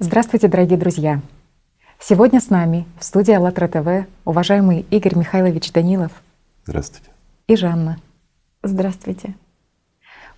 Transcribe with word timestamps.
Здравствуйте, 0.00 0.48
дорогие 0.48 0.76
друзья! 0.76 1.20
Сегодня 2.00 2.40
с 2.40 2.50
нами 2.50 2.84
в 2.98 3.04
студии 3.04 3.32
АЛЛАТРА 3.32 3.68
ТВ 3.68 4.08
уважаемый 4.24 4.84
Игорь 4.90 5.16
Михайлович 5.16 5.70
Данилов. 5.70 6.10
Здравствуйте. 6.64 7.10
И 7.46 7.54
Жанна. 7.54 7.98
Здравствуйте. 8.64 9.36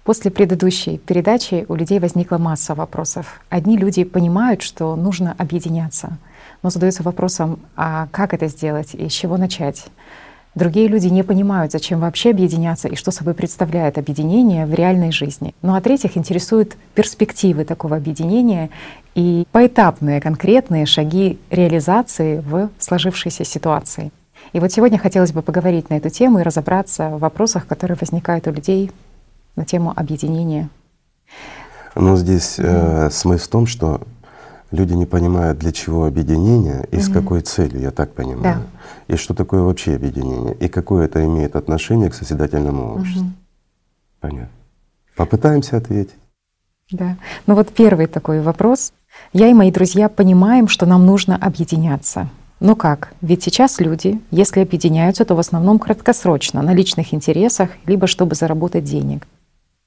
После 0.04 0.30
предыдущей 0.30 0.98
передачи 0.98 1.64
у 1.70 1.74
людей 1.74 2.00
возникла 2.00 2.36
масса 2.36 2.74
вопросов. 2.74 3.40
Одни 3.48 3.78
люди 3.78 4.04
понимают, 4.04 4.60
что 4.60 4.94
нужно 4.94 5.34
объединяться, 5.38 6.18
но 6.62 6.68
задаются 6.68 7.02
вопросом, 7.02 7.58
а 7.76 8.08
как 8.08 8.34
это 8.34 8.48
сделать 8.48 8.94
и 8.94 9.08
с 9.08 9.12
чего 9.12 9.38
начать? 9.38 9.86
Другие 10.56 10.88
люди 10.88 11.08
не 11.08 11.22
понимают, 11.22 11.72
зачем 11.72 12.00
вообще 12.00 12.30
объединяться 12.30 12.88
и 12.88 12.96
что 12.96 13.10
собой 13.10 13.34
представляет 13.34 13.98
объединение 13.98 14.64
в 14.64 14.72
реальной 14.72 15.12
жизни. 15.12 15.54
Ну 15.60 15.74
а 15.74 15.82
третьих 15.82 16.16
интересуют 16.16 16.78
перспективы 16.94 17.66
такого 17.66 17.94
объединения 17.94 18.70
и 19.14 19.46
поэтапные 19.52 20.18
конкретные 20.18 20.86
шаги 20.86 21.38
реализации 21.50 22.38
в 22.38 22.70
сложившейся 22.78 23.44
ситуации. 23.44 24.10
И 24.54 24.60
вот 24.60 24.72
сегодня 24.72 24.98
хотелось 24.98 25.32
бы 25.32 25.42
поговорить 25.42 25.90
на 25.90 25.98
эту 25.98 26.08
тему 26.08 26.38
и 26.38 26.42
разобраться 26.42 27.10
в 27.10 27.18
вопросах, 27.18 27.66
которые 27.66 27.98
возникают 28.00 28.46
у 28.46 28.50
людей 28.50 28.90
на 29.56 29.66
тему 29.66 29.92
объединения. 29.94 30.70
Ну 31.94 32.16
здесь 32.16 32.54
э, 32.56 33.10
смысл 33.10 33.44
в 33.44 33.48
том, 33.48 33.66
что 33.66 34.00
люди 34.70 34.94
не 34.94 35.06
понимают, 35.06 35.58
для 35.58 35.72
чего 35.72 36.06
объединение 36.06 36.86
и 36.90 36.96
mm-hmm. 36.96 37.00
с 37.00 37.08
какой 37.08 37.40
целью, 37.40 37.80
я 37.80 37.90
так 37.90 38.12
понимаю. 38.12 38.42
Да. 38.42 39.14
И 39.14 39.16
что 39.16 39.34
такое 39.34 39.62
вообще 39.62 39.94
объединение, 39.94 40.54
и 40.54 40.68
какое 40.68 41.06
это 41.06 41.24
имеет 41.24 41.56
отношение 41.56 42.10
к 42.10 42.14
созидательному 42.14 42.94
обществу. 42.94 43.24
Mm-hmm. 43.24 44.20
Понятно. 44.20 44.48
Попытаемся 45.16 45.76
ответить. 45.76 46.14
Да. 46.90 47.16
Ну 47.46 47.54
вот 47.54 47.70
первый 47.70 48.06
такой 48.06 48.40
вопрос. 48.40 48.92
Я 49.32 49.48
и 49.48 49.54
мои 49.54 49.70
друзья 49.70 50.08
понимаем, 50.08 50.68
что 50.68 50.86
нам 50.86 51.06
нужно 51.06 51.36
объединяться. 51.36 52.28
Но 52.60 52.74
как? 52.74 53.12
Ведь 53.20 53.42
сейчас 53.42 53.80
люди, 53.80 54.20
если 54.30 54.60
объединяются, 54.60 55.24
то 55.24 55.34
в 55.34 55.38
основном 55.38 55.78
краткосрочно, 55.78 56.62
на 56.62 56.72
личных 56.72 57.12
интересах, 57.12 57.70
либо 57.86 58.06
чтобы 58.06 58.34
заработать 58.34 58.84
денег. 58.84 59.26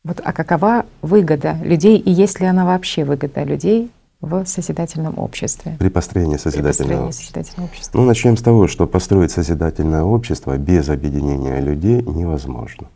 Вот, 0.03 0.21
а 0.23 0.33
какова 0.33 0.85
выгода 1.01 1.57
людей, 1.63 1.97
и 1.97 2.11
есть 2.11 2.39
ли 2.39 2.45
она 2.45 2.65
вообще 2.65 3.03
выгода 3.03 3.43
людей 3.43 3.91
в 4.21 4.45
созидательном 4.45 5.17
обществе. 5.17 5.75
При 5.79 5.89
построении 5.89 6.37
созидательного, 6.37 6.73
При 6.73 6.77
построении 6.77 7.11
созидательного 7.11 7.67
общества. 7.67 7.97
Ну, 7.97 8.05
начнем 8.05 8.37
с 8.37 8.41
того, 8.41 8.67
что 8.67 8.85
построить 8.85 9.31
созидательное 9.31 10.03
общество 10.03 10.57
без 10.57 10.89
объединения 10.89 11.59
людей 11.61 12.01
невозможно. 12.01 12.87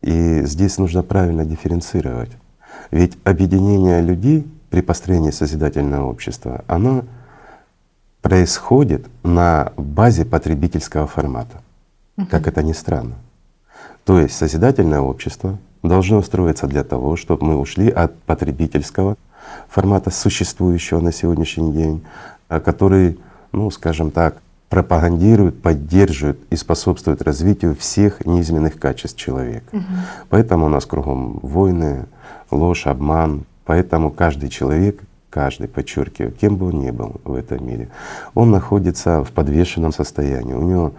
И 0.00 0.42
здесь 0.44 0.78
нужно 0.78 1.02
правильно 1.02 1.44
дифференцировать. 1.44 2.30
Ведь 2.90 3.18
объединение 3.24 4.00
людей 4.00 4.46
при 4.70 4.80
построении 4.80 5.30
созидательного 5.30 6.08
общества, 6.08 6.64
оно 6.66 7.04
происходит 8.22 9.06
на 9.22 9.72
базе 9.76 10.24
потребительского 10.24 11.06
формата, 11.06 11.62
угу. 12.16 12.26
как 12.30 12.46
это 12.46 12.62
ни 12.62 12.72
странно. 12.72 13.16
То 14.04 14.18
есть 14.18 14.36
созидательное 14.36 15.00
общество 15.00 15.58
должно 15.82 16.22
строиться 16.22 16.66
для 16.66 16.84
того, 16.84 17.16
чтобы 17.16 17.46
мы 17.46 17.56
ушли 17.56 17.90
от 17.90 18.18
потребительского 18.22 19.16
формата 19.68 20.10
существующего 20.10 21.00
на 21.00 21.12
сегодняшний 21.12 21.72
день, 21.72 22.04
а, 22.48 22.60
который, 22.60 23.18
ну, 23.52 23.70
скажем 23.70 24.10
так, 24.10 24.36
пропагандирует, 24.68 25.62
поддерживает 25.62 26.40
и 26.50 26.56
способствует 26.56 27.22
развитию 27.22 27.76
всех 27.76 28.26
низменных 28.26 28.78
качеств 28.78 29.18
человека. 29.18 29.66
Угу. 29.72 29.84
Поэтому 30.30 30.66
у 30.66 30.68
нас 30.68 30.84
кругом 30.84 31.38
войны, 31.42 32.06
ложь, 32.50 32.86
обман. 32.86 33.44
Поэтому 33.64 34.10
каждый 34.10 34.48
человек, 34.48 35.00
каждый, 35.30 35.68
подчеркиваю, 35.68 36.32
кем 36.32 36.56
бы 36.56 36.66
он 36.66 36.80
ни 36.80 36.90
был 36.90 37.20
в 37.24 37.34
этом 37.34 37.66
мире, 37.66 37.88
он 38.34 38.50
находится 38.50 39.22
в 39.22 39.30
подвешенном 39.30 39.92
состоянии. 39.92 40.54
У 40.54 40.62
него 40.62 40.92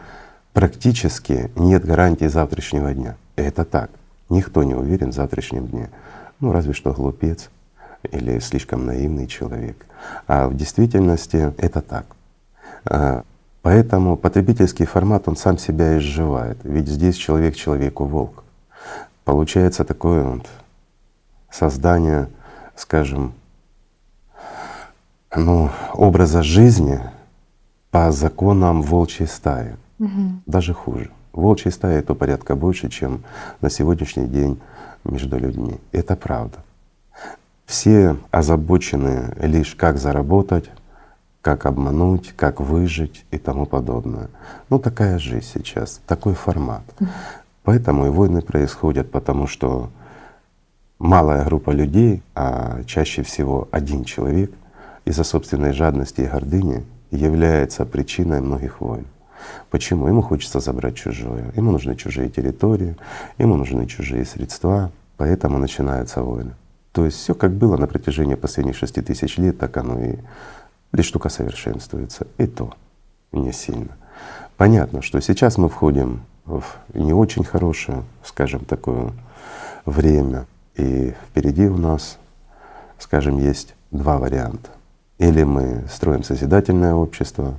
практически 0.54 1.52
нет 1.56 1.86
гарантии 1.86 2.28
завтрашнего 2.28 2.94
дня. 2.94 3.18
Это 3.36 3.66
так. 3.66 3.90
Никто 4.30 4.64
не 4.64 4.74
уверен 4.74 5.12
в 5.12 5.16
завтрашнем 5.16 5.68
дне. 5.68 5.90
Ну, 6.40 6.52
разве 6.52 6.74
что 6.74 6.94
глупец 6.94 7.50
или 8.12 8.40
слишком 8.40 8.86
наивный 8.86 9.28
человек. 9.28 9.86
А 10.28 10.48
в 10.48 10.56
действительности 10.56 11.54
это 11.58 11.82
так. 11.82 12.06
А, 12.86 13.24
поэтому 13.62 14.18
потребительский 14.18 14.86
формат, 14.86 15.28
он 15.28 15.36
сам 15.36 15.58
себя 15.58 15.98
изживает. 15.98 16.58
Ведь 16.64 16.88
здесь 16.88 17.16
человек 17.16 17.56
человеку 17.56 18.06
волк. 18.06 18.44
Получается 19.24 19.84
такое 19.84 20.24
вот 20.24 20.48
создание, 21.52 22.28
скажем, 22.76 23.34
ну, 25.36 25.70
образа 25.94 26.44
жизни 26.44 27.00
по 27.92 28.12
законам 28.12 28.82
волчьей 28.82 29.28
стаи. 29.28 29.76
Угу. 30.00 30.42
Даже 30.46 30.74
хуже. 30.74 31.10
Волчьей 31.34 31.72
стаи 31.72 31.98
это 31.98 32.14
порядка 32.14 32.56
больше, 32.56 32.90
чем 32.90 33.24
на 33.62 33.70
сегодняшний 33.70 34.28
день 34.28 34.60
между 35.04 35.38
людьми. 35.38 35.80
Это 35.92 36.16
правда. 36.16 36.58
Все 37.66 38.18
озабочены 38.32 39.34
лишь 39.40 39.76
как 39.76 39.98
заработать, 39.98 40.70
как 41.42 41.66
обмануть, 41.66 42.34
как 42.36 42.60
выжить 42.60 43.26
и 43.32 43.38
тому 43.38 43.66
подобное. 43.66 44.30
Ну 44.70 44.80
такая 44.80 45.20
жизнь 45.20 45.46
сейчас, 45.54 46.02
такой 46.08 46.34
формат. 46.34 46.84
Поэтому 47.64 48.08
и 48.08 48.10
войны 48.10 48.42
происходят, 48.42 49.12
потому 49.12 49.48
что 49.48 49.90
малая 51.00 51.44
группа 51.46 51.72
людей, 51.72 52.22
а 52.36 52.84
чаще 52.86 53.24
всего 53.24 53.68
один 53.72 54.04
человек, 54.04 54.52
из-за 55.06 55.24
собственной 55.24 55.72
жадности 55.72 56.22
и 56.22 56.26
гордыни 56.28 56.84
является 57.12 57.86
причиной 57.86 58.42
многих 58.42 58.82
войн. 58.82 59.06
Почему? 59.70 60.08
Ему 60.08 60.22
хочется 60.22 60.60
забрать 60.60 60.96
чужое, 60.96 61.52
ему 61.56 61.72
нужны 61.72 61.96
чужие 61.96 62.30
территории, 62.30 62.96
ему 63.38 63.56
нужны 63.56 63.86
чужие 63.86 64.26
средства, 64.26 64.92
поэтому 65.18 65.60
начинаются 65.60 66.24
войны. 66.24 66.54
То 66.96 67.04
есть 67.04 67.18
все 67.18 67.36
как 67.36 67.52
было 67.52 67.76
на 67.76 67.88
протяжении 67.88 68.36
последних 68.36 68.78
шести 68.78 69.02
тысяч 69.02 69.38
лет, 69.38 69.58
так 69.58 69.76
оно 69.76 70.02
и 70.02 70.16
лишь 70.94 71.12
только 71.12 71.28
совершенствуется. 71.28 72.26
И 72.38 72.48
то 72.48 72.74
не 73.34 73.52
сильно. 73.52 73.98
Понятно, 74.56 75.02
что 75.02 75.20
сейчас 75.20 75.58
мы 75.58 75.68
входим 75.68 76.22
в 76.46 76.64
не 76.94 77.12
очень 77.12 77.44
хорошее, 77.44 78.04
скажем, 78.24 78.64
такое 78.64 79.12
время, 79.86 80.46
и 80.78 81.14
впереди 81.28 81.68
у 81.68 81.76
нас, 81.76 82.18
скажем, 82.98 83.40
есть 83.40 83.76
два 83.92 84.18
варианта. 84.18 84.70
Или 85.18 85.44
мы 85.44 85.84
строим 85.92 86.24
созидательное 86.24 86.94
общество, 86.94 87.56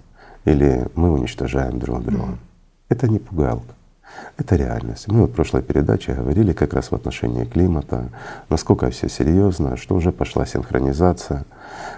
или 0.47 0.87
мы 0.95 1.13
уничтожаем 1.13 1.79
друг 1.79 2.03
друга. 2.03 2.23
Mm. 2.23 2.39
Это 2.89 3.09
не 3.09 3.19
пугалка. 3.19 3.75
Это 4.37 4.57
реальность. 4.57 5.09
Мы 5.09 5.23
вот 5.23 5.31
в 5.31 5.35
прошлой 5.35 5.63
передаче 5.63 6.13
говорили 6.13 6.53
как 6.53 6.75
раз 6.75 6.91
в 6.91 6.95
отношении 6.95 7.45
климата, 7.45 8.09
насколько 8.49 8.91
все 8.91 9.09
серьезно, 9.09 9.77
что 9.77 9.95
уже 9.95 10.13
пошла 10.13 10.47
синхронизация, 10.47 11.45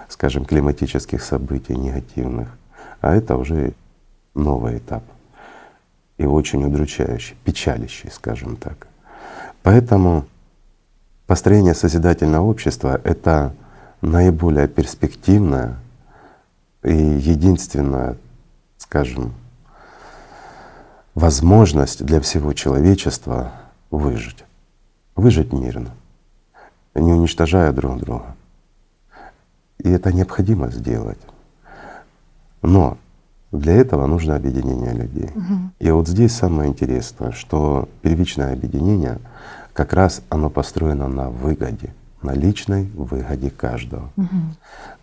скажем, 0.07 0.45
климатических 0.45 1.21
событий 1.21 1.75
негативных. 1.75 2.49
А 3.01 3.15
это 3.15 3.35
уже 3.35 3.73
новый 4.35 4.77
этап 4.77 5.03
и 6.17 6.25
очень 6.25 6.63
удручающий, 6.65 7.35
печалящий, 7.43 8.11
скажем 8.11 8.57
так. 8.57 8.87
Поэтому 9.63 10.25
построение 11.27 11.73
созидательного 11.73 12.45
общества— 12.45 12.99
это 13.03 13.53
наиболее 14.01 14.67
перспективное 14.67 15.75
и 16.83 16.93
единственное, 16.93 18.17
скажем, 18.77 19.33
возможность 21.19 22.03
для 22.05 22.21
всего 22.21 22.53
человечества 22.53 23.51
выжить. 23.91 24.45
Выжить 25.15 25.51
мирно, 25.51 25.91
не 26.95 27.11
уничтожая 27.11 27.73
друг 27.73 27.99
друга. 27.99 28.35
И 29.79 29.89
это 29.89 30.13
необходимо 30.13 30.69
сделать. 30.71 31.19
Но 32.61 32.97
для 33.51 33.73
этого 33.73 34.07
нужно 34.07 34.35
объединение 34.35 34.93
людей. 34.93 35.29
Угу. 35.35 35.55
И 35.79 35.91
вот 35.91 36.07
здесь 36.07 36.33
самое 36.33 36.69
интересное, 36.69 37.31
что 37.31 37.89
первичное 38.01 38.53
объединение 38.53 39.19
как 39.73 39.93
раз 39.93 40.21
оно 40.29 40.49
построено 40.49 41.07
на 41.07 41.29
выгоде, 41.29 41.93
на 42.21 42.31
личной 42.33 42.85
выгоде 42.95 43.49
каждого. 43.49 44.09
Угу. 44.15 44.37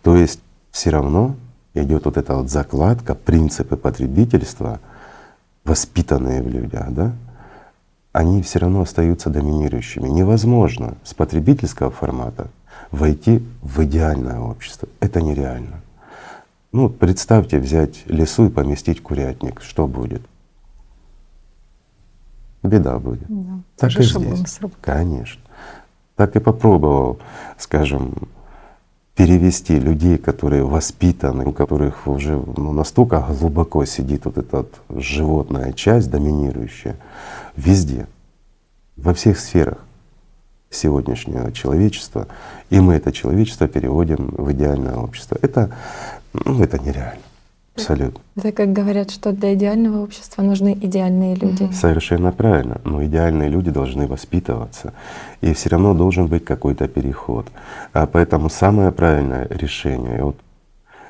То 0.01 0.15
есть 0.15 0.39
все 0.71 0.89
равно 0.89 1.35
идет 1.75 2.05
вот 2.05 2.17
эта 2.17 2.35
вот 2.35 2.49
закладка, 2.49 3.13
принципы 3.13 3.77
потребительства— 3.77 4.79
воспитанные 5.67 6.41
в 6.41 6.47
людях, 6.47 6.91
да, 6.91 7.13
они 8.13 8.41
все 8.41 8.59
равно 8.59 8.81
остаются 8.81 9.29
доминирующими. 9.29 10.07
Невозможно 10.07 10.95
с 11.03 11.13
потребительского 11.13 11.91
формата 11.91 12.47
войти 12.89 13.43
в 13.61 13.83
идеальное 13.83 14.39
общество. 14.39 14.87
Это 14.99 15.21
нереально. 15.21 15.81
Ну, 16.71 16.89
представьте 16.89 17.59
взять 17.59 18.03
лесу 18.07 18.47
и 18.47 18.49
поместить 18.49 19.03
курятник. 19.03 19.61
Что 19.61 19.87
будет? 19.87 20.21
Беда 22.63 22.97
будет. 22.99 23.27
Да. 23.27 23.59
Так 23.77 23.91
и 23.99 24.03
здесь. 24.03 24.59
Конечно. 24.81 25.41
Так 26.15 26.35
и 26.35 26.39
попробовал, 26.39 27.19
скажем, 27.57 28.13
перевести 29.17 29.79
людей, 29.79 30.19
которые 30.19 30.63
воспитаны, 30.63 31.43
у 31.43 31.51
которых 31.51 32.05
уже 32.07 32.37
ну, 32.37 32.71
настолько 32.71 33.19
глубоко 33.19 33.83
сидит 33.83 34.25
вот 34.25 34.37
эта 34.37 34.57
вот 34.57 34.73
животная 34.89 35.73
часть, 35.73 36.11
доминирующая, 36.11 36.95
везде, 37.55 38.05
во 38.95 39.15
всех 39.15 39.39
сферах 39.39 39.79
сегодняшнего 40.69 41.51
человечества, 41.51 42.27
и 42.69 42.79
мы 42.79 42.93
это 42.93 43.11
человечество 43.11 43.67
переводим 43.67 44.35
в 44.37 44.51
идеальное 44.51 44.95
общество. 44.95 45.39
Это, 45.41 45.71
ну, 46.33 46.61
это 46.61 46.77
нереально. 46.77 47.21
Абсолютно. 47.77 48.19
Это 48.35 48.51
как 48.51 48.73
говорят, 48.73 49.11
что 49.11 49.31
для 49.31 49.53
идеального 49.53 50.03
общества 50.03 50.41
нужны 50.41 50.77
идеальные 50.81 51.35
люди. 51.35 51.69
Совершенно 51.71 52.31
правильно. 52.31 52.81
Но 52.83 53.03
идеальные 53.05 53.49
люди 53.49 53.71
должны 53.71 54.07
воспитываться. 54.07 54.93
И 55.41 55.53
все 55.53 55.69
равно 55.69 55.93
должен 55.93 56.27
быть 56.27 56.43
какой-то 56.43 56.87
переход. 56.87 57.47
А 57.93 58.07
поэтому 58.07 58.49
самое 58.49 58.91
правильное 58.91 59.47
решение, 59.49 60.23
вот 60.23 60.37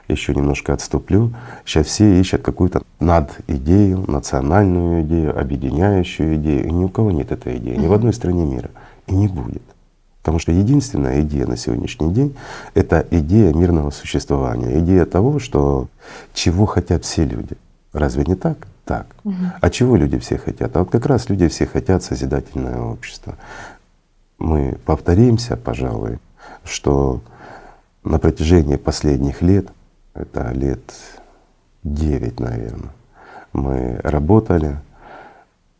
еще 0.07 0.33
немножко 0.33 0.73
отступлю, 0.73 1.33
сейчас 1.65 1.87
все 1.87 2.19
ищут 2.19 2.41
какую-то 2.41 2.81
над 2.99 3.37
идею, 3.47 4.05
национальную 4.07 5.03
идею, 5.03 5.39
объединяющую 5.39 6.35
идею. 6.35 6.67
И 6.67 6.71
ни 6.71 6.83
у 6.83 6.89
кого 6.89 7.11
нет 7.11 7.31
этой 7.31 7.57
идеи, 7.57 7.75
ни 7.75 7.87
в 7.87 7.93
одной 7.93 8.13
стране 8.13 8.45
мира. 8.45 8.69
И 9.07 9.15
не 9.15 9.27
будет. 9.27 9.63
Потому 10.27 10.39
что 10.39 10.51
единственная 10.51 11.21
идея 11.21 11.47
на 11.47 11.55
сегодняшний 11.55 12.11
день— 12.13 12.35
это 12.73 13.07
идея 13.11 13.53
мирного 13.53 13.91
существования, 13.91 14.77
идея 14.79 15.05
того, 15.05 15.39
что 15.39 15.87
чего 16.33 16.65
хотят 16.65 17.05
все 17.05 17.23
люди. 17.23 17.55
Разве 17.93 18.25
не 18.25 18.35
так? 18.35 18.67
Так. 18.83 19.07
Угу. 19.23 19.35
А 19.61 19.69
чего 19.69 19.95
люди 19.95 20.19
все 20.19 20.37
хотят? 20.37 20.75
А 20.75 20.79
вот 20.79 20.91
как 20.91 21.05
раз 21.05 21.29
люди 21.29 21.47
все 21.47 21.65
хотят 21.65 22.03
созидательное 22.03 22.77
общество. 22.77 23.37
Мы 24.37 24.77
повторимся, 24.85 25.55
пожалуй, 25.55 26.19
что 26.65 27.21
на 28.03 28.19
протяжении 28.19 28.75
последних 28.75 29.41
лет, 29.41 29.69
это 30.13 30.51
лет 30.51 30.81
девять, 31.85 32.41
наверное, 32.41 32.91
мы 33.53 34.01
работали, 34.03 34.77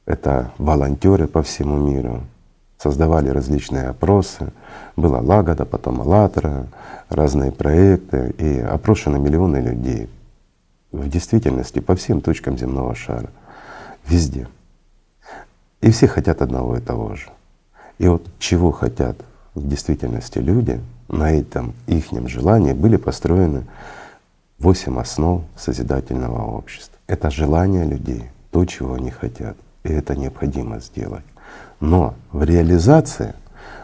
это 0.06 0.54
волонтеры 0.58 1.28
по 1.28 1.44
всему 1.44 1.76
миру, 1.76 2.24
создавали 2.78 3.30
различные 3.30 3.88
опросы. 3.90 4.52
Была 4.96 5.20
Лагода, 5.20 5.66
потом 5.66 6.02
АЛЛАТРА, 6.02 6.68
разные 7.10 7.52
проекты, 7.52 8.34
и 8.38 8.60
опрошены 8.60 9.20
миллионы 9.20 9.58
людей. 9.58 10.10
В 10.92 11.08
действительности 11.10 11.80
по 11.80 11.96
всем 11.96 12.22
точкам 12.22 12.58
земного 12.58 12.96
шара, 12.96 13.30
везде. 14.06 14.48
И 15.82 15.92
все 15.92 16.08
хотят 16.08 16.42
одного 16.42 16.78
и 16.78 16.82
того 16.82 17.16
же. 17.16 17.30
И 17.98 18.08
вот 18.08 18.26
чего 18.40 18.72
хотят 18.72 19.18
в 19.54 19.68
действительности 19.68 20.40
люди, 20.40 20.80
на 21.08 21.32
этом 21.32 21.74
ихнем 21.88 22.28
желании 22.28 22.74
были 22.74 22.98
построены 22.98 23.66
восемь 24.60 25.00
основ 25.00 25.44
созидательного 25.56 26.58
общества. 26.58 26.98
Это 27.08 27.30
желание 27.32 27.86
людей, 27.86 28.30
то, 28.52 28.66
чего 28.66 28.96
они 28.96 29.12
хотят. 29.12 29.56
И 29.84 29.90
это 29.90 30.16
необходимо 30.16 30.80
сделать. 30.80 31.24
Но 31.80 32.16
в 32.32 32.44
реализации 32.44 33.34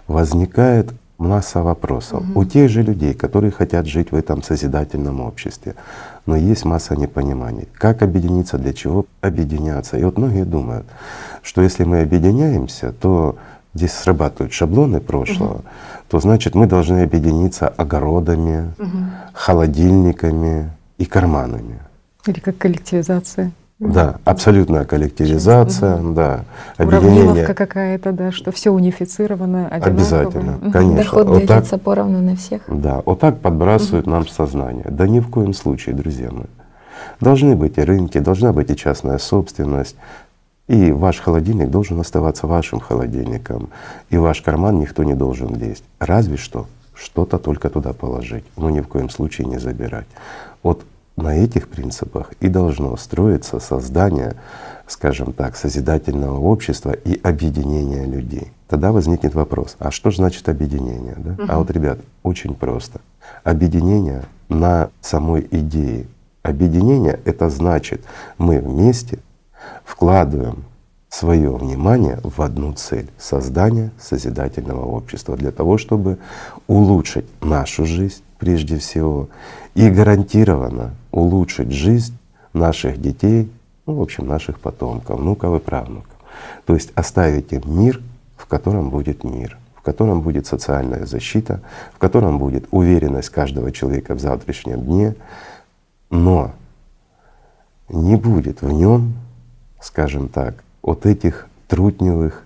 возникает 0.08 0.94
масса 1.18 1.62
вопросов 1.62 2.22
угу. 2.22 2.42
у 2.42 2.46
тех 2.46 2.70
же 2.70 2.82
людей, 2.82 3.14
которые 3.14 3.52
хотят 3.52 3.88
жить 3.88 4.12
в 4.12 4.16
этом 4.16 4.44
созидательном 4.44 5.22
обществе. 5.22 5.76
Но 6.26 6.36
есть 6.36 6.66
масса 6.66 6.96
непониманий. 6.96 7.68
Как 7.74 8.02
объединиться, 8.02 8.58
для 8.58 8.74
чего 8.74 9.06
объединяться. 9.22 9.98
И 9.98 10.04
вот 10.04 10.18
многие 10.18 10.46
думают, 10.46 10.86
что 11.42 11.62
если 11.62 11.84
мы 11.84 12.02
объединяемся, 12.02 12.92
то 12.92 13.38
здесь 13.74 13.94
срабатывают 13.94 14.54
шаблоны 14.54 15.00
прошлого, 15.00 15.56
угу. 15.56 15.64
то 16.10 16.20
значит 16.20 16.56
мы 16.56 16.68
должны 16.68 17.04
объединиться 17.04 17.68
огородами, 17.68 18.74
угу. 18.78 18.98
холодильниками 19.34 20.70
и 20.98 21.06
карманами. 21.06 21.80
Или 22.26 22.40
как 22.40 22.58
коллективизация. 22.58 23.52
Да, 23.92 24.16
абсолютная 24.26 24.86
коллективизация, 24.86 25.98
угу. 25.98 26.14
да, 26.14 26.46
объединение. 26.78 27.46
какая-то, 27.46 28.12
да, 28.12 28.32
что 28.32 28.52
все 28.52 28.72
унифицировано, 28.72 29.68
одинаково. 29.68 29.92
Обязательно, 29.92 30.58
угу. 30.58 30.72
конечно. 30.72 31.04
Доход 31.04 31.28
вот 31.28 31.46
делится 31.46 31.72
так, 31.72 31.82
поровну 31.82 32.22
на 32.22 32.36
всех. 32.36 32.62
Да, 32.68 33.02
вот 33.06 33.20
так 33.20 33.40
подбрасывают 33.40 34.08
угу. 34.08 34.16
нам 34.16 34.28
сознание. 34.28 34.86
Да 34.90 35.08
ни 35.08 35.20
в 35.20 35.30
коем 35.30 35.54
случае, 35.54 35.96
друзья 35.96 36.30
мои. 36.32 36.46
Должны 37.20 37.56
быть 37.56 37.78
и 37.78 37.82
рынки, 37.82 38.18
должна 38.20 38.54
быть 38.54 38.70
и 38.70 38.76
частная 38.76 39.18
собственность, 39.18 39.96
и 40.68 40.92
ваш 40.92 41.20
холодильник 41.20 41.70
должен 41.70 42.00
оставаться 42.00 42.48
вашим 42.48 42.80
холодильником, 42.80 43.70
и 44.10 44.18
ваш 44.18 44.42
карман 44.42 44.80
никто 44.80 45.04
не 45.04 45.14
должен 45.14 45.54
лезть. 45.56 45.84
Разве 46.00 46.38
что 46.38 46.68
что-то 46.96 47.38
только 47.38 47.70
туда 47.70 47.94
положить, 47.94 48.46
но 48.56 48.70
ни 48.70 48.80
в 48.80 48.88
коем 48.88 49.10
случае 49.10 49.48
не 49.48 49.58
забирать. 49.58 50.08
Вот 50.62 50.84
на 51.16 51.36
этих 51.36 51.68
принципах 51.70 52.32
и 52.40 52.48
должно 52.48 52.96
строиться 52.98 53.60
создание, 53.60 54.36
скажем 54.88 55.34
так, 55.34 55.56
созидательного 55.56 56.40
общества 56.40 56.92
и 56.92 57.20
объединения 57.22 58.06
людей. 58.06 58.52
Тогда 58.68 58.92
возникнет 58.92 59.36
вопрос, 59.36 59.76
а 59.80 59.92
что 59.92 60.10
же 60.10 60.18
значит 60.18 60.50
объединение? 60.50 61.16
Да? 61.18 61.32
Угу. 61.32 61.46
А 61.48 61.58
вот, 61.60 61.72
ребят, 61.72 62.00
очень 62.24 62.56
просто. 62.56 63.00
Объединение 63.44 64.24
на 64.50 64.90
самой 65.02 65.48
идее. 65.52 66.08
Объединение— 66.42 67.20
это 67.26 67.50
значит, 67.50 68.04
мы 68.38 68.60
вместе 68.60 69.20
вкладываем 69.86 70.66
свое 71.10 71.52
внимание 71.56 72.20
в 72.24 72.42
одну 72.42 72.74
цель— 72.74 73.08
создание 73.20 73.92
созидательного 74.00 74.84
общества 74.86 75.38
для 75.38 75.52
того, 75.52 75.78
чтобы 75.78 76.18
улучшить 76.68 77.26
нашу 77.40 77.86
жизнь 77.86 78.24
прежде 78.40 78.80
всего 78.80 79.30
и 79.76 79.90
гарантированно 79.90 80.96
улучшить 81.14 81.72
жизнь 81.72 82.18
наших 82.52 83.00
детей, 83.00 83.50
ну, 83.86 83.96
в 83.96 84.02
общем, 84.02 84.28
наших 84.28 84.60
потомков, 84.60 85.20
внуков 85.20 85.62
и 85.62 85.64
правнуков. 85.64 86.12
То 86.66 86.74
есть 86.74 86.92
оставить 86.96 87.54
им 87.54 87.62
мир, 87.66 88.02
в 88.36 88.48
котором 88.48 88.90
будет 88.90 89.24
мир, 89.24 89.58
в 89.76 89.82
котором 89.84 90.22
будет 90.22 90.48
социальная 90.48 91.06
защита, 91.06 91.62
в 91.94 92.00
котором 92.00 92.40
будет 92.40 92.66
уверенность 92.72 93.30
каждого 93.30 93.72
человека 93.72 94.16
в 94.16 94.20
завтрашнем 94.20 94.82
дне, 94.82 95.16
но 96.10 96.52
не 97.90 98.16
будет 98.16 98.62
в 98.62 98.72
нем, 98.72 99.14
скажем 99.82 100.30
так, 100.30 100.64
вот 100.82 101.06
этих 101.06 101.48
трутневых 101.68 102.44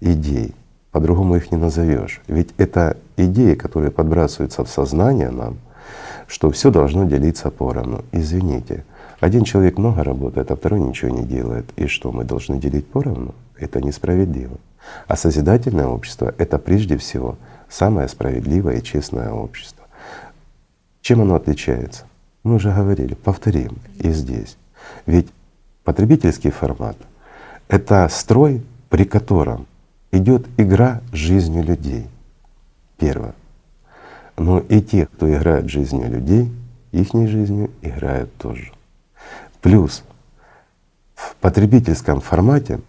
идей. 0.00 0.54
По-другому 0.90 1.36
их 1.36 1.52
не 1.52 1.58
назовешь. 1.58 2.20
Ведь 2.26 2.50
это 2.56 2.96
идеи, 3.16 3.54
которые 3.54 3.92
подбрасываются 3.92 4.64
в 4.64 4.68
сознание 4.68 5.30
нам— 5.30 5.58
что 6.30 6.48
все 6.52 6.70
должно 6.70 7.04
делиться 7.04 7.50
поровну. 7.50 8.04
Извините, 8.12 8.84
один 9.18 9.42
человек 9.42 9.78
много 9.78 10.04
работает, 10.04 10.52
а 10.52 10.56
второй 10.56 10.78
ничего 10.78 11.10
не 11.10 11.24
делает. 11.24 11.66
И 11.76 11.88
что, 11.88 12.12
мы 12.12 12.22
должны 12.22 12.56
делить 12.58 12.86
поровну? 12.86 13.34
Это 13.58 13.80
несправедливо. 13.80 14.56
А 15.08 15.16
созидательное 15.16 15.88
общество— 15.88 16.32
это 16.38 16.58
прежде 16.58 16.96
всего 16.96 17.36
самое 17.68 18.06
справедливое 18.08 18.76
и 18.76 18.82
честное 18.82 19.32
общество. 19.32 19.84
Чем 21.02 21.20
оно 21.20 21.34
отличается? 21.34 22.04
Мы 22.44 22.54
уже 22.54 22.72
говорили, 22.72 23.14
повторим 23.14 23.78
и 23.98 24.10
здесь. 24.12 24.56
Ведь 25.06 25.28
потребительский 25.82 26.50
формат— 26.50 26.96
это 27.68 28.08
строй, 28.08 28.62
при 28.88 29.04
котором 29.04 29.66
идет 30.12 30.46
игра 30.58 31.00
жизнью 31.12 31.64
людей. 31.64 32.06
Первое. 32.98 33.34
Но 34.40 34.58
и 34.58 34.80
те, 34.80 35.04
кто 35.04 35.30
играет 35.30 35.68
жизнью 35.68 36.10
людей, 36.10 36.50
их 36.92 37.08
жизнью 37.12 37.70
играют 37.82 38.34
тоже. 38.38 38.72
Плюс 39.60 40.02
в 41.14 41.36
потребительском 41.36 42.22
формате, 42.22 42.80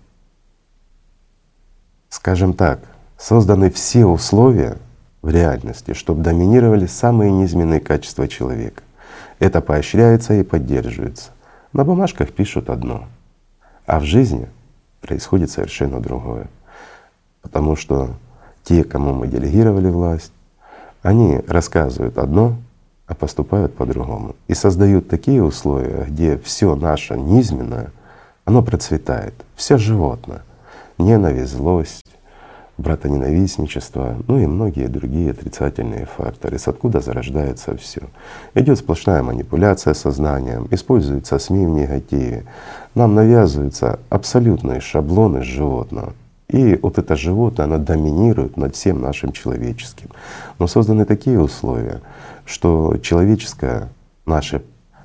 скажем 2.07 2.53
так, 2.53 2.79
созданы 3.17 3.69
все 3.69 4.05
условия 4.05 4.77
в 5.21 5.27
реальности, 5.27 5.93
чтобы 5.93 6.23
доминировали 6.23 6.85
самые 6.85 7.31
низменные 7.33 7.81
качества 7.81 8.29
человека. 8.29 8.81
Это 9.39 9.59
поощряется 9.59 10.35
и 10.35 10.43
поддерживается. 10.43 11.31
На 11.73 11.83
бумажках 11.83 12.31
пишут 12.31 12.69
одно, 12.69 13.09
а 13.85 13.99
в 13.99 14.05
жизни 14.05 14.47
происходит 15.01 15.51
совершенно 15.51 15.99
другое. 15.99 16.47
Потому 17.41 17.75
что 17.75 18.11
те, 18.63 18.85
кому 18.85 19.13
мы 19.13 19.27
делегировали 19.27 19.89
власть, 19.89 20.31
они 21.01 21.39
рассказывают 21.47 22.17
одно, 22.17 22.55
а 23.07 23.15
поступают 23.15 23.75
по-другому. 23.75 24.35
И 24.47 24.53
создают 24.53 25.09
такие 25.09 25.43
условия, 25.43 26.05
где 26.07 26.37
все 26.37 26.75
наше 26.75 27.17
низменное, 27.17 27.91
оно 28.45 28.63
процветает, 28.63 29.33
все 29.55 29.77
животное. 29.77 30.43
Ненависть, 30.97 31.53
злость, 31.53 32.05
братоненавистничество, 32.77 34.17
ну 34.27 34.39
и 34.39 34.45
многие 34.45 34.87
другие 34.87 35.31
отрицательные 35.31 36.05
факторы, 36.05 36.57
с 36.57 36.67
откуда 36.67 36.99
зарождается 36.99 37.75
все. 37.77 38.01
Идет 38.55 38.79
сплошная 38.79 39.23
манипуляция 39.23 39.93
сознанием, 39.93 40.67
используются 40.71 41.39
СМИ 41.39 41.65
в 41.65 41.69
негативе, 41.69 42.45
нам 42.95 43.15
навязываются 43.15 43.99
абсолютные 44.09 44.79
шаблоны 44.79 45.43
животного. 45.43 46.13
И 46.51 46.77
вот 46.81 46.97
это 46.97 47.15
животное, 47.15 47.65
оно 47.65 47.77
доминирует 47.77 48.57
над 48.57 48.75
всем 48.75 49.01
нашим 49.01 49.31
человеческим. 49.31 50.09
Но 50.59 50.67
созданы 50.67 51.05
такие 51.05 51.39
условия, 51.39 52.01
что 52.45 52.97
человеческое 52.97 53.89
наше 54.25 54.61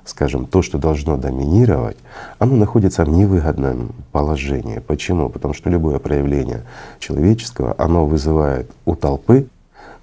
скажем, 0.08 0.46
то, 0.46 0.62
что 0.62 0.78
должно 0.78 1.16
доминировать, 1.16 1.96
оно 2.38 2.56
находится 2.56 3.04
в 3.04 3.08
невыгодном 3.08 3.90
положении. 4.12 4.78
Почему? 4.78 5.28
Потому 5.28 5.52
что 5.52 5.68
любое 5.68 5.98
проявление 5.98 6.62
человеческого, 6.98 7.74
оно 7.76 8.06
вызывает 8.06 8.70
у 8.84 8.94
толпы 8.94 9.48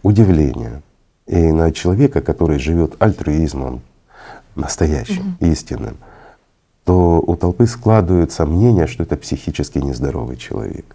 удивление. 0.01 0.81
И 1.25 1.51
на 1.51 1.71
человека, 1.71 2.21
который 2.21 2.59
живет 2.59 2.95
альтруизмом, 3.00 3.81
настоящим, 4.55 5.35
угу. 5.39 5.51
истинным, 5.51 5.97
то 6.83 7.23
у 7.25 7.35
толпы 7.35 7.65
складывается 7.65 8.45
мнение, 8.45 8.88
что 8.88 9.03
это 9.03 9.15
психически 9.15 9.79
нездоровый 9.79 10.35
человек. 10.35 10.85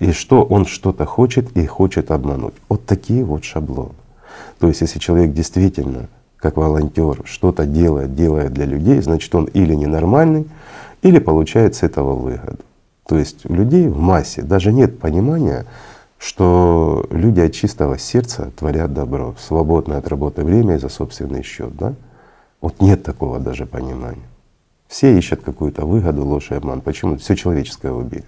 И 0.00 0.12
что 0.12 0.42
он 0.42 0.66
что-то 0.66 1.06
хочет 1.06 1.56
и 1.56 1.64
хочет 1.66 2.10
обмануть. 2.10 2.54
Вот 2.68 2.84
такие 2.86 3.24
вот 3.24 3.44
шаблоны. 3.44 3.94
То 4.58 4.68
есть 4.68 4.80
если 4.80 4.98
человек 4.98 5.32
действительно 5.32 6.08
как 6.40 6.56
волонтер 6.56 7.20
что-то 7.24 7.66
делает, 7.66 8.14
делает 8.14 8.52
для 8.52 8.64
людей, 8.64 9.00
значит 9.00 9.34
он 9.34 9.44
или 9.44 9.74
ненормальный, 9.74 10.48
или 11.02 11.18
получает 11.18 11.74
с 11.74 11.82
этого 11.82 12.14
выгоду. 12.14 12.58
То 13.06 13.18
есть 13.18 13.44
у 13.48 13.54
людей 13.54 13.88
в 13.88 13.98
массе 13.98 14.42
даже 14.42 14.72
нет 14.72 14.98
понимания, 14.98 15.66
что 16.18 17.06
люди 17.10 17.40
от 17.40 17.52
чистого 17.52 17.98
сердца 17.98 18.50
творят 18.56 18.92
добро, 18.92 19.34
свободное 19.38 19.98
от 19.98 20.08
работы 20.08 20.44
время 20.44 20.76
и 20.76 20.78
за 20.78 20.88
собственный 20.88 21.42
счет. 21.42 21.74
Да? 21.76 21.94
Вот 22.60 22.80
нет 22.80 23.02
такого 23.02 23.38
даже 23.38 23.66
понимания. 23.66 24.28
Все 24.86 25.16
ищут 25.16 25.42
какую-то 25.42 25.86
выгоду, 25.86 26.24
ложь 26.24 26.50
и 26.50 26.54
обман. 26.54 26.80
Почему? 26.80 27.16
Все 27.16 27.36
человеческое 27.36 27.92
убили. 27.92 28.24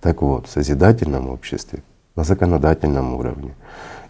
Так 0.00 0.22
вот, 0.22 0.46
в 0.46 0.50
созидательном 0.50 1.28
обществе, 1.28 1.82
на 2.14 2.24
законодательном 2.24 3.14
уровне 3.14 3.54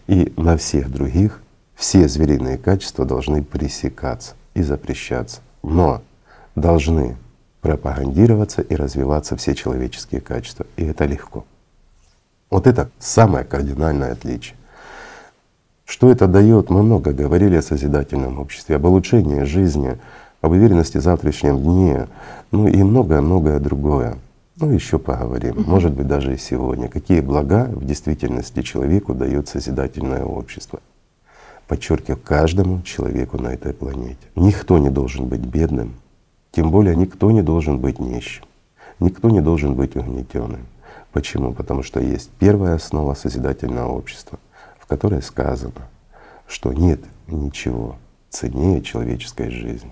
и 0.07 0.33
на 0.37 0.57
всех 0.57 0.91
других 0.91 1.41
все 1.75 2.07
звериные 2.07 2.57
качества 2.57 3.05
должны 3.05 3.43
пресекаться 3.43 4.35
и 4.53 4.61
запрещаться, 4.61 5.41
но 5.63 6.01
должны 6.55 7.17
пропагандироваться 7.61 8.61
и 8.61 8.75
развиваться 8.75 9.35
все 9.35 9.55
человеческие 9.55 10.21
качества, 10.21 10.65
и 10.77 10.85
это 10.85 11.05
легко. 11.05 11.45
Вот 12.49 12.67
это 12.67 12.89
самое 12.99 13.45
кардинальное 13.45 14.11
отличие. 14.11 14.55
Что 15.85 16.11
это 16.11 16.27
дает? 16.27 16.69
Мы 16.69 16.83
много 16.83 17.13
говорили 17.13 17.55
о 17.55 17.61
созидательном 17.61 18.39
обществе, 18.39 18.75
об 18.75 18.85
улучшении 18.85 19.43
жизни, 19.43 19.97
об 20.41 20.51
уверенности 20.51 20.97
в 20.97 21.01
завтрашнем 21.01 21.59
дне, 21.59 22.07
ну 22.51 22.67
и 22.67 22.83
многое-многое 22.83 23.59
другое. 23.59 24.17
Ну 24.61 24.71
еще 24.71 24.99
поговорим, 24.99 25.63
может 25.65 25.93
быть 25.93 26.07
даже 26.07 26.33
и 26.33 26.37
сегодня. 26.37 26.89
Какие 26.89 27.21
блага 27.21 27.65
в 27.71 27.85
действительности 27.85 28.61
человеку 28.61 29.13
дает 29.13 29.47
созидательное 29.47 30.25
общество 30.25 30.81
подчеркиваю, 31.69 32.19
каждому 32.21 32.81
человеку 32.81 33.37
на 33.37 33.49
этой 33.49 33.73
планете. 33.73 34.17
Никто 34.35 34.79
не 34.79 34.89
должен 34.89 35.27
быть 35.27 35.41
бедным, 35.41 35.93
тем 36.51 36.71
более 36.71 36.95
никто 36.95 37.29
не 37.31 37.43
должен 37.43 37.77
быть 37.77 37.99
нищим, 37.99 38.43
никто 38.99 39.29
не 39.29 39.39
должен 39.39 39.75
быть 39.75 39.95
угнетенным. 39.95 40.65
Почему? 41.13 41.53
Потому 41.53 41.83
что 41.83 41.99
есть 41.99 42.31
первая 42.39 42.75
основа 42.75 43.13
созидательного 43.13 43.91
общества, 43.91 44.39
в 44.79 44.87
которой 44.87 45.21
сказано, 45.21 45.87
что 46.47 46.73
нет 46.73 47.01
ничего 47.27 47.97
ценнее 48.29 48.81
человеческой 48.81 49.51
жизни. 49.51 49.91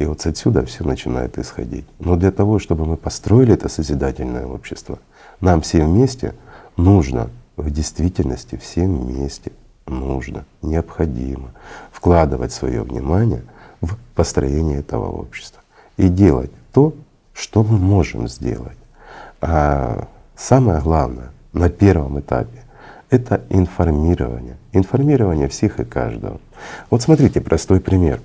И 0.00 0.06
вот 0.06 0.24
отсюда 0.24 0.64
все 0.64 0.82
начинает 0.82 1.38
исходить. 1.38 1.84
Но 1.98 2.16
для 2.16 2.32
того, 2.32 2.58
чтобы 2.58 2.86
мы 2.86 2.96
построили 2.96 3.52
это 3.52 3.68
созидательное 3.68 4.46
общество, 4.46 4.98
нам 5.42 5.60
всем 5.60 5.92
вместе 5.92 6.34
нужно 6.78 7.28
в 7.58 7.70
действительности 7.70 8.56
всем 8.56 8.98
вместе 8.98 9.52
нужно, 9.86 10.46
необходимо 10.62 11.50
вкладывать 11.92 12.50
свое 12.50 12.80
внимание 12.80 13.42
в 13.82 13.98
построение 14.14 14.78
этого 14.78 15.10
общества 15.10 15.60
и 15.98 16.08
делать 16.08 16.50
то, 16.72 16.94
что 17.34 17.62
мы 17.62 17.76
можем 17.76 18.26
сделать. 18.26 18.78
А 19.42 20.08
самое 20.34 20.80
главное 20.80 21.30
на 21.52 21.68
первом 21.68 22.20
этапе— 22.20 22.64
это 23.10 23.42
информирование. 23.50 24.56
Информирование 24.72 25.48
всех 25.48 25.78
и 25.78 25.84
каждого. 25.84 26.40
Вот 26.88 27.02
смотрите, 27.02 27.42
простой 27.42 27.80
пример. 27.80 28.20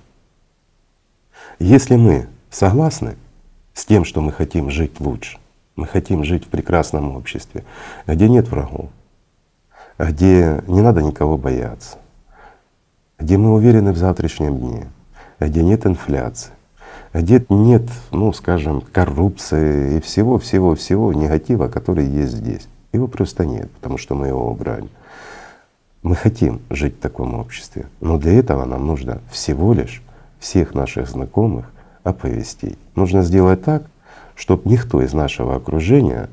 Если 1.59 1.95
мы 1.95 2.27
согласны 2.50 3.15
с 3.74 3.85
тем, 3.85 4.03
что 4.03 4.19
мы 4.19 4.33
хотим 4.33 4.69
жить 4.69 5.00
лучше, 5.00 5.38
мы 5.77 5.88
хотим 5.88 6.24
жить 6.24 6.45
в 6.45 6.50
прекрасном 6.50 7.15
обществе, 7.15 7.63
где 8.07 8.27
нет 8.27 8.50
врагов, 8.50 8.89
где 9.97 10.62
не 10.67 10.81
надо 10.81 11.01
никого 11.01 11.38
бояться, 11.38 11.97
где 13.17 13.38
мы 13.38 13.53
уверены 13.53 13.93
в 13.93 13.97
завтрашнем 13.97 14.57
дне, 14.57 14.88
где 15.39 15.63
нет 15.63 15.85
инфляции, 15.85 16.51
где 17.13 17.45
нет, 17.47 17.83
ну 18.12 18.33
скажем, 18.33 18.81
коррупции 18.81 19.97
и 19.97 20.01
всего-всего-всего 20.01 21.13
негатива, 21.13 21.69
который 21.69 22.05
есть 22.05 22.33
здесь. 22.33 22.67
Его 22.91 23.07
просто 23.07 23.45
нет, 23.45 23.71
потому 23.71 23.97
что 23.97 24.15
мы 24.15 24.27
его 24.27 24.51
убрали. 24.51 24.89
Мы 26.03 26.15
хотим 26.15 26.62
жить 26.69 26.97
в 26.97 27.01
таком 27.01 27.33
обществе, 27.33 27.85
но 28.01 28.17
для 28.17 28.33
этого 28.33 28.65
нам 28.65 28.85
нужно 28.85 29.21
всего 29.31 29.74
лишь 29.74 30.01
всех 30.45 30.73
наших 30.73 31.09
знакомых 31.09 31.71
оповестить. 32.03 32.77
Нужно 32.95 33.23
сделать 33.23 33.63
так, 33.63 33.83
чтобы 34.35 34.69
никто 34.69 35.01
из 35.01 35.13
нашего 35.13 35.55
окружения 35.55 36.29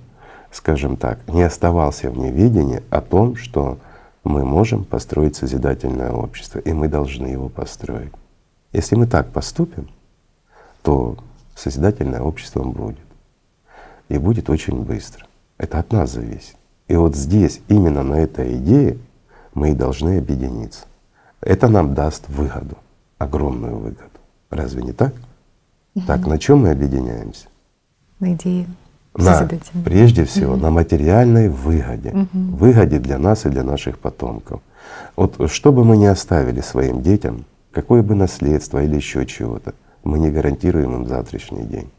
скажем 0.52 0.96
так, 0.96 1.26
не 1.26 1.42
оставался 1.42 2.10
в 2.10 2.18
неведении 2.18 2.82
о 2.90 3.00
том, 3.00 3.36
что 3.36 3.78
мы 4.22 4.44
можем 4.44 4.84
построить 4.84 5.34
созидательное 5.34 6.12
общество, 6.12 6.60
и 6.60 6.72
мы 6.72 6.88
должны 6.88 7.26
его 7.26 7.48
построить. 7.48 8.12
Если 8.72 8.94
мы 8.94 9.06
так 9.06 9.32
поступим, 9.32 9.88
то 10.82 11.16
созидательное 11.56 12.20
общество 12.20 12.62
будет. 12.62 12.98
И 14.08 14.18
будет 14.18 14.50
очень 14.50 14.82
быстро. 14.82 15.26
Это 15.58 15.78
от 15.78 15.92
нас 15.92 16.12
зависит. 16.12 16.56
И 16.86 16.96
вот 16.96 17.16
здесь, 17.16 17.60
именно 17.68 18.02
на 18.02 18.14
этой 18.14 18.56
идее, 18.58 18.98
мы 19.54 19.70
и 19.70 19.74
должны 19.74 20.18
объединиться. 20.18 20.84
Это 21.40 21.68
нам 21.68 21.94
даст 21.94 22.28
выгоду, 22.28 22.76
огромную 23.22 23.76
выгоду. 23.76 24.20
Разве 24.50 24.82
не 24.82 24.92
так? 24.92 25.14
Угу. 25.94 26.06
Так, 26.06 26.26
на 26.26 26.38
чем 26.38 26.60
мы 26.60 26.70
объединяемся? 26.70 27.48
На 28.20 28.34
идее 28.34 28.66
на, 29.14 29.48
прежде 29.84 30.24
всего 30.24 30.54
угу. 30.54 30.62
на 30.62 30.70
материальной 30.70 31.48
выгоде, 31.48 32.10
угу. 32.10 32.56
выгоде 32.56 32.98
для 32.98 33.18
нас 33.18 33.46
и 33.46 33.50
для 33.50 33.62
наших 33.62 33.98
потомков. 33.98 34.60
Вот 35.16 35.50
что 35.50 35.72
бы 35.72 35.84
мы 35.84 35.96
ни 35.96 36.06
оставили 36.06 36.60
своим 36.60 37.02
детям, 37.02 37.44
какое 37.72 38.02
бы 38.02 38.14
наследство 38.14 38.82
или 38.82 38.96
еще 38.96 39.26
чего-то, 39.26 39.74
мы 40.04 40.18
не 40.18 40.30
гарантируем 40.30 40.94
им 40.94 41.06
завтрашний 41.06 41.64
день. 41.64 41.90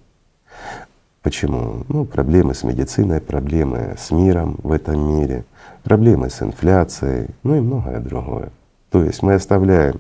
Почему? 1.22 1.86
Ну, 1.88 2.06
проблемы 2.06 2.54
с 2.54 2.64
медициной, 2.64 3.22
проблемы 3.22 3.96
с 3.98 4.12
миром 4.12 4.58
в 4.62 4.72
этом 4.72 5.00
мире, 5.00 5.46
проблемы 5.84 6.30
с 6.30 6.42
инфляцией, 6.42 7.30
ну 7.44 7.56
и 7.56 7.62
многое 7.62 8.00
другое. 8.00 8.50
То 8.94 9.04
есть 9.04 9.22
мы 9.22 9.34
оставляем 9.34 10.00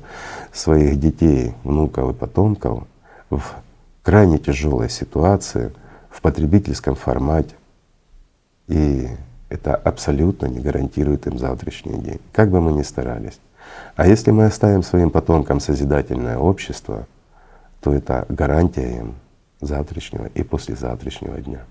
своих 0.53 0.97
детей, 1.01 1.53
внуков 1.65 2.11
и 2.11 2.13
потомков 2.17 2.83
в 3.29 3.43
крайне 4.03 4.37
тяжелой 4.37 4.89
ситуации— 4.89 5.73
в 6.13 6.21
потребительском 6.21 6.95
формате. 6.95 7.55
И 8.67 9.09
это 9.49 9.75
абсолютно 9.75 10.45
не 10.45 10.59
гарантирует 10.59 11.27
им 11.27 11.37
завтрашний 11.37 11.97
день, 11.97 12.21
как 12.31 12.49
бы 12.49 12.61
мы 12.61 12.71
ни 12.71 12.83
старались. 12.83 13.39
А 13.95 14.07
если 14.07 14.31
мы 14.31 14.45
оставим 14.45 14.83
своим 14.83 15.09
потомкам 15.09 15.59
созидательное 15.59 16.37
общество, 16.37 17.07
то 17.81 17.93
это 17.93 18.25
гарантия 18.29 18.99
им 18.99 19.15
завтрашнего 19.59 20.27
и 20.27 20.43
послезавтрашнего 20.43 21.41
дня. 21.41 21.61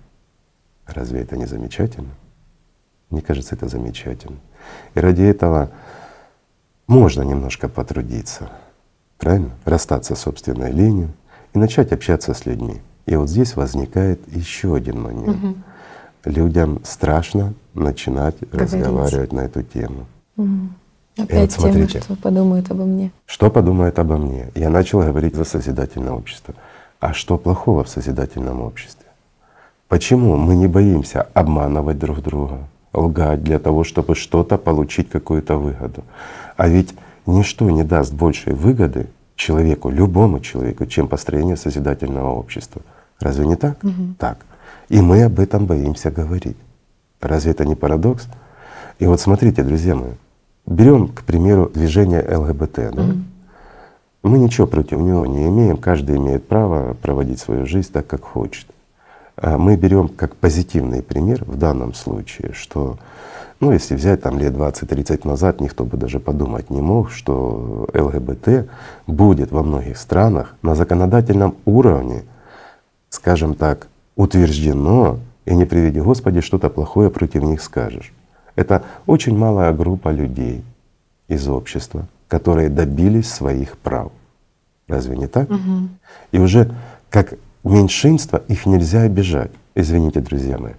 Разве 0.87 1.21
это 1.21 1.37
не 1.37 1.47
замечательно? 1.47 2.11
Мне 3.11 3.21
кажется, 3.21 3.55
это 3.55 3.69
замечательно. 3.69 4.39
И 4.95 5.01
ради 5.01 5.23
этого 5.23 5.71
можно 6.93 7.23
немножко 7.23 7.69
потрудиться, 7.69 8.51
правильно? 9.19 9.51
Расстаться 9.65 10.15
с 10.15 10.21
собственной 10.21 10.71
линией 10.71 11.09
и 11.55 11.59
начать 11.59 11.93
общаться 11.93 12.35
с 12.35 12.47
людьми. 12.47 12.81
И 13.07 13.17
вот 13.17 13.29
здесь 13.29 13.57
возникает 13.57 14.21
еще 14.33 14.75
один 14.75 15.01
момент. 15.01 15.43
Угу. 15.43 15.55
Людям 16.27 16.81
страшно 16.85 17.55
начинать 17.75 18.37
Говорить. 18.41 18.75
разговаривать 18.75 19.33
на 19.33 19.41
эту 19.41 19.63
тему. 19.63 20.07
Угу. 20.37 20.69
Опять 21.19 21.59
вот 21.59 21.73
тема, 21.73 21.89
что 21.89 22.17
подумают 22.17 22.71
обо 22.71 22.85
мне. 22.85 23.11
Что 23.27 23.51
подумают 23.51 23.99
обо 23.99 24.17
мне? 24.17 24.51
Я 24.55 24.71
начал 24.71 25.01
говорить 25.01 25.35
за 25.35 25.45
созидательное 25.45 26.13
общество. 26.13 26.55
А 27.01 27.13
что 27.13 27.37
плохого 27.37 27.85
в 27.85 27.89
созидательном 27.89 28.63
обществе? 28.63 29.07
Почему 29.89 30.37
мы 30.37 30.55
не 30.55 30.69
боимся 30.69 31.27
обманывать 31.35 31.99
друг 31.99 32.23
друга, 32.23 32.69
лгать 32.95 33.43
для 33.43 33.59
того, 33.59 33.85
чтобы 33.85 34.15
что-то 34.15 34.57
получить, 34.57 35.11
какую-то 35.11 35.57
выгоду? 35.57 36.05
А 36.63 36.69
ведь 36.69 36.95
ничто 37.27 37.69
не 37.71 37.83
даст 37.83 38.13
большей 38.13 38.55
выгоды 38.55 39.09
человеку, 39.35 39.91
любому 39.91 40.39
человеку, 40.39 40.87
чем 40.87 41.09
построение 41.09 41.57
созидательного 41.57 42.31
общества. 42.31 42.83
Разве 43.19 43.47
не 43.47 43.57
так? 43.57 43.83
Угу. 43.83 44.15
Так. 44.17 44.47
И 44.89 45.01
мы 45.01 45.25
об 45.25 45.41
этом 45.41 45.67
боимся 45.67 46.13
говорить. 46.13 46.57
Разве 47.21 47.51
это 47.51 47.65
не 47.65 47.75
парадокс? 47.75 48.29
И 49.01 49.07
вот 49.07 49.21
смотрите, 49.21 49.65
друзья 49.65 49.97
мои, 49.97 50.13
берем, 50.65 51.09
к 51.09 51.25
примеру, 51.25 51.69
движение 51.69 52.23
ЛГБТ. 52.23 52.75
Да? 52.75 52.91
Mm-hmm. 52.91 53.23
Мы 54.23 54.39
ничего 54.39 54.69
против 54.69 54.99
него 54.99 55.27
не 55.27 55.49
имеем, 55.49 55.79
каждый 55.79 56.17
имеет 56.17 56.47
право 56.47 56.95
проводить 56.95 57.41
свою 57.41 57.67
жизнь 57.67 57.91
так, 57.93 58.07
как 58.07 58.23
хочет. 58.23 58.69
А 59.37 59.59
мы 59.59 59.77
берем 59.77 60.09
как 60.09 60.37
позитивный 60.37 61.03
пример 61.03 61.45
в 61.45 61.57
данном 61.57 61.95
случае, 61.95 62.53
что 62.53 62.99
ну, 63.61 63.71
если 63.71 63.95
взять 63.95 64.21
там 64.23 64.41
лет 64.41 64.55
20-30 64.55 65.27
назад, 65.27 65.61
никто 65.61 65.85
бы 65.85 65.97
даже 65.97 66.19
подумать 66.19 66.69
не 66.69 66.81
мог, 66.81 67.13
что 67.13 67.89
ЛГБТ 67.95 68.69
будет 69.07 69.53
во 69.53 69.63
многих 69.63 69.99
странах 69.99 70.57
на 70.63 70.75
законодательном 70.75 71.55
уровне, 71.65 72.25
скажем 73.09 73.55
так, 73.55 73.87
утверждено, 74.17 75.21
и 75.45 75.55
не 75.55 75.65
приведи 75.65 76.01
Господи, 76.01 76.41
что-то 76.41 76.71
плохое 76.71 77.09
против 77.09 77.45
них 77.45 77.63
скажешь. 77.63 78.13
Это 78.57 78.83
очень 79.07 79.39
малая 79.39 79.73
группа 79.73 80.09
людей 80.09 80.65
из 81.29 81.47
общества, 81.49 82.09
которые 82.27 82.69
добились 82.69 83.31
своих 83.31 83.79
прав. 83.79 84.11
Разве 84.89 85.17
не 85.17 85.29
так? 85.29 85.49
Угу. 85.49 85.89
И 86.33 86.39
уже 86.39 86.75
как 87.11 87.35
меньшинство 87.65 88.41
их 88.49 88.67
нельзя 88.67 89.03
обижать. 89.03 89.53
Извините, 89.75 90.21
друзья 90.21 90.59
мои 90.59 90.75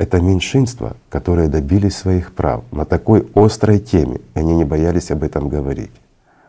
это 0.00 0.18
меньшинство, 0.18 0.92
которые 1.10 1.48
добились 1.48 1.94
своих 1.94 2.32
прав 2.32 2.64
на 2.72 2.86
такой 2.86 3.28
острой 3.34 3.78
теме, 3.78 4.22
и 4.34 4.38
они 4.38 4.54
не 4.54 4.64
боялись 4.64 5.10
об 5.10 5.22
этом 5.22 5.50
говорить. 5.50 5.90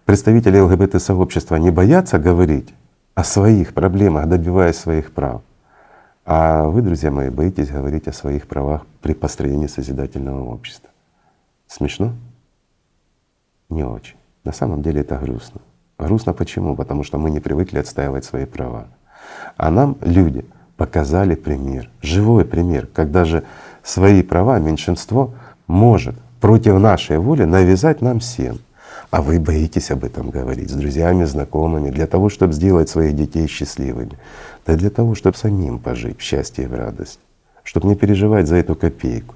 Представители 0.05 0.57
ЛГБТ-сообщества 0.57 1.57
не 1.57 1.69
боятся 1.69 2.17
говорить 2.17 2.69
о 3.13 3.25
своих 3.25 3.73
проблемах, 3.73 4.29
добиваясь 4.29 4.77
своих 4.77 5.11
прав. 5.11 5.41
А 6.25 6.63
вы, 6.63 6.81
друзья 6.81 7.11
мои, 7.11 7.29
боитесь 7.29 7.67
говорить 7.67 8.07
о 8.07 8.13
своих 8.13 8.47
правах 8.47 8.85
при 9.01 9.13
построении 9.13 9.67
созидательного 9.67 10.45
общества. 10.49 10.89
Смешно? 11.67 12.13
Не 13.67 13.83
очень. 13.83 14.15
На 14.45 14.53
самом 14.53 14.81
деле 14.81 15.01
это 15.01 15.17
грустно. 15.17 15.59
Грустно 15.99 16.31
почему? 16.31 16.77
Потому 16.77 17.03
что 17.03 17.17
мы 17.17 17.29
не 17.29 17.41
привыкли 17.41 17.79
отстаивать 17.79 18.23
свои 18.23 18.45
права. 18.45 18.87
А 19.57 19.71
нам 19.71 19.97
люди— 20.01 20.45
показали 20.81 21.35
пример, 21.35 21.91
живой 22.01 22.43
пример, 22.43 22.87
как 22.87 23.11
даже 23.11 23.43
свои 23.83 24.23
права 24.23 24.57
меньшинство 24.57 25.31
может 25.67 26.15
против 26.39 26.79
нашей 26.79 27.19
воли 27.19 27.43
навязать 27.43 28.01
нам 28.01 28.19
всем. 28.19 28.57
А 29.11 29.21
вы 29.21 29.39
боитесь 29.39 29.91
об 29.91 30.03
этом 30.03 30.31
говорить 30.31 30.71
с 30.71 30.73
друзьями, 30.73 31.25
знакомыми, 31.25 31.91
для 31.91 32.07
того, 32.07 32.29
чтобы 32.29 32.53
сделать 32.53 32.89
своих 32.89 33.15
детей 33.15 33.45
счастливыми, 33.45 34.17
да 34.65 34.75
для 34.75 34.89
того, 34.89 35.13
чтобы 35.13 35.37
самим 35.37 35.77
пожить 35.77 36.17
в 36.17 36.23
счастье 36.23 36.63
и 36.63 36.67
в 36.67 36.73
радость, 36.73 37.19
чтобы 37.63 37.87
не 37.87 37.95
переживать 37.95 38.47
за 38.47 38.55
эту 38.55 38.73
копейку. 38.75 39.35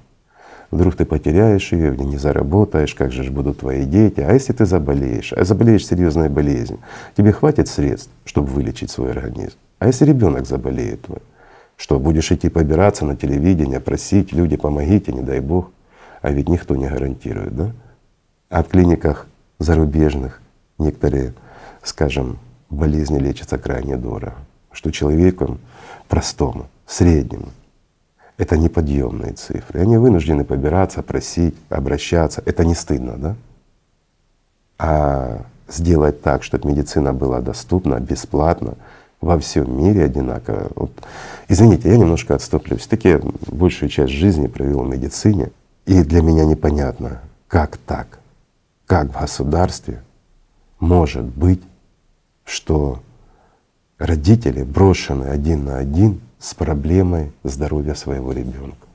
Вдруг 0.72 0.96
ты 0.96 1.04
потеряешь 1.04 1.70
ее, 1.70 1.96
не 1.96 2.16
заработаешь, 2.16 2.96
как 2.96 3.12
же 3.12 3.30
будут 3.30 3.60
твои 3.60 3.84
дети. 3.84 4.18
А 4.18 4.32
если 4.32 4.52
ты 4.52 4.66
заболеешь, 4.66 5.32
а 5.32 5.44
заболеешь 5.44 5.86
серьезной 5.86 6.28
болезнью, 6.28 6.80
тебе 7.16 7.30
хватит 7.30 7.68
средств, 7.68 8.10
чтобы 8.24 8.48
вылечить 8.48 8.90
свой 8.90 9.12
организм. 9.12 9.58
А 9.78 9.86
если 9.86 10.04
ребенок 10.04 10.46
заболеет 10.46 11.02
твой, 11.02 11.20
что 11.76 11.98
будешь 11.98 12.32
идти 12.32 12.48
побираться 12.48 13.04
на 13.04 13.16
телевидение, 13.16 13.80
просить, 13.80 14.32
люди, 14.32 14.56
помогите, 14.56 15.12
не 15.12 15.22
дай 15.22 15.40
Бог. 15.40 15.70
А 16.22 16.30
ведь 16.30 16.48
никто 16.48 16.74
не 16.76 16.88
гарантирует, 16.88 17.54
да? 17.54 17.72
А 18.48 18.62
в 18.62 18.68
клиниках 18.68 19.26
зарубежных 19.58 20.40
некоторые, 20.78 21.34
скажем, 21.82 22.38
болезни 22.70 23.18
лечатся 23.18 23.58
крайне 23.58 23.96
дорого, 23.96 24.34
что 24.72 24.90
человеку 24.90 25.58
простому, 26.08 26.66
среднему, 26.86 27.50
это 28.38 28.56
неподъемные 28.56 29.32
цифры. 29.32 29.80
Они 29.80 29.96
вынуждены 29.96 30.44
побираться, 30.44 31.02
просить, 31.02 31.54
обращаться. 31.68 32.42
Это 32.44 32.64
не 32.64 32.74
стыдно, 32.74 33.16
да? 33.16 33.36
А 34.78 35.42
сделать 35.68 36.22
так, 36.22 36.42
чтобы 36.42 36.68
медицина 36.70 37.12
была 37.12 37.40
доступна, 37.40 37.98
бесплатно, 37.98 38.74
во 39.20 39.38
всем 39.38 39.76
мире 39.82 40.04
одинаково. 40.04 40.68
Вот, 40.74 40.92
извините, 41.48 41.90
я 41.90 41.96
немножко 41.96 42.34
отступлю. 42.34 42.76
Все-таки 42.76 43.18
большую 43.46 43.88
часть 43.88 44.12
жизни 44.12 44.46
провел 44.46 44.82
в 44.82 44.88
медицине, 44.88 45.50
и 45.86 46.02
для 46.02 46.22
меня 46.22 46.44
непонятно, 46.44 47.20
как 47.48 47.76
так, 47.76 48.18
как 48.86 49.08
в 49.08 49.20
государстве 49.20 50.02
может 50.78 51.24
быть, 51.24 51.62
что 52.44 53.00
родители 53.98 54.62
брошены 54.62 55.24
один 55.24 55.64
на 55.64 55.78
один 55.78 56.20
с 56.38 56.54
проблемой 56.54 57.32
здоровья 57.44 57.94
своего 57.94 58.32
ребенка. 58.32 58.86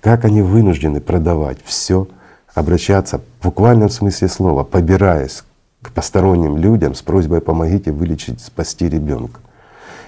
Как 0.00 0.24
они 0.24 0.42
вынуждены 0.42 1.00
продавать 1.00 1.58
все, 1.64 2.08
обращаться 2.54 3.18
в 3.18 3.44
буквальном 3.44 3.88
смысле 3.88 4.28
слова, 4.28 4.64
побираясь 4.64 5.44
к 5.80 5.92
посторонним 5.92 6.56
людям 6.56 6.94
с 6.94 7.02
просьбой 7.02 7.40
помогите 7.40 7.92
вылечить, 7.92 8.40
спасти 8.40 8.88
ребенка. 8.88 9.40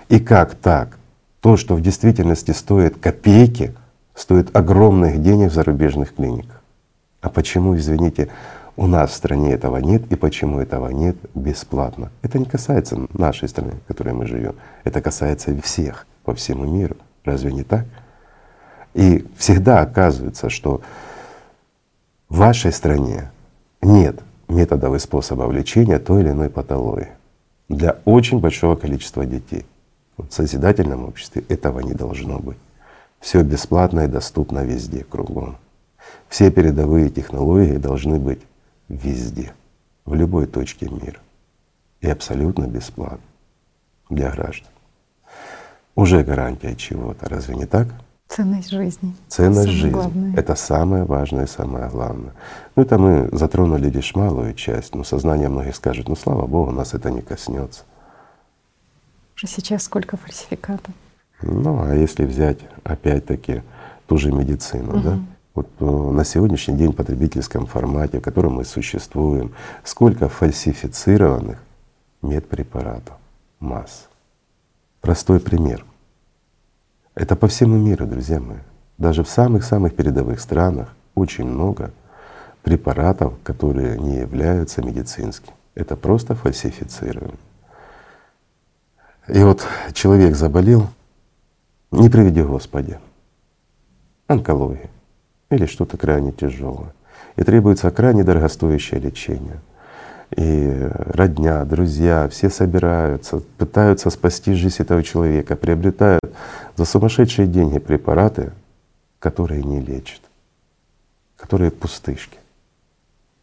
И 0.08 0.20
как 0.20 0.54
так? 0.54 0.98
То, 1.40 1.56
что 1.56 1.74
в 1.74 1.80
действительности 1.80 2.52
стоит 2.52 2.98
копейки, 2.98 3.74
стоит 4.14 4.54
огромных 4.56 5.22
денег 5.22 5.50
в 5.50 5.54
зарубежных 5.54 6.14
клиниках. 6.14 6.62
А 7.20 7.28
почему, 7.28 7.76
извините, 7.76 8.28
у 8.76 8.86
нас 8.86 9.10
в 9.10 9.14
стране 9.14 9.52
этого 9.52 9.78
нет 9.78 10.10
и 10.10 10.16
почему 10.16 10.58
этого 10.60 10.88
нет 10.88 11.16
бесплатно? 11.34 12.10
Это 12.22 12.38
не 12.38 12.44
касается 12.44 13.06
нашей 13.12 13.48
страны, 13.48 13.72
в 13.84 13.88
которой 13.88 14.14
мы 14.14 14.26
живем. 14.26 14.56
Это 14.84 15.00
касается 15.00 15.58
всех 15.60 16.06
по 16.24 16.34
всему 16.34 16.64
миру. 16.64 16.96
Разве 17.24 17.52
не 17.52 17.62
так? 17.62 17.86
И 18.94 19.26
всегда 19.36 19.80
оказывается, 19.80 20.50
что 20.50 20.82
в 22.28 22.38
вашей 22.38 22.72
стране 22.72 23.30
нет 23.82 24.20
методов 24.48 24.94
и 24.94 24.98
способов 24.98 25.52
лечения 25.52 25.98
той 25.98 26.22
или 26.22 26.30
иной 26.30 26.50
патологии 26.50 27.10
для 27.68 27.96
очень 28.04 28.40
большого 28.40 28.76
количества 28.76 29.24
детей. 29.24 29.66
В 30.16 30.30
созидательном 30.30 31.04
обществе 31.04 31.44
этого 31.48 31.80
не 31.80 31.92
должно 31.92 32.38
быть. 32.38 32.58
Все 33.20 33.42
бесплатно 33.42 34.00
и 34.00 34.08
доступно 34.08 34.64
везде, 34.64 35.04
кругом. 35.04 35.56
Все 36.28 36.50
передовые 36.50 37.10
технологии 37.10 37.76
должны 37.76 38.18
быть 38.18 38.40
везде, 38.88 39.52
в 40.04 40.14
любой 40.14 40.46
точке 40.46 40.88
мира. 40.88 41.18
И 42.00 42.08
абсолютно 42.08 42.66
бесплатно 42.66 43.24
для 44.10 44.30
граждан. 44.30 44.68
Уже 45.94 46.22
гарантия 46.22 46.74
чего-то, 46.74 47.28
разве 47.28 47.54
не 47.54 47.66
так? 47.66 47.88
Ценность 48.28 48.70
жизни. 48.70 49.14
Ценность 49.28 49.60
самое 49.60 49.76
жизни. 49.76 49.90
Главное. 49.90 50.34
Это 50.36 50.54
самое 50.54 51.04
важное 51.04 51.44
и 51.44 51.48
самое 51.48 51.88
главное. 51.88 52.32
Ну 52.74 52.82
это 52.82 52.98
мы 52.98 53.28
затронули 53.32 53.88
лишь 53.88 54.14
малую 54.14 54.54
часть, 54.54 54.94
но 54.94 55.04
сознание 55.04 55.48
многих 55.48 55.76
скажет, 55.76 56.08
ну 56.08 56.16
слава 56.16 56.46
Богу, 56.46 56.72
нас 56.72 56.94
это 56.94 57.10
не 57.10 57.22
коснется. 57.22 57.84
Уже 59.36 59.46
сейчас 59.46 59.84
сколько 59.84 60.16
фальсификатов? 60.16 60.94
Ну, 61.42 61.82
а 61.82 61.94
если 61.94 62.24
взять 62.24 62.58
опять-таки 62.84 63.62
ту 64.06 64.18
же 64.18 64.32
медицину, 64.32 64.96
угу. 64.96 65.00
да? 65.00 65.18
Вот 65.54 65.68
э, 65.78 65.84
на 65.84 66.24
сегодняшний 66.24 66.76
день 66.76 66.92
в 66.92 66.96
потребительском 66.96 67.66
формате, 67.66 68.18
в 68.18 68.22
котором 68.22 68.54
мы 68.54 68.64
существуем, 68.64 69.52
сколько 69.84 70.28
фальсифицированных 70.28 71.58
медпрепаратов, 72.22 73.16
масс. 73.60 74.08
Простой 75.00 75.38
пример. 75.38 75.84
Это 77.14 77.36
по 77.36 77.46
всему 77.46 77.76
миру, 77.76 78.06
друзья 78.06 78.40
мои. 78.40 78.58
Даже 78.98 79.22
в 79.22 79.28
самых-самых 79.28 79.94
передовых 79.94 80.40
странах 80.40 80.94
очень 81.14 81.44
много 81.44 81.92
препаратов, 82.62 83.34
которые 83.44 83.98
не 83.98 84.16
являются 84.18 84.82
медицинскими. 84.82 85.54
Это 85.74 85.96
просто 85.96 86.34
фальсифицирование. 86.34 87.38
И 89.28 89.42
вот 89.42 89.66
человек 89.92 90.36
заболел, 90.36 90.88
не 91.90 92.10
приведи 92.10 92.42
Господи, 92.42 92.98
онкология 94.26 94.90
или 95.50 95.66
что-то 95.66 95.96
крайне 95.96 96.32
тяжелое. 96.32 96.92
И 97.36 97.42
требуется 97.42 97.90
крайне 97.90 98.22
дорогостоящее 98.22 99.00
лечение. 99.00 99.60
И 100.36 100.88
родня, 100.90 101.64
друзья, 101.64 102.28
все 102.28 102.50
собираются, 102.50 103.40
пытаются 103.58 104.10
спасти 104.10 104.54
жизнь 104.54 104.82
этого 104.82 105.02
человека, 105.02 105.56
приобретают 105.56 106.34
за 106.76 106.84
сумасшедшие 106.84 107.46
деньги 107.46 107.78
препараты, 107.78 108.52
которые 109.18 109.62
не 109.62 109.80
лечат, 109.80 110.20
которые 111.36 111.70
пустышки. 111.70 112.38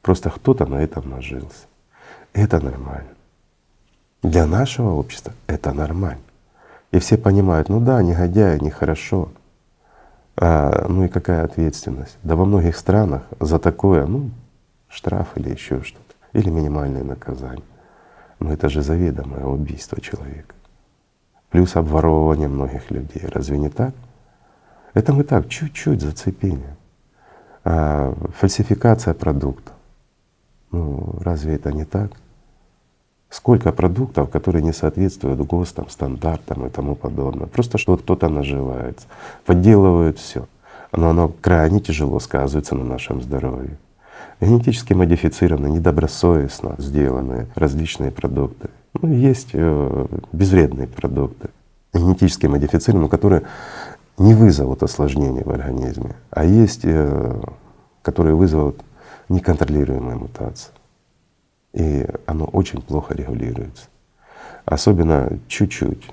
Просто 0.02 0.30
кто-то 0.30 0.66
на 0.66 0.82
этом 0.82 1.10
нажился. 1.10 1.66
Это 2.34 2.60
нормально. 2.60 3.10
Для 4.24 4.46
нашего 4.46 4.92
общества 4.92 5.34
это 5.48 5.74
нормально. 5.74 6.22
И 6.92 7.00
все 7.00 7.18
понимают, 7.18 7.70
ну 7.70 7.80
да, 7.80 8.04
негодяи, 8.04 8.60
нехорошо. 8.60 9.32
А, 10.38 10.86
ну 10.88 11.06
и 11.06 11.08
какая 11.08 11.44
ответственность? 11.44 12.18
Да 12.22 12.36
во 12.36 12.46
многих 12.46 12.78
странах 12.78 13.24
за 13.40 13.58
такое, 13.58 14.06
ну, 14.06 14.30
штраф 14.90 15.30
или 15.36 15.50
еще 15.50 15.82
что-то, 15.82 16.16
или 16.34 16.50
минимальное 16.50 17.04
наказание. 17.04 17.66
Но 18.40 18.52
это 18.52 18.70
же 18.70 18.84
заведомое 18.84 19.46
убийство 19.46 20.00
человека. 20.02 20.54
Плюс 21.50 21.76
обворовывание 21.76 22.48
многих 22.48 22.92
людей. 22.92 23.24
Разве 23.26 23.58
не 23.58 23.70
так? 23.70 23.94
Это 24.94 25.14
мы 25.14 25.24
так, 25.24 25.50
чуть-чуть 25.50 26.02
зацепение. 26.02 26.76
А 27.64 28.14
фальсификация 28.38 29.14
продукта. 29.14 29.72
Ну, 30.72 31.18
разве 31.22 31.56
это 31.56 31.72
не 31.72 31.86
так? 31.86 32.12
Сколько 33.32 33.72
продуктов, 33.72 34.30
которые 34.30 34.62
не 34.62 34.74
соответствуют 34.74 35.40
ГОСТам, 35.40 35.90
стандартам 35.90 36.66
и 36.66 36.70
тому 36.70 36.96
подобное. 36.96 37.48
Просто 37.48 37.78
что 37.78 37.96
кто-то 37.96 38.28
наживается, 38.28 39.08
подделывают 39.46 40.20
все. 40.20 40.48
Но 40.92 41.12
оно 41.12 41.32
крайне 41.40 41.80
тяжело 41.80 42.20
сказывается 42.20 42.76
на 42.76 42.84
нашем 42.84 43.22
здоровье. 43.22 43.78
Генетически 44.42 44.92
модифицированные, 44.92 45.72
недобросовестно 45.72 46.76
сделанные 46.78 47.48
различные 47.56 48.12
продукты. 48.12 48.70
Ну, 49.02 49.14
есть 49.14 49.52
э, 49.54 50.06
безвредные 50.34 50.88
продукты, 50.88 51.52
генетически 51.94 52.48
модифицированные, 52.48 53.10
которые 53.10 53.44
не 54.18 54.34
вызовут 54.34 54.84
осложнений 54.84 55.44
в 55.46 55.52
организме, 55.52 56.16
а 56.32 56.44
есть, 56.44 56.82
э, 56.84 57.42
которые 58.02 58.36
вызовут 58.36 58.82
неконтролируемые 59.30 60.18
мутации 60.18 60.72
и 61.74 62.08
оно 62.26 62.46
очень 62.46 62.82
плохо 62.82 63.14
регулируется. 63.14 63.88
Особенно 64.66 65.40
чуть-чуть, 65.48 66.10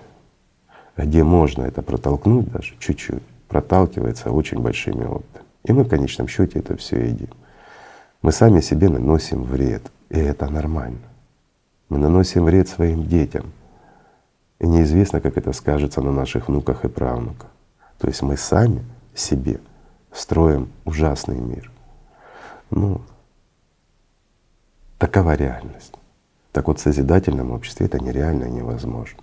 где 0.97 1.23
можно 1.23 1.65
это 1.65 1.83
протолкнуть 1.83 2.51
даже 2.51 2.75
чуть-чуть, 2.79 3.23
проталкивается 3.49 4.31
очень 4.31 4.61
большими 4.61 5.05
опытами. 5.05 5.45
И 5.65 5.73
мы 5.73 5.85
в 5.85 5.89
конечном 5.89 6.29
счете 6.29 6.61
это 6.61 6.77
все 6.77 7.05
едим. 7.05 7.31
Мы 8.23 8.33
сами 8.33 8.61
себе 8.61 8.89
наносим 8.89 9.43
вред, 9.43 9.83
и 10.09 10.19
это 10.19 10.49
нормально. 10.49 10.99
Мы 11.89 11.99
наносим 11.99 12.45
вред 12.45 12.69
своим 12.69 13.07
детям. 13.07 13.53
И 14.59 14.67
неизвестно, 14.67 15.21
как 15.21 15.37
это 15.37 15.53
скажется 15.53 16.01
на 16.01 16.13
наших 16.13 16.49
внуках 16.49 16.85
и 16.85 16.89
правнуках. 16.89 17.51
То 17.99 18.09
есть 18.09 18.23
мы 18.23 18.37
сами 18.37 18.85
себе 19.15 19.61
строим 20.13 20.71
ужасный 20.85 21.39
мир. 21.39 21.71
Ну, 22.71 23.01
Такова 24.99 25.35
реальность. 25.35 25.95
Так 26.53 26.67
вот 26.67 26.81
в 26.81 26.83
созидательном 26.83 27.53
обществе 27.53 27.87
это 27.87 28.03
нереально 28.03 28.45
и 28.45 28.51
невозможно. 28.51 29.23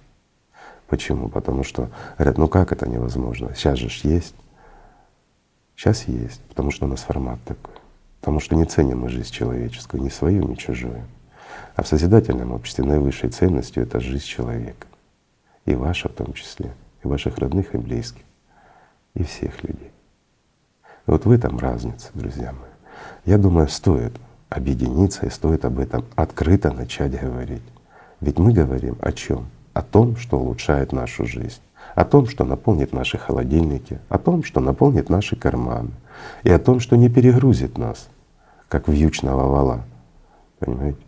Почему? 0.87 1.27
Потому 1.27 1.63
что 1.63 1.89
говорят, 2.17 2.37
ну 2.37 2.47
как 2.47 2.71
это 2.71 2.87
невозможно? 2.87 3.53
Сейчас 3.55 3.77
же 3.77 3.89
есть. 4.07 4.35
Сейчас 5.75 6.05
есть, 6.05 6.41
потому 6.43 6.71
что 6.71 6.85
у 6.85 6.87
нас 6.87 7.01
формат 7.01 7.39
такой. 7.43 7.73
Потому 8.21 8.39
что 8.39 8.55
не 8.55 8.65
ценим 8.65 9.01
мы 9.01 9.09
жизнь 9.09 9.31
человеческую, 9.31 10.01
ни 10.01 10.09
свою, 10.09 10.47
ни 10.47 10.55
чужую. 10.55 11.03
А 11.75 11.83
в 11.83 11.87
созидательном 11.87 12.53
обществе 12.53 12.85
наивысшей 12.85 13.29
ценностью 13.29 13.83
это 13.83 13.99
жизнь 13.99 14.23
человека. 14.23 14.87
И 15.65 15.75
ваша 15.75 16.07
в 16.07 16.13
том 16.13 16.33
числе, 16.33 16.71
и 17.03 17.07
ваших 17.07 17.37
родных 17.37 17.75
и 17.75 17.77
близких, 17.77 18.23
и 19.13 19.23
всех 19.23 19.61
людей. 19.63 19.91
И 21.07 21.11
вот 21.11 21.25
в 21.25 21.31
этом 21.31 21.57
разница, 21.59 22.11
друзья 22.13 22.53
мои. 22.53 22.71
Я 23.25 23.37
думаю, 23.37 23.67
стоит 23.67 24.13
объединиться 24.49 25.25
и 25.25 25.29
стоит 25.29 25.65
об 25.65 25.79
этом 25.79 26.05
открыто 26.15 26.71
начать 26.71 27.19
говорить. 27.19 27.63
Ведь 28.21 28.39
мы 28.39 28.53
говорим 28.53 28.97
о 29.01 29.11
чем? 29.11 29.47
О 29.73 29.81
том, 29.81 30.15
что 30.15 30.39
улучшает 30.39 30.93
нашу 30.93 31.25
жизнь, 31.25 31.59
о 31.95 32.05
том, 32.05 32.27
что 32.27 32.45
наполнит 32.45 32.93
наши 32.93 33.17
холодильники, 33.17 33.99
о 34.09 34.17
том, 34.17 34.43
что 34.43 34.61
наполнит 34.61 35.09
наши 35.09 35.35
карманы, 35.35 35.91
и 36.43 36.49
о 36.49 36.59
том, 36.59 36.79
что 36.79 36.95
не 36.95 37.09
перегрузит 37.09 37.77
нас, 37.77 38.07
как 38.69 38.87
вьючного 38.87 39.47
вала. 39.47 39.83
Понимаете? 40.59 40.99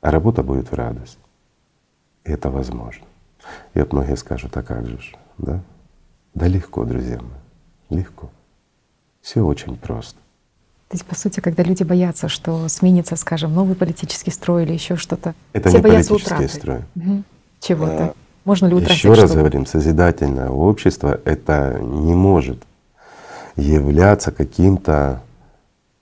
А 0.00 0.10
работа 0.10 0.42
будет 0.42 0.70
в 0.70 0.74
радость. 0.74 1.18
И 2.24 2.30
это 2.30 2.50
возможно. 2.50 3.06
И 3.74 3.80
вот 3.80 3.92
многие 3.92 4.16
скажут, 4.16 4.56
а 4.56 4.62
как 4.62 4.86
же, 4.86 5.16
да? 5.38 5.60
Да 6.34 6.46
легко, 6.46 6.84
друзья 6.84 7.18
мои, 7.20 7.98
легко. 7.98 8.30
Все 9.20 9.42
очень 9.42 9.76
просто. 9.76 10.18
То 10.92 10.96
есть, 10.96 11.06
по 11.06 11.14
сути, 11.14 11.40
когда 11.40 11.62
люди 11.62 11.84
боятся, 11.84 12.28
что 12.28 12.68
сменится, 12.68 13.16
скажем, 13.16 13.54
новый 13.54 13.74
политический 13.74 14.30
строй 14.30 14.64
или 14.64 14.74
еще 14.74 14.96
что-то, 14.96 15.34
это 15.54 15.70
все 15.70 15.78
не 15.78 15.82
боятся 15.82 16.10
политический 16.10 16.34
утраты. 16.34 16.54
строй. 16.54 16.78
Угу. 16.96 17.22
Чего-то. 17.60 18.04
А, 18.04 18.14
Можно 18.44 18.66
ли 18.66 18.74
утратить 18.74 18.98
Еще 18.98 19.08
раз 19.08 19.18
что-то? 19.20 19.36
говорим, 19.36 19.64
созидательное 19.64 20.50
общество 20.50 21.18
это 21.24 21.78
не 21.80 22.12
может 22.12 22.62
являться 23.56 24.32
каким-то 24.32 25.22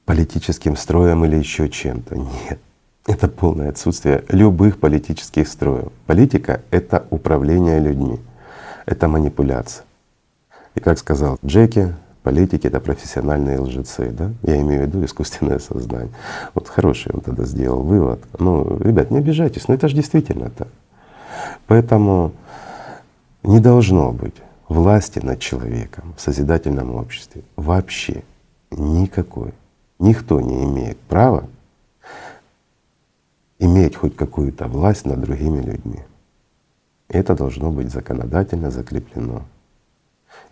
политическим 0.06 0.76
строем 0.76 1.24
или 1.24 1.36
еще 1.36 1.68
чем-то. 1.68 2.16
Нет. 2.16 2.58
Это 3.06 3.28
полное 3.28 3.68
отсутствие 3.68 4.24
любых 4.28 4.80
политических 4.80 5.46
строев. 5.46 5.92
Политика— 6.06 6.62
это 6.72 7.06
управление 7.10 7.78
людьми, 7.78 8.18
это 8.86 9.06
манипуляция. 9.06 9.84
И 10.74 10.80
как 10.80 10.98
сказал 10.98 11.38
Джеки, 11.46 11.94
Политики— 12.22 12.66
это 12.68 12.80
профессиональные 12.80 13.58
лжецы, 13.58 14.10
да? 14.10 14.30
Я 14.42 14.60
имею 14.60 14.82
в 14.82 14.86
виду 14.86 15.04
искусственное 15.04 15.58
сознание. 15.58 16.12
Вот 16.54 16.68
хороший 16.68 17.12
он 17.12 17.20
тогда 17.20 17.44
сделал 17.44 17.82
вывод. 17.82 18.20
Ну, 18.38 18.78
ребят, 18.78 19.10
не 19.10 19.18
обижайтесь, 19.18 19.68
но 19.68 19.74
это 19.74 19.88
же 19.88 19.96
действительно 19.96 20.50
так. 20.50 20.68
Поэтому 21.66 22.32
не 23.42 23.58
должно 23.58 24.12
быть 24.12 24.34
власти 24.68 25.18
над 25.20 25.40
человеком 25.40 26.14
в 26.16 26.20
созидательном 26.20 26.94
обществе 26.94 27.42
вообще 27.56 28.22
никакой. 28.70 29.54
Никто 29.98 30.40
не 30.40 30.64
имеет 30.64 30.98
права 30.98 31.48
иметь 33.58 33.96
хоть 33.96 34.16
какую-то 34.16 34.66
власть 34.66 35.06
над 35.06 35.20
другими 35.20 35.60
людьми. 35.60 36.00
Это 37.08 37.34
должно 37.34 37.70
быть 37.70 37.90
законодательно 37.90 38.70
закреплено. 38.70 39.42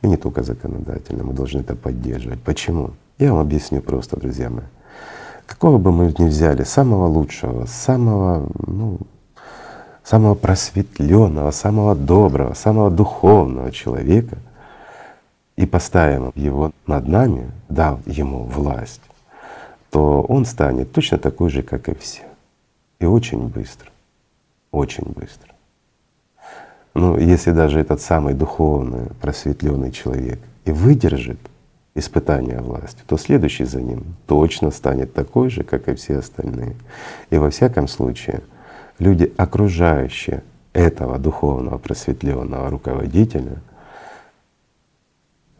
И 0.02 0.06
не 0.06 0.16
только 0.16 0.42
законодательно, 0.42 1.24
мы 1.24 1.32
должны 1.32 1.60
это 1.60 1.74
поддерживать. 1.74 2.40
Почему? 2.42 2.90
Я 3.18 3.32
вам 3.32 3.40
объясню 3.40 3.80
просто, 3.80 4.18
друзья 4.18 4.48
мои. 4.48 4.64
Какого 5.46 5.78
бы 5.78 5.92
мы 5.92 6.14
ни 6.18 6.28
взяли, 6.28 6.62
самого 6.62 7.06
лучшего, 7.06 7.64
самого, 7.66 8.48
ну, 8.66 8.98
самого 10.04 10.34
просветленного, 10.34 11.50
самого 11.50 11.94
доброго, 11.94 12.54
самого 12.54 12.90
духовного 12.90 13.72
человека 13.72 14.38
и 15.56 15.66
поставим 15.66 16.32
его 16.34 16.70
над 16.86 17.08
нами, 17.08 17.50
дав 17.68 18.06
ему 18.06 18.44
власть, 18.44 19.00
то 19.90 20.22
он 20.22 20.44
станет 20.44 20.92
точно 20.92 21.18
такой 21.18 21.50
же, 21.50 21.62
как 21.62 21.88
и 21.88 21.94
все. 21.94 22.22
И 23.00 23.06
очень 23.06 23.48
быстро, 23.48 23.90
очень 24.70 25.04
быстро. 25.04 25.52
Ну, 26.98 27.16
если 27.16 27.52
даже 27.52 27.78
этот 27.78 28.00
самый 28.00 28.34
духовный, 28.34 29.10
просветленный 29.20 29.92
человек 29.92 30.40
и 30.64 30.72
выдержит 30.72 31.38
испытания 31.94 32.58
власти, 32.58 33.04
то 33.06 33.16
следующий 33.16 33.66
за 33.66 33.80
ним 33.80 34.16
точно 34.26 34.72
станет 34.72 35.14
такой 35.14 35.48
же, 35.48 35.62
как 35.62 35.88
и 35.88 35.94
все 35.94 36.18
остальные. 36.18 36.74
И 37.30 37.38
во 37.38 37.50
всяком 37.50 37.86
случае 37.86 38.40
люди, 38.98 39.32
окружающие 39.36 40.42
этого 40.72 41.20
духовного 41.20 41.78
просветленного 41.78 42.68
руководителя, 42.68 43.62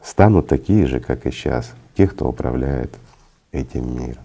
станут 0.02 0.48
такие 0.48 0.88
же, 0.88 0.98
как 0.98 1.24
и 1.24 1.30
сейчас, 1.30 1.72
те, 1.96 2.08
кто 2.08 2.28
управляет 2.28 2.92
этим 3.52 3.96
миром. 3.96 4.24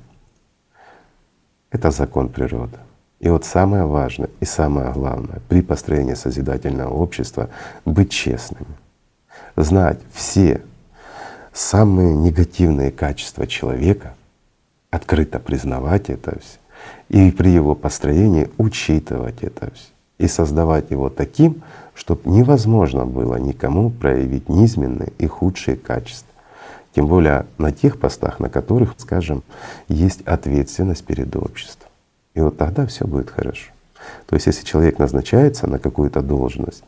Это 1.70 1.92
закон 1.92 2.30
природы. 2.30 2.80
И 3.24 3.30
вот 3.30 3.46
самое 3.46 3.86
важное 3.86 4.30
и 4.42 4.46
самое 4.46 4.92
главное 4.92 5.40
при 5.48 5.62
построении 5.62 6.14
созидательного 6.14 6.94
общества— 6.94 7.50
быть 7.86 8.12
честными, 8.12 8.76
знать 9.56 9.98
все 10.12 10.62
самые 11.54 12.14
негативные 12.14 12.92
качества 12.92 13.48
человека, 13.48 14.16
открыто 14.92 15.40
признавать 15.40 16.10
это 16.10 16.38
все, 16.42 16.60
и 17.08 17.32
при 17.32 17.52
его 17.52 17.76
построении 17.76 18.50
учитывать 18.58 19.42
это 19.42 19.72
все, 19.74 19.94
и 20.18 20.28
создавать 20.28 20.92
его 20.92 21.10
таким, 21.10 21.64
чтобы 21.94 22.30
невозможно 22.30 23.06
было 23.06 23.38
никому 23.38 23.90
проявить 23.90 24.50
низменные 24.50 25.14
и 25.18 25.28
худшие 25.28 25.78
качества. 25.78 26.28
Тем 26.94 27.08
более 27.08 27.46
на 27.58 27.72
тех 27.72 28.02
постах, 28.02 28.42
на 28.42 28.50
которых, 28.50 28.96
скажем, 28.98 29.44
есть 29.88 30.24
ответственность 30.24 31.06
перед 31.06 31.34
обществом. 31.38 31.83
И 32.34 32.42
вот 32.42 32.58
тогда 32.58 32.86
все 32.86 33.06
будет 33.06 33.30
хорошо. 33.30 33.72
То 34.26 34.36
есть 34.36 34.48
если 34.48 34.66
человек 34.66 35.00
назначается 35.00 35.68
на 35.68 35.80
какую-то 35.80 36.22
должность 36.22 36.84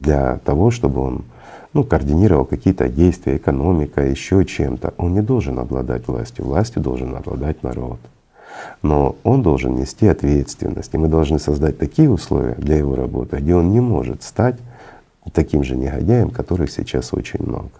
для 0.00 0.38
того, 0.38 0.70
чтобы 0.70 1.00
он 1.00 1.24
ну, 1.72 1.82
координировал 1.82 2.44
какие-то 2.44 2.88
действия, 2.88 3.36
экономика, 3.36 4.00
еще 4.00 4.44
чем-то, 4.44 4.94
он 4.96 5.14
не 5.14 5.22
должен 5.22 5.58
обладать 5.58 6.06
властью. 6.06 6.44
Властью 6.44 6.82
должен 6.82 7.14
обладать 7.16 7.62
народ. 7.62 7.98
Но 8.82 9.16
он 9.24 9.42
должен 9.42 9.74
нести 9.74 10.06
ответственность. 10.06 10.94
И 10.94 10.98
мы 10.98 11.08
должны 11.08 11.40
создать 11.40 11.76
такие 11.78 12.08
условия 12.08 12.54
для 12.54 12.76
его 12.76 12.94
работы, 12.94 13.38
где 13.38 13.54
он 13.56 13.72
не 13.72 13.80
может 13.80 14.22
стать 14.22 14.56
таким 15.32 15.64
же 15.64 15.76
негодяем, 15.76 16.30
которых 16.30 16.70
сейчас 16.70 17.12
очень 17.12 17.42
много. 17.44 17.70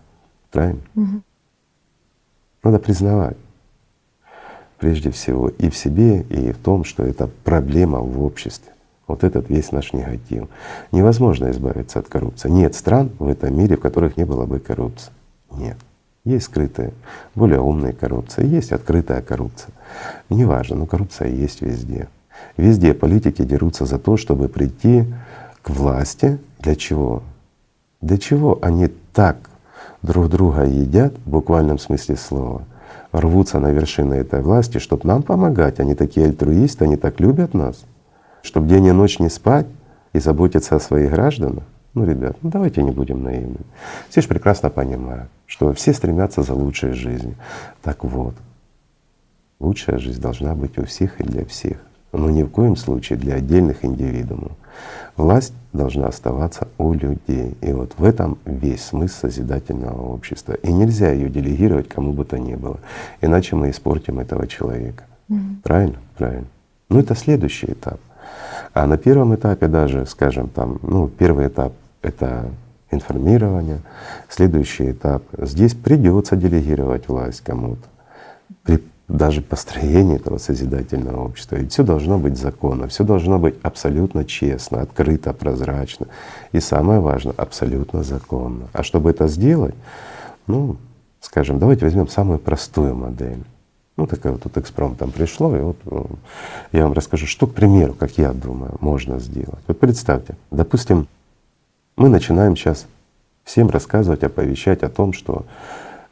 Правильно? 0.51 0.81
Мгм. 0.95 1.23
Надо 2.65 2.79
признавать 2.79 3.37
прежде 4.85 5.11
всего 5.11 5.49
и 5.49 5.71
в 5.71 5.77
себе, 5.79 6.21
и 6.29 6.53
в 6.53 6.59
том, 6.59 6.85
что 6.85 7.05
это 7.05 7.27
проблема 7.43 8.01
в 8.01 8.23
обществе. 8.23 8.71
Вот 9.07 9.25
этот 9.25 9.49
весь 9.49 9.73
наш 9.73 9.95
негатив. 9.95 10.49
Невозможно 10.93 11.51
избавиться 11.53 12.01
от 12.01 12.09
коррупции. 12.09 12.51
Нет 12.51 12.75
стран 12.75 13.11
в 13.19 13.27
этом 13.27 13.57
мире, 13.57 13.79
в 13.79 13.81
которых 13.81 14.19
не 14.19 14.27
было 14.27 14.45
бы 14.45 14.59
коррупции. 14.59 15.11
Нет. 15.57 15.79
Есть 16.27 16.45
скрытая, 16.45 16.93
более 17.35 17.61
умная 17.61 17.95
коррупция, 17.95 18.45
есть 18.45 18.73
открытая 18.73 19.23
коррупция. 19.23 19.73
Неважно, 20.29 20.77
но 20.77 20.85
коррупция 20.85 21.29
есть 21.29 21.63
везде. 21.63 22.09
Везде 22.59 22.93
политики 22.93 23.41
дерутся 23.41 23.87
за 23.87 23.99
то, 23.99 24.19
чтобы 24.19 24.49
прийти 24.49 25.07
к 25.63 25.71
власти. 25.71 26.39
Для 26.59 26.77
чего? 26.77 27.23
Для 28.03 28.19
чего 28.19 28.59
они 28.61 28.89
так 29.15 29.49
друг 30.03 30.29
друга 30.29 30.67
едят 30.67 31.15
в 31.25 31.31
буквальном 31.31 31.79
смысле 31.79 32.17
слова, 32.17 32.65
рвутся 33.15 33.61
на 33.61 33.71
вершины 33.71 34.15
этой 34.15 34.43
власти, 34.43 34.79
чтобы 34.79 35.07
нам 35.07 35.23
помогать. 35.23 35.79
Они 35.79 35.95
такие 35.95 36.27
альтруисты, 36.27 36.85
они 36.85 36.97
так 36.97 37.21
любят 37.21 37.55
нас, 37.55 37.85
чтобы 38.43 38.69
день 38.69 38.87
и 38.87 38.93
ночь 38.93 39.21
не 39.21 39.31
спать 39.31 39.67
и 40.13 40.19
заботиться 40.19 40.77
о 40.77 40.81
своих 40.81 41.11
гражданах. 41.11 41.65
Ну, 41.95 42.05
ребят, 42.05 42.37
ну 42.43 42.51
давайте 42.51 42.83
не 42.83 42.91
будем 42.91 43.23
наивными. 43.23 43.65
Все 44.09 44.21
же 44.21 44.27
прекрасно 44.27 44.69
понимают, 44.69 45.31
что 45.47 45.73
все 45.73 45.93
стремятся 45.93 46.43
за 46.43 46.55
лучшей 46.55 46.93
жизнью. 46.93 47.37
Так 47.83 48.03
вот, 48.03 48.35
лучшая 49.61 49.99
жизнь 49.99 50.21
должна 50.21 50.57
быть 50.57 50.77
у 50.77 50.85
всех 50.85 51.21
и 51.21 51.25
для 51.25 51.45
всех, 51.45 51.79
но 52.13 52.31
ни 52.31 52.43
в 52.43 52.49
коем 52.49 52.75
случае 52.75 53.17
для 53.17 53.37
отдельных 53.37 53.85
индивидуумов. 53.85 54.53
Власть 55.17 55.53
должна 55.73 56.09
оставаться 56.09 56.69
у 56.79 56.93
людей. 56.93 57.57
И 57.61 57.73
вот 57.73 57.93
в 57.97 58.05
этом 58.05 58.39
весь 58.45 58.85
смысл 58.85 59.21
созидательного 59.23 60.13
общества. 60.13 60.55
И 60.55 60.73
нельзя 60.73 61.13
ее 61.13 61.29
делегировать 61.29 61.89
кому 61.89 62.13
бы 62.13 62.25
то 62.25 62.39
ни 62.39 62.55
было, 62.55 62.81
иначе 63.21 63.55
мы 63.57 63.71
испортим 63.71 64.19
этого 64.19 64.47
человека. 64.47 65.05
Mm-hmm. 65.29 65.63
Правильно? 65.63 65.99
Правильно. 66.17 66.47
Ну 66.89 66.99
это 66.99 67.15
следующий 67.15 67.69
этап. 67.73 68.01
А 68.73 68.87
на 68.87 68.97
первом 68.97 69.35
этапе 69.35 69.69
даже, 69.69 70.05
скажем, 70.07 70.49
там, 70.49 70.79
ну, 70.83 71.09
первый 71.09 71.47
этап— 71.47 71.73
это 72.03 72.51
информирование, 72.91 73.81
следующий 74.29 74.91
этап— 74.91 75.23
здесь 75.39 75.75
придется 75.75 76.35
делегировать 76.35 77.09
власть 77.09 77.41
кому-то. 77.41 77.87
Даже 79.09 79.43
построение 79.43 80.17
этого 80.17 80.39
созидательного 80.39 81.27
общества. 81.27 81.57
Ведь 81.57 81.73
все 81.73 81.83
должно 81.83 82.19
быть 82.19 82.39
законно, 82.39 82.89
все 82.89 83.05
должно 83.05 83.39
быть 83.39 83.57
абсолютно 83.63 84.25
честно, 84.25 84.81
открыто, 84.81 85.35
прозрачно. 85.35 86.07
И 86.53 86.61
самое 86.61 87.01
важное— 87.01 87.35
абсолютно 87.37 88.03
законно. 88.03 88.69
А 88.73 88.83
чтобы 88.83 89.11
это 89.11 89.29
сделать, 89.29 89.75
ну, 90.47 90.77
скажем, 91.21 91.59
давайте 91.59 91.85
возьмем 91.85 92.09
самую 92.09 92.39
простую 92.39 92.95
модель. 92.95 93.45
Ну, 93.97 94.07
такая 94.07 94.33
вот 94.33 94.43
тут 94.43 94.57
экспромтом 94.57 95.13
пришло, 95.13 95.55
и 95.57 95.61
вот 95.61 95.77
ну, 95.85 96.07
я 96.73 96.85
вам 96.85 96.95
расскажу, 96.95 97.27
что, 97.27 97.47
к 97.47 97.55
примеру, 97.55 97.93
как 97.93 98.19
я 98.19 98.33
думаю, 98.33 98.75
можно 98.81 99.21
сделать. 99.21 99.61
Вот 99.69 99.79
представьте, 99.79 100.35
допустим, 100.51 101.07
мы 101.97 102.09
начинаем 102.09 102.57
сейчас 102.57 102.87
всем 103.45 103.69
рассказывать, 103.69 104.25
оповещать 104.25 104.83
о 104.83 104.89
том, 104.89 105.13
что 105.13 105.47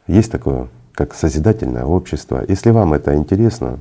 есть 0.07 0.31
такое 0.31 0.69
как 0.95 1.15
созидательное 1.15 1.85
общество. 1.85 2.45
Если 2.47 2.71
вам 2.71 2.93
это 2.93 3.15
интересно, 3.15 3.79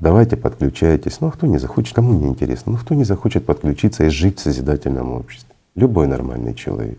давайте 0.00 0.36
подключайтесь. 0.36 1.20
Ну 1.20 1.28
а 1.28 1.30
кто 1.32 1.46
не 1.46 1.58
захочет, 1.58 1.94
кому 1.94 2.12
не 2.12 2.28
интересно? 2.28 2.72
Ну 2.72 2.78
кто 2.78 2.94
не 2.94 3.04
захочет 3.04 3.46
подключиться 3.46 4.04
и 4.04 4.08
жить 4.10 4.38
в 4.38 4.42
созидательном 4.42 5.12
обществе? 5.12 5.54
Любой 5.74 6.06
нормальный 6.06 6.54
человек. 6.54 6.98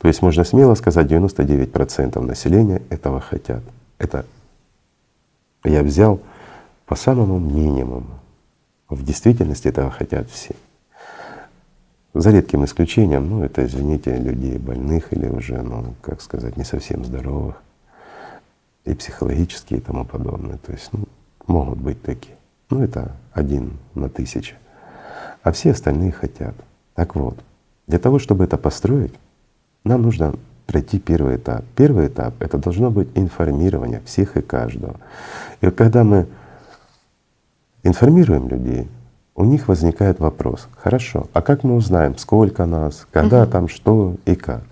То 0.00 0.08
есть 0.08 0.20
можно 0.20 0.44
смело 0.44 0.74
сказать, 0.74 1.06
99% 1.06 2.20
населения 2.20 2.82
этого 2.90 3.20
хотят. 3.20 3.62
Это 3.98 4.26
я 5.64 5.82
взял 5.82 6.20
по 6.84 6.94
самому 6.94 7.38
минимуму. 7.38 8.20
В 8.90 9.02
действительности 9.02 9.68
этого 9.68 9.90
хотят 9.90 10.28
все. 10.30 10.54
За 12.12 12.30
редким 12.30 12.64
исключением, 12.64 13.28
ну 13.28 13.42
это, 13.42 13.64
извините, 13.64 14.14
людей 14.16 14.58
больных 14.58 15.12
или 15.12 15.26
уже, 15.26 15.62
ну, 15.62 15.94
как 16.02 16.20
сказать, 16.20 16.56
не 16.56 16.64
совсем 16.64 17.04
здоровых 17.04 17.56
и 18.84 18.94
психологические 18.94 19.80
и 19.80 19.82
тому 19.82 20.04
подобное. 20.04 20.58
То 20.58 20.72
есть 20.72 20.88
ну, 20.92 21.04
могут 21.46 21.78
быть 21.78 22.02
такие. 22.02 22.36
Ну 22.70 22.82
это 22.82 23.12
один 23.32 23.78
на 23.94 24.08
тысячу. 24.08 24.56
А 25.42 25.52
все 25.52 25.72
остальные 25.72 26.12
хотят. 26.12 26.54
Так 26.94 27.14
вот, 27.16 27.38
для 27.86 27.98
того, 27.98 28.18
чтобы 28.18 28.44
это 28.44 28.56
построить, 28.56 29.14
нам 29.84 30.02
нужно 30.02 30.34
пройти 30.66 30.98
первый 30.98 31.36
этап. 31.36 31.64
Первый 31.76 32.06
этап— 32.08 32.34
это 32.40 32.58
должно 32.58 32.90
быть 32.90 33.08
информирование 33.14 34.00
всех 34.06 34.36
и 34.36 34.42
каждого. 34.42 34.96
И 35.60 35.66
вот 35.66 35.74
когда 35.74 36.04
мы 36.04 36.26
информируем 37.82 38.48
людей, 38.48 38.88
у 39.36 39.44
них 39.44 39.68
возникает 39.68 40.20
вопрос, 40.20 40.68
хорошо, 40.76 41.26
а 41.32 41.42
как 41.42 41.64
мы 41.64 41.74
узнаем, 41.74 42.16
сколько 42.16 42.66
нас, 42.66 43.06
когда 43.10 43.42
угу. 43.42 43.50
там, 43.50 43.68
что 43.68 44.14
и 44.24 44.34
как? 44.34 44.62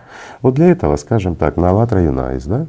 Вот 0.40 0.54
для 0.54 0.70
этого, 0.70 0.96
скажем 0.96 1.34
так, 1.34 1.56
на 1.56 1.70
АЛЛАТРА 1.70 2.04
Юнайс, 2.04 2.44
да, 2.44 2.66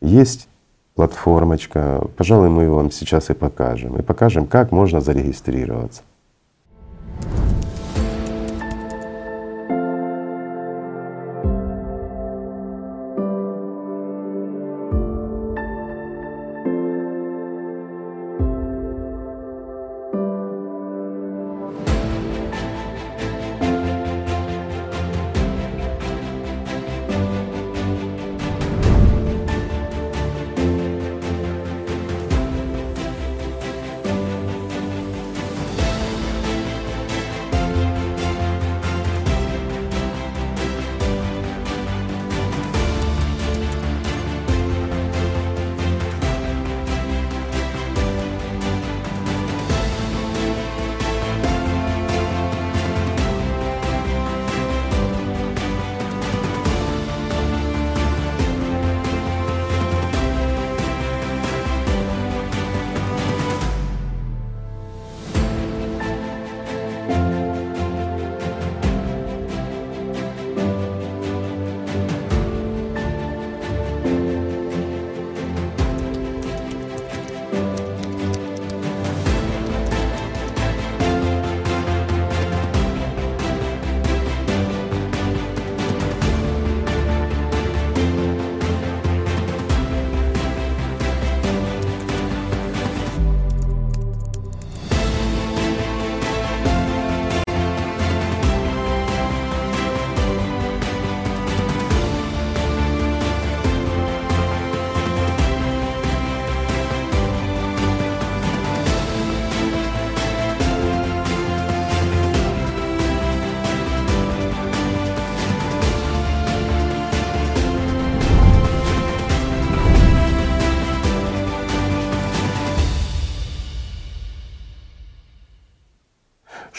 есть 0.00 0.48
платформочка. 0.96 2.00
Пожалуй, 2.16 2.48
мы 2.48 2.68
вам 2.70 2.90
сейчас 2.90 3.30
и 3.30 3.34
покажем. 3.34 3.96
И 3.98 4.02
покажем, 4.02 4.46
как 4.46 4.72
можно 4.72 5.00
зарегистрироваться. 5.00 6.02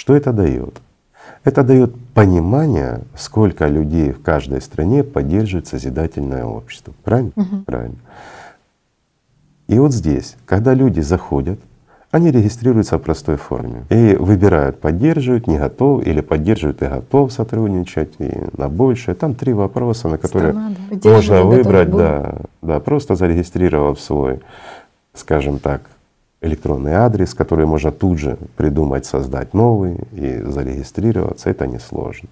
Что 0.07 0.15
это 0.15 0.31
дает? 0.31 0.79
Это 1.43 1.63
дает 1.63 1.93
понимание, 2.13 3.01
сколько 3.17 3.67
людей 3.67 4.13
в 4.13 4.21
каждой 4.21 4.61
стране 4.61 5.03
поддерживает 5.03 5.67
созидательное 5.67 6.45
общество. 6.45 6.93
Правильно? 7.03 7.33
Угу. 7.35 7.63
Правильно. 7.65 7.97
И 9.67 9.77
вот 9.77 9.91
здесь, 9.91 10.37
когда 10.45 10.73
люди 10.73 11.01
заходят, 11.01 11.59
они 12.09 12.31
регистрируются 12.31 12.97
в 12.97 13.01
простой 13.01 13.35
форме 13.35 13.83
и 13.89 14.15
выбирают, 14.15 14.79
поддерживают, 14.79 15.45
не 15.45 15.57
готов 15.57 16.07
или 16.07 16.21
поддерживают 16.21 16.81
и 16.83 16.85
готов 16.85 17.33
сотрудничать, 17.33 18.13
и 18.19 18.31
на 18.55 18.69
большее. 18.69 19.13
Там 19.13 19.35
три 19.35 19.51
вопроса, 19.51 20.07
на 20.07 20.17
которые 20.17 20.53
да. 20.53 21.09
можно 21.09 21.43
выбрать, 21.43 21.91
да, 21.91 22.37
да, 22.61 22.79
просто 22.79 23.15
зарегистрировав 23.15 23.99
свой, 23.99 24.39
скажем 25.13 25.59
так, 25.59 25.81
электронный 26.41 26.93
адрес, 26.93 27.33
который 27.33 27.65
можно 27.65 27.91
тут 27.91 28.19
же 28.19 28.37
придумать, 28.55 29.05
создать 29.05 29.53
новый 29.53 29.97
и 30.11 30.41
зарегистрироваться, 30.41 31.49
это 31.49 31.65
несложно. 31.65 32.29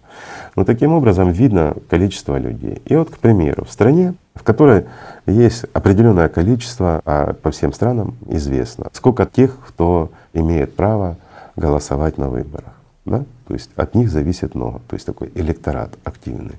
Но 0.56 0.64
таким 0.64 0.94
образом 0.94 1.32
видно 1.32 1.76
количество 1.90 2.38
людей. 2.38 2.82
И 2.86 2.96
вот, 2.96 3.10
к 3.10 3.18
примеру, 3.18 3.66
в 3.66 3.72
стране, 3.72 4.14
в 4.36 4.44
которой 4.44 4.86
есть 5.26 5.66
определенное 5.74 6.30
количество, 6.30 7.02
а 7.06 7.34
по 7.34 7.52
всем 7.52 7.74
странам 7.74 8.16
известно, 8.28 8.88
сколько 8.94 9.26
тех, 9.26 9.58
кто 9.68 10.12
имеет 10.34 10.76
право 10.76 11.18
голосовать 11.56 12.18
на 12.18 12.30
выборах. 12.30 12.74
Да? 13.06 13.24
То 13.48 13.54
есть 13.54 13.72
от 13.76 13.96
них 13.96 14.10
зависит 14.10 14.56
много, 14.56 14.82
то 14.88 14.96
есть 14.96 15.06
такой 15.06 15.32
электорат 15.36 15.92
активный. 16.04 16.56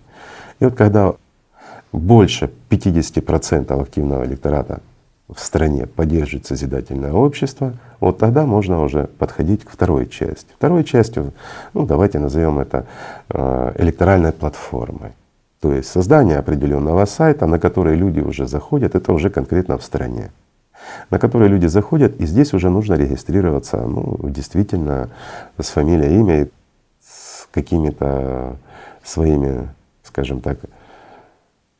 И 0.58 0.64
вот 0.64 0.74
когда 0.74 1.14
больше 1.92 2.50
50% 2.70 3.80
активного 3.80 4.24
электората 4.24 4.80
в 5.28 5.40
стране 5.40 5.86
поддерживает 5.86 6.46
созидательное 6.46 7.12
общество, 7.12 7.74
вот 8.00 8.18
тогда 8.18 8.46
можно 8.46 8.82
уже 8.82 9.04
подходить 9.18 9.64
к 9.64 9.70
второй 9.70 10.06
части. 10.08 10.48
Второй 10.56 10.84
частью, 10.84 11.32
ну 11.74 11.84
давайте 11.84 12.18
назовем 12.18 12.58
это 12.58 12.86
э, 13.30 13.72
электоральной 13.78 14.32
платформой. 14.32 15.12
То 15.60 15.72
есть 15.72 15.88
создание 15.88 16.38
определенного 16.38 17.06
сайта, 17.06 17.46
на 17.46 17.58
который 17.58 17.96
люди 17.96 18.20
уже 18.20 18.46
заходят, 18.46 18.94
это 18.94 19.12
уже 19.12 19.30
конкретно 19.30 19.78
в 19.78 19.82
стране, 19.82 20.30
на 21.10 21.18
который 21.18 21.48
люди 21.48 21.66
заходят, 21.66 22.20
и 22.20 22.26
здесь 22.26 22.54
уже 22.54 22.70
нужно 22.70 22.94
регистрироваться, 22.94 23.78
ну, 23.78 24.18
действительно, 24.22 25.08
с 25.58 25.68
фамилией, 25.68 26.20
имя, 26.20 26.48
с 27.00 27.48
какими-то 27.50 28.56
своими, 29.02 29.68
скажем 30.04 30.40
так, 30.40 30.58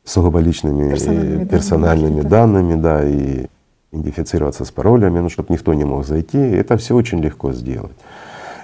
сугубо 0.07 0.39
личными 0.39 0.89
персональными, 0.89 1.45
персональными 1.45 2.21
данными, 2.21 2.75
данными, 2.75 2.81
да, 2.81 3.07
и 3.07 3.47
идентифицироваться 3.91 4.63
с 4.63 4.71
паролями, 4.71 5.19
ну, 5.19 5.29
чтобы 5.29 5.53
никто 5.53 5.73
не 5.73 5.83
мог 5.83 6.05
зайти. 6.05 6.37
Это 6.37 6.77
все 6.77 6.95
очень 6.95 7.19
легко 7.19 7.51
сделать. 7.51 7.95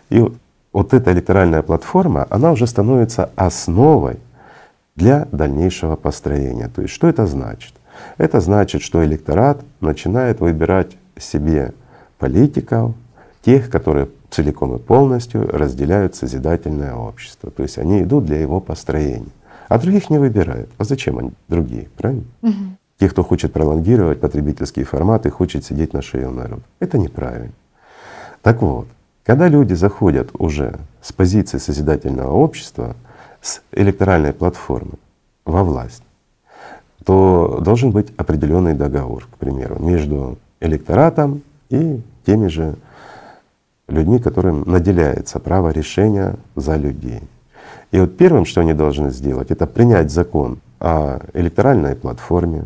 И 0.10 0.25
вот 0.71 0.93
эта 0.93 1.12
электоральная 1.12 1.62
платформа, 1.62 2.27
она 2.29 2.51
уже 2.51 2.65
становится 2.65 3.29
основой 3.36 4.17
для 4.95 5.27
дальнейшего 5.32 5.95
построения. 5.97 6.69
То 6.73 6.82
есть 6.82 6.93
что 6.93 7.08
это 7.10 7.27
значит? 7.27 7.73
Это 8.17 8.39
значит, 8.39 8.82
что 8.82 9.03
электорат 9.03 9.62
начинает 9.82 10.39
выбирать 10.39 10.97
себе 11.17 11.73
политиков, 12.19 12.93
тех, 13.41 13.69
которые 13.69 14.08
целиком 14.29 14.75
и 14.75 14.79
полностью 14.79 15.45
разделяют 15.51 16.15
созидательное 16.15 16.95
общество. 16.95 17.51
То 17.51 17.63
есть 17.63 17.77
они 17.77 18.01
идут 18.01 18.25
для 18.25 18.39
его 18.39 18.62
построения 18.62 19.27
а 19.73 19.79
других 19.79 20.12
не 20.12 20.19
выбирает. 20.19 20.69
А 20.77 20.83
зачем 20.83 21.17
они 21.17 21.31
другие, 21.47 21.88
правильно? 21.97 22.25
Угу. 22.43 22.53
Те, 22.99 23.09
кто 23.09 23.23
хочет 23.23 23.53
пролонгировать 23.53 24.19
потребительские 24.19 24.86
форматы, 24.86 25.31
хочет 25.31 25.65
сидеть 25.65 25.93
на 25.93 26.03
шее 26.03 26.27
у 26.27 26.31
народа. 26.31 26.62
Это 26.79 26.99
неправильно. 26.99 27.53
Так 28.43 28.62
вот, 28.62 28.86
когда 29.23 29.47
люди 29.47 29.73
заходят 29.73 30.29
уже 30.38 30.79
с 31.01 31.12
позиции 31.12 31.57
созидательного 31.57 32.31
общества, 32.33 32.95
с 33.41 33.63
электоральной 33.71 34.31
платформы 34.31 34.99
во 35.43 35.63
власть, 35.63 36.03
то 37.03 37.59
должен 37.59 37.89
быть 37.89 38.13
определенный 38.15 38.75
договор, 38.75 39.25
к 39.25 39.38
примеру, 39.39 39.79
между 39.79 40.38
электоратом 40.59 41.41
и 41.71 41.99
теми 42.27 42.45
же 42.47 42.75
людьми, 43.88 44.19
которым 44.19 44.69
наделяется 44.69 45.39
право 45.39 45.71
решения 45.71 46.36
за 46.55 46.75
людей. 46.75 47.23
И 47.93 47.99
вот 47.99 48.17
первым, 48.17 48.45
что 48.45 48.62
они 48.62 48.73
должны 48.73 49.12
сделать, 49.12 49.51
это 49.51 49.67
принять 49.67 50.12
закон 50.12 50.58
о 50.79 51.19
электоральной 51.34 51.95
платформе, 51.95 52.65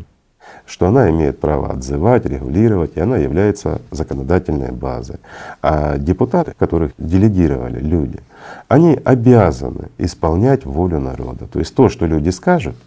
что 0.65 0.87
она 0.87 1.09
имеет 1.09 1.41
право 1.41 1.73
отзывать, 1.73 2.25
регулировать, 2.25 2.95
и 2.95 3.01
она 3.01 3.17
является 3.17 3.81
законодательной 3.91 4.71
базой. 4.71 5.17
А 5.61 5.97
депутаты, 5.97 6.53
которых 6.57 6.93
делегировали 6.97 7.79
люди, 7.79 8.19
они 8.69 8.97
обязаны 9.03 9.89
исполнять 9.97 10.65
волю 10.65 11.01
народа. 11.01 11.45
То 11.47 11.59
есть 11.59 11.75
то, 11.75 11.89
что 11.89 12.05
люди 12.05 12.29
скажут, 12.29 12.77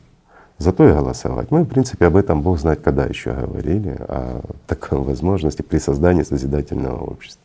зато 0.57 0.89
и 0.89 0.93
голосовать. 0.95 1.51
Мы, 1.51 1.65
в 1.65 1.69
принципе, 1.69 2.07
об 2.07 2.17
этом 2.17 2.41
Бог 2.41 2.59
знает, 2.59 2.81
когда 2.81 3.05
еще 3.05 3.35
говорили, 3.35 3.97
о 3.99 4.41
такой 4.67 5.01
возможности 5.03 5.61
при 5.61 5.77
создании 5.77 6.23
созидательного 6.23 7.05
общества. 7.05 7.43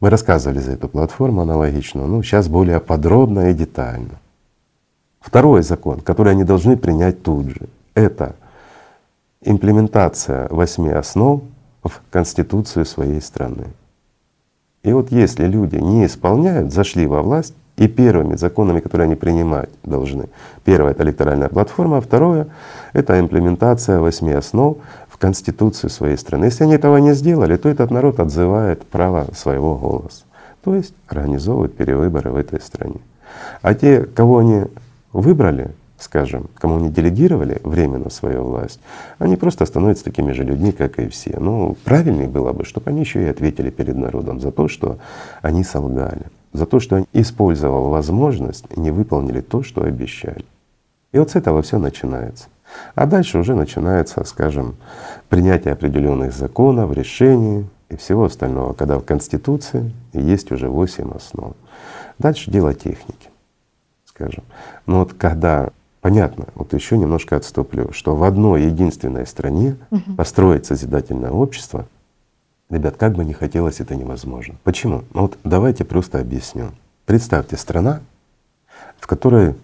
Мы 0.00 0.10
рассказывали 0.10 0.58
за 0.58 0.72
эту 0.72 0.88
платформу 0.88 1.42
аналогичную, 1.42 2.06
ну 2.06 2.22
сейчас 2.22 2.48
более 2.48 2.80
подробно 2.80 3.50
и 3.50 3.54
детально. 3.54 4.20
Второй 5.20 5.62
закон, 5.62 6.00
который 6.00 6.32
они 6.32 6.44
должны 6.44 6.76
принять 6.76 7.22
тут 7.22 7.48
же, 7.48 7.68
это 7.94 8.36
имплементация 9.42 10.48
восьми 10.50 10.90
основ 10.90 11.42
в 11.82 12.02
Конституцию 12.10 12.84
своей 12.84 13.22
страны. 13.22 13.68
И 14.82 14.92
вот 14.92 15.10
если 15.10 15.46
люди 15.46 15.76
не 15.76 16.06
исполняют, 16.06 16.72
зашли 16.72 17.06
во 17.06 17.22
власть, 17.22 17.54
и 17.76 17.88
первыми 17.88 18.36
законами, 18.36 18.80
которые 18.80 19.04
они 19.04 19.16
принимать 19.16 19.68
должны, 19.82 20.28
первое— 20.64 20.90
это 20.92 21.02
электоральная 21.02 21.48
платформа, 21.48 21.98
а 21.98 22.00
второе— 22.00 22.48
это 22.94 23.20
имплементация 23.20 24.00
восьми 24.00 24.32
основ 24.32 24.78
в 25.16 25.18
Конституцию 25.18 25.88
своей 25.88 26.18
страны. 26.18 26.44
Если 26.44 26.64
они 26.64 26.74
этого 26.74 26.98
не 26.98 27.14
сделали, 27.14 27.56
то 27.56 27.70
этот 27.70 27.90
народ 27.90 28.20
отзывает 28.20 28.84
право 28.86 29.26
своего 29.34 29.74
голоса, 29.74 30.24
то 30.62 30.74
есть 30.74 30.92
организовывает 31.08 31.74
перевыборы 31.74 32.30
в 32.30 32.36
этой 32.36 32.60
стране. 32.60 33.00
А 33.62 33.72
те, 33.72 34.02
кого 34.02 34.38
они 34.38 34.64
выбрали, 35.14 35.70
скажем, 35.98 36.50
кому 36.56 36.76
они 36.76 36.90
делегировали 36.90 37.62
временно 37.64 38.10
свою 38.10 38.44
власть, 38.44 38.78
они 39.18 39.36
просто 39.36 39.64
становятся 39.64 40.04
такими 40.04 40.32
же 40.32 40.44
людьми, 40.44 40.70
как 40.70 40.98
и 40.98 41.08
все. 41.08 41.38
Ну, 41.40 41.78
правильнее 41.82 42.28
было 42.28 42.52
бы, 42.52 42.66
чтобы 42.66 42.90
они 42.90 43.00
еще 43.00 43.22
и 43.22 43.28
ответили 43.28 43.70
перед 43.70 43.96
народом 43.96 44.38
за 44.38 44.52
то, 44.52 44.68
что 44.68 44.98
они 45.40 45.64
солгали, 45.64 46.26
за 46.52 46.66
то, 46.66 46.78
что 46.78 46.96
они, 46.96 47.06
использовав 47.14 47.90
возможность, 47.90 48.76
не 48.76 48.90
выполнили 48.90 49.40
то, 49.40 49.62
что 49.62 49.82
обещали. 49.82 50.44
И 51.12 51.18
вот 51.18 51.30
с 51.30 51.36
этого 51.36 51.62
все 51.62 51.78
начинается. 51.78 52.48
А 52.94 53.06
дальше 53.06 53.38
уже 53.38 53.54
начинается, 53.54 54.24
скажем, 54.24 54.76
принятие 55.28 55.72
определенных 55.72 56.32
законов, 56.32 56.92
решений 56.92 57.66
и 57.88 57.96
всего 57.96 58.24
остального, 58.24 58.72
когда 58.72 58.98
в 58.98 59.04
Конституции 59.04 59.92
есть 60.12 60.50
уже 60.52 60.68
восемь 60.68 61.10
основ. 61.12 61.54
Дальше 62.18 62.50
дело 62.50 62.74
техники, 62.74 63.28
скажем. 64.04 64.44
Но 64.86 65.00
вот 65.00 65.12
когда 65.14 65.70
Понятно, 66.06 66.46
вот 66.54 66.72
еще 66.72 66.96
немножко 66.96 67.34
отступлю, 67.34 67.90
что 67.90 68.14
в 68.14 68.22
одной 68.22 68.66
единственной 68.66 69.26
стране 69.26 69.76
угу. 69.90 70.14
построить 70.16 70.64
созидательное 70.64 71.32
общество, 71.32 71.88
ребят, 72.70 72.94
как 72.96 73.14
бы 73.14 73.24
не 73.24 73.32
хотелось, 73.32 73.80
это 73.80 73.96
невозможно. 73.96 74.54
Почему? 74.62 75.02
Ну 75.12 75.22
вот 75.22 75.36
давайте 75.42 75.84
просто 75.84 76.20
объясню. 76.20 76.70
Представьте 77.06 77.56
страна, 77.56 78.02
в 79.00 79.08
которой 79.08 79.56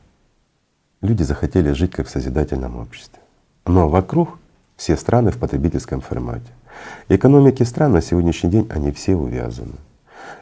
люди 1.03 1.23
захотели 1.23 1.73
жить 1.73 1.91
как 1.93 2.07
в 2.07 2.11
созидательном 2.11 2.77
обществе. 2.77 3.21
Но 3.67 3.89
вокруг 3.89 4.39
все 4.77 4.97
страны 4.97 5.31
в 5.31 5.39
потребительском 5.39 6.01
формате. 6.01 6.51
Экономики 7.09 7.63
стран 7.65 7.93
на 7.93 8.01
сегодняшний 8.01 8.51
день, 8.51 8.67
они 8.71 8.91
все 8.93 9.15
увязаны. 9.15 9.75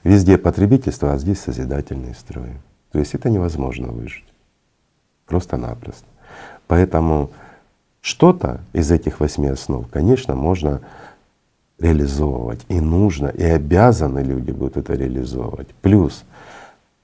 Везде 0.04 0.38
потребительство, 0.38 1.12
а 1.12 1.18
здесь 1.18 1.40
созидательные 1.40 2.14
строи. 2.14 2.56
То 2.92 2.98
есть 2.98 3.14
это 3.14 3.28
невозможно 3.28 3.88
выжить. 3.88 4.24
Просто-напросто. 5.26 6.06
Поэтому 6.66 7.30
что-то 8.00 8.60
из 8.72 8.90
этих 8.90 9.20
восьми 9.20 9.48
основ, 9.48 9.86
конечно, 9.88 10.34
можно 10.34 10.80
реализовывать. 11.78 12.64
И 12.68 12.80
нужно, 12.80 13.28
и 13.28 13.42
обязаны 13.42 14.20
люди 14.20 14.50
будут 14.50 14.76
это 14.76 14.94
реализовывать. 14.94 15.68
Плюс 15.82 16.24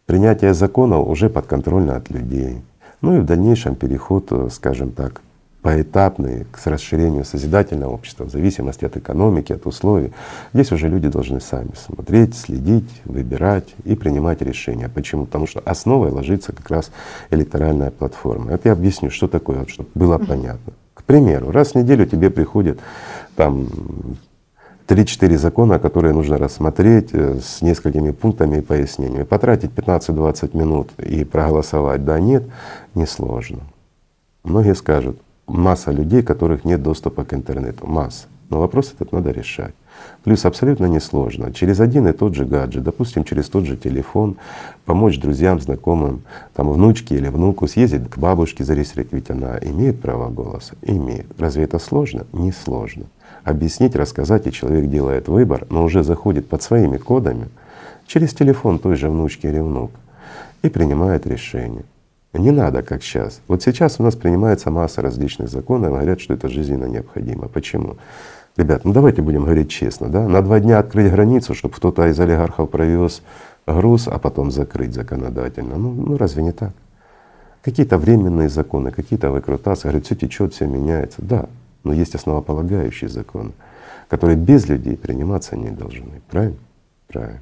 принятие 0.07 0.55
законов 0.55 1.09
уже 1.09 1.29
подконтрольно 1.29 1.97
от 1.97 2.11
людей. 2.11 2.63
Ну 3.01 3.17
и 3.17 3.21
в 3.21 3.25
дальнейшем 3.25 3.75
переход, 3.75 4.27
э, 4.31 4.49
скажем 4.51 4.91
так, 4.91 5.21
поэтапный 5.67 6.47
к 6.53 6.65
расширению 6.67 7.25
созидательного 7.25 7.93
общества 7.93 8.23
в 8.25 8.31
зависимости 8.31 8.85
от 8.85 8.97
экономики, 8.97 9.53
от 9.53 9.67
условий. 9.67 10.13
Здесь 10.55 10.71
уже 10.71 10.89
люди 10.89 11.09
должны 11.09 11.41
сами 11.41 11.71
смотреть, 11.75 12.37
следить, 12.37 12.89
выбирать 13.05 13.75
и 13.83 13.97
принимать 13.97 14.43
решения. 14.43 14.89
Почему? 14.89 15.27
Потому 15.27 15.49
что 15.49 15.61
основой 15.65 16.13
ложится 16.13 16.53
как 16.53 16.71
раз 16.71 16.93
электоральная 17.31 17.91
платформа. 17.91 18.53
Это 18.53 18.69
я 18.69 18.75
объясню, 18.75 19.11
что 19.11 19.27
такое, 19.27 19.59
вот, 19.59 19.69
чтобы 19.71 19.89
было 19.95 20.19
понятно. 20.19 20.73
К 20.95 21.03
примеру, 21.03 21.51
раз 21.51 21.73
в 21.73 21.75
неделю 21.75 22.07
тебе 22.07 22.31
приходит 22.31 22.79
там 23.35 23.67
три-четыре 24.87 25.37
закона, 25.37 25.79
которые 25.79 26.15
нужно 26.15 26.39
рассмотреть 26.39 27.09
э, 27.13 27.41
с 27.43 27.61
несколькими 27.61 28.13
пунктами 28.13 28.59
и 28.59 28.61
пояснениями. 28.61 29.25
Потратить 29.25 29.73
15-20 29.73 30.57
минут 30.57 30.91
и 30.99 31.25
проголосовать 31.25 32.05
да-нет 32.05 32.45
несложно. 32.97 33.61
Многие 34.43 34.75
скажут, 34.75 35.21
масса 35.47 35.93
людей, 35.93 36.23
которых 36.23 36.65
нет 36.65 36.83
доступа 36.83 37.25
к 37.25 37.35
интернету, 37.35 37.87
масса. 37.87 38.27
Но 38.49 38.61
вопрос 38.61 38.93
этот 38.93 39.13
надо 39.13 39.31
решать. 39.31 39.75
Плюс 40.23 40.45
абсолютно 40.45 40.87
несложно. 40.87 41.53
Через 41.53 41.81
один 41.81 42.07
и 42.07 42.13
тот 42.13 42.35
же 42.35 42.45
гаджет, 42.45 42.85
допустим, 42.85 43.25
через 43.25 43.49
тот 43.49 43.65
же 43.65 43.77
телефон, 43.77 44.37
помочь 44.85 45.19
друзьям, 45.19 45.61
знакомым, 45.61 46.23
там, 46.55 46.71
внучке 46.71 47.17
или 47.17 47.29
внуку 47.29 47.67
съездить 47.67 48.09
к 48.09 48.19
бабушке 48.19 48.65
зарегистрировать, 48.65 49.13
ведь 49.13 49.31
она 49.31 49.59
имеет 49.59 50.01
право 50.01 50.31
голоса? 50.31 50.75
Имеет. 50.83 51.27
Разве 51.39 51.65
это 51.65 51.79
сложно? 51.79 52.27
Не 52.33 52.53
сложно. 52.53 53.05
Объяснить, 53.43 53.97
рассказать, 53.97 54.47
и 54.47 54.53
человек 54.53 54.91
делает 54.91 55.29
выбор, 55.29 55.67
но 55.71 55.85
уже 55.85 56.05
заходит 56.05 56.49
под 56.49 56.63
своими 56.63 56.99
кодами 56.99 57.49
через 58.07 58.35
телефон 58.35 58.79
той 58.79 58.97
же 58.97 59.09
внучки 59.11 59.47
или 59.47 59.59
внука 59.59 59.99
и 60.63 60.69
принимает 60.69 61.27
решение. 61.27 61.85
Не 62.39 62.51
надо, 62.51 62.83
как 62.83 63.03
сейчас. 63.03 63.41
Вот 63.49 63.63
сейчас 63.63 63.99
у 63.99 64.03
нас 64.03 64.15
принимается 64.15 64.71
масса 64.71 65.03
различных 65.03 65.49
законов, 65.49 65.91
говорят, 65.91 66.21
что 66.21 66.35
это 66.35 66.49
жизненно 66.49 66.87
необходимо. 66.87 67.49
Почему? 67.49 67.97
Ребят, 68.57 68.85
ну 68.85 68.93
давайте 68.93 69.23
будем 69.23 69.45
говорить 69.45 69.71
честно, 69.71 70.09
да? 70.09 70.27
На 70.27 70.41
два 70.43 70.61
дня 70.61 70.79
открыть 70.79 71.11
границу, 71.11 71.55
чтобы 71.55 71.75
кто-то 71.75 72.07
из 72.07 72.19
олигархов 72.19 72.71
провез 72.71 73.23
груз, 73.67 74.09
а 74.09 74.19
потом 74.19 74.51
закрыть 74.51 74.95
законодательно. 74.95 75.77
Ну, 75.77 75.93
ну 75.93 76.17
разве 76.17 76.43
не 76.43 76.53
так? 76.53 76.73
Какие-то 77.63 77.99
временные 77.99 78.49
законы, 78.49 78.93
какие-то 78.93 79.31
выкрутасы, 79.31 79.85
говорят, 79.85 80.07
все 80.07 80.15
течет, 80.15 80.55
все 80.55 80.67
меняется. 80.67 81.21
Да, 81.21 81.47
но 81.85 81.93
есть 81.93 82.15
основополагающие 82.15 83.11
законы, 83.11 83.53
которые 84.09 84.37
без 84.37 84.69
людей 84.69 84.97
приниматься 84.97 85.57
не 85.57 85.71
должны. 85.71 86.23
Правильно? 86.31 86.59
Правильно. 87.09 87.41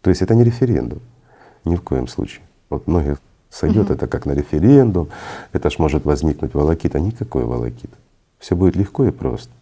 То 0.00 0.10
есть 0.10 0.22
это 0.22 0.34
не 0.34 0.44
референдум. 0.44 1.00
Ни 1.64 1.76
в 1.76 1.82
коем 1.82 2.08
случае. 2.08 2.42
Вот 2.70 2.86
многих 2.86 3.18
сойдет 3.50 3.86
угу. 3.86 3.94
это 3.94 4.06
как 4.06 4.26
на 4.26 4.32
референдум, 4.32 5.08
это 5.52 5.70
ж 5.70 5.78
может 5.78 6.04
возникнуть 6.04 6.54
волокита. 6.54 7.00
Никакой 7.00 7.44
волокита. 7.44 7.96
Все 8.38 8.56
будет 8.56 8.76
легко 8.76 9.04
и 9.04 9.10
просто. 9.10 9.52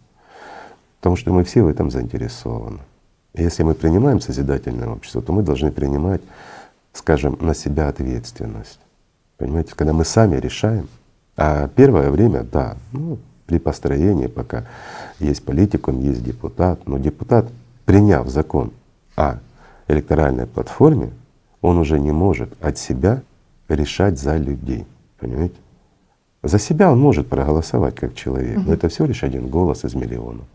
Потому 0.99 1.15
что 1.15 1.33
мы 1.33 1.43
все 1.43 1.63
в 1.63 1.67
этом 1.67 1.91
заинтересованы. 1.91 2.79
И 3.33 3.43
если 3.43 3.63
мы 3.63 3.73
принимаем 3.73 4.21
созидательное 4.21 4.89
общество, 4.89 5.21
то 5.21 5.33
мы 5.33 5.43
должны 5.43 5.71
принимать, 5.71 6.21
скажем, 6.93 7.37
на 7.41 7.53
себя 7.53 7.87
ответственность. 7.87 8.79
Понимаете, 9.37 9.73
когда 9.75 9.93
мы 9.93 10.05
сами 10.05 10.37
решаем, 10.37 10.87
а 11.37 11.69
первое 11.69 12.11
время, 12.11 12.43
да, 12.43 12.75
ну, 12.91 13.17
при 13.45 13.59
построении, 13.59 14.27
пока 14.27 14.65
есть 15.19 15.43
политикум, 15.43 16.01
есть 16.01 16.23
депутат, 16.23 16.85
но 16.87 16.97
депутат, 16.97 17.47
приняв 17.85 18.27
закон 18.27 18.71
о 19.15 19.37
электоральной 19.87 20.45
платформе, 20.45 21.11
он 21.61 21.77
уже 21.77 21.99
не 21.99 22.11
может 22.11 22.53
от 22.61 22.77
себя 22.77 23.21
решать 23.75 24.19
за 24.19 24.37
людей. 24.37 24.85
Понимаете? 25.19 25.55
За 26.43 26.57
себя 26.57 26.91
он 26.91 26.99
может 26.99 27.27
проголосовать 27.27 27.95
как 27.95 28.15
человек, 28.15 28.59
но 28.65 28.73
это 28.73 28.87
всего 28.87 29.07
лишь 29.07 29.23
один 29.23 29.47
голос 29.47 29.83
из 29.83 29.93
миллионов. 29.93 30.45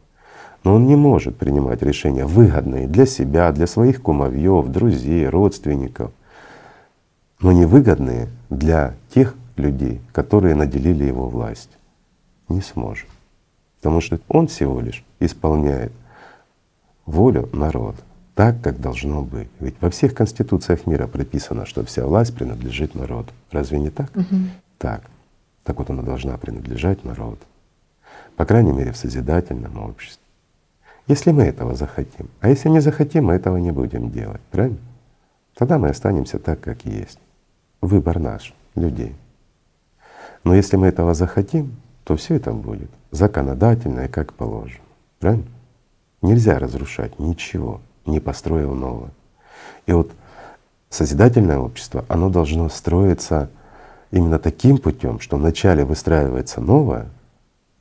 Но 0.62 0.74
он 0.74 0.86
не 0.86 0.96
может 0.96 1.36
принимать 1.36 1.82
решения 1.82 2.24
выгодные 2.24 2.88
для 2.88 3.04
себя, 3.04 3.52
для 3.52 3.66
своих 3.66 4.00
кумовьев, 4.00 4.68
друзей, 4.68 5.28
родственников, 5.28 6.10
но 7.40 7.52
невыгодные 7.52 8.28
для 8.48 8.94
тех 9.10 9.34
людей, 9.56 10.00
которые 10.12 10.54
наделили 10.54 11.04
его 11.04 11.28
власть. 11.28 11.70
Не 12.48 12.62
сможет. 12.62 13.08
Потому 13.76 14.00
что 14.00 14.18
он 14.28 14.46
всего 14.46 14.80
лишь 14.80 15.04
исполняет 15.20 15.92
волю 17.04 17.50
народа 17.52 17.98
так, 18.34 18.60
как 18.60 18.80
должно 18.80 19.22
быть. 19.22 19.48
Ведь 19.60 19.76
во 19.80 19.90
всех 19.90 20.14
конституциях 20.14 20.86
мира 20.86 21.06
прописано, 21.06 21.66
что 21.66 21.84
вся 21.84 22.04
власть 22.04 22.34
принадлежит 22.34 22.94
народу. 22.94 23.32
Разве 23.50 23.78
не 23.78 23.90
так? 23.90 24.10
Угу. 24.16 24.36
Так. 24.78 25.02
Так 25.62 25.78
вот 25.78 25.90
она 25.90 26.02
должна 26.02 26.36
принадлежать 26.36 27.04
народу. 27.04 27.38
По 28.36 28.44
крайней 28.44 28.72
мере, 28.72 28.92
в 28.92 28.96
созидательном 28.96 29.78
обществе. 29.78 30.22
Если 31.06 31.30
мы 31.30 31.44
этого 31.44 31.74
захотим. 31.74 32.28
А 32.40 32.48
если 32.48 32.68
не 32.68 32.80
захотим, 32.80 33.26
мы 33.26 33.34
этого 33.34 33.56
не 33.56 33.70
будем 33.70 34.10
делать. 34.10 34.40
Правильно? 34.50 34.78
Тогда 35.54 35.78
мы 35.78 35.88
останемся 35.88 36.38
так, 36.38 36.60
как 36.60 36.84
есть. 36.84 37.18
Выбор 37.80 38.18
наш, 38.18 38.52
людей. 38.74 39.14
Но 40.42 40.54
если 40.54 40.76
мы 40.76 40.88
этого 40.88 41.14
захотим, 41.14 41.76
то 42.02 42.16
все 42.16 42.34
это 42.34 42.52
будет 42.52 42.90
законодательно 43.12 44.00
и 44.00 44.08
как 44.08 44.32
положено. 44.32 44.82
Правильно? 45.20 45.46
Нельзя 46.20 46.58
разрушать 46.58 47.18
ничего 47.18 47.80
не 48.06 48.20
построил 48.20 48.74
новое. 48.74 49.10
И 49.86 49.92
вот 49.92 50.10
созидательное 50.90 51.58
общество, 51.58 52.04
оно 52.08 52.30
должно 52.30 52.68
строиться 52.68 53.50
именно 54.10 54.38
таким 54.38 54.78
путем, 54.78 55.20
что 55.20 55.36
вначале 55.36 55.84
выстраивается 55.84 56.60
новое 56.60 57.08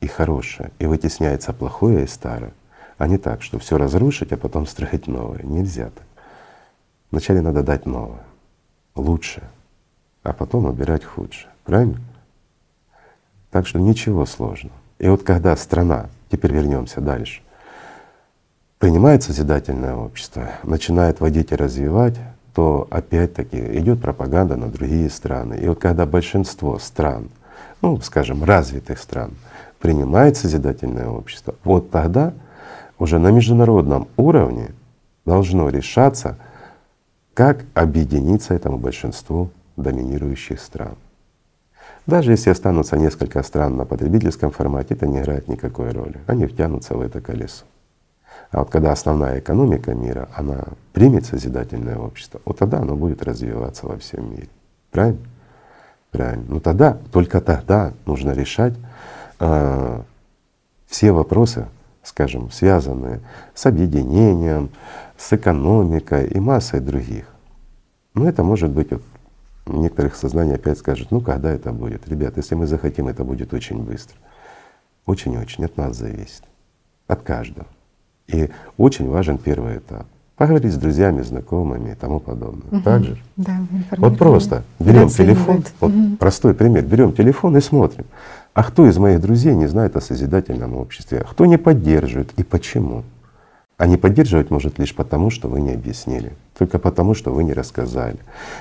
и 0.01 0.07
хорошее, 0.07 0.71
и 0.79 0.85
вытесняется 0.85 1.53
плохое 1.53 2.03
и 2.03 2.07
старое, 2.07 2.53
а 2.97 3.07
не 3.07 3.17
так, 3.17 3.41
что 3.41 3.59
все 3.59 3.77
разрушить, 3.77 4.31
а 4.31 4.37
потом 4.37 4.65
строить 4.65 5.07
новое. 5.07 5.41
Нельзя 5.43 5.85
так. 5.85 6.05
Вначале 7.11 7.41
надо 7.41 7.61
дать 7.61 7.85
новое, 7.85 8.23
лучшее, 8.95 9.47
а 10.23 10.33
потом 10.33 10.65
убирать 10.65 11.03
худшее. 11.03 11.51
Правильно? 11.63 11.99
Так 13.51 13.67
что 13.67 13.79
ничего 13.79 14.25
сложного. 14.25 14.75
И 14.97 15.07
вот 15.07 15.21
когда 15.23 15.55
страна, 15.55 16.09
теперь 16.31 16.53
вернемся 16.53 17.01
дальше, 17.01 17.41
принимает 18.79 19.23
созидательное 19.23 19.95
общество, 19.95 20.49
начинает 20.63 21.19
водить 21.19 21.51
и 21.51 21.55
развивать, 21.55 22.19
то 22.53 22.87
опять-таки 22.91 23.57
идет 23.79 24.01
пропаганда 24.01 24.55
на 24.55 24.67
другие 24.67 25.09
страны. 25.09 25.55
И 25.55 25.67
вот 25.67 25.79
когда 25.79 26.05
большинство 26.05 26.77
стран, 26.79 27.29
ну, 27.81 27.99
скажем, 28.01 28.43
развитых 28.43 28.99
стран, 28.99 29.31
принимает 29.79 30.37
созидательное 30.37 31.07
общество, 31.07 31.55
вот 31.63 31.89
тогда 31.89 32.33
уже 32.99 33.19
на 33.19 33.31
международном 33.31 34.07
уровне 34.17 34.71
должно 35.25 35.69
решаться, 35.69 36.37
как 37.33 37.65
объединиться 37.73 38.53
этому 38.53 38.77
большинству 38.77 39.49
доминирующих 39.75 40.59
стран. 40.59 40.95
Даже 42.05 42.31
если 42.31 42.49
останутся 42.49 42.97
несколько 42.97 43.41
стран 43.43 43.77
на 43.77 43.85
потребительском 43.85 44.51
формате, 44.51 44.93
это 44.93 45.07
не 45.07 45.19
играет 45.19 45.47
никакой 45.47 45.91
роли. 45.91 46.19
Они 46.27 46.45
втянутся 46.45 46.95
в 46.95 47.01
это 47.01 47.21
колесо. 47.21 47.65
А 48.53 48.59
вот 48.59 48.69
когда 48.69 48.91
основная 48.91 49.39
экономика 49.39 49.95
мира, 49.95 50.29
она 50.35 50.63
примет 50.93 51.25
созидательное 51.25 51.97
общество, 51.97 52.39
вот 52.45 52.59
тогда 52.59 52.81
оно 52.81 52.95
будет 52.95 53.23
развиваться 53.23 53.87
во 53.87 53.97
всем 53.97 54.29
мире. 54.29 54.49
Правильно? 54.91 55.25
Правильно. 56.11 56.45
Но 56.47 56.59
тогда, 56.59 56.99
только 57.11 57.41
тогда 57.41 57.93
нужно 58.05 58.29
решать 58.29 58.75
э, 59.39 60.01
все 60.85 61.11
вопросы, 61.11 61.65
скажем, 62.03 62.51
связанные 62.51 63.21
с 63.55 63.65
объединением, 63.65 64.69
с 65.17 65.33
экономикой 65.33 66.27
и 66.27 66.39
массой 66.39 66.79
других. 66.79 67.25
Но 68.13 68.29
это 68.29 68.43
может 68.43 68.69
быть 68.69 68.91
вот 68.91 69.01
некоторых 69.65 70.15
сознание 70.15 70.55
опять 70.55 70.77
скажет, 70.77 71.09
ну 71.09 71.21
когда 71.21 71.51
это 71.51 71.71
будет? 71.71 72.07
Ребята, 72.07 72.41
если 72.41 72.53
мы 72.53 72.67
захотим, 72.67 73.07
это 73.07 73.23
будет 73.23 73.51
очень 73.51 73.81
быстро. 73.81 74.15
Очень-очень 75.07 75.65
от 75.65 75.75
нас 75.75 75.97
зависит, 75.97 76.43
от 77.07 77.23
каждого. 77.23 77.65
И 78.27 78.49
очень 78.77 79.09
важен 79.09 79.37
первый 79.37 79.77
этап. 79.77 80.05
Поговорить 80.35 80.73
с 80.73 80.77
друзьями, 80.77 81.21
знакомыми 81.21 81.91
и 81.91 81.95
тому 81.95 82.19
подобное. 82.19 82.67
Угу. 82.71 82.81
Так 82.81 83.03
же? 83.03 83.17
Да, 83.37 83.57
вот 83.97 84.17
просто 84.17 84.63
берем 84.79 85.09
телефон, 85.09 85.63
вот 85.79 85.91
угу. 85.93 86.15
простой 86.17 86.55
пример, 86.55 86.83
берем 86.83 87.13
телефон 87.13 87.55
и 87.57 87.61
смотрим. 87.61 88.05
А 88.53 88.63
кто 88.63 88.87
из 88.87 88.97
моих 88.97 89.21
друзей 89.21 89.53
не 89.55 89.67
знает 89.67 89.95
о 89.95 90.01
созидательном 90.01 90.75
обществе? 90.75 91.19
А 91.19 91.23
кто 91.23 91.45
не 91.45 91.57
поддерживает 91.57 92.31
и 92.37 92.43
почему? 92.43 93.03
А 93.77 93.85
не 93.85 93.97
поддерживать 93.97 94.49
может 94.49 94.79
лишь 94.79 94.95
потому, 94.95 95.29
что 95.29 95.49
вы 95.49 95.61
не 95.61 95.73
объяснили, 95.73 96.33
только 96.57 96.79
потому, 96.79 97.13
что 97.13 97.31
вы 97.31 97.43
не 97.43 97.53
рассказали. 97.53 98.17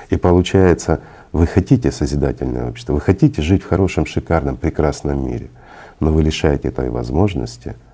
И 0.09 0.17
получается, 0.17 0.99
вы 1.31 1.47
хотите 1.47 1.91
созидательное 1.91 2.69
общество, 2.69 2.93
вы 2.93 3.01
хотите 3.01 3.41
жить 3.41 3.63
в 3.63 3.67
хорошем, 3.67 4.05
шикарном, 4.05 4.57
прекрасном 4.57 5.25
мире, 5.25 5.49
но 5.99 6.11
вы 6.11 6.23
лишаете 6.23 6.67
этой 6.67 6.89
возможности— 6.89 7.75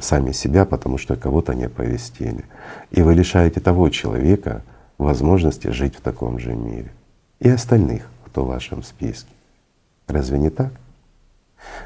сами 0.00 0.32
себя, 0.32 0.64
потому 0.64 0.98
что 0.98 1.16
кого-то 1.16 1.54
не 1.54 1.64
оповестили. 1.64 2.44
И 2.90 3.02
вы 3.02 3.14
лишаете 3.14 3.60
того 3.60 3.88
человека 3.88 4.62
возможности 4.98 5.68
жить 5.68 5.96
в 5.96 6.00
таком 6.00 6.38
же 6.38 6.54
мире. 6.54 6.90
И 7.40 7.48
остальных, 7.48 8.08
кто 8.26 8.44
в 8.44 8.48
вашем 8.48 8.82
списке. 8.82 9.30
Разве 10.06 10.38
не 10.38 10.50
так? 10.50 10.72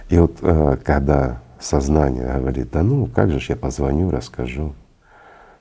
И 0.09 0.19
вот 0.19 0.39
э, 0.43 0.79
когда 0.85 1.41
сознание 1.61 2.39
говорит, 2.39 2.71
да 2.71 2.83
ну 2.83 3.07
как 3.07 3.31
же 3.31 3.41
ж 3.41 3.51
я 3.51 3.57
позвоню, 3.57 4.11
расскажу. 4.11 4.75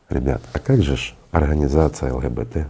Ребят, 0.10 0.41
а 0.54 0.60
как 0.60 0.82
же 0.82 0.97
ж 0.97 1.16
организация 1.32 2.14
ЛГБТ? 2.14 2.68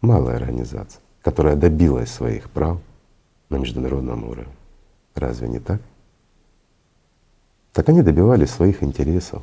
Малая 0.00 0.36
организация, 0.36 1.00
которая 1.22 1.56
добилась 1.56 2.10
своих 2.10 2.48
прав 2.50 2.78
на 3.50 3.56
международном 3.56 4.24
уровне. 4.24 4.52
Разве 5.14 5.48
не 5.48 5.58
так? 5.58 5.80
Так 7.72 7.88
они 7.88 8.02
добивались 8.02 8.50
своих 8.50 8.82
интересов, 8.82 9.42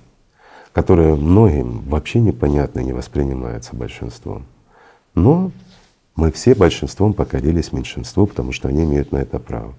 которые 0.73 1.15
многим 1.15 1.79
вообще 1.87 2.19
непонятны, 2.19 2.83
не 2.83 2.93
воспринимаются 2.93 3.75
большинством. 3.75 4.45
Но 5.15 5.51
мы 6.15 6.31
все 6.31 6.55
большинством 6.55 7.13
покорились 7.13 7.71
меньшинству, 7.71 8.27
потому 8.27 8.51
что 8.51 8.67
они 8.67 8.83
имеют 8.83 9.11
на 9.11 9.17
это 9.17 9.39
право. 9.39 9.73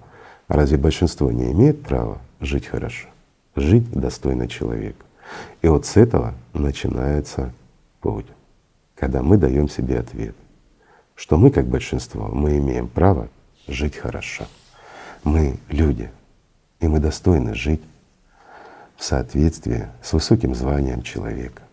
А 0.47 0.55
разве 0.55 0.77
большинство 0.77 1.31
не 1.31 1.51
имеет 1.51 1.83
права 1.83 2.19
жить 2.39 2.65
хорошо, 2.65 3.07
жить 3.55 3.89
достойно 3.91 4.47
человека? 4.47 5.05
И 5.61 5.67
вот 5.67 5.85
с 5.85 5.95
этого 5.95 6.33
начинается 6.53 7.53
путь, 8.01 8.25
когда 8.95 9.21
мы 9.21 9.37
даем 9.37 9.69
себе 9.69 9.99
ответ, 9.99 10.35
что 11.15 11.37
мы, 11.37 11.51
как 11.51 11.67
большинство, 11.67 12.29
мы 12.29 12.57
имеем 12.57 12.87
право 12.87 13.29
жить 13.67 13.95
хорошо. 13.95 14.45
Мы 15.23 15.57
люди, 15.67 16.09
и 16.79 16.87
мы 16.87 16.99
достойны 16.99 17.53
жить 17.53 17.81
в 18.99 19.03
соответствии 19.03 19.87
с 20.03 20.11
высоким 20.11 20.53
званием 20.53 21.01
человека. 21.01 21.63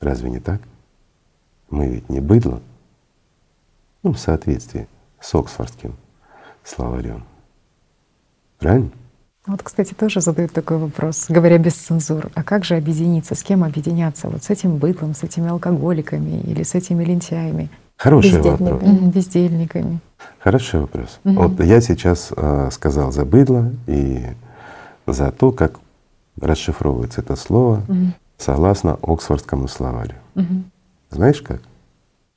Разве 0.00 0.30
не 0.30 0.40
так? 0.40 0.60
Мы 1.70 1.86
ведь 1.86 2.10
не 2.10 2.20
быдло, 2.20 2.60
ну, 4.02 4.12
в 4.12 4.18
соответствии 4.18 4.88
с 5.20 5.32
Оксфордским 5.32 5.94
словарем. 6.64 7.24
Правильно? 8.58 8.90
Вот, 9.46 9.62
кстати, 9.62 9.94
тоже 9.94 10.20
задают 10.20 10.52
такой 10.52 10.78
вопрос, 10.78 11.26
говоря 11.28 11.56
без 11.58 11.74
цензур. 11.74 12.30
А 12.34 12.42
как 12.42 12.64
же 12.64 12.74
объединиться? 12.76 13.34
С 13.34 13.42
кем 13.42 13.62
объединяться? 13.62 14.28
Вот 14.28 14.42
с 14.42 14.50
этим 14.50 14.78
бытлом, 14.78 15.14
с 15.14 15.22
этими 15.22 15.48
алкоголиками 15.48 16.40
или 16.40 16.64
с 16.64 16.74
этими 16.74 17.04
лентяями? 17.04 17.70
Хороший 17.96 18.40
вопрос. 18.40 18.82
Бездельниками. 18.82 20.00
Хороший 20.40 20.80
вопрос. 20.80 21.20
Угу. 21.24 21.34
Вот 21.34 21.60
я 21.64 21.80
сейчас 21.80 22.32
э, 22.36 22.70
сказал 22.72 23.12
за 23.12 23.24
быдло 23.24 23.70
и 23.86 24.24
за 25.06 25.30
то, 25.30 25.52
как 25.52 25.78
расшифровывается 26.40 27.20
это 27.20 27.36
слово 27.36 27.82
угу. 27.88 28.12
согласно 28.38 28.98
Оксфордскому 29.02 29.68
словарю. 29.68 30.14
Угу. 30.34 30.64
Знаешь 31.10 31.42
как? 31.42 31.60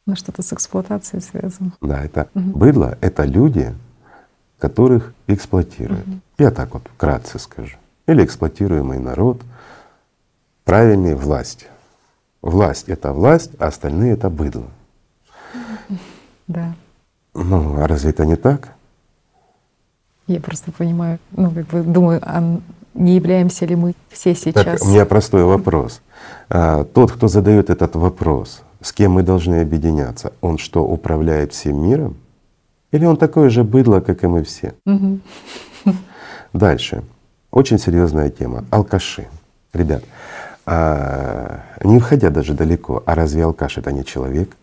Ну 0.05 0.15
что-то 0.15 0.41
с 0.41 0.53
эксплуатацией 0.53 1.21
связано. 1.21 1.73
Да, 1.81 2.03
это 2.03 2.29
угу. 2.33 2.57
быдло— 2.57 2.97
это 3.01 3.23
люди, 3.23 3.75
которых 4.59 5.13
эксплуатируют. 5.27 6.07
Угу. 6.07 6.19
Я 6.37 6.51
так 6.51 6.73
вот 6.73 6.83
вкратце 6.95 7.39
скажу. 7.39 7.77
Или 8.07 8.23
эксплуатируемый 8.23 8.99
народ, 8.99 9.41
правильнее 10.63 11.15
власть. 11.15 11.67
Власть— 12.41 12.85
это 12.87 13.11
власть, 13.11 13.51
а 13.59 13.67
остальные— 13.67 14.13
это 14.13 14.29
быдло. 14.29 14.67
Да. 16.47 16.75
Ну, 17.33 17.81
а 17.81 17.87
разве 17.87 18.11
это 18.11 18.25
не 18.25 18.35
так? 18.35 18.73
Я 20.27 20.39
просто 20.39 20.71
понимаю, 20.71 21.19
ну, 21.31 21.51
как 21.51 21.67
бы 21.67 21.81
думаю, 21.83 22.19
а 22.21 22.59
не 22.97 23.15
являемся 23.15 23.65
ли 23.65 23.75
мы 23.75 23.93
все 24.09 24.35
сейчас? 24.35 24.63
Так, 24.63 24.83
у 24.83 24.87
меня 24.87 25.05
простой 25.05 25.43
вопрос. 25.43 26.01
А, 26.49 26.83
тот, 26.83 27.11
кто 27.11 27.27
задает 27.27 27.69
этот 27.69 27.95
вопрос, 27.95 28.61
с 28.81 28.91
кем 28.91 29.13
мы 29.13 29.23
должны 29.23 29.61
объединяться, 29.61 30.33
он 30.41 30.57
что, 30.57 30.83
управляет 30.83 31.53
всем 31.53 31.81
миром? 31.81 32.17
Или 32.91 33.05
он 33.05 33.17
такое 33.17 33.49
же 33.49 33.63
быдло, 33.63 33.99
как 33.99 34.23
и 34.23 34.27
мы 34.27 34.43
все? 34.43 34.73
Угу. 34.85 35.19
Дальше. 36.53 37.03
Очень 37.51 37.79
серьезная 37.79 38.29
тема. 38.29 38.65
Алкаши. 38.71 39.27
Ребят, 39.73 40.03
а, 40.65 41.61
не 41.83 41.97
уходя 41.97 42.29
даже 42.29 42.53
далеко, 42.53 43.03
а 43.05 43.15
разве 43.15 43.43
алкаш 43.43 43.77
это 43.77 43.91
не 43.91 44.03
человек? 44.03 44.55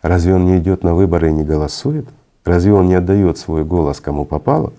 Разве 0.00 0.34
он 0.34 0.46
не 0.46 0.58
идет 0.58 0.82
на 0.82 0.94
выборы 0.94 1.28
и 1.30 1.32
не 1.32 1.44
голосует? 1.44 2.08
Разве 2.44 2.72
он 2.72 2.88
не 2.88 2.94
отдает 2.94 3.38
свой 3.38 3.64
голос 3.64 4.00
кому 4.00 4.24
попало? 4.24 4.72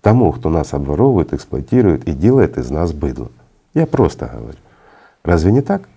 Тому, 0.00 0.32
кто 0.32 0.48
нас 0.48 0.74
обворовывает, 0.74 1.32
эксплуатирует 1.32 2.06
и 2.06 2.12
делает 2.12 2.56
из 2.56 2.70
нас 2.70 2.92
быдло. 2.92 3.30
Я 3.74 3.86
просто 3.86 4.26
говорю. 4.26 4.58
Разве 5.24 5.52
не 5.52 5.60
так? 5.60 5.88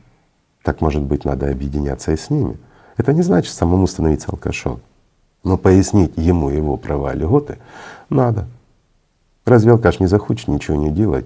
Так, 0.64 0.82
может 0.82 1.02
быть, 1.02 1.26
надо 1.26 1.50
объединяться 1.50 2.12
и 2.12 2.18
с 2.18 2.30
ними. 2.30 2.58
Это 2.98 3.14
не 3.14 3.22
значит 3.22 3.54
самому 3.54 3.88
становиться 3.88 4.32
алкашом. 4.32 4.82
Но 5.44 5.58
пояснить 5.58 6.14
ему 6.18 6.50
его 6.50 6.78
права 6.78 7.14
и 7.14 7.18
льготы 7.18 7.58
надо. 8.10 8.46
Разве 9.46 9.72
алкаш 9.72 10.00
не 10.00 10.08
захочет 10.08 10.48
ничего 10.48 10.78
не 10.78 10.92
делать? 10.92 11.26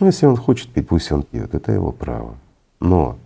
Ну, 0.00 0.06
если 0.06 0.26
он 0.26 0.36
хочет 0.36 0.70
пить, 0.70 0.88
пусть 0.88 1.12
он 1.12 1.22
пьет, 1.22 1.54
это 1.54 1.70
его 1.70 1.92
право. 1.92 2.34
Но 2.80 3.16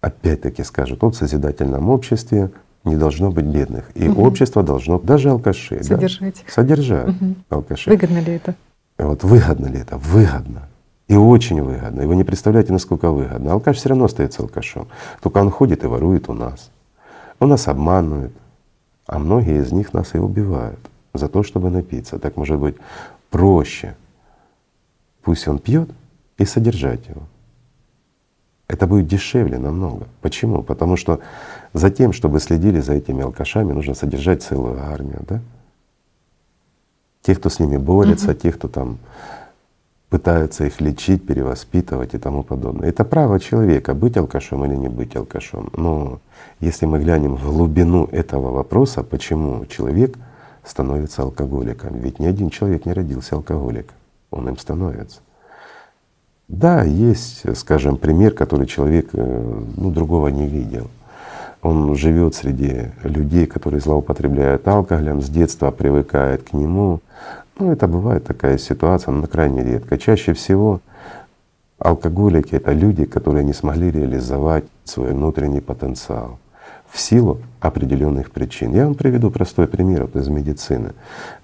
опять-таки 0.00 0.64
скажут, 0.64 1.02
вот 1.02 1.14
в 1.14 1.18
созидательном 1.18 1.90
обществе 1.90 2.50
не 2.88 2.96
должно 2.96 3.30
быть 3.30 3.44
бедных. 3.44 3.90
И 3.94 4.08
угу. 4.08 4.24
общество 4.24 4.62
должно, 4.62 4.98
даже 4.98 5.30
алкаши, 5.30 5.82
содержать. 5.82 6.42
Да, 6.46 6.52
содержать 6.52 7.08
угу. 7.08 7.34
алкашей. 7.50 7.92
Выгодно 7.92 8.18
ли 8.18 8.34
это? 8.34 8.54
Вот 8.98 9.22
выгодно 9.22 9.66
ли 9.66 9.78
это? 9.80 9.96
Выгодно. 9.96 10.68
И 11.06 11.16
очень 11.16 11.62
выгодно. 11.62 12.02
И 12.02 12.06
вы 12.06 12.16
не 12.16 12.24
представляете, 12.24 12.72
насколько 12.72 13.10
выгодно. 13.10 13.52
Алкаш 13.52 13.76
все 13.76 13.88
равно 13.88 14.04
остается 14.04 14.42
алкашом. 14.42 14.88
Только 15.22 15.38
он 15.38 15.50
ходит 15.50 15.84
и 15.84 15.86
ворует 15.86 16.28
у 16.28 16.34
нас. 16.34 16.70
Он 17.38 17.48
нас 17.48 17.68
обманывает. 17.68 18.32
А 19.06 19.18
многие 19.18 19.62
из 19.62 19.72
них 19.72 19.94
нас 19.94 20.14
и 20.14 20.18
убивают 20.18 20.78
за 21.14 21.28
то, 21.28 21.42
чтобы 21.42 21.70
напиться. 21.70 22.18
Так 22.18 22.36
может 22.36 22.58
быть 22.58 22.76
проще. 23.30 23.96
Пусть 25.22 25.48
он 25.48 25.58
пьет 25.58 25.90
и 26.36 26.44
содержать 26.44 27.06
его. 27.08 27.22
Это 28.68 28.86
будет 28.86 29.06
дешевле 29.06 29.58
намного. 29.58 30.06
Почему? 30.20 30.62
Потому 30.62 30.96
что 30.96 31.20
за 31.78 31.90
тем, 31.90 32.12
чтобы 32.12 32.40
следили 32.40 32.80
за 32.80 32.94
этими 32.94 33.22
алкашами, 33.22 33.72
нужно 33.72 33.94
содержать 33.94 34.42
целую 34.42 34.80
армию, 34.82 35.24
да? 35.28 35.40
Тех, 37.22 37.38
кто 37.38 37.48
с 37.48 37.60
ними 37.60 37.76
борется, 37.76 38.30
угу. 38.30 38.38
тех, 38.38 38.56
кто 38.56 38.68
там 38.68 38.98
пытаются 40.08 40.64
их 40.64 40.80
лечить, 40.80 41.26
перевоспитывать 41.26 42.14
и 42.14 42.18
тому 42.18 42.42
подобное. 42.42 42.88
Это 42.88 43.04
право 43.04 43.38
человека 43.38 43.94
быть 43.94 44.16
алкашом 44.16 44.64
или 44.64 44.74
не 44.74 44.88
быть 44.88 45.14
алкашом. 45.16 45.70
Но 45.76 46.20
если 46.60 46.86
мы 46.86 46.98
глянем 46.98 47.36
в 47.36 47.44
глубину 47.52 48.06
этого 48.06 48.50
вопроса, 48.50 49.02
почему 49.02 49.66
человек 49.66 50.16
становится 50.64 51.22
алкоголиком, 51.22 51.98
ведь 51.98 52.18
ни 52.18 52.26
один 52.26 52.50
человек 52.50 52.86
не 52.86 52.92
родился 52.92 53.36
алкоголиком, 53.36 53.96
он 54.30 54.48
им 54.48 54.56
становится. 54.56 55.20
Да, 56.48 56.82
есть, 56.82 57.44
скажем, 57.58 57.98
пример, 57.98 58.32
который 58.32 58.66
человек 58.66 59.10
э, 59.12 59.62
ну, 59.76 59.90
другого 59.90 60.28
не 60.28 60.46
видел. 60.46 60.88
Он 61.62 61.94
живет 61.96 62.34
среди 62.34 62.92
людей, 63.02 63.46
которые 63.46 63.80
злоупотребляют 63.80 64.66
алкоголем, 64.68 65.20
с 65.20 65.28
детства 65.28 65.70
привыкает 65.70 66.44
к 66.44 66.52
нему. 66.52 67.00
Ну, 67.58 67.72
это 67.72 67.88
бывает 67.88 68.24
такая 68.24 68.58
ситуация, 68.58 69.12
но 69.12 69.26
крайне 69.26 69.64
редко. 69.64 69.98
Чаще 69.98 70.32
всего 70.34 70.80
алкоголики— 71.78 72.54
это 72.56 72.72
люди, 72.72 73.04
которые 73.04 73.44
не 73.44 73.52
смогли 73.52 73.90
реализовать 73.90 74.64
свой 74.84 75.12
внутренний 75.12 75.60
потенциал 75.60 76.38
в 76.90 76.98
силу 76.98 77.40
определенных 77.60 78.30
причин. 78.30 78.72
Я 78.72 78.84
вам 78.84 78.94
приведу 78.94 79.30
простой 79.30 79.66
пример 79.66 80.02
вот 80.02 80.16
из 80.16 80.28
медицины. 80.28 80.92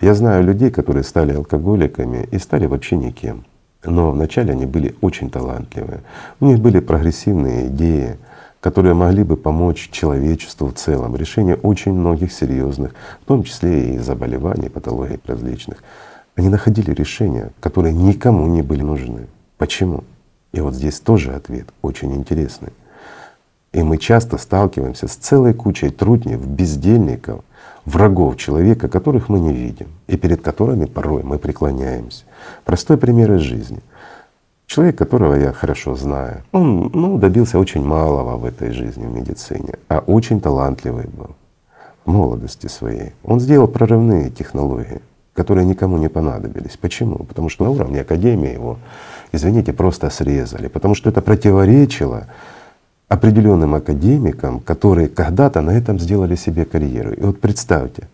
Я 0.00 0.14
знаю 0.14 0.44
людей, 0.44 0.70
которые 0.70 1.02
стали 1.04 1.34
алкоголиками 1.34 2.28
и 2.30 2.38
стали 2.38 2.66
вообще 2.66 2.96
никем. 2.96 3.44
Но 3.84 4.12
вначале 4.12 4.52
они 4.52 4.64
были 4.64 4.94
очень 5.02 5.28
талантливые. 5.28 6.00
У 6.40 6.46
них 6.46 6.60
были 6.60 6.80
прогрессивные 6.80 7.66
идеи, 7.66 8.16
которые 8.64 8.94
могли 8.94 9.24
бы 9.24 9.36
помочь 9.36 9.90
человечеству 9.92 10.68
в 10.68 10.72
целом, 10.72 11.14
решение 11.16 11.56
очень 11.56 11.92
многих 11.92 12.32
серьезных, 12.32 12.94
в 13.20 13.26
том 13.26 13.42
числе 13.42 13.94
и 13.94 13.98
заболеваний, 13.98 14.70
патологий 14.70 15.20
различных. 15.26 15.84
Они 16.34 16.48
находили 16.48 16.92
решения, 16.92 17.50
которые 17.60 17.92
никому 17.92 18.46
не 18.46 18.62
были 18.62 18.80
нужны. 18.80 19.26
Почему? 19.58 20.02
И 20.52 20.62
вот 20.62 20.72
здесь 20.72 20.98
тоже 20.98 21.34
ответ 21.34 21.66
очень 21.82 22.14
интересный. 22.14 22.70
И 23.74 23.82
мы 23.82 23.98
часто 23.98 24.38
сталкиваемся 24.38 25.08
с 25.08 25.16
целой 25.16 25.52
кучей 25.52 25.90
труднев, 25.90 26.40
бездельников, 26.46 27.44
врагов 27.84 28.38
человека, 28.38 28.88
которых 28.88 29.28
мы 29.28 29.40
не 29.40 29.52
видим 29.52 29.88
и 30.06 30.16
перед 30.16 30.40
которыми 30.40 30.86
порой 30.86 31.22
мы 31.22 31.38
преклоняемся. 31.38 32.24
Простой 32.64 32.96
пример 32.96 33.34
из 33.34 33.42
жизни. 33.42 33.80
Человек, 34.66 34.96
которого 34.96 35.34
я 35.34 35.52
хорошо 35.52 35.94
знаю, 35.94 36.42
он 36.52 36.90
ну, 36.94 37.18
добился 37.18 37.58
очень 37.58 37.84
малого 37.84 38.36
в 38.36 38.44
этой 38.44 38.72
жизни, 38.72 39.06
в 39.06 39.14
медицине, 39.14 39.74
а 39.88 39.98
очень 39.98 40.40
талантливый 40.40 41.06
был 41.06 41.36
в 42.04 42.10
молодости 42.10 42.66
своей. 42.66 43.12
Он 43.22 43.40
сделал 43.40 43.68
прорывные 43.68 44.30
технологии, 44.30 45.00
которые 45.34 45.66
никому 45.66 45.98
не 45.98 46.08
понадобились. 46.08 46.76
Почему? 46.76 47.16
Потому 47.24 47.48
что 47.48 47.64
на 47.64 47.70
уровне 47.70 48.00
академии 48.00 48.52
его, 48.52 48.78
извините, 49.32 49.72
просто 49.72 50.10
срезали, 50.10 50.68
потому 50.68 50.94
что 50.94 51.10
это 51.10 51.20
противоречило 51.20 52.26
определенным 53.08 53.74
академикам, 53.74 54.60
которые 54.60 55.08
когда-то 55.08 55.60
на 55.60 55.70
этом 55.70 55.98
сделали 55.98 56.36
себе 56.36 56.64
карьеру. 56.64 57.12
И 57.12 57.20
вот 57.20 57.40
представьте, 57.40 58.08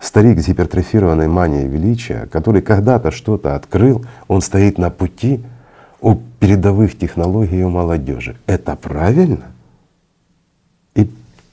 старик 0.00 0.40
с 0.40 0.48
гипертрофированной 0.48 1.28
манией 1.28 1.68
величия, 1.68 2.28
который 2.30 2.60
когда-то 2.60 3.10
что-то 3.10 3.54
открыл, 3.54 4.04
он 4.28 4.40
стоит 4.40 4.78
на 4.78 4.90
пути 4.90 5.42
у 6.02 6.16
передовых 6.40 6.98
технологий 6.98 7.62
у 7.62 7.70
молодежи. 7.70 8.36
Это 8.46 8.76
правильно? 8.76 9.52
И 10.94 11.08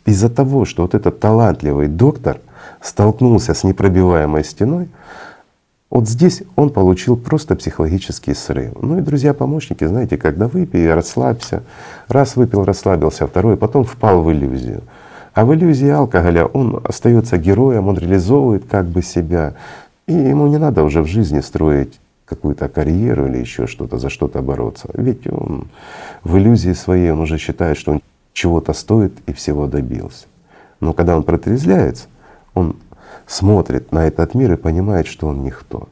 из-за 0.05 0.29
того, 0.29 0.65
что 0.65 0.81
вот 0.81 0.95
этот 0.95 1.19
талантливый 1.19 1.87
доктор 1.87 2.39
столкнулся 2.81 3.53
с 3.53 3.63
непробиваемой 3.63 4.43
стеной, 4.43 4.89
вот 5.91 6.07
здесь 6.07 6.43
он 6.55 6.71
получил 6.71 7.15
просто 7.15 7.55
психологический 7.55 8.33
срыв. 8.33 8.73
Ну 8.81 8.97
и 8.97 9.01
друзья-помощники, 9.01 9.85
знаете, 9.85 10.17
когда 10.17 10.47
выпей, 10.47 10.91
расслабься. 10.93 11.63
Раз 12.07 12.35
выпил, 12.35 12.63
расслабился, 12.63 13.27
второй, 13.27 13.57
потом 13.57 13.83
впал 13.85 14.21
в 14.21 14.31
иллюзию. 14.31 14.81
А 15.33 15.45
в 15.45 15.53
иллюзии 15.53 15.89
алкоголя 15.89 16.45
он 16.45 16.81
остается 16.83 17.37
героем, 17.37 17.87
он 17.87 17.97
реализовывает 17.97 18.65
как 18.69 18.85
бы 18.85 19.01
себя. 19.01 19.53
И 20.07 20.13
ему 20.13 20.47
не 20.47 20.57
надо 20.57 20.83
уже 20.83 21.01
в 21.01 21.07
жизни 21.07 21.39
строить 21.39 21.99
какую-то 22.29 22.69
карьеру 22.69 23.27
или 23.27 23.39
еще 23.39 23.67
что-то, 23.67 23.97
за 23.97 24.09
что-то 24.09 24.41
бороться. 24.41 24.89
Ведь 24.93 25.27
он 25.27 25.67
в 26.23 26.37
иллюзии 26.37 26.73
своей, 26.73 27.11
он 27.11 27.19
уже 27.21 27.37
считает, 27.37 27.77
что 27.77 27.93
он 27.93 28.01
чего-то 28.33 28.73
стоит 28.73 29.13
и 29.25 29.33
всего 29.33 29.67
добился. 29.67 30.27
Но 30.79 30.93
когда 30.93 31.17
он 31.17 31.23
протрезвляется, 31.23 32.07
он 32.53 32.75
смотрит 33.27 33.91
на 33.91 34.07
этот 34.07 34.35
мир 34.35 34.53
и 34.53 34.57
понимает, 34.57 35.07
что 35.07 35.27
он 35.27 35.43
никто. 35.43 35.89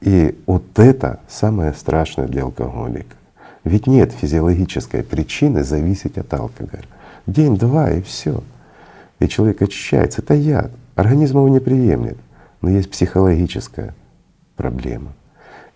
И 0.00 0.38
вот 0.46 0.78
это 0.78 1.20
самое 1.28 1.74
страшное 1.74 2.26
для 2.26 2.44
алкоголика. 2.44 3.16
Ведь 3.64 3.86
нет 3.86 4.12
физиологической 4.12 5.02
причины 5.02 5.62
зависеть 5.62 6.18
от 6.18 6.32
алкоголя. 6.34 6.84
День-два 7.26 7.90
и 7.90 8.02
все. 8.02 8.42
И 9.20 9.28
человек 9.28 9.62
очищается. 9.62 10.22
Это 10.22 10.34
яд. 10.34 10.72
Организм 10.96 11.38
его 11.38 11.48
не 11.48 11.60
приемлет. 11.60 12.18
Но 12.60 12.70
есть 12.70 12.90
психологическая 12.90 13.94
проблема. 14.56 15.12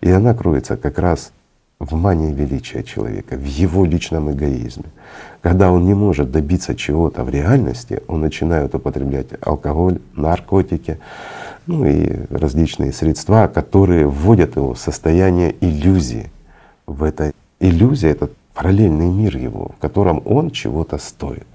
И 0.01 0.09
она 0.09 0.33
кроется 0.33 0.77
как 0.77 0.99
раз 0.99 1.31
в 1.79 1.95
мании 1.95 2.33
величия 2.33 2.83
человека, 2.83 3.35
в 3.35 3.45
его 3.45 3.85
личном 3.85 4.31
эгоизме. 4.31 4.85
Когда 5.41 5.71
он 5.71 5.85
не 5.85 5.93
может 5.93 6.31
добиться 6.31 6.75
чего-то 6.75 7.23
в 7.23 7.29
реальности, 7.29 8.01
он 8.07 8.21
начинает 8.21 8.73
употреблять 8.73 9.27
алкоголь, 9.41 9.99
наркотики, 10.15 10.99
ну 11.67 11.85
и 11.85 12.25
различные 12.29 12.93
средства, 12.93 13.47
которые 13.47 14.07
вводят 14.07 14.55
его 14.55 14.73
в 14.73 14.79
состояние 14.79 15.55
иллюзии. 15.61 16.31
В 16.87 17.03
этой 17.03 17.33
иллюзии 17.59 18.09
это 18.09 18.29
параллельный 18.53 19.09
мир 19.09 19.37
его, 19.37 19.71
в 19.77 19.81
котором 19.81 20.21
он 20.25 20.49
чего-то 20.49 20.97
стоит. 20.97 21.45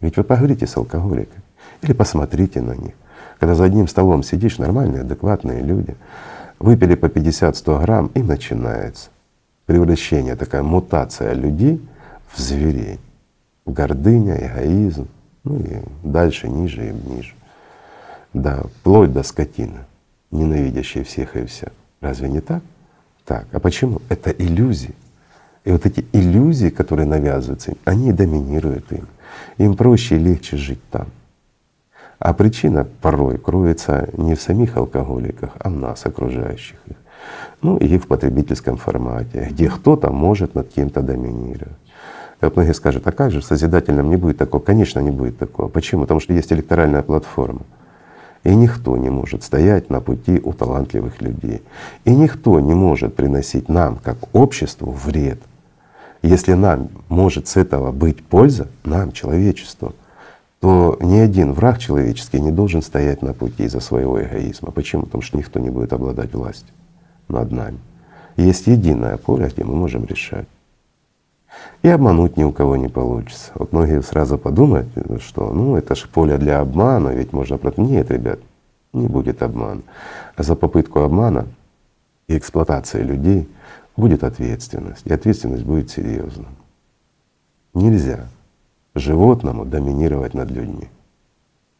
Ведь 0.00 0.16
вы 0.16 0.24
поговорите 0.24 0.66
с 0.66 0.76
алкоголиками 0.76 1.42
или 1.82 1.92
посмотрите 1.92 2.60
на 2.60 2.72
них. 2.72 2.94
Когда 3.38 3.54
за 3.54 3.64
одним 3.64 3.86
столом 3.88 4.22
сидишь, 4.22 4.58
нормальные, 4.58 5.02
адекватные 5.02 5.62
люди, 5.62 5.94
выпили 6.58 6.94
по 6.94 7.06
50-100 7.06 7.82
грамм 7.82 8.10
и 8.14 8.22
начинается 8.22 9.10
превращение, 9.66 10.36
такая 10.36 10.62
мутация 10.62 11.32
людей 11.32 11.80
в 12.32 12.40
зверей. 12.40 12.98
Гордыня, 13.66 14.36
эгоизм, 14.36 15.08
ну 15.44 15.58
и 15.58 15.82
дальше, 16.02 16.48
ниже 16.48 16.88
и 16.88 16.92
ниже. 16.92 17.34
Да, 18.32 18.62
вплоть 18.80 19.12
до 19.12 19.22
скотины, 19.22 19.80
ненавидящей 20.30 21.04
всех 21.04 21.36
и 21.36 21.46
вся. 21.46 21.68
Разве 22.00 22.28
не 22.28 22.40
так? 22.40 22.62
Так. 23.24 23.46
А 23.52 23.60
почему? 23.60 24.02
Это 24.08 24.30
иллюзии. 24.30 24.94
И 25.64 25.70
вот 25.70 25.86
эти 25.86 26.04
иллюзии, 26.12 26.68
которые 26.68 27.06
навязываются 27.06 27.70
им, 27.70 27.78
они 27.84 28.12
доминируют 28.12 28.92
им. 28.92 29.08
Им 29.56 29.76
проще 29.76 30.16
и 30.16 30.18
легче 30.18 30.56
жить 30.56 30.82
там. 30.90 31.06
А 32.18 32.32
причина 32.32 32.86
порой 33.02 33.38
кроется 33.38 34.08
не 34.16 34.34
в 34.34 34.40
самих 34.40 34.76
алкоголиках, 34.76 35.50
а 35.58 35.68
в 35.68 35.76
нас, 35.76 36.06
окружающих 36.06 36.76
их. 36.86 36.96
Ну 37.62 37.76
и 37.76 37.98
в 37.98 38.06
потребительском 38.06 38.76
формате, 38.76 39.48
где 39.50 39.68
кто-то 39.68 40.10
может 40.10 40.54
над 40.54 40.68
кем-то 40.68 41.02
доминировать. 41.02 41.72
Вот 42.40 42.56
многие 42.56 42.74
скажут, 42.74 43.06
а 43.06 43.12
как 43.12 43.30
же 43.30 43.40
в 43.40 43.44
созидательном 43.44 44.10
не 44.10 44.16
будет 44.16 44.36
такого? 44.36 44.60
Конечно, 44.60 45.00
не 45.00 45.10
будет 45.10 45.38
такого. 45.38 45.68
Почему? 45.68 46.02
Потому 46.02 46.20
что 46.20 46.34
есть 46.34 46.52
электоральная 46.52 47.02
платформа. 47.02 47.62
И 48.42 48.54
никто 48.54 48.96
не 48.98 49.08
может 49.08 49.42
стоять 49.42 49.88
на 49.88 50.00
пути 50.00 50.38
у 50.44 50.52
талантливых 50.52 51.22
людей. 51.22 51.62
И 52.04 52.14
никто 52.14 52.60
не 52.60 52.74
может 52.74 53.16
приносить 53.16 53.70
нам, 53.70 53.96
как 53.96 54.18
обществу, 54.34 54.90
вред. 54.90 55.40
Если 56.20 56.52
нам 56.52 56.88
может 57.08 57.48
с 57.48 57.56
этого 57.56 57.92
быть 57.92 58.22
польза, 58.22 58.68
нам, 58.84 59.12
человечеству, 59.12 59.94
то 60.64 60.96
ни 61.02 61.18
один 61.18 61.52
враг 61.52 61.76
человеческий 61.76 62.40
не 62.40 62.50
должен 62.50 62.80
стоять 62.80 63.20
на 63.20 63.34
пути 63.34 63.64
из-за 63.64 63.80
своего 63.80 64.22
эгоизма. 64.22 64.70
Почему? 64.70 65.02
Потому 65.02 65.20
что 65.20 65.36
никто 65.36 65.60
не 65.60 65.68
будет 65.68 65.92
обладать 65.92 66.32
властью 66.32 66.74
над 67.28 67.52
нами. 67.52 67.78
Есть 68.38 68.66
единое 68.66 69.18
поле, 69.18 69.50
где 69.52 69.62
мы 69.62 69.74
можем 69.74 70.06
решать. 70.06 70.48
И 71.82 71.88
обмануть 71.90 72.38
ни 72.38 72.44
у 72.44 72.50
кого 72.50 72.76
не 72.76 72.88
получится. 72.88 73.50
Вот 73.56 73.72
многие 73.72 74.00
сразу 74.00 74.38
подумают, 74.38 74.88
что 75.20 75.52
ну 75.52 75.76
это 75.76 75.94
же 75.94 76.08
поле 76.08 76.38
для 76.38 76.60
обмана, 76.60 77.10
ведь 77.10 77.34
можно 77.34 77.58
просто. 77.58 77.82
Нет, 77.82 78.10
ребят, 78.10 78.40
не 78.94 79.06
будет 79.06 79.42
обмана. 79.42 79.82
А 80.34 80.42
за 80.42 80.56
попытку 80.56 81.00
обмана 81.00 81.46
и 82.26 82.38
эксплуатации 82.38 83.02
людей 83.02 83.50
будет 83.98 84.24
ответственность. 84.24 85.06
И 85.06 85.12
ответственность 85.12 85.64
будет 85.64 85.90
серьезна. 85.90 86.46
Нельзя 87.74 88.28
животному 88.94 89.64
доминировать 89.64 90.34
над 90.34 90.50
людьми. 90.50 90.88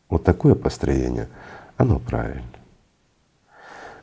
Вот 0.09 0.25
такое 0.25 0.55
построение, 0.55 1.29
оно 1.77 1.99
правильно. 1.99 2.43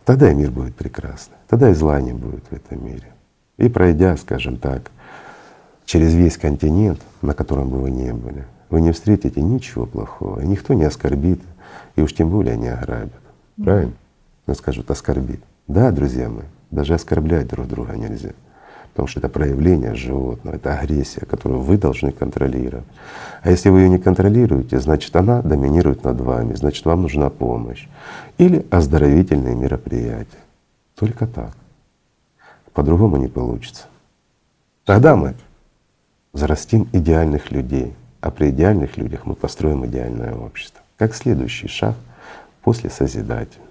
Тогда 0.06 0.32
и 0.32 0.36
мир 0.36 0.52
будет 0.52 0.76
прекрасный, 0.76 1.36
тогда 1.48 1.70
и 1.70 1.74
зла 1.74 2.02
не 2.02 2.14
будет 2.14 2.44
в 2.50 2.54
этом 2.54 2.84
мире. 2.84 3.14
И 3.58 3.70
пройдя, 3.70 4.18
скажем 4.18 4.58
так, 4.58 4.92
через 5.86 6.14
весь 6.14 6.38
континент, 6.38 7.02
на 7.22 7.34
котором 7.34 7.70
бы 7.70 7.80
вы 7.80 7.92
не 7.92 8.14
были, 8.14 8.46
вы 8.70 8.82
не 8.82 8.92
встретите 8.92 9.42
ничего 9.42 9.86
плохого, 9.86 10.40
и 10.42 10.48
никто 10.48 10.74
не 10.74 10.86
оскорбит, 10.86 11.42
и 11.96 12.02
уж 12.02 12.14
тем 12.14 12.30
более 12.30 12.58
не 12.58 12.70
ограбит. 12.70 13.14
Правильно? 13.62 13.94
Но 14.48 14.56
скажут 14.56 14.90
оскорбит. 14.90 15.42
Да, 15.68 15.92
друзья 15.92 16.30
мои, 16.30 16.46
даже 16.72 16.96
оскорблять 16.96 17.48
друг 17.48 17.68
друга 17.68 17.96
нельзя 17.96 18.32
потому 18.92 19.08
что 19.08 19.20
это 19.20 19.30
проявление 19.30 19.96
животного, 19.96 20.56
это 20.56 20.78
агрессия, 20.78 21.26
которую 21.26 21.62
вы 21.62 21.78
должны 21.78 22.12
контролировать. 22.12 22.86
А 23.42 23.50
если 23.50 23.70
вы 23.70 23.82
ее 23.82 23.90
не 23.90 23.98
контролируете, 23.98 24.80
значит 24.80 25.16
она 25.16 25.42
доминирует 25.42 26.04
над 26.04 26.20
вами, 26.22 26.54
значит 26.54 26.86
вам 26.86 27.04
нужна 27.04 27.30
помощь 27.30 27.88
или 28.38 28.66
оздоровительные 28.70 29.56
мероприятия. 29.56 30.38
Только 30.96 31.26
так. 31.26 31.54
По-другому 32.74 33.18
не 33.18 33.28
получится. 33.28 33.88
Тогда 34.86 35.16
мы 35.16 35.36
зарастим 36.34 36.88
идеальных 36.92 37.52
людей, 37.52 37.94
а 38.20 38.32
при 38.32 38.50
идеальных 38.50 38.98
людях 38.98 39.26
мы 39.26 39.36
построим 39.36 39.86
идеальное 39.86 40.34
общество. 40.34 40.82
Как 40.98 41.16
следующий 41.16 41.68
шаг 41.68 41.96
после 42.62 42.90
созидательного. 42.90 43.71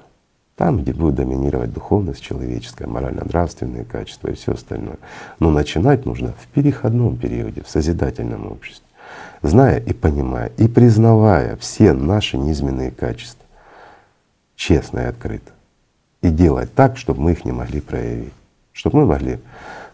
Там, 0.61 0.83
где 0.83 0.93
будет 0.93 1.15
доминировать 1.15 1.73
духовность 1.73 2.21
человеческая, 2.21 2.87
морально-нравственные 2.87 3.87
качества 3.87 4.29
и 4.29 4.35
все 4.35 4.53
остальное. 4.53 4.99
Но 5.39 5.49
начинать 5.49 6.05
нужно 6.05 6.35
в 6.39 6.49
переходном 6.49 7.17
периоде, 7.17 7.63
в 7.63 7.71
созидательном 7.71 8.53
обществе, 8.53 8.85
зная 9.41 9.79
и 9.79 9.95
понимая, 9.95 10.53
и 10.59 10.69
признавая 10.69 11.57
все 11.57 11.95
наши 11.95 12.37
низменные 12.37 12.91
качества, 12.91 13.43
честно 14.55 14.99
и 14.99 15.05
открыто. 15.05 15.51
И 16.21 16.29
делать 16.29 16.75
так, 16.75 16.99
чтобы 16.99 17.23
мы 17.23 17.33
их 17.33 17.47
не 17.47 17.53
могли 17.53 17.81
проявить. 17.81 18.35
Чтобы 18.75 18.99
мы 18.99 19.07
могли 19.07 19.39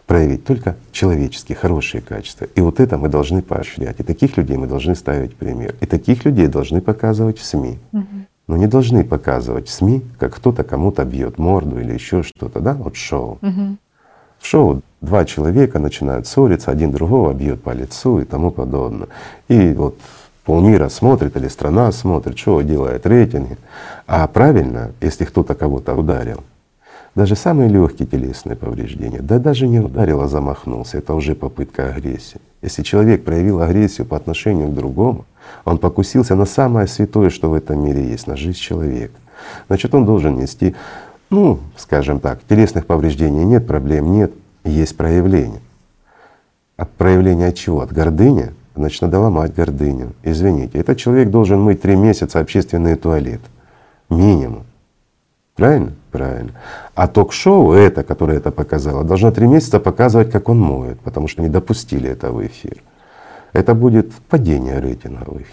проявить 0.05 0.43
только 0.43 0.75
человеческие, 0.91 1.55
хорошие 1.55 2.01
качества. 2.01 2.45
И 2.55 2.59
вот 2.59 2.81
это 2.81 2.97
мы 2.97 3.07
должны 3.07 3.41
поощрять. 3.41 4.01
И 4.01 4.03
таких 4.03 4.35
людей 4.35 4.57
мы 4.57 4.67
должны 4.67 4.95
ставить 4.95 5.33
пример. 5.33 5.75
И 5.79 5.85
таких 5.85 6.25
людей 6.25 6.47
должны 6.47 6.81
показывать 6.81 7.37
в 7.39 7.45
СМИ. 7.45 7.79
Угу 7.93 8.27
но 8.47 8.55
не 8.57 8.67
должны 8.67 9.03
показывать 9.03 9.67
в 9.67 9.71
СМИ, 9.71 10.03
как 10.17 10.35
кто-то 10.35 10.63
кому-то 10.63 11.03
бьет 11.03 11.37
морду 11.37 11.79
или 11.79 11.93
еще 11.93 12.23
что-то, 12.23 12.59
да, 12.59 12.73
вот 12.73 12.95
шоу. 12.95 13.39
Угу. 13.41 13.77
В 14.39 14.45
шоу 14.45 14.81
два 15.01 15.25
человека 15.25 15.79
начинают 15.79 16.27
ссориться, 16.27 16.71
один 16.71 16.91
другого 16.91 17.33
бьет 17.33 17.61
по 17.61 17.71
лицу 17.71 18.19
и 18.19 18.25
тому 18.25 18.51
подобное. 18.51 19.09
И 19.47 19.73
вот 19.73 19.97
полмира 20.45 20.89
смотрит 20.89 21.35
или 21.35 21.47
страна 21.49 21.91
смотрит, 21.91 22.37
шоу 22.37 22.63
делает 22.63 23.05
рейтинги. 23.05 23.57
А 24.05 24.25
правильно, 24.27 24.91
если 25.01 25.25
кто-то 25.25 25.55
кого-то 25.55 25.93
ударил, 25.95 26.43
даже 27.15 27.35
самые 27.35 27.67
легкие 27.67 28.07
телесные 28.07 28.55
повреждения, 28.55 29.21
да 29.21 29.39
даже 29.39 29.67
не 29.67 29.79
ударил, 29.79 30.21
а 30.21 30.27
замахнулся, 30.27 30.99
это 30.99 31.15
уже 31.15 31.33
попытка 31.35 31.89
агрессии. 31.89 32.39
Если 32.61 32.83
человек 32.83 33.25
проявил 33.25 33.61
агрессию 33.61 34.05
по 34.05 34.15
отношению 34.15 34.67
к 34.69 34.75
другому, 34.75 35.25
он 35.65 35.77
покусился 35.77 36.35
на 36.35 36.45
самое 36.45 36.87
святое, 36.87 37.29
что 37.29 37.49
в 37.49 37.53
этом 37.53 37.83
мире 37.83 38.03
есть, 38.07 38.27
на 38.27 38.35
жизнь 38.35 38.57
человека. 38.57 39.13
Значит, 39.67 39.93
он 39.93 40.05
должен 40.05 40.37
нести, 40.37 40.75
ну, 41.29 41.59
скажем 41.75 42.19
так, 42.19 42.39
телесных 42.47 42.85
повреждений 42.85 43.43
нет, 43.43 43.67
проблем 43.67 44.11
нет, 44.11 44.31
есть 44.63 44.95
проявление. 44.95 45.61
От 46.77 46.91
проявления 46.91 47.47
от 47.47 47.55
чего? 47.55 47.81
От 47.81 47.91
гордыни? 47.91 48.53
Значит, 48.75 49.01
надо 49.01 49.19
ломать 49.19 49.53
гордыню. 49.53 50.13
Извините, 50.23 50.77
этот 50.77 50.97
человек 50.97 51.31
должен 51.31 51.59
мыть 51.59 51.81
три 51.81 51.95
месяца 51.95 52.39
общественный 52.39 52.95
туалет. 52.95 53.41
Минимум. 54.09 54.63
Правильно? 55.55 55.93
Правильно. 56.11 56.51
А 56.93 57.07
ток-шоу 57.07 57.73
это, 57.73 58.03
которое 58.03 58.37
это 58.37 58.51
показало, 58.51 59.03
должно 59.03 59.31
три 59.31 59.47
месяца 59.47 59.79
показывать, 59.79 60.31
как 60.31 60.49
он 60.49 60.59
моет, 60.59 60.99
потому 60.99 61.27
что 61.27 61.41
не 61.41 61.49
допустили 61.49 62.09
этого 62.09 62.37
в 62.37 62.45
эфир 62.45 62.77
это 63.57 63.73
будет 63.73 64.13
падение 64.29 64.79
рейтингов 64.79 65.41
их. 65.41 65.47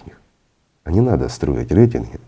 А 0.83 0.91
не 0.91 1.01
надо 1.01 1.27
строить 1.27 1.71
рейтинги 1.71 2.19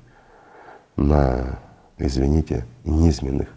на, 0.95 1.59
извините, 1.99 2.65
низменных 2.84 3.49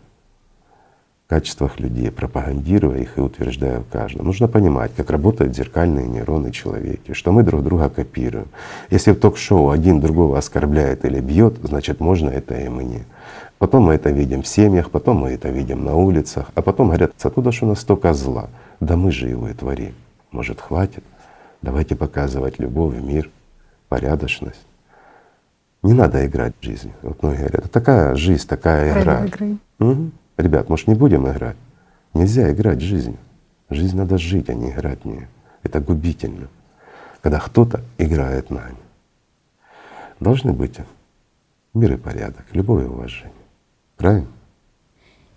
качествах 1.28 1.80
людей, 1.80 2.10
пропагандируя 2.10 2.98
их 2.98 3.16
и 3.16 3.22
утверждая 3.22 3.80
в 3.80 3.88
каждом. 3.88 4.26
Нужно 4.26 4.48
понимать, 4.48 4.92
как 4.94 5.08
работают 5.08 5.56
зеркальные 5.56 6.08
нейроны 6.08 6.50
человека, 6.50 7.14
что 7.14 7.32
мы 7.32 7.42
друг 7.42 7.62
друга 7.62 7.88
копируем. 7.88 8.48
Если 8.90 9.12
в 9.12 9.18
ток-шоу 9.18 9.70
один 9.70 10.00
другого 10.00 10.36
оскорбляет 10.36 11.06
или 11.06 11.20
бьет, 11.20 11.56
значит 11.62 12.00
можно 12.00 12.28
это 12.28 12.54
и 12.54 12.68
мне. 12.68 13.06
Потом 13.56 13.84
мы 13.84 13.94
это 13.94 14.10
видим 14.10 14.42
в 14.42 14.46
семьях, 14.46 14.90
потом 14.90 15.18
мы 15.18 15.30
это 15.30 15.48
видим 15.48 15.84
на 15.84 15.94
улицах, 15.94 16.50
а 16.54 16.60
потом 16.60 16.88
говорят, 16.88 17.12
откуда 17.22 17.50
же 17.50 17.64
у 17.64 17.68
нас 17.68 17.80
столько 17.80 18.12
зла? 18.12 18.50
Да 18.80 18.96
мы 18.96 19.10
же 19.10 19.28
его 19.28 19.48
и 19.48 19.54
творим. 19.54 19.94
Может, 20.32 20.60
хватит? 20.60 21.04
Давайте 21.62 21.94
показывать 21.94 22.58
любовь, 22.58 22.96
мир, 22.96 23.30
порядочность. 23.88 24.66
Не 25.82 25.92
надо 25.94 26.26
играть 26.26 26.54
в 26.60 26.64
жизнь. 26.64 26.92
Вот 27.02 27.22
многие 27.22 27.38
говорят, 27.38 27.60
это 27.60 27.68
такая 27.68 28.14
жизнь, 28.14 28.46
такая 28.46 29.00
игра. 29.00 29.24
Игры. 29.24 29.56
Угу. 29.78 30.10
Ребят, 30.38 30.68
может, 30.68 30.88
не 30.88 30.94
будем 30.94 31.28
играть? 31.30 31.56
Нельзя 32.14 32.50
играть 32.52 32.78
в 32.78 32.84
жизнь. 32.84 33.16
Жизнь 33.68 33.96
надо 33.96 34.18
жить, 34.18 34.48
а 34.50 34.54
не 34.54 34.70
играть 34.70 35.02
в 35.02 35.04
нее. 35.06 35.28
Это 35.62 35.80
губительно. 35.80 36.48
Когда 37.22 37.38
кто-то 37.38 37.82
играет 37.98 38.50
нами. 38.50 38.76
Должны 40.18 40.52
быть 40.52 40.78
мир 41.74 41.94
и 41.94 41.96
порядок, 41.96 42.44
любовь 42.52 42.84
и 42.84 42.86
уважение. 42.86 43.32
Правильно? 43.96 44.28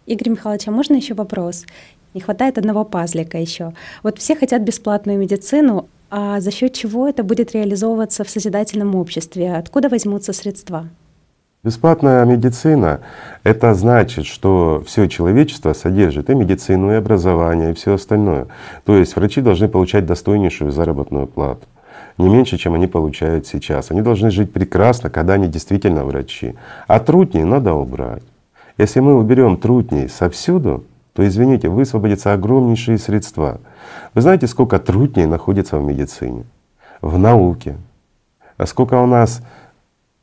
Игорь 0.06 0.30
Михайлович, 0.30 0.68
а 0.68 0.72
можно 0.72 0.96
еще 0.96 1.14
вопрос? 1.14 1.66
Не 2.14 2.22
хватает 2.22 2.58
одного 2.58 2.86
пазлика 2.86 3.38
еще. 3.38 3.74
Вот 4.04 4.20
все 4.20 4.36
хотят 4.36 4.62
бесплатную 4.62 5.18
медицину, 5.18 5.88
а 6.16 6.40
за 6.42 6.52
счет 6.52 6.74
чего 6.74 7.08
это 7.08 7.24
будет 7.24 7.54
реализовываться 7.54 8.24
в 8.24 8.30
созидательном 8.30 8.94
обществе? 8.94 9.56
Откуда 9.56 9.90
возьмутся 9.90 10.32
средства? 10.32 10.88
Бесплатная 11.64 12.24
медицина— 12.26 13.00
это 13.44 13.74
значит, 13.74 14.28
что 14.28 14.84
все 14.86 15.08
человечество 15.08 15.74
содержит 15.74 16.30
и 16.30 16.36
медицину, 16.36 16.92
и 16.92 16.96
образование, 16.96 17.72
и 17.72 17.74
все 17.74 17.96
остальное. 17.96 18.46
То 18.86 18.96
есть 18.96 19.16
врачи 19.16 19.42
должны 19.42 19.68
получать 19.68 20.06
достойнейшую 20.06 20.72
заработную 20.72 21.26
плату, 21.26 21.66
не 22.20 22.30
меньше, 22.30 22.60
чем 22.60 22.76
они 22.76 22.86
получают 22.86 23.48
сейчас. 23.48 23.90
Они 23.90 24.02
должны 24.04 24.30
жить 24.30 24.54
прекрасно, 24.54 25.10
когда 25.10 25.34
они 25.34 25.48
действительно 25.48 26.06
врачи. 26.06 26.54
А 26.86 27.00
трутни 27.00 27.42
надо 27.42 27.74
убрать. 27.74 28.22
Если 28.78 29.00
мы 29.00 29.16
уберем 29.16 29.58
трутней 29.58 30.10
совсюду, 30.10 30.84
то, 31.14 31.26
извините, 31.26 31.70
высвободятся 31.70 32.34
огромнейшие 32.34 32.98
средства. 32.98 33.62
Вы 34.14 34.22
знаете, 34.22 34.48
сколько 34.48 34.80
трутней 34.80 35.26
находится 35.26 35.78
в 35.78 35.84
медицине, 35.84 36.46
в 37.02 37.18
науке, 37.18 37.76
а 38.58 38.66
сколько 38.66 39.00
у 39.02 39.06
нас 39.06 39.42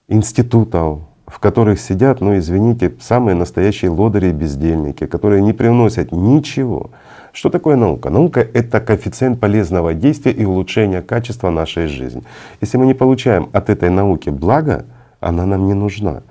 институтов, 0.09 1.01
в 1.26 1.38
которых 1.38 1.80
сидят, 1.80 2.20
ну 2.20 2.36
извините, 2.36 2.93
самые 3.01 3.36
настоящие 3.36 3.91
лодыри 3.91 4.30
и 4.30 4.32
бездельники, 4.32 5.07
которые 5.07 5.43
не 5.43 5.53
приносят 5.53 6.11
ничего. 6.11 6.91
Что 7.32 7.51
такое 7.51 7.76
наука? 7.76 8.11
Наука— 8.11 8.41
это 8.55 8.80
коэффициент 8.80 9.38
полезного 9.38 9.95
действия 9.95 10.32
и 10.32 10.45
улучшения 10.45 11.03
качества 11.03 11.51
нашей 11.51 11.86
жизни. 11.86 12.24
Если 12.61 12.76
мы 12.76 12.86
не 12.86 12.95
получаем 12.95 13.49
от 13.53 13.70
этой 13.70 13.91
науки 13.91 14.30
благо, 14.30 14.84
она 15.20 15.47
нам 15.47 15.66
не 15.66 15.74
нужна. 15.74 16.22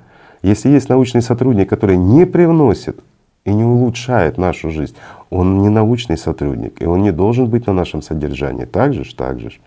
Если 0.42 0.70
есть 0.70 0.90
научный 0.90 1.22
сотрудник, 1.22 1.70
который 1.70 1.96
не 1.96 2.26
привносит 2.26 3.00
и 3.46 3.54
не 3.54 3.64
улучшает 3.64 4.38
нашу 4.38 4.70
жизнь, 4.70 4.96
он 5.30 5.62
не 5.62 5.70
научный 5.70 6.18
сотрудник, 6.18 6.82
и 6.82 6.86
он 6.86 7.02
не 7.02 7.12
должен 7.12 7.48
быть 7.48 7.68
на 7.68 7.74
нашем 7.74 8.02
содержании. 8.02 8.66
Так 8.66 8.94
же 8.94 9.04
ж, 9.04 9.14
так 9.14 9.40
же 9.40 9.50
ж. 9.52 9.60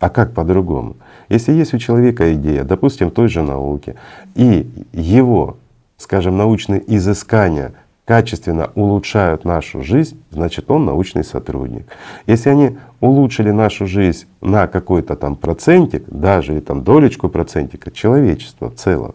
А 0.00 0.08
как 0.08 0.32
по-другому? 0.32 0.96
Если 1.28 1.52
есть 1.52 1.74
у 1.74 1.78
человека 1.78 2.34
идея, 2.34 2.64
допустим, 2.64 3.10
той 3.10 3.28
же 3.28 3.42
науки, 3.42 3.94
и 4.34 4.68
его, 4.92 5.56
скажем, 5.96 6.36
научные 6.36 6.82
изыскания 6.96 7.72
качественно 8.04 8.70
улучшают 8.74 9.44
нашу 9.44 9.82
жизнь, 9.82 10.20
значит 10.30 10.70
он 10.70 10.84
научный 10.84 11.22
сотрудник. 11.22 11.86
Если 12.26 12.50
они 12.50 12.78
улучшили 13.00 13.52
нашу 13.52 13.86
жизнь 13.86 14.26
на 14.40 14.66
какой-то 14.66 15.14
там 15.14 15.36
процентик, 15.36 16.04
даже 16.08 16.58
и 16.58 16.60
там 16.60 16.82
долечку 16.82 17.28
процентика 17.28 17.90
человечества 17.92 18.70
в 18.70 18.74
целом, 18.74 19.14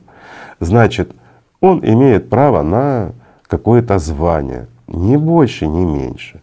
значит 0.59 1.11
он 1.59 1.83
имеет 1.83 2.29
право 2.29 2.61
на 2.61 3.11
какое-то 3.47 3.99
звание, 3.99 4.67
ни 4.87 5.15
больше, 5.17 5.67
ни 5.67 5.83
меньше. 5.83 6.41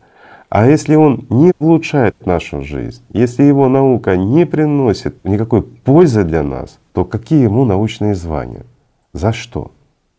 А 0.48 0.66
если 0.66 0.94
он 0.94 1.26
не 1.30 1.52
улучшает 1.58 2.26
нашу 2.26 2.62
жизнь, 2.62 3.02
если 3.12 3.42
его 3.42 3.68
наука 3.68 4.16
не 4.16 4.46
приносит 4.46 5.24
никакой 5.24 5.62
пользы 5.62 6.22
для 6.22 6.42
нас, 6.42 6.78
то 6.92 7.04
какие 7.04 7.42
ему 7.42 7.64
научные 7.64 8.14
звания? 8.14 8.64
За 9.12 9.32
что? 9.32 9.72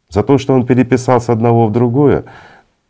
За 0.09 0.23
то, 0.23 0.37
что 0.37 0.53
он 0.53 0.65
переписал 0.65 1.21
с 1.21 1.29
одного 1.29 1.67
в 1.67 1.71
другое? 1.71 2.25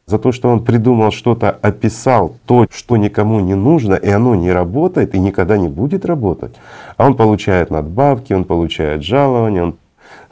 За 0.07 0.17
то, 0.19 0.31
что 0.31 0.49
он 0.49 0.63
придумал 0.63 1.11
что-то, 1.11 1.51
описал 1.51 2.35
то, 2.45 2.67
что 2.71 2.97
никому 2.97 3.39
не 3.39 3.55
нужно, 3.55 3.93
и 3.95 4.09
оно 4.09 4.35
не 4.35 4.51
работает 4.51 5.15
и 5.15 5.19
никогда 5.19 5.57
не 5.57 5.67
будет 5.67 6.05
работать. 6.05 6.55
А 6.97 7.05
он 7.05 7.15
получает 7.15 7.71
надбавки, 7.71 8.33
он 8.33 8.45
получает 8.45 9.03
жалования, 9.03 9.63
он 9.63 9.75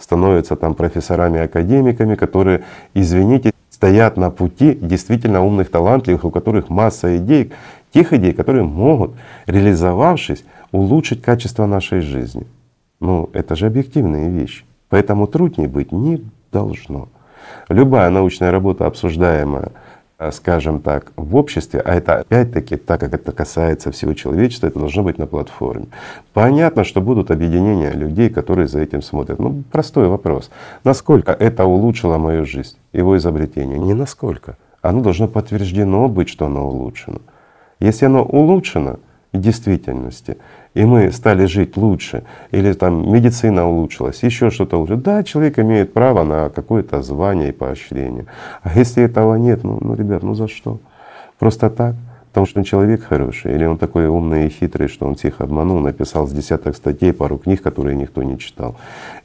становится 0.04 0.56
там 0.56 0.76
профессорами, 0.76 1.40
академиками, 1.40 2.16
которые, 2.16 2.64
извините, 2.94 3.52
стоят 3.70 4.18
на 4.18 4.30
пути 4.30 4.78
действительно 4.82 5.42
умных, 5.42 5.70
талантливых, 5.70 6.26
у 6.26 6.30
которых 6.30 6.70
масса 6.70 7.18
идей, 7.18 7.52
тех 7.94 8.12
идей, 8.14 8.34
которые 8.34 8.64
могут, 8.64 9.12
реализовавшись, 9.48 10.44
улучшить 10.72 11.22
качество 11.22 11.66
нашей 11.66 12.02
жизни. 12.02 12.46
Ну, 13.00 13.30
это 13.34 13.56
же 13.56 13.68
объективные 13.68 14.30
вещи. 14.30 14.66
Поэтому 14.90 15.28
трудней 15.28 15.68
быть 15.68 15.92
не 15.92 16.22
должно. 16.52 17.08
Любая 17.70 18.10
научная 18.10 18.52
работа, 18.52 18.86
обсуждаемая 18.86 19.72
скажем 20.32 20.82
так, 20.82 21.12
в 21.16 21.36
обществе, 21.36 21.80
а 21.80 21.96
это 21.96 22.20
опять-таки, 22.20 22.76
так 22.78 23.00
как 23.00 23.14
это 23.14 23.32
касается 23.32 23.92
всего 23.92 24.14
человечества, 24.14 24.68
это 24.68 24.80
должно 24.80 25.04
быть 25.04 25.18
на 25.18 25.28
платформе. 25.28 25.88
Понятно, 26.34 26.84
что 26.84 27.02
будут 27.02 27.32
объединения 27.32 27.92
людей, 27.92 28.30
которые 28.30 28.68
за 28.68 28.80
этим 28.80 29.02
смотрят. 29.02 29.40
Ну, 29.40 29.64
простой 29.72 30.08
вопрос. 30.08 30.50
Насколько 30.84 31.32
это 31.32 31.66
улучшило 31.66 32.18
мою 32.18 32.46
жизнь, 32.46 32.78
его 32.94 33.18
изобретение? 33.18 33.80
Не 33.80 33.94
насколько. 33.94 34.58
Оно 34.82 35.02
должно 35.02 35.28
подтверждено 35.28 36.08
быть, 36.08 36.30
что 36.30 36.46
оно 36.46 36.68
улучшено. 36.68 37.20
Если 37.80 38.06
оно 38.06 38.24
улучшено 38.24 39.00
в 39.32 39.40
действительности, 39.40 40.38
и 40.74 40.86
мы 40.86 41.12
стали 41.12 41.46
жить 41.46 41.78
лучше, 41.78 42.24
или 42.52 42.74
там 42.74 43.12
медицина 43.12 43.68
улучшилась, 43.68 44.24
еще 44.24 44.50
что-то 44.50 44.78
лучше. 44.78 44.96
Да, 44.96 45.24
человек 45.24 45.60
имеет 45.60 45.94
право 45.94 46.24
на 46.24 46.50
какое-то 46.50 47.02
звание 47.02 47.50
и 47.50 47.52
поощрение. 47.52 48.26
А 48.62 48.78
если 48.78 49.04
этого 49.04 49.36
нет, 49.36 49.64
ну, 49.64 49.78
ну 49.82 49.94
ребят, 49.96 50.24
ну 50.24 50.34
за 50.34 50.48
что? 50.48 50.80
Просто 51.40 51.70
так? 51.70 51.96
Потому 52.30 52.48
что 52.48 52.60
он 52.62 52.64
человек 52.64 53.04
хороший, 53.04 53.54
или 53.54 53.64
он 53.64 53.78
такой 53.78 54.08
умный 54.08 54.48
и 54.48 54.50
хитрый, 54.50 54.88
что 54.88 55.06
он 55.06 55.14
всех 55.14 55.40
обманул, 55.40 55.80
написал 55.80 56.26
с 56.26 56.32
десяток 56.32 56.76
статей, 56.76 57.14
пару 57.14 57.38
книг, 57.38 57.62
которые 57.62 57.96
никто 57.96 58.24
не 58.24 58.40
читал, 58.40 58.76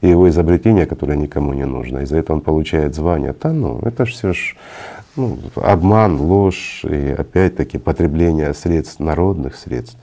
и 0.03 0.09
его 0.11 0.29
изобретение, 0.29 0.85
которое 0.85 1.17
никому 1.17 1.55
не 1.55 1.65
нужно. 1.65 2.01
Из-за 2.01 2.19
этого 2.19 2.37
он 2.37 2.43
получает 2.43 2.95
звание. 2.95 3.35
Да 3.43 3.55
ну, 3.55 3.81
это 3.83 4.05
ж 4.05 4.11
все 4.11 4.35
ж 4.35 4.57
ну, 5.19 5.39
обман, 5.57 6.21
ложь 6.21 6.85
и 6.85 7.11
опять-таки 7.11 7.77
потребление 7.77 8.55
средств, 8.55 9.01
народных 9.01 9.57
средств 9.57 9.99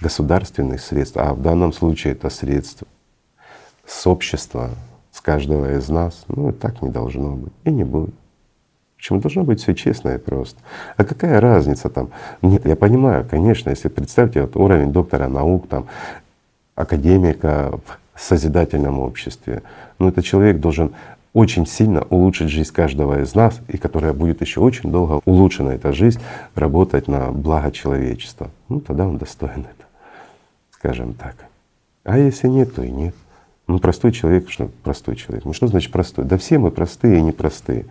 государственных 0.00 0.80
средств, 0.80 1.16
а 1.16 1.34
в 1.34 1.42
данном 1.42 1.72
случае 1.72 2.14
это 2.14 2.30
средства 2.30 2.88
с 3.86 4.06
общества, 4.06 4.70
с 5.12 5.20
каждого 5.20 5.76
из 5.76 5.88
нас. 5.88 6.24
Ну 6.28 6.48
и 6.48 6.52
так 6.52 6.82
не 6.82 6.90
должно 6.90 7.36
быть 7.36 7.52
и 7.64 7.70
не 7.70 7.84
будет. 7.84 8.14
Почему 8.96 9.20
должно 9.20 9.44
быть 9.44 9.60
все 9.60 9.74
честно 9.74 10.10
и 10.10 10.18
просто? 10.18 10.58
А 10.96 11.04
какая 11.04 11.40
разница 11.40 11.90
там? 11.90 12.10
Нет, 12.40 12.64
я 12.66 12.74
понимаю, 12.74 13.26
конечно, 13.28 13.68
если 13.68 13.88
представьте 13.88 14.40
вот 14.40 14.56
уровень 14.56 14.92
доктора 14.92 15.28
наук, 15.28 15.68
там, 15.68 15.86
академика 16.74 17.78
в 18.14 18.20
созидательном 18.20 18.98
обществе, 18.98 19.62
ну 19.98 20.08
это 20.08 20.22
человек 20.22 20.58
должен 20.58 20.94
очень 21.34 21.66
сильно 21.66 22.00
улучшить 22.08 22.48
жизнь 22.48 22.72
каждого 22.72 23.20
из 23.20 23.34
нас, 23.34 23.60
и 23.68 23.76
которая 23.76 24.14
будет 24.14 24.40
еще 24.40 24.60
очень 24.60 24.90
долго 24.90 25.20
улучшена 25.26 25.74
эта 25.74 25.92
жизнь, 25.92 26.20
работать 26.54 27.08
на 27.08 27.30
благо 27.32 27.70
человечества. 27.70 28.50
Ну 28.70 28.80
тогда 28.80 29.06
он 29.06 29.18
достоин 29.18 29.60
этого 29.60 29.84
скажем 30.84 31.14
так. 31.14 31.46
А 32.04 32.18
если 32.18 32.46
нет, 32.46 32.74
то 32.74 32.82
и 32.82 32.90
нет. 32.90 33.14
Ну 33.66 33.78
простой 33.78 34.12
человек, 34.12 34.50
что 34.50 34.70
простой 34.82 35.16
человек. 35.16 35.46
Ну 35.46 35.54
что 35.54 35.66
значит 35.66 35.90
простой? 35.90 36.26
Да 36.26 36.36
все 36.36 36.58
мы 36.58 36.70
простые 36.70 37.18
и 37.18 37.22
непростые. 37.22 37.86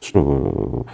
Что 0.00 0.84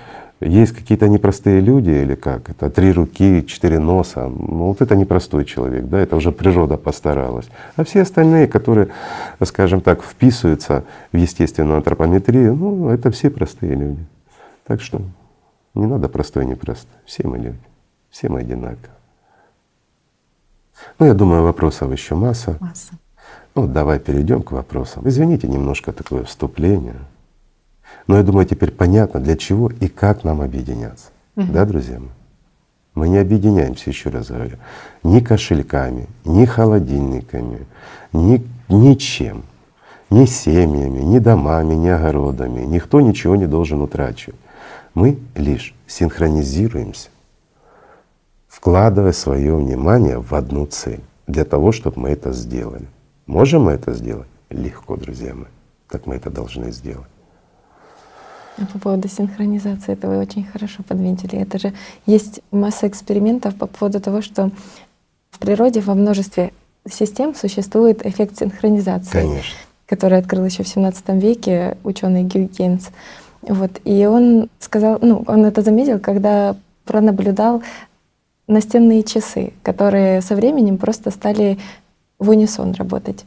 есть 0.41 0.72
какие-то 0.72 1.09
непростые 1.09 1.61
люди 1.61 1.91
или 1.91 2.14
как? 2.14 2.49
Это 2.49 2.70
три 2.70 2.93
руки, 2.93 3.45
четыре 3.47 3.78
носа. 3.78 4.26
Ну 4.28 4.68
вот 4.68 4.80
это 4.80 4.97
непростой 4.97 5.45
человек, 5.45 5.84
да, 5.84 5.99
это 5.99 6.16
уже 6.16 6.32
природа 6.32 6.76
постаралась. 6.78 7.49
А 7.76 7.84
все 7.84 8.03
остальные, 8.03 8.49
которые, 8.49 8.88
скажем 9.45 9.82
так, 9.82 10.03
вписываются 10.03 10.84
в 11.12 11.16
естественную 11.16 11.76
антропометрию, 11.76 12.55
ну 12.55 12.88
это 12.88 13.11
все 13.11 13.28
простые 13.28 13.74
люди. 13.74 14.05
Так 14.66 14.80
что 14.80 15.03
не 15.74 15.86
надо 15.86 16.09
простой 16.09 16.47
непростой. 16.47 16.97
Все 17.05 17.28
мы 17.28 17.38
люди, 17.38 17.61
все 18.11 18.28
мы 18.28 18.41
одинаковые. 18.41 18.95
Ну, 20.99 21.07
я 21.07 21.14
думаю, 21.14 21.43
вопросов 21.43 21.93
еще 21.93 22.14
масса. 22.14 22.57
Масса. 22.61 22.95
Ну, 23.55 23.66
давай 23.66 23.99
перейдем 23.99 24.43
к 24.43 24.53
вопросам. 24.53 25.07
Извините, 25.07 25.49
немножко 25.49 25.93
такое 25.93 26.24
вступление. 26.24 26.97
Но 28.11 28.16
я 28.16 28.24
думаю, 28.24 28.44
теперь 28.44 28.72
понятно, 28.72 29.20
для 29.20 29.36
чего 29.36 29.70
и 29.70 29.86
как 29.86 30.24
нам 30.24 30.40
объединяться. 30.40 31.11
Угу. 31.36 31.52
Да, 31.52 31.64
друзья 31.64 32.00
мои? 32.00 32.08
Мы 32.94 33.08
не 33.08 33.18
объединяемся, 33.18 33.88
еще 33.88 34.11
раз 34.11 34.26
говорю, 34.32 34.56
ни 35.04 35.20
кошельками, 35.20 36.08
ни 36.24 36.44
холодильниками, 36.44 37.68
ни 38.12 38.44
ничем, 38.68 39.44
ни 40.11 40.24
семьями, 40.24 40.98
ни 40.98 41.20
домами, 41.20 41.74
ни 41.74 41.86
огородами. 41.86 42.62
Никто 42.62 43.00
ничего 43.00 43.36
не 43.36 43.46
должен 43.46 43.80
утрачивать. 43.80 44.40
Мы 44.94 45.20
лишь 45.36 45.72
синхронизируемся, 45.86 47.11
вкладывая 48.48 49.12
свое 49.12 49.54
внимание 49.54 50.18
в 50.18 50.34
одну 50.34 50.66
цель 50.66 51.04
для 51.28 51.44
того, 51.44 51.70
чтобы 51.70 52.00
мы 52.00 52.08
это 52.08 52.32
сделали. 52.32 52.88
Можем 53.26 53.66
мы 53.66 53.70
это 53.70 53.92
сделать? 53.92 54.26
Легко, 54.48 54.96
друзья 54.96 55.32
мои. 55.32 55.46
Так 55.88 56.06
мы 56.06 56.16
это 56.16 56.28
должны 56.28 56.72
сделать. 56.72 57.06
По 58.72 58.78
поводу 58.78 59.08
синхронизации, 59.08 59.92
это 59.92 60.08
вы 60.08 60.18
очень 60.18 60.44
хорошо 60.44 60.82
подметили. 60.82 61.38
Это 61.38 61.58
же 61.58 61.72
есть 62.06 62.40
масса 62.50 62.88
экспериментов 62.88 63.54
по 63.54 63.66
поводу 63.66 64.00
того, 64.00 64.22
что 64.22 64.50
в 65.30 65.38
природе 65.38 65.80
во 65.80 65.94
множестве 65.94 66.52
систем 66.88 67.34
существует 67.34 68.04
эффект 68.04 68.38
синхронизации, 68.38 69.11
Конечно. 69.11 69.54
который 69.86 70.18
открыл 70.18 70.44
еще 70.44 70.62
в 70.62 70.68
17 70.68 71.08
веке 71.22 71.78
ученый 71.84 72.24
Гюйгенс. 72.24 72.90
Вот. 73.42 73.80
И 73.84 74.06
он 74.06 74.48
сказал, 74.58 74.98
ну, 75.00 75.24
он 75.26 75.44
это 75.44 75.62
заметил, 75.62 75.98
когда 75.98 76.56
пронаблюдал 76.84 77.62
настенные 78.46 79.02
часы, 79.02 79.52
которые 79.62 80.20
со 80.20 80.34
временем 80.34 80.76
просто 80.76 81.11
стали 81.11 81.58
в 82.18 82.28
унисон 82.30 82.72
работать. 82.72 83.24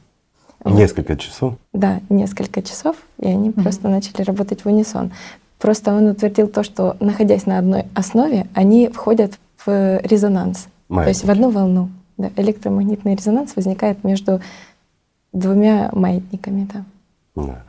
Несколько 0.66 1.18
часов? 1.18 1.56
Да, 1.74 2.02
несколько 2.10 2.62
часов, 2.62 2.96
и 3.20 3.28
они 3.28 3.50
mm-hmm. 3.50 3.64
просто 3.64 3.90
начали 3.90 4.22
работать 4.22 4.64
в 4.64 4.68
унисон. 4.68 5.12
Просто 5.60 5.94
он 5.94 6.08
утвердил 6.08 6.48
то, 6.48 6.64
что 6.64 6.98
находясь 7.00 7.46
на 7.46 7.58
одной 7.58 7.86
основе, 7.96 8.48
они 8.54 8.90
входят 8.90 9.40
в 9.66 10.00
резонанс, 10.04 10.68
Маятники. 10.90 11.06
то 11.06 11.10
есть 11.10 11.26
в 11.26 11.32
одну 11.32 11.50
волну. 11.50 11.90
Да, 12.18 12.30
электромагнитный 12.36 13.16
резонанс 13.16 13.56
возникает 13.56 14.04
между 14.04 14.42
двумя 15.32 15.90
маятниками. 15.94 16.68
Да. 16.72 16.86
Да. 17.36 17.64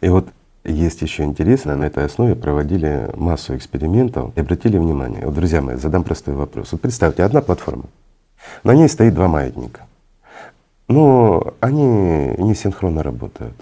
И 0.00 0.08
вот 0.08 0.28
есть 0.64 1.02
еще 1.02 1.24
интересно, 1.24 1.76
на 1.76 1.84
этой 1.84 2.04
основе 2.04 2.34
проводили 2.34 3.10
массу 3.16 3.56
экспериментов 3.56 4.32
и 4.36 4.40
обратили 4.40 4.78
внимание. 4.78 5.24
Вот, 5.24 5.34
друзья 5.34 5.60
мои, 5.60 5.76
задам 5.76 6.04
простой 6.04 6.34
вопрос. 6.34 6.72
Вот 6.72 6.80
представьте, 6.80 7.22
одна 7.22 7.40
платформа, 7.40 7.84
на 8.64 8.74
ней 8.74 8.88
стоит 8.88 9.14
два 9.14 9.28
маятника. 9.28 9.86
Но 10.90 11.54
они 11.60 12.34
не 12.36 12.54
синхронно 12.56 13.04
работают. 13.04 13.54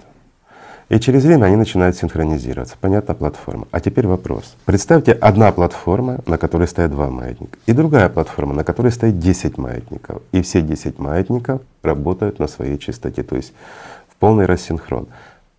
И 0.89 0.99
через 0.99 1.23
время 1.23 1.45
они 1.45 1.57
начинают 1.57 1.95
синхронизироваться. 1.95 2.75
Понятно, 2.81 3.13
платформа. 3.13 3.67
А 3.69 3.79
теперь 3.79 4.07
вопрос. 4.07 4.55
Представьте, 4.65 5.11
одна 5.11 5.51
платформа, 5.51 6.21
на 6.25 6.39
которой 6.39 6.67
стоят 6.67 6.89
два 6.89 7.11
маятника, 7.11 7.59
и 7.67 7.73
другая 7.73 8.09
платформа, 8.09 8.55
на 8.55 8.63
которой 8.63 8.91
стоит 8.91 9.19
10 9.19 9.59
маятников. 9.59 10.23
И 10.31 10.41
все 10.41 10.63
10 10.63 10.97
маятников 10.97 11.61
работают 11.83 12.39
на 12.39 12.47
своей 12.47 12.79
частоте, 12.79 13.21
то 13.21 13.35
есть 13.35 13.53
в 14.07 14.15
полный 14.15 14.47
рассинхрон. 14.47 15.07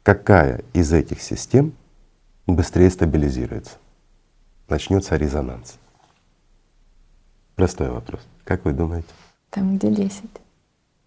Какая 0.03 0.62
из 0.73 0.93
этих 0.93 1.23
систем 1.23 1.73
быстрее 2.49 2.91
стабилизируется? 2.91 3.77
Начнется 4.68 5.14
резонанс. 5.14 5.79
Простой 7.55 7.91
вопрос. 7.91 8.23
Как 8.43 8.64
вы 8.64 8.73
думаете? 8.73 9.07
Там, 9.51 9.77
где 9.77 9.89
10. 9.89 10.25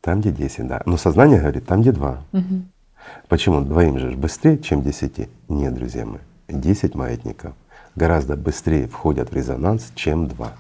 Там, 0.04 0.20
где 0.20 0.32
10, 0.32 0.68
да. 0.68 0.82
Но 0.86 0.98
сознание 0.98 1.40
говорит, 1.40 1.66
там, 1.66 1.82
где 1.82 1.94
2. 1.94 2.18
Угу. 2.34 2.44
Почему? 3.30 3.62
Двоим 3.62 3.98
же 3.98 4.12
быстрее, 4.12 4.58
чем 4.58 4.82
10? 4.82 5.30
Нет, 5.48 5.74
друзья 5.74 6.06
мои. 6.06 6.20
10 6.50 6.94
маятников 6.94 7.54
гораздо 7.96 8.36
быстрее 8.36 8.88
входят 8.88 9.32
в 9.32 9.34
резонанс, 9.34 9.94
чем 9.96 10.28
2. 10.28 10.52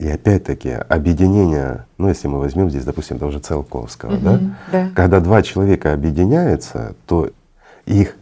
И 0.00 0.08
опять-таки 0.08 0.70
объединение, 0.70 1.86
ну 1.96 2.08
если 2.08 2.28
мы 2.28 2.40
возьмем 2.40 2.68
здесь, 2.68 2.84
допустим, 2.84 3.18
того 3.18 3.30
же 3.30 3.38
Циолковского, 3.38 4.16
угу, 4.16 4.22
да? 4.22 4.40
да, 4.70 4.90
когда 4.94 5.20
два 5.20 5.42
человека 5.42 5.94
объединяются, 5.94 6.94
то 7.06 7.30
их 7.86 8.16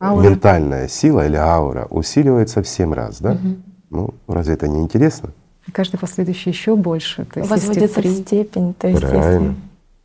аура. 0.00 0.28
ментальная 0.28 0.88
сила 0.88 1.26
или 1.26 1.36
аура 1.36 1.86
усиливается 1.90 2.60
в 2.60 2.68
7 2.68 2.92
раз, 2.92 3.20
да? 3.20 3.32
Угу. 3.32 3.56
Ну 3.90 4.14
разве 4.26 4.54
это 4.54 4.66
не 4.66 4.82
интересно? 4.82 5.30
И 5.66 5.70
каждый 5.72 5.98
последующий 5.98 6.50
еще 6.50 6.76
больше. 6.76 7.24
То 7.24 7.40
есть 7.40 7.50
Возводится 7.50 8.00
в 8.00 8.06
степень, 8.06 8.74
то 8.74 8.88
есть 8.88 9.00
Правильно. 9.00 9.54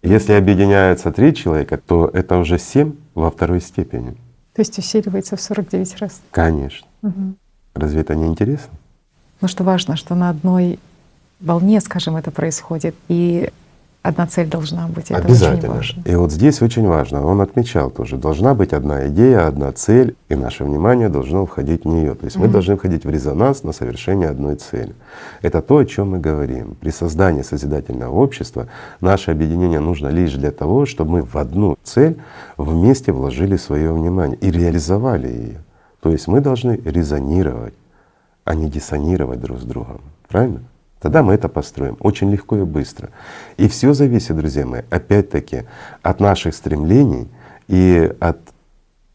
Если... 0.01 0.14
если 0.14 0.34
объединяются 0.34 1.12
три 1.12 1.34
человека, 1.34 1.78
то 1.78 2.10
это 2.14 2.38
уже 2.38 2.57
семь 2.57 2.93
во 3.14 3.30
второй 3.30 3.62
степени. 3.62 4.16
То 4.53 4.62
есть 4.62 4.78
усиливается 4.78 5.36
в 5.36 5.41
49 5.41 5.97
раз. 5.97 6.22
Конечно. 6.32 6.88
Угу. 7.01 7.36
Разве 7.76 8.01
это 8.01 8.16
не 8.16 8.28
интересно? 8.28 8.72
Ну 9.41 9.47
что 9.47 9.64
важно, 9.64 9.95
что 9.95 10.16
на 10.16 10.30
одной 10.30 10.80
волне, 11.39 11.80
скажем, 11.82 12.18
это 12.18 12.32
происходит, 12.32 12.95
и 13.07 13.51
одна 14.02 14.28
цель 14.28 14.47
должна 14.47 14.88
быть. 14.88 15.12
Это 15.12 15.22
Обязательно. 15.22 15.78
Очень 15.78 15.97
важно. 15.97 16.02
И 16.06 16.16
вот 16.16 16.32
здесь 16.32 16.62
очень 16.62 16.88
важно, 16.88 17.26
он 17.26 17.41
отмечал 17.41 17.89
тоже, 17.91 18.18
должна 18.18 18.54
быть 18.54 18.74
одна 18.74 19.08
идея, 19.08 19.47
одна 19.47 19.72
цель, 19.72 20.16
и 20.30 20.36
наше 20.36 20.64
внимание 20.64 21.10
должно 21.10 21.45
входить 21.45 21.84
в 21.84 21.88
нее. 21.88 22.16
То 22.16 22.26
есть 22.26 22.38
mm-hmm. 22.38 22.41
мы 22.41 22.47
должны 22.47 22.78
входить 22.78 23.06
в 23.06 23.10
резонанс 23.10 23.64
на 23.64 23.74
совершение 23.74 24.30
одной 24.30 24.56
цели. 24.56 24.95
Это 25.41 25.62
то, 25.62 25.78
о 25.78 25.86
чем 25.86 26.12
мы 26.12 26.20
говорим. 26.20 26.76
При 26.80 26.91
создании 26.91 27.41
созидательного 27.41 28.14
общества 28.14 28.68
наше 29.02 29.32
объединение 29.32 29.80
нужно 29.80 30.08
лишь 30.08 30.34
для 30.34 30.52
того, 30.52 30.86
чтобы 30.86 31.12
мы 31.12 31.24
в 31.24 31.36
одну 31.36 31.78
цель 31.84 32.18
вместе 32.58 33.12
вложили 33.12 33.58
свое 33.58 33.91
внимание 33.91 34.38
и 34.38 34.52
реализовали 34.52 35.28
ее. 35.28 35.64
То 36.02 36.12
есть 36.12 36.28
мы 36.28 36.39
должны 36.39 36.80
резонировать, 36.86 37.74
а 38.45 38.56
не 38.56 38.70
диссонировать 38.70 39.41
друг 39.41 39.60
с 39.60 39.64
другом. 39.64 40.02
Правильно? 40.30 40.62
Тогда 41.00 41.24
мы 41.24 41.34
это 41.34 41.47
построим 41.47 41.97
очень 42.02 42.30
легко 42.32 42.58
и 42.58 42.64
быстро. 42.64 43.10
И 43.58 43.68
все 43.68 43.93
зависит, 43.93 44.36
друзья 44.36 44.66
мои, 44.66 44.82
опять-таки 44.89 45.64
от 46.02 46.20
наших 46.20 46.54
стремлений 46.54 47.30
и 47.68 48.14
от 48.20 48.39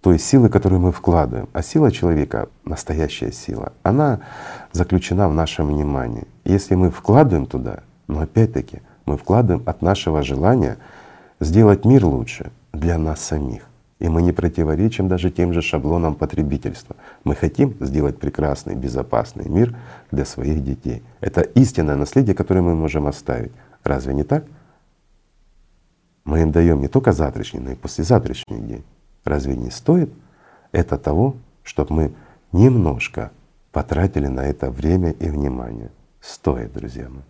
той 0.00 0.18
силы, 0.18 0.48
которую 0.48 0.80
мы 0.80 0.92
вкладываем. 0.92 1.48
А 1.52 1.62
сила 1.62 1.90
человека, 1.90 2.48
настоящая 2.64 3.32
сила, 3.32 3.72
она 3.82 4.20
заключена 4.72 5.28
в 5.28 5.34
нашем 5.34 5.68
внимании. 5.68 6.26
Если 6.44 6.74
мы 6.74 6.90
вкладываем 6.90 7.46
туда, 7.46 7.80
но 8.06 8.20
опять-таки 8.20 8.82
мы 9.06 9.16
вкладываем 9.16 9.62
от 9.66 9.82
нашего 9.82 10.22
желания 10.22 10.78
сделать 11.40 11.84
мир 11.84 12.04
лучше 12.04 12.50
для 12.72 12.98
нас 12.98 13.20
самих. 13.20 13.62
И 14.04 14.08
мы 14.08 14.20
не 14.20 14.32
противоречим 14.32 15.08
даже 15.08 15.30
тем 15.30 15.54
же 15.54 15.62
шаблонам 15.62 16.14
потребительства. 16.14 16.94
Мы 17.24 17.34
хотим 17.34 17.74
сделать 17.80 18.18
прекрасный, 18.18 18.74
безопасный 18.74 19.48
мир 19.48 19.74
для 20.10 20.26
своих 20.26 20.62
детей. 20.62 21.02
Это 21.22 21.40
истинное 21.40 21.96
наследие, 21.96 22.34
которое 22.34 22.60
мы 22.60 22.74
можем 22.74 23.06
оставить. 23.06 23.52
Разве 23.82 24.12
не 24.12 24.22
так? 24.22 24.44
Мы 26.24 26.42
им 26.42 26.52
даем 26.52 26.82
не 26.82 26.88
только 26.88 27.12
завтрашний, 27.12 27.60
но 27.60 27.70
и 27.70 27.76
послезавтрашний 27.76 28.60
день. 28.60 28.84
Разве 29.24 29.56
не 29.56 29.70
стоит 29.70 30.12
это 30.70 30.98
того, 30.98 31.36
чтобы 31.62 31.94
мы 31.94 32.12
немножко 32.52 33.30
потратили 33.72 34.26
на 34.26 34.40
это 34.40 34.70
время 34.70 35.12
и 35.12 35.30
внимание? 35.30 35.90
Стоит, 36.20 36.74
друзья 36.74 37.08
мои. 37.08 37.22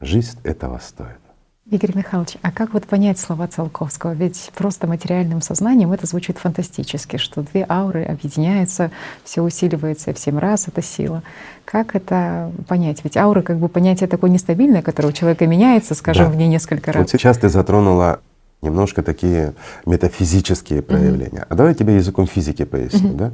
Жизнь 0.00 0.40
этого 0.42 0.78
стоит. 0.78 1.27
Игорь 1.70 1.94
Михайлович, 1.94 2.36
а 2.40 2.50
как 2.50 2.72
вот 2.72 2.86
понять 2.86 3.18
слова 3.18 3.46
Циолковского? 3.46 4.12
Ведь 4.12 4.50
просто 4.54 4.86
материальным 4.86 5.42
сознанием 5.42 5.92
это 5.92 6.06
звучит 6.06 6.38
фантастически, 6.38 7.18
что 7.18 7.42
две 7.42 7.66
ауры 7.68 8.04
объединяются, 8.04 8.90
все 9.22 9.42
усиливается 9.42 10.14
в 10.14 10.18
семь 10.18 10.38
раз, 10.38 10.68
это 10.68 10.80
сила. 10.80 11.22
Как 11.66 11.94
это 11.94 12.50
понять? 12.68 13.04
Ведь 13.04 13.18
аура 13.18 13.42
как 13.42 13.58
бы 13.58 13.68
понятие 13.68 14.08
такое 14.08 14.30
нестабильное, 14.30 14.80
которое 14.80 15.08
у 15.10 15.12
человека 15.12 15.46
меняется, 15.46 15.94
скажем, 15.94 16.26
да. 16.26 16.30
в 16.30 16.36
ней 16.36 16.48
несколько 16.48 16.90
раз. 16.90 17.02
Вот 17.02 17.10
сейчас 17.10 17.36
ты 17.36 17.50
затронула 17.50 18.20
немножко 18.62 19.02
такие 19.02 19.52
метафизические 19.84 20.80
проявления. 20.80 21.40
Mm-hmm. 21.40 21.46
А 21.50 21.54
давай 21.54 21.72
я 21.72 21.78
тебе 21.78 21.96
языком 21.96 22.26
физики 22.26 22.64
поясню. 22.64 23.10
Mm-hmm. 23.10 23.16
Да? 23.16 23.32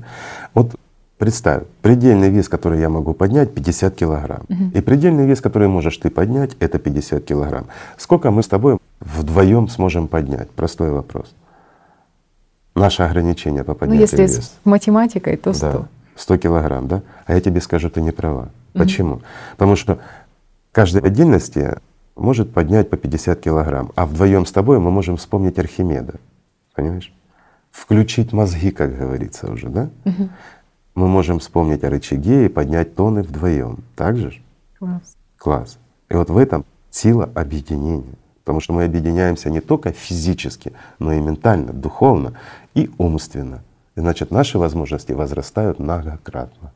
Вот 0.55 0.74
Представь, 1.19 1.62
предельный 1.81 2.29
вес, 2.29 2.49
который 2.49 2.81
я 2.81 2.89
могу 2.89 3.15
поднять, 3.15 3.55
50 3.55 3.95
килограмм. 3.95 4.43
Угу. 4.49 4.71
И 4.75 4.81
предельный 4.81 5.27
вес, 5.27 5.41
который 5.41 5.69
можешь 5.69 5.97
ты 5.97 6.11
поднять, 6.11 6.57
это 6.59 6.79
50 6.79 7.25
килограмм. 7.25 7.67
Сколько 7.97 8.33
мы 8.33 8.43
с 8.43 8.49
тобой 8.49 8.79
вдвоем 9.01 9.69
сможем 9.69 10.09
поднять? 10.09 10.51
Простой 10.51 10.91
вопрос. 10.91 11.33
Наше 12.75 13.05
ограничение 13.05 13.62
по 13.62 13.75
поднятию 13.75 14.09
ну, 14.11 14.23
если 14.23 14.23
веса. 14.23 14.43
с 14.43 14.53
математикой, 14.65 15.37
то 15.37 15.53
100. 15.53 15.73
Да, 15.73 15.89
100 16.17 16.37
килограмм, 16.39 16.89
да? 16.89 17.03
А 17.27 17.35
я 17.35 17.41
тебе 17.41 17.61
скажу, 17.61 17.91
ты 17.91 18.01
не 18.01 18.11
права. 18.11 18.49
Угу. 18.75 18.83
Почему? 18.83 19.21
Потому 19.53 19.77
что 19.77 20.01
каждой 20.73 21.03
отдельности 21.03 21.77
может 22.17 22.53
поднять 22.53 22.91
по 22.91 22.97
50 22.97 23.41
килограмм, 23.41 23.93
а 23.95 24.07
вдвоем 24.07 24.47
с 24.47 24.53
тобой 24.53 24.81
мы 24.81 24.91
можем 24.91 25.17
вспомнить 25.17 25.61
Архимеда. 25.61 26.15
Понимаешь? 26.75 27.15
Включить 27.71 28.33
мозги, 28.33 28.73
как 28.73 28.97
говорится 28.97 29.49
уже, 29.51 29.69
да? 29.69 29.91
Угу 30.05 30.29
мы 30.95 31.09
можем 31.09 31.39
вспомнить 31.39 31.85
о 31.85 31.91
рычаге 31.91 32.47
и 32.47 32.49
поднять 32.49 32.95
тоны 32.95 33.23
вдвоем. 33.23 33.85
Так 33.97 34.17
же? 34.17 34.43
Класс. 34.79 35.17
Класс. 35.37 35.79
И 36.09 36.15
вот 36.15 36.31
в 36.31 36.37
этом 36.37 36.65
сила 36.91 37.31
объединения. 37.35 38.15
Потому 38.45 38.61
что 38.61 38.73
мы 38.73 38.85
объединяемся 38.85 39.51
не 39.51 39.61
только 39.61 39.93
физически, 39.93 40.73
но 40.99 41.13
и 41.13 41.21
ментально, 41.21 41.73
духовно 41.73 42.35
и 42.75 42.91
умственно. 42.99 43.63
значит 43.97 44.31
наши 44.31 44.59
возможности 44.59 45.13
возрастают 45.13 45.79
многократно. 45.79 46.73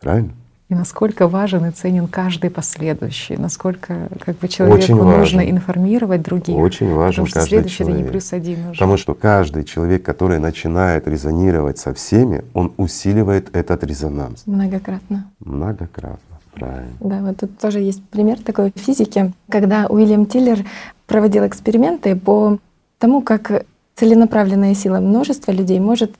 Правильно? 0.00 0.32
И 0.72 0.74
насколько 0.74 1.28
важен 1.28 1.66
и 1.66 1.70
ценен 1.70 2.08
каждый 2.08 2.48
последующий, 2.48 3.36
насколько 3.36 4.08
как 4.18 4.38
бы 4.38 4.48
человеку 4.48 4.78
Очень 4.78 4.94
нужно 4.96 5.50
информировать 5.50 6.22
других. 6.22 6.56
Очень 6.56 6.94
важен 6.94 7.26
потому 7.26 7.26
что 7.26 7.40
каждый 7.40 7.48
следующий 7.50 7.76
человек. 7.76 7.96
это 7.96 8.04
не 8.06 8.10
плюс 8.10 8.32
один 8.32 8.58
уже. 8.60 8.72
Потому 8.72 8.96
что 8.96 9.14
каждый 9.14 9.64
человек, 9.64 10.02
который 10.02 10.38
начинает 10.38 11.06
резонировать 11.06 11.76
со 11.76 11.92
всеми, 11.92 12.42
он 12.54 12.72
усиливает 12.78 13.54
этот 13.54 13.84
резонанс. 13.84 14.44
Многократно. 14.46 15.26
Многократно. 15.40 16.38
Правильно. 16.54 16.96
Да, 17.00 17.18
вот 17.20 17.36
тут 17.36 17.58
тоже 17.58 17.80
есть 17.80 18.02
пример 18.04 18.40
такой 18.42 18.72
в 18.74 18.80
физике, 18.80 19.34
когда 19.50 19.88
Уильям 19.88 20.24
Тиллер 20.24 20.64
проводил 21.06 21.46
эксперименты 21.46 22.16
по 22.16 22.56
тому, 22.98 23.20
как 23.20 23.66
целенаправленная 23.96 24.74
сила 24.74 25.00
множества 25.00 25.52
людей 25.52 25.80
может 25.80 26.14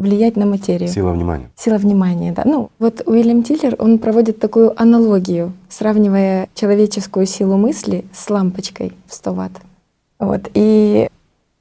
влиять 0.00 0.36
на 0.36 0.46
материю. 0.46 0.88
Сила 0.88 1.12
внимания. 1.12 1.50
Сила 1.56 1.76
внимания, 1.76 2.32
да. 2.32 2.42
Ну, 2.44 2.70
вот 2.78 3.02
Уильям 3.06 3.42
Тиллер, 3.42 3.76
он 3.78 3.98
проводит 3.98 4.38
такую 4.38 4.80
аналогию, 4.80 5.52
сравнивая 5.68 6.48
человеческую 6.54 7.26
силу 7.26 7.56
мысли 7.56 8.04
с 8.12 8.28
лампочкой 8.30 8.92
в 9.06 9.14
100 9.14 9.34
ватт. 9.34 9.52
Вот. 10.18 10.50
И 10.54 11.08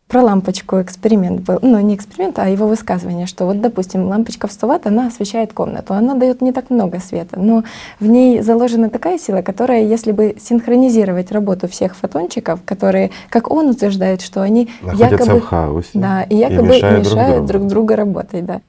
про 0.10 0.24
лампочку 0.24 0.82
эксперимент 0.82 1.42
был, 1.42 1.60
ну 1.62 1.80
не 1.80 1.94
эксперимент, 1.94 2.40
а 2.40 2.50
его 2.50 2.68
высказывание, 2.68 3.28
что 3.28 3.46
вот, 3.46 3.62
допустим, 3.62 4.08
лампочка 4.08 4.48
в 4.48 4.52
100 4.52 4.68
ватт, 4.68 4.88
она 4.88 5.08
освещает 5.08 5.54
комнату, 5.54 5.94
она 5.94 6.16
дает 6.16 6.42
не 6.42 6.52
так 6.52 6.72
много 6.72 7.00
света, 7.00 7.40
но 7.40 7.64
в 8.00 8.08
ней 8.08 8.42
заложена 8.42 8.90
такая 8.90 9.20
сила, 9.20 9.44
которая, 9.44 9.84
если 9.84 10.12
бы 10.12 10.36
синхронизировать 10.40 11.32
работу 11.32 11.68
всех 11.68 11.96
фотончиков, 11.96 12.60
которые, 12.66 13.12
как 13.30 13.52
он 13.52 13.70
утверждает, 13.70 14.22
что 14.22 14.42
они 14.42 14.70
Находятся 14.82 15.26
якобы, 15.26 15.40
в 15.40 15.44
хаосе 15.44 15.90
да, 15.94 16.24
и 16.24 16.36
якобы 16.36 16.76
и 16.76 16.78
мешают, 16.78 17.06
мешают 17.06 17.46
друг, 17.46 17.62
друг 17.62 17.68
другу 17.68 17.96
работать, 17.96 18.46
да. 18.46 18.62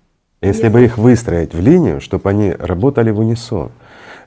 Если, 0.43 0.65
если 0.65 0.69
бы 0.69 0.85
их 0.85 0.99
выстроить 0.99 1.55
в 1.55 1.61
линию, 1.61 2.03
чтобы 2.03 2.29
они 2.29 2.51
работали 2.53 3.11
в 3.11 3.19
унисон, 3.19 3.71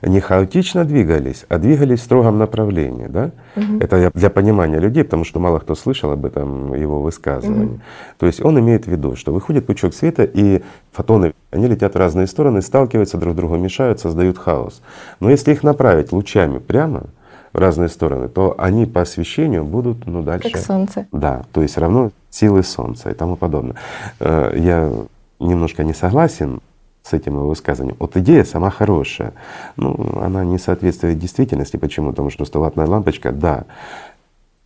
не 0.06 0.20
хаотично 0.20 0.84
двигались, 0.84 1.46
а 1.48 1.58
двигались 1.58 2.00
в 2.00 2.04
строгом 2.04 2.38
направлении. 2.38 3.06
Да? 3.06 3.30
Угу. 3.56 3.78
Это 3.80 4.10
для 4.14 4.30
понимания 4.30 4.78
людей, 4.78 5.04
потому 5.04 5.24
что 5.24 5.40
мало 5.40 5.58
кто 5.58 5.74
слышал 5.74 6.10
об 6.10 6.26
этом 6.26 6.74
его 6.74 7.00
высказывании. 7.00 7.74
Угу. 7.74 7.80
То 8.18 8.26
есть 8.26 8.44
он 8.44 8.58
имеет 8.60 8.86
в 8.86 8.90
виду, 8.90 9.16
что 9.16 9.32
выходит 9.32 9.66
пучок 9.66 9.94
света, 9.94 10.24
и 10.24 10.62
фотоны, 10.92 11.34
они 11.50 11.66
летят 11.66 11.94
в 11.94 11.98
разные 11.98 12.26
стороны, 12.26 12.62
сталкиваются 12.62 13.18
друг 13.18 13.34
с 13.34 13.36
другом, 13.36 13.62
мешают, 13.62 14.00
создают 14.00 14.38
хаос. 14.38 14.82
Но 15.20 15.30
если 15.30 15.52
их 15.52 15.62
направить 15.62 16.12
лучами 16.12 16.58
прямо, 16.58 17.04
в 17.52 17.58
разные 17.58 17.88
стороны, 17.88 18.28
то 18.28 18.56
они 18.58 18.84
по 18.84 19.02
освещению 19.02 19.64
будут 19.64 20.06
ну, 20.06 20.22
дальше. 20.22 20.50
Как 20.50 20.60
солнце. 20.60 21.06
Да, 21.12 21.44
то 21.52 21.62
есть 21.62 21.78
равно 21.78 22.10
силы 22.28 22.64
солнца 22.64 23.10
и 23.10 23.14
тому 23.14 23.36
подобное. 23.36 23.76
Э, 24.18 24.52
я 24.56 24.92
немножко 25.38 25.84
не 25.84 25.94
согласен 25.94 26.60
с 27.04 27.12
этим 27.12 27.34
его 27.34 27.48
высказыванием. 27.48 27.96
Вот 28.00 28.16
идея 28.16 28.44
сама 28.44 28.70
хорошая, 28.70 29.34
ну, 29.76 30.18
она 30.20 30.44
не 30.44 30.58
соответствует 30.58 31.18
действительности. 31.18 31.76
Почему? 31.76 32.10
Потому 32.10 32.30
что 32.30 32.44
100-ваттная 32.44 32.86
лампочка, 32.86 33.30
да, 33.30 33.64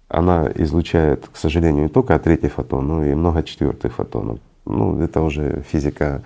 она 0.09 0.49
излучает, 0.55 1.29
к 1.33 1.37
сожалению, 1.37 1.83
не 1.85 1.89
только 1.89 2.19
третий 2.19 2.49
фотон, 2.49 2.87
но 2.87 3.05
и 3.05 3.15
много 3.15 3.43
четвертых 3.43 3.95
фотонов. 3.95 4.39
Ну, 4.65 5.01
это 5.01 5.21
уже 5.21 5.65
физика 5.69 6.23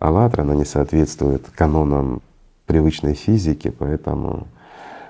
АЛЛАТРА, 0.00 0.42
она 0.42 0.54
не 0.54 0.66
соответствует 0.66 1.48
канонам 1.54 2.20
привычной 2.66 3.14
физики, 3.14 3.70
поэтому 3.70 4.46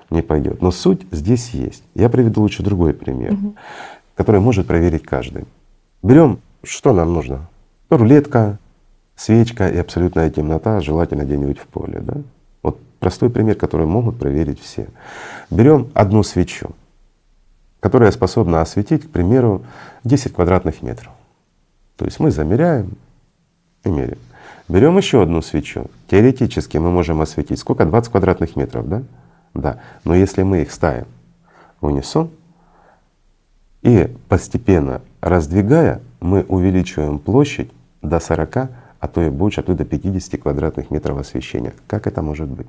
не 0.09 0.21
пойдет. 0.21 0.61
Но 0.61 0.71
суть 0.71 1.01
здесь 1.11 1.49
есть. 1.49 1.83
Я 1.95 2.09
приведу 2.09 2.41
лучше 2.41 2.63
другой 2.63 2.93
пример, 2.93 3.33
угу. 3.33 3.55
который 4.15 4.39
может 4.39 4.67
проверить 4.67 5.03
каждый. 5.03 5.45
Берем, 6.01 6.39
что 6.63 6.93
нам 6.93 7.13
нужно? 7.13 7.49
Рулетка, 7.89 8.57
свечка 9.23 9.69
и 9.69 9.77
абсолютная 9.77 10.29
темнота, 10.29 10.81
желательно 10.81 11.23
где-нибудь 11.23 11.57
в 11.57 11.67
поле. 11.67 12.01
Да? 12.01 12.15
Вот 12.61 12.77
простой 12.99 13.29
пример, 13.29 13.55
который 13.55 13.85
могут 13.85 14.19
проверить 14.19 14.59
все. 14.59 14.87
Берем 15.49 15.89
одну 15.93 16.23
свечу, 16.23 16.71
которая 17.79 18.11
способна 18.11 18.59
осветить, 18.59 19.03
к 19.03 19.09
примеру, 19.09 19.63
10 20.03 20.33
квадратных 20.33 20.81
метров. 20.81 21.13
То 21.95 22.03
есть 22.03 22.19
мы 22.19 22.31
замеряем 22.31 22.97
и 23.85 23.89
меряем. 23.89 24.19
Берем 24.67 24.97
еще 24.97 25.23
одну 25.23 25.41
свечу. 25.41 25.85
Теоретически 26.09 26.77
мы 26.77 26.91
можем 26.91 27.21
осветить 27.21 27.59
сколько? 27.59 27.85
20 27.85 28.11
квадратных 28.11 28.57
метров, 28.57 28.89
да? 28.89 29.03
Да. 29.53 29.79
Но 30.03 30.15
если 30.15 30.43
мы 30.43 30.63
их 30.63 30.71
ставим 30.73 31.05
в 31.79 31.85
унисон 31.85 32.29
и 33.83 34.13
постепенно 34.27 35.01
раздвигая, 35.21 36.01
мы 36.19 36.43
увеличиваем 36.43 37.19
площадь 37.19 37.71
до 38.01 38.19
40 38.19 38.82
а 39.03 39.07
то 39.09 39.21
и 39.21 39.29
больше, 39.29 39.59
а 39.59 39.63
то 39.63 39.73
и 39.73 39.75
до 39.75 39.83
50 39.83 40.41
квадратных 40.41 40.89
метров 40.89 41.17
освещения. 41.17 41.73
Как 41.87 42.07
это 42.07 42.21
может 42.21 42.47
быть? 42.47 42.67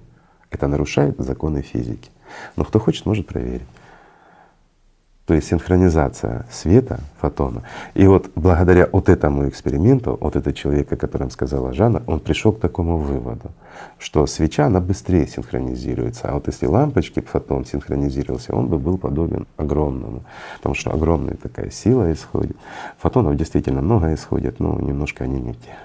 Это 0.51 0.67
нарушает 0.67 1.15
законы 1.19 1.63
физики. 1.63 2.11
Но 2.57 2.65
кто 2.65 2.81
хочет, 2.81 3.07
может 3.07 3.29
проверить. 3.29 3.69
То 5.27 5.35
есть 5.35 5.47
синхронизация 5.47 6.45
света, 6.51 6.99
фотона. 7.21 7.63
И 7.95 8.09
вот 8.09 8.33
благодаря 8.35 8.89
вот 8.91 9.09
этому 9.09 9.49
эксперименту, 9.49 10.19
вот 10.21 10.35
этот 10.35 10.57
человек, 10.57 10.93
о 10.93 10.97
котором 10.97 11.31
сказала 11.31 11.73
Жанна, 11.73 12.03
он 12.09 12.19
пришел 12.19 12.51
к 12.53 12.59
такому 12.59 12.99
выводу, 12.99 13.53
что 14.01 14.27
свеча, 14.27 14.67
она 14.67 14.81
быстрее 14.81 15.29
синхронизируется. 15.29 16.29
А 16.29 16.35
вот 16.35 16.49
если 16.49 16.67
лампочки 16.67 17.21
фотон 17.21 17.65
синхронизировался, 17.65 18.57
он 18.57 18.67
бы 18.67 18.81
был 18.81 18.99
подобен 18.99 19.47
огромному, 19.57 20.25
потому 20.57 20.75
что 20.75 20.91
огромная 20.91 21.37
такая 21.37 21.71
сила 21.71 22.13
исходит. 22.13 22.57
Фотонов 22.99 23.37
действительно 23.37 23.83
много 23.83 24.13
исходит, 24.13 24.59
но 24.59 24.81
немножко 24.81 25.23
они 25.23 25.41
не 25.41 25.55
те. 25.55 25.77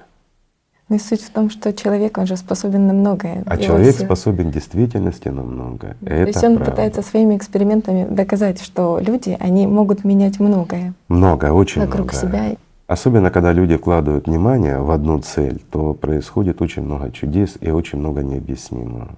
Ну 0.90 0.96
и 0.96 1.00
суть 1.00 1.22
в 1.22 1.30
том, 1.30 1.52
что 1.52 1.72
человек, 1.72 2.18
он 2.18 2.26
же 2.26 2.36
способен 2.36 2.88
на 2.88 2.94
многое. 2.94 3.44
А 3.46 3.58
человек 3.58 3.96
все... 3.96 4.06
способен 4.06 4.50
в 4.50 4.52
действительности 4.52 5.28
на 5.28 5.44
многое. 5.44 5.96
То 6.02 6.08
Это 6.08 6.28
есть 6.28 6.44
он 6.44 6.56
правда. 6.56 6.72
пытается 6.72 7.02
своими 7.04 7.38
экспериментами 7.38 8.08
доказать, 8.10 8.60
что 8.60 9.00
люди, 9.00 9.38
они 9.40 9.68
могут 9.68 10.04
менять 10.04 10.40
многое. 10.40 10.94
Многое, 11.08 11.52
очень 11.52 11.82
вокруг 11.82 12.12
многое. 12.12 12.50
себя. 12.50 12.58
Особенно, 12.88 13.30
когда 13.30 13.54
люди 13.54 13.78
вкладывают 13.78 14.26
внимание 14.26 14.80
в 14.80 14.90
одну 14.90 15.20
цель, 15.20 15.62
то 15.70 15.94
происходит 15.94 16.60
очень 16.60 16.82
много 16.82 17.12
чудес 17.12 17.56
и 17.62 17.70
очень 17.70 18.00
много 18.00 18.24
необъяснимого. 18.24 19.10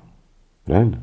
Правильно? 0.66 0.98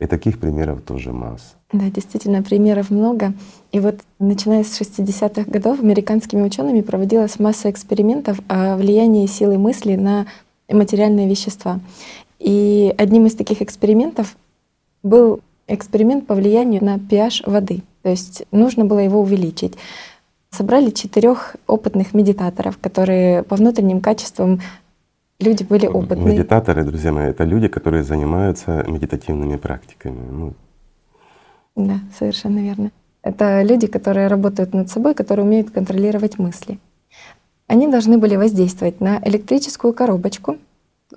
И 0.00 0.06
таких 0.06 0.40
примеров 0.40 0.80
тоже 0.80 1.12
масса. 1.12 1.54
Да, 1.72 1.90
действительно, 1.90 2.42
примеров 2.42 2.90
много. 2.90 3.34
И 3.70 3.80
вот 3.80 4.00
начиная 4.18 4.64
с 4.64 4.80
60-х 4.80 5.50
годов 5.50 5.80
американскими 5.80 6.42
учеными 6.42 6.80
проводилась 6.80 7.38
масса 7.38 7.70
экспериментов 7.70 8.40
о 8.48 8.76
влиянии 8.76 9.26
силы 9.26 9.58
мысли 9.58 9.96
на 9.96 10.26
материальные 10.70 11.28
вещества. 11.28 11.80
И 12.38 12.94
одним 12.96 13.26
из 13.26 13.34
таких 13.34 13.60
экспериментов 13.60 14.36
был 15.02 15.40
эксперимент 15.68 16.26
по 16.26 16.34
влиянию 16.34 16.82
на 16.82 16.96
pH 16.96 17.48
воды. 17.48 17.82
То 18.02 18.08
есть 18.08 18.44
нужно 18.50 18.86
было 18.86 19.00
его 19.00 19.20
увеличить. 19.20 19.74
Собрали 20.50 20.90
четырех 20.90 21.56
опытных 21.66 22.14
медитаторов, 22.14 22.78
которые 22.78 23.42
по 23.42 23.54
внутренним 23.54 24.00
качествам 24.00 24.60
люди 25.40 25.62
были 25.62 25.86
опытные. 25.86 26.34
Медитаторы, 26.34 26.84
друзья 26.84 27.12
мои, 27.12 27.30
это 27.30 27.44
люди, 27.44 27.68
которые 27.68 28.04
занимаются 28.04 28.84
медитативными 28.86 29.56
практиками. 29.56 30.30
Ну, 30.30 30.54
да, 31.76 32.00
совершенно 32.18 32.60
верно. 32.60 32.90
Это 33.22 33.62
люди, 33.62 33.86
которые 33.86 34.28
работают 34.28 34.72
над 34.74 34.88
собой, 34.88 35.14
которые 35.14 35.44
умеют 35.44 35.70
контролировать 35.70 36.38
мысли. 36.38 36.78
Они 37.66 37.86
должны 37.86 38.18
были 38.18 38.36
воздействовать 38.36 39.00
на 39.00 39.20
электрическую 39.24 39.92
коробочку, 39.92 40.56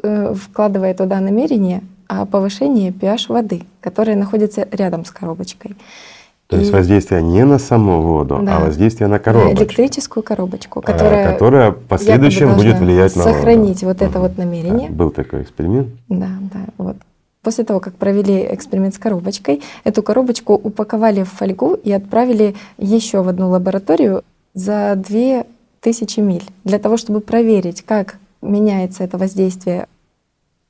э, 0.03 0.33
вкладывая 0.33 0.93
туда 0.93 1.19
намерение 1.19 1.81
о 2.07 2.25
повышении 2.25 2.91
pH 2.91 3.31
воды, 3.31 3.63
которая 3.81 4.15
находится 4.15 4.67
рядом 4.71 5.05
с 5.05 5.11
коробочкой. 5.11 5.75
То 6.53 6.59
есть 6.59 6.71
воздействие 6.71 7.21
не 7.21 7.43
на 7.45 7.57
саму 7.57 8.01
воду, 8.01 8.37
а 8.37 8.41
да, 8.41 8.57
а 8.57 8.59
воздействие 8.65 9.07
на 9.07 9.19
коробочку. 9.19 9.63
Электрическую 9.63 10.23
коробочку, 10.23 10.81
которая, 10.81 11.29
а, 11.29 11.31
которая 11.33 11.71
в 11.71 11.79
последующем 11.81 12.55
будет 12.55 12.77
влиять 12.77 13.15
на 13.15 13.23
воду. 13.23 13.35
Сохранить 13.35 13.83
вот 13.83 14.01
это 14.01 14.19
вот 14.19 14.37
намерение. 14.37 14.89
Да, 14.89 14.95
был 14.95 15.09
такой 15.09 15.41
эксперимент. 15.41 15.89
Да, 16.09 16.29
да, 16.53 16.59
вот. 16.77 16.97
После 17.41 17.63
того, 17.65 17.79
как 17.79 17.95
провели 17.95 18.47
эксперимент 18.51 18.93
с 18.95 18.97
коробочкой, 18.97 19.61
эту 19.83 20.03
коробочку 20.03 20.53
упаковали 20.53 21.23
в 21.23 21.29
фольгу 21.29 21.73
и 21.73 21.91
отправили 21.91 22.55
еще 22.77 23.21
в 23.21 23.27
одну 23.27 23.49
лабораторию 23.49 24.23
за 24.53 24.93
2000 24.95 26.19
миль 26.19 26.43
для 26.63 26.79
того, 26.79 26.97
чтобы 26.97 27.19
проверить, 27.19 27.81
как 27.81 28.15
меняется 28.41 29.03
это 29.03 29.17
воздействие 29.17 29.87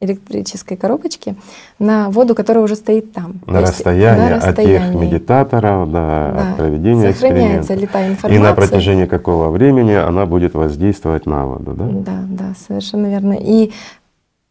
электрической 0.03 0.77
коробочки 0.77 1.35
на 1.79 2.09
воду, 2.09 2.35
которая 2.35 2.63
уже 2.63 2.75
стоит 2.75 3.13
там. 3.13 3.41
На, 3.47 3.61
расстоянии, 3.61 4.29
на 4.29 4.35
расстоянии 4.35 4.77
от 4.77 4.91
тех 4.91 5.01
медитаторов 5.01 5.87
до 5.87 5.93
да. 5.93 6.55
проведения 6.57 7.13
Сохраняется 7.13 7.73
ли 7.73 7.87
та 7.87 8.07
информация. 8.07 8.35
И 8.35 8.37
на 8.39 8.53
протяжении 8.53 9.05
какого 9.05 9.49
времени 9.49 9.93
она 9.93 10.25
будет 10.25 10.53
воздействовать 10.53 11.25
на 11.25 11.45
воду, 11.45 11.73
да? 11.73 11.85
Да, 11.85 12.23
да, 12.27 12.53
совершенно 12.67 13.07
верно. 13.07 13.33
И 13.39 13.71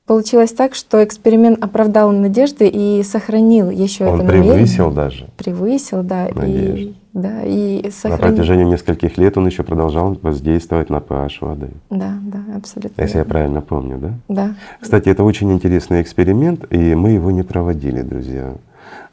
Получилось 0.04 0.52
так, 0.52 0.74
что 0.74 1.02
эксперимент 1.04 1.62
оправдал 1.62 2.10
надежды 2.10 2.68
и 2.68 3.04
сохранил 3.04 3.70
еще 3.70 4.04
Он 4.04 4.20
это 4.20 4.28
превысил 4.28 4.90
намерение. 4.90 4.94
даже. 4.94 5.28
Превысил, 5.36 6.02
да. 6.02 6.28
Надежды. 6.34 6.80
И 6.80 6.94
да, 7.12 7.42
и 7.44 7.90
сохранить. 7.90 8.20
На 8.20 8.28
протяжении 8.28 8.64
нескольких 8.64 9.18
лет 9.18 9.36
он 9.36 9.46
еще 9.46 9.62
продолжал 9.62 10.18
воздействовать 10.22 10.90
на 10.90 10.96
pH 10.96 11.38
воды. 11.40 11.70
Да, 11.90 12.18
да, 12.22 12.56
абсолютно. 12.56 13.02
Если 13.02 13.18
верно. 13.18 13.28
я 13.28 13.32
правильно 13.32 13.60
помню, 13.60 13.98
да? 13.98 14.12
Да. 14.28 14.54
Кстати, 14.80 15.08
это 15.08 15.22
очень 15.24 15.52
интересный 15.52 16.00
эксперимент, 16.00 16.64
и 16.70 16.94
мы 16.94 17.10
его 17.10 17.30
не 17.30 17.42
проводили, 17.42 18.02
друзья. 18.02 18.54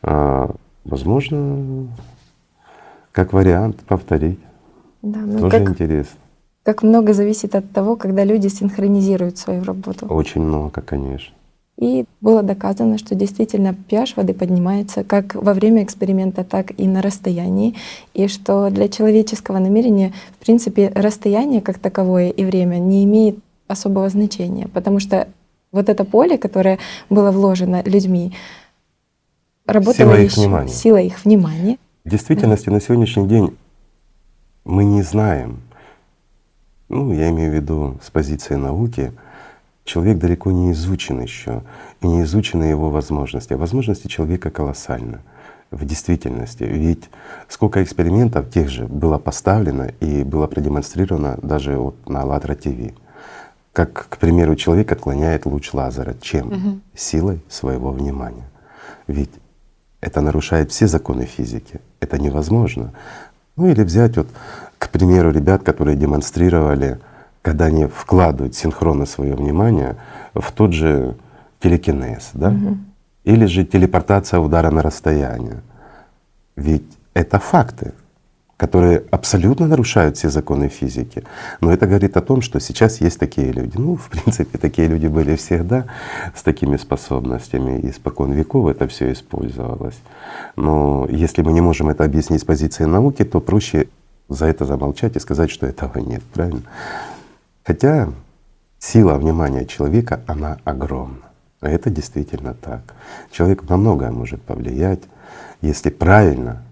А, 0.02 0.50
возможно, 0.86 1.88
как 3.12 3.34
вариант 3.34 3.78
повторить. 3.82 4.40
Да, 5.02 5.20
ну 5.20 5.40
Тоже 5.40 5.60
как, 5.60 5.70
интересно. 5.70 6.18
Как 6.64 6.84
много 6.84 7.14
зависит 7.14 7.56
от 7.56 7.72
того, 7.72 7.96
когда 7.96 8.24
люди 8.24 8.48
синхронизируют 8.48 9.38
свою 9.38 9.64
работу. 9.64 10.06
Очень 10.08 10.42
много, 10.42 10.82
конечно. 10.82 11.34
И 11.80 12.04
было 12.20 12.44
доказано, 12.44 12.98
что 12.98 13.16
действительно 13.16 13.74
pH 13.90 14.16
воды 14.18 14.34
поднимается 14.34 15.06
как 15.06 15.34
во 15.34 15.54
время 15.54 15.84
эксперимента, 15.84 16.44
так 16.44 16.78
и 16.78 16.86
на 16.86 17.02
расстоянии. 17.02 17.76
И 18.14 18.28
что 18.28 18.70
для 18.70 18.90
человеческого 18.90 19.60
намерения, 19.60 20.14
в 20.34 20.44
принципе, 20.44 20.92
расстояние 20.94 21.62
как 21.62 21.80
таковое 21.80 22.32
и 22.32 22.44
время 22.44 22.80
не 22.80 23.06
имеет 23.06 23.40
особого 23.68 24.10
значения, 24.10 24.68
потому 24.68 25.00
что 25.00 25.30
вот 25.72 25.88
это 25.88 26.04
поле, 26.04 26.38
которое 26.38 26.80
было 27.10 27.32
вложено 27.32 27.82
людьми, 27.86 28.34
работало 29.66 30.16
сила 30.18 30.22
их 30.22 30.36
внимания. 30.36 30.70
Сила 30.70 30.98
их 30.98 31.24
внимания. 31.24 31.78
В 32.04 32.10
действительности 32.10 32.66
да. 32.66 32.74
на 32.74 32.82
сегодняшний 32.82 33.28
день 33.28 33.56
мы 34.66 34.84
не 34.84 35.02
знаем, 35.02 35.62
ну, 36.90 37.14
я 37.14 37.30
имею 37.30 37.52
в 37.52 37.56
виду 37.56 37.98
с 38.04 38.10
позиции 38.10 38.56
науки, 38.56 39.14
человек 39.90 40.20
далеко 40.20 40.52
не 40.52 40.72
изучен 40.72 41.20
еще, 41.20 41.64
и 42.02 42.08
не 42.08 42.22
изучены 42.22 42.66
его 42.66 42.90
возможности. 42.92 43.54
А 43.54 43.58
возможности 43.58 44.08
человека 44.08 44.52
колоссальны 44.52 45.20
в 45.72 45.84
действительности. 45.84 46.64
Ведь 46.64 47.10
сколько 47.48 47.84
экспериментов 47.84 48.52
тех 48.52 48.70
же 48.70 48.86
было 48.86 49.18
поставлено 49.18 49.92
и 50.00 50.24
было 50.24 50.48
продемонстрировано 50.48 51.40
даже 51.42 51.76
вот 51.78 51.96
на 52.08 52.22
АЛЛАТРА 52.22 52.56
ТВ. 52.56 52.94
Как, 53.74 54.08
к 54.10 54.18
примеру, 54.18 54.56
человек 54.56 54.92
отклоняет 54.92 55.46
луч 55.46 55.74
лазера. 55.74 56.16
Чем? 56.22 56.48
Угу. 56.48 56.80
Силой 56.96 57.42
своего 57.50 57.92
внимания. 57.92 58.48
Ведь 59.08 59.32
это 60.02 60.22
нарушает 60.22 60.72
все 60.72 60.88
законы 60.88 61.26
физики. 61.26 61.80
Это 62.00 62.20
невозможно. 62.20 62.94
Ну 63.56 63.68
или 63.68 63.84
взять 63.84 64.18
вот, 64.18 64.28
к 64.78 64.90
примеру, 64.90 65.32
ребят, 65.32 65.64
которые 65.64 65.98
демонстрировали 65.98 67.00
когда 67.42 67.66
они 67.66 67.86
вкладывают 67.86 68.56
синхронно 68.56 69.06
свое 69.06 69.36
внимание 69.36 69.96
в 70.34 70.52
тот 70.52 70.74
же 70.74 71.16
телекинез, 71.60 72.32
да? 72.34 72.50
Угу. 72.50 72.78
Или 73.26 73.46
же 73.46 73.66
телепортация 73.66 74.40
удара 74.40 74.72
на 74.72 74.82
расстояние. 74.82 75.62
Ведь 76.56 76.86
это 77.14 77.40
факты, 77.40 77.94
которые 78.60 79.04
абсолютно 79.12 79.68
нарушают 79.68 80.18
все 80.18 80.30
законы 80.30 80.68
физики. 80.68 81.24
Но 81.62 81.72
это 81.72 81.88
говорит 81.88 82.18
о 82.18 82.22
том, 82.22 82.42
что 82.42 82.60
сейчас 82.60 83.00
есть 83.00 83.18
такие 83.18 83.54
люди. 83.54 83.78
Ну, 83.78 83.96
в 83.96 84.10
принципе, 84.10 84.58
такие 84.58 84.90
люди 84.90 85.08
были 85.08 85.38
всегда 85.38 85.86
с 86.36 86.44
такими 86.44 86.76
способностями, 86.76 87.80
и 87.80 87.92
спокон 87.94 88.34
веков 88.34 88.68
это 88.68 88.86
все 88.88 89.14
использовалось. 89.14 89.98
Но 90.58 91.08
если 91.10 91.42
мы 91.42 91.54
не 91.54 91.62
можем 91.62 91.88
это 91.88 92.04
объяснить 92.04 92.42
с 92.42 92.46
позиции 92.46 92.84
науки, 92.84 93.24
то 93.24 93.40
проще 93.40 93.88
за 94.28 94.48
это 94.48 94.66
замолчать 94.66 95.16
и 95.16 95.20
сказать, 95.20 95.50
что 95.50 95.66
этого 95.66 95.98
нет, 96.00 96.22
правильно? 96.34 96.64
Хотя 97.70 98.12
сила 98.80 99.14
внимания 99.14 99.64
человека, 99.64 100.22
она 100.26 100.58
огромна. 100.64 101.30
А 101.62 101.70
это 101.70 101.92
действительно 101.92 102.56
так. 102.56 102.96
Человек 103.30 103.70
на 103.70 103.78
многое 103.78 104.10
может 104.10 104.42
повлиять, 104.42 105.02
если 105.62 105.92
правильно, 105.92 106.64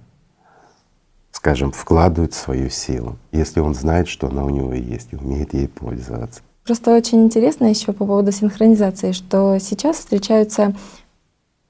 скажем, 1.30 1.72
вкладывает 1.72 2.34
свою 2.34 2.72
силу, 2.72 3.20
если 3.32 3.60
он 3.60 3.76
знает, 3.76 4.08
что 4.08 4.26
она 4.26 4.44
у 4.44 4.50
него 4.50 4.74
есть 4.74 5.10
и 5.12 5.18
умеет 5.18 5.54
ей 5.54 5.68
пользоваться. 5.68 6.42
Просто 6.66 6.98
очень 6.98 7.24
интересно 7.24 7.66
еще 7.66 7.94
по 7.94 8.04
поводу 8.04 8.32
синхронизации, 8.32 9.12
что 9.12 9.60
сейчас 9.60 9.98
встречаются 9.98 10.76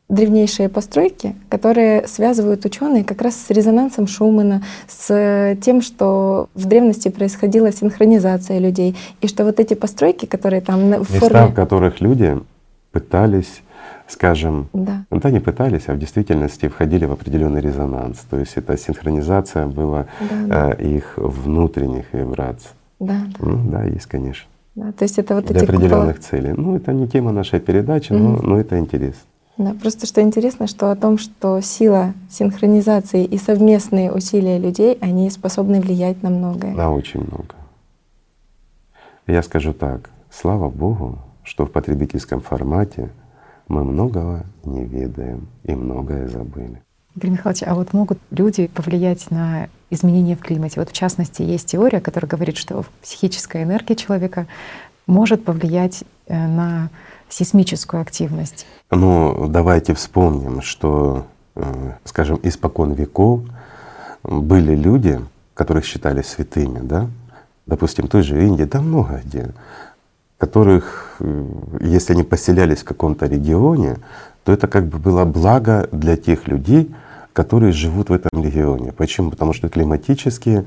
древнейшие 0.10 0.70
постройки, 0.70 1.36
которые 1.50 2.08
связывают 2.08 2.64
ученые 2.64 3.04
как 3.04 3.22
раз 3.22 3.36
с 3.36 3.50
резонансом 3.50 4.08
Шумана, 4.08 4.64
с 4.88 5.58
тем, 5.62 5.82
что 5.82 6.50
в 6.56 6.66
древности 6.66 7.10
происходила 7.10 7.72
синхронизация 7.72 8.60
людей, 8.60 8.96
и 9.22 9.28
что 9.28 9.44
вот 9.44 9.60
эти 9.60 9.74
постройки, 9.74 10.26
которые 10.26 10.62
там 10.62 10.80
в 10.80 11.14
Места, 11.14 11.20
форме... 11.20 11.48
в 11.48 11.54
которых 11.54 12.02
люди 12.02 12.38
пытались 12.92 13.62
скажем, 14.08 14.70
да. 14.74 15.04
ну 15.12 15.20
да, 15.20 15.30
не 15.32 15.42
пытались, 15.42 15.84
а 15.88 15.94
в 15.94 16.00
действительности 16.00 16.70
входили 16.70 17.06
в 17.06 17.12
определенный 17.12 17.62
резонанс. 17.62 18.20
То 18.30 18.40
есть 18.40 18.54
это 18.56 18.78
синхронизация 18.78 19.68
была 19.68 20.08
да, 20.22 20.46
да. 20.48 20.76
Э, 20.78 20.82
их 20.82 21.14
внутренних 21.18 22.06
вибраций. 22.14 22.70
Да, 23.00 23.24
да. 23.38 23.46
Ну, 23.46 23.70
да, 23.70 23.84
есть, 23.84 24.06
конечно. 24.06 24.48
Да, 24.76 24.92
то 24.92 25.04
есть 25.04 25.20
это 25.20 25.36
вот 25.36 25.48
Для 25.48 25.62
определенных 25.62 26.18
купола... 26.18 26.30
целей. 26.30 26.54
Ну, 26.56 26.76
это 26.76 26.94
не 26.94 27.08
тема 27.08 27.32
нашей 27.32 27.60
передачи, 27.60 28.14
mm 28.14 28.18
но, 28.18 28.42
но 28.42 28.60
это 28.60 28.80
интересно. 28.80 29.24
Да, 29.58 29.74
просто 29.74 30.06
что 30.06 30.22
интересно, 30.22 30.68
что 30.68 30.92
о 30.92 30.96
том, 30.96 31.18
что 31.18 31.62
сила 31.62 32.14
синхронизации 32.30 33.26
и 33.26 33.38
совместные 33.38 34.12
усилия 34.12 34.60
людей, 34.60 34.98
они 35.02 35.30
способны 35.32 35.82
влиять 35.82 36.22
на 36.22 36.30
многое. 36.30 36.74
На 36.74 36.94
очень 36.94 37.22
много. 37.22 37.56
Я 39.26 39.42
скажу 39.42 39.74
так, 39.74 40.12
слава 40.30 40.70
Богу, 40.70 41.20
что 41.44 41.66
в 41.66 41.72
потребительском 41.72 42.40
формате 42.40 43.10
мы 43.68 43.84
многого 43.84 44.46
не 44.64 44.86
ведаем 44.86 45.48
и 45.64 45.74
многое 45.74 46.28
забыли. 46.28 46.82
Игорь 47.16 47.32
Михайлович, 47.32 47.64
а 47.66 47.74
вот 47.74 47.94
могут 47.94 48.20
люди 48.30 48.68
повлиять 48.68 49.32
на 49.32 49.70
изменения 49.90 50.36
в 50.36 50.40
климате? 50.42 50.80
Вот 50.80 50.90
в 50.90 50.94
частности, 50.94 51.42
есть 51.42 51.72
теория, 51.72 52.00
которая 52.00 52.30
говорит, 52.30 52.58
что 52.58 52.86
психическая 53.02 53.64
энергия 53.64 53.96
человека 53.96 54.46
может 55.08 55.44
повлиять 55.44 56.04
э, 56.28 56.48
на 56.48 56.90
сейсмическую 57.30 58.02
активность? 58.02 58.66
Ну, 58.92 59.48
давайте 59.50 59.94
вспомним, 59.94 60.62
что, 60.62 61.26
э, 61.56 61.94
скажем, 62.06 62.40
испокон 62.44 62.94
веков 62.94 63.42
были 64.24 64.76
люди, 64.76 65.20
которых 65.54 65.86
считали 65.86 66.22
святыми, 66.22 66.80
да, 66.80 67.08
допустим, 67.66 68.08
той 68.08 68.24
же 68.24 68.46
Индии, 68.46 68.64
да 68.64 68.82
много 68.82 69.22
где, 69.24 69.50
которых, 70.38 71.18
э, 71.20 71.46
если 71.82 72.14
они 72.14 72.24
поселялись 72.24 72.80
в 72.80 72.86
каком-то 72.86 73.26
регионе, 73.26 73.98
то 74.44 74.54
это 74.54 74.68
как 74.68 74.88
бы 74.88 74.98
было 74.98 75.26
благо 75.26 75.90
для 75.92 76.16
тех 76.16 76.48
людей, 76.48 76.94
которые 77.34 77.72
живут 77.72 78.10
в 78.10 78.14
этом 78.14 78.44
регионе. 78.44 78.92
Почему? 78.92 79.30
Потому 79.30 79.54
что 79.54 79.70
климатические 79.70 80.66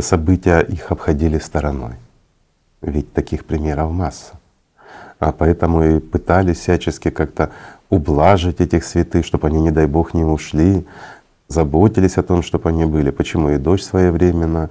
события 0.00 0.60
их 0.60 0.90
обходили 0.90 1.38
стороной. 1.38 1.94
Ведь 2.82 3.12
таких 3.12 3.44
примеров 3.44 3.92
масса 3.92 4.34
а 5.22 5.32
поэтому 5.32 5.84
и 5.84 6.00
пытались 6.00 6.58
всячески 6.58 7.10
как-то 7.10 7.50
ублажить 7.90 8.60
этих 8.60 8.84
святых, 8.84 9.24
чтобы 9.24 9.46
они, 9.46 9.60
не 9.60 9.70
дай 9.70 9.86
Бог, 9.86 10.14
не 10.14 10.24
ушли, 10.24 10.84
заботились 11.46 12.18
о 12.18 12.22
том, 12.24 12.42
чтобы 12.42 12.70
они 12.70 12.86
были. 12.86 13.10
Почему 13.10 13.50
и 13.50 13.58
дождь 13.58 13.84
своевременно, 13.84 14.70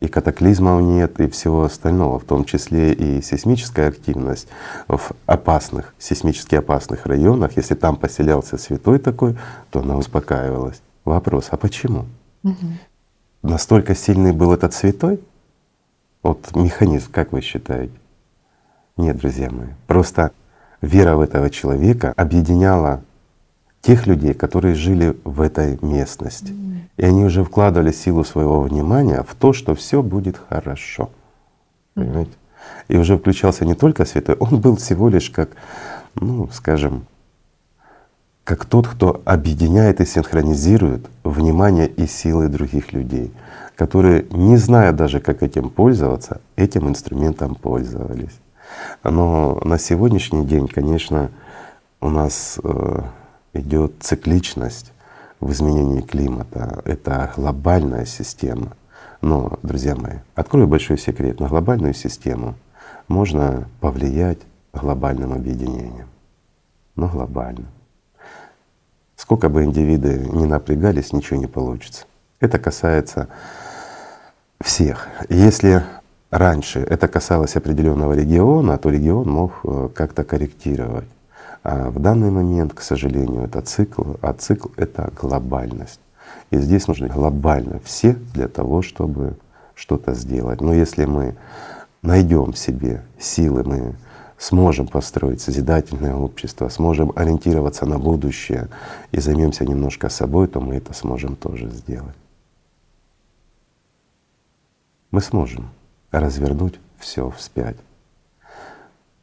и 0.00 0.08
катаклизмов 0.08 0.82
нет, 0.82 1.20
и 1.20 1.28
всего 1.28 1.62
остального, 1.62 2.18
в 2.18 2.24
том 2.24 2.44
числе 2.44 2.92
и 2.92 3.22
сейсмическая 3.22 3.88
активность 3.88 4.48
в 4.88 5.12
опасных, 5.26 5.94
сейсмически 5.98 6.56
опасных 6.56 7.06
районах. 7.06 7.56
Если 7.56 7.74
там 7.74 7.96
поселялся 7.96 8.58
святой 8.58 8.98
такой, 8.98 9.36
то 9.70 9.80
она 9.80 9.96
успокаивалась. 9.96 10.80
Вопрос, 11.04 11.48
а 11.50 11.56
почему? 11.56 12.06
Угу. 12.42 12.66
Настолько 13.42 13.94
сильный 13.94 14.32
был 14.32 14.52
этот 14.52 14.74
святой? 14.74 15.20
Вот 16.24 16.56
механизм, 16.56 17.12
как 17.12 17.30
вы 17.32 17.42
считаете? 17.42 17.92
Нет, 18.98 19.16
друзья 19.16 19.48
мои, 19.48 19.68
просто 19.86 20.32
вера 20.82 21.14
в 21.14 21.20
этого 21.20 21.50
человека 21.50 22.12
объединяла 22.16 23.00
тех 23.80 24.08
людей, 24.08 24.34
которые 24.34 24.74
жили 24.74 25.16
в 25.22 25.40
этой 25.40 25.78
местности. 25.82 26.52
И 26.96 27.04
они 27.04 27.24
уже 27.24 27.44
вкладывали 27.44 27.92
силу 27.92 28.24
своего 28.24 28.60
внимания 28.60 29.22
в 29.22 29.36
то, 29.36 29.52
что 29.52 29.76
все 29.76 30.02
будет 30.02 30.36
хорошо. 30.48 31.10
Понимаете? 31.94 32.32
И 32.88 32.96
уже 32.96 33.16
включался 33.16 33.64
не 33.64 33.74
только 33.74 34.04
святой, 34.04 34.34
он 34.34 34.60
был 34.60 34.76
всего 34.76 35.08
лишь 35.08 35.30
как, 35.30 35.50
ну, 36.16 36.48
скажем, 36.52 37.06
как 38.42 38.64
тот, 38.64 38.88
кто 38.88 39.22
объединяет 39.24 40.00
и 40.00 40.06
синхронизирует 40.06 41.08
внимание 41.22 41.86
и 41.86 42.08
силы 42.08 42.48
других 42.48 42.92
людей, 42.92 43.30
которые, 43.76 44.26
не 44.32 44.56
зная 44.56 44.90
даже, 44.92 45.20
как 45.20 45.44
этим 45.44 45.70
пользоваться, 45.70 46.40
этим 46.56 46.88
инструментом 46.88 47.54
пользовались. 47.54 48.40
Но 49.04 49.60
на 49.64 49.78
сегодняшний 49.78 50.44
день, 50.44 50.68
конечно, 50.68 51.30
у 52.00 52.10
нас 52.10 52.58
э, 52.62 53.00
идет 53.54 53.94
цикличность 54.00 54.92
в 55.40 55.50
изменении 55.52 56.00
климата. 56.00 56.82
Это 56.84 57.32
глобальная 57.36 58.04
система. 58.04 58.72
Но, 59.20 59.58
друзья 59.62 59.96
мои, 59.96 60.18
открою 60.34 60.68
большой 60.68 60.98
секрет. 60.98 61.40
На 61.40 61.48
глобальную 61.48 61.94
систему 61.94 62.54
можно 63.08 63.68
повлиять 63.80 64.38
глобальным 64.72 65.32
объединением. 65.32 66.08
Но 66.94 67.08
глобально. 67.08 67.66
Сколько 69.16 69.48
бы 69.48 69.64
индивиды 69.64 70.28
ни 70.32 70.46
напрягались, 70.46 71.12
ничего 71.12 71.40
не 71.40 71.46
получится. 71.46 72.06
Это 72.40 72.58
касается 72.58 73.28
всех. 74.60 75.08
Если 75.28 75.84
раньше 76.30 76.80
это 76.80 77.08
касалось 77.08 77.56
определенного 77.56 78.12
региона, 78.14 78.76
то 78.78 78.90
регион 78.90 79.28
мог 79.30 79.60
э, 79.64 79.88
как-то 79.94 80.24
корректировать. 80.24 81.08
А 81.62 81.90
в 81.90 81.98
данный 81.98 82.30
момент, 82.30 82.74
к 82.74 82.80
сожалению, 82.80 83.44
это 83.44 83.60
цикл, 83.60 84.14
а 84.22 84.32
цикл— 84.32 84.68
это 84.76 85.12
глобальность. 85.20 86.00
И 86.50 86.58
здесь 86.58 86.88
нужны 86.88 87.08
глобально 87.08 87.80
все 87.84 88.14
для 88.34 88.48
того, 88.48 88.82
чтобы 88.82 89.36
что-то 89.74 90.14
сделать. 90.14 90.60
Но 90.60 90.72
если 90.72 91.04
мы 91.04 91.36
найдем 92.02 92.54
себе 92.54 93.02
силы, 93.18 93.64
мы 93.64 93.94
сможем 94.38 94.86
построить 94.86 95.40
созидательное 95.40 96.14
общество, 96.14 96.68
сможем 96.68 97.12
ориентироваться 97.16 97.86
на 97.86 97.98
будущее 97.98 98.68
и 99.10 99.20
займемся 99.20 99.64
немножко 99.64 100.08
собой, 100.08 100.46
то 100.46 100.60
мы 100.60 100.76
это 100.76 100.94
сможем 100.94 101.36
тоже 101.36 101.68
сделать. 101.70 102.16
Мы 105.10 105.20
сможем 105.20 105.70
развернуть 106.10 106.78
все 106.98 107.30
вспять 107.30 107.76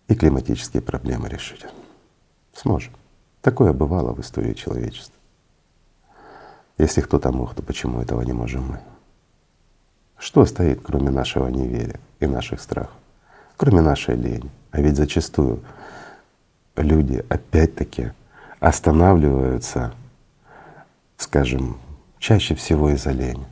и 0.07 0.16
климатические 0.16 0.82
проблемы 0.82 1.30
решить. 1.30 1.66
Сможем. 2.53 2.94
Такое 3.41 3.74
бывало 3.74 4.14
в 4.14 4.22
истории 4.22 4.53
человечества. 4.53 5.16
Если 6.78 7.02
кто-то 7.02 7.32
мог, 7.32 7.53
то 7.53 7.64
почему 7.64 8.02
этого 8.02 8.22
не 8.22 8.34
можем 8.34 8.68
мы? 8.68 8.80
Что 10.18 10.45
стоит, 10.45 10.82
кроме 10.84 11.10
нашего 11.10 11.48
неверия 11.48 11.99
и 12.20 12.28
наших 12.28 12.62
страхов? 12.62 12.94
Кроме 13.57 13.82
нашей 13.82 14.16
лени. 14.16 14.49
А 14.72 14.82
ведь 14.82 14.95
зачастую 14.95 15.64
люди 16.76 17.24
опять-таки 17.30 18.12
останавливаются, 18.60 19.94
скажем, 21.18 21.78
чаще 22.20 22.56
всего 22.56 22.90
из-за 22.90 23.12
лени, 23.12 23.45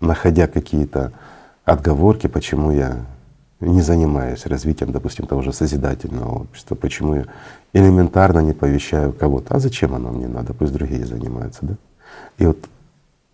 находя 0.00 0.46
какие-то 0.46 1.12
отговорки, 1.68 2.26
почему 2.26 2.72
я 2.72 3.04
не 3.60 3.82
занимаюсь 3.82 4.46
развитием, 4.46 4.92
допустим, 4.92 5.26
того 5.26 5.42
же 5.42 5.52
созидательного 5.52 6.42
общества, 6.42 6.74
почему 6.74 7.16
я 7.16 7.24
элементарно 7.72 8.40
не 8.40 8.52
повещаю 8.52 9.12
кого-то. 9.12 9.54
А 9.54 9.58
зачем 9.58 9.94
оно 9.94 10.10
мне 10.10 10.28
надо? 10.28 10.54
Пусть 10.54 10.72
другие 10.72 11.04
занимаются, 11.04 11.60
да? 11.62 11.74
И 12.38 12.46
вот 12.46 12.58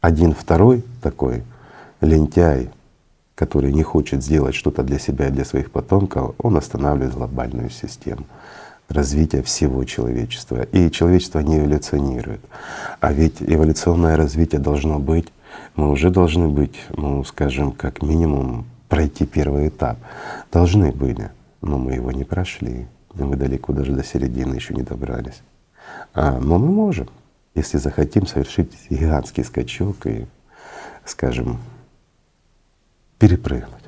один 0.00 0.34
второй 0.34 0.82
такой 1.02 1.42
лентяй, 2.00 2.70
который 3.34 3.72
не 3.72 3.82
хочет 3.82 4.22
сделать 4.22 4.54
что-то 4.54 4.82
для 4.82 4.98
себя 4.98 5.28
и 5.28 5.30
для 5.30 5.44
своих 5.44 5.70
потомков, 5.70 6.34
он 6.38 6.56
останавливает 6.56 7.14
глобальную 7.14 7.70
систему 7.70 8.24
развития 8.88 9.42
всего 9.42 9.84
человечества. 9.84 10.62
И 10.72 10.90
человечество 10.90 11.40
не 11.40 11.58
эволюционирует. 11.58 12.40
А 13.00 13.12
ведь 13.12 13.36
эволюционное 13.40 14.16
развитие 14.16 14.60
должно 14.60 14.98
быть, 14.98 15.28
мы 15.76 15.90
уже 15.90 16.10
должны 16.10 16.48
быть, 16.48 16.80
ну 16.96 17.24
скажем, 17.24 17.72
как 17.72 18.02
минимум 18.02 18.66
пройти 18.88 19.26
первый 19.26 19.68
этап. 19.68 19.98
Должны 20.52 20.92
были, 20.92 21.30
но 21.60 21.78
мы 21.78 21.94
его 21.94 22.12
не 22.12 22.24
прошли. 22.24 22.86
Мы 23.14 23.36
далеко 23.36 23.72
даже 23.72 23.92
до 23.92 24.04
середины 24.04 24.54
еще 24.54 24.74
не 24.74 24.82
добрались. 24.82 25.42
А, 26.12 26.38
но 26.38 26.58
мы 26.58 26.68
можем, 26.68 27.08
если 27.54 27.78
захотим 27.78 28.26
совершить 28.26 28.72
гигантский 28.90 29.44
скачок 29.44 30.06
и, 30.06 30.26
скажем, 31.04 31.58
перепрыгнуть 33.18 33.84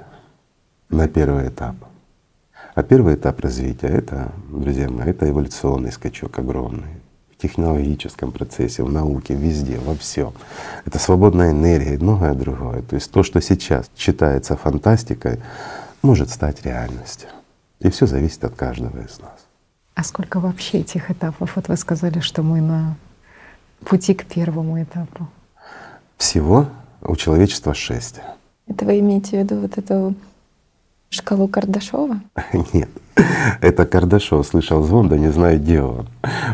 на 0.89 1.09
первый 1.09 1.49
этап. 1.49 1.77
А 2.75 2.83
первый 2.83 3.15
этап 3.15 3.41
развития— 3.41 3.87
это, 3.89 4.33
друзья 4.51 4.89
мои, 4.91 5.09
это 5.09 5.29
эволюционный 5.29 5.93
скачок 5.93 6.39
огромный 6.39 6.96
в 7.37 7.43
технологическом 7.43 8.33
процессе, 8.33 8.83
в 8.83 8.91
науке, 8.91 9.35
везде, 9.35 9.79
во 9.79 9.95
всем. 9.95 10.33
Это 10.85 10.99
свободная 10.99 11.51
энергия 11.51 11.95
и 11.95 11.99
многое 11.99 12.35
другое. 12.35 12.83
То 12.83 12.97
есть 12.97 13.11
то, 13.11 13.23
что 13.23 13.41
сейчас 13.41 13.91
считается 13.97 14.57
фантастикой, 14.57 15.41
может 16.03 16.31
стать 16.31 16.65
реальностью. 16.65 17.29
И 17.81 17.91
все 17.91 18.07
зависит 18.07 18.45
от 18.45 18.55
каждого 18.55 18.99
из 18.99 19.19
нас. 19.19 19.47
А 19.95 20.03
сколько 20.03 20.41
вообще 20.41 20.79
этих 20.79 21.11
этапов? 21.11 21.57
Вот 21.57 21.69
вы 21.69 21.77
сказали, 21.77 22.21
что 22.21 22.43
мы 22.43 22.61
на 22.61 22.97
пути 23.85 24.15
к 24.15 24.25
первому 24.25 24.83
этапу. 24.83 25.29
Всего 26.17 26.67
у 27.03 27.17
человечества 27.17 27.75
шесть. 27.75 28.21
Это 28.67 28.85
вы 28.85 28.99
имеете 29.01 29.31
в 29.37 29.41
виду 29.41 29.61
вот 29.61 29.77
эту 29.79 30.15
шкалу 31.11 31.49
Кардашова? 31.49 32.21
Нет, 32.73 32.89
это 33.61 33.87
Кардашов 33.87 34.47
слышал 34.47 34.83
звон, 34.83 35.09
да 35.09 35.19
не 35.19 35.31
знаю, 35.33 35.59
где 35.59 35.83
он. 35.83 36.07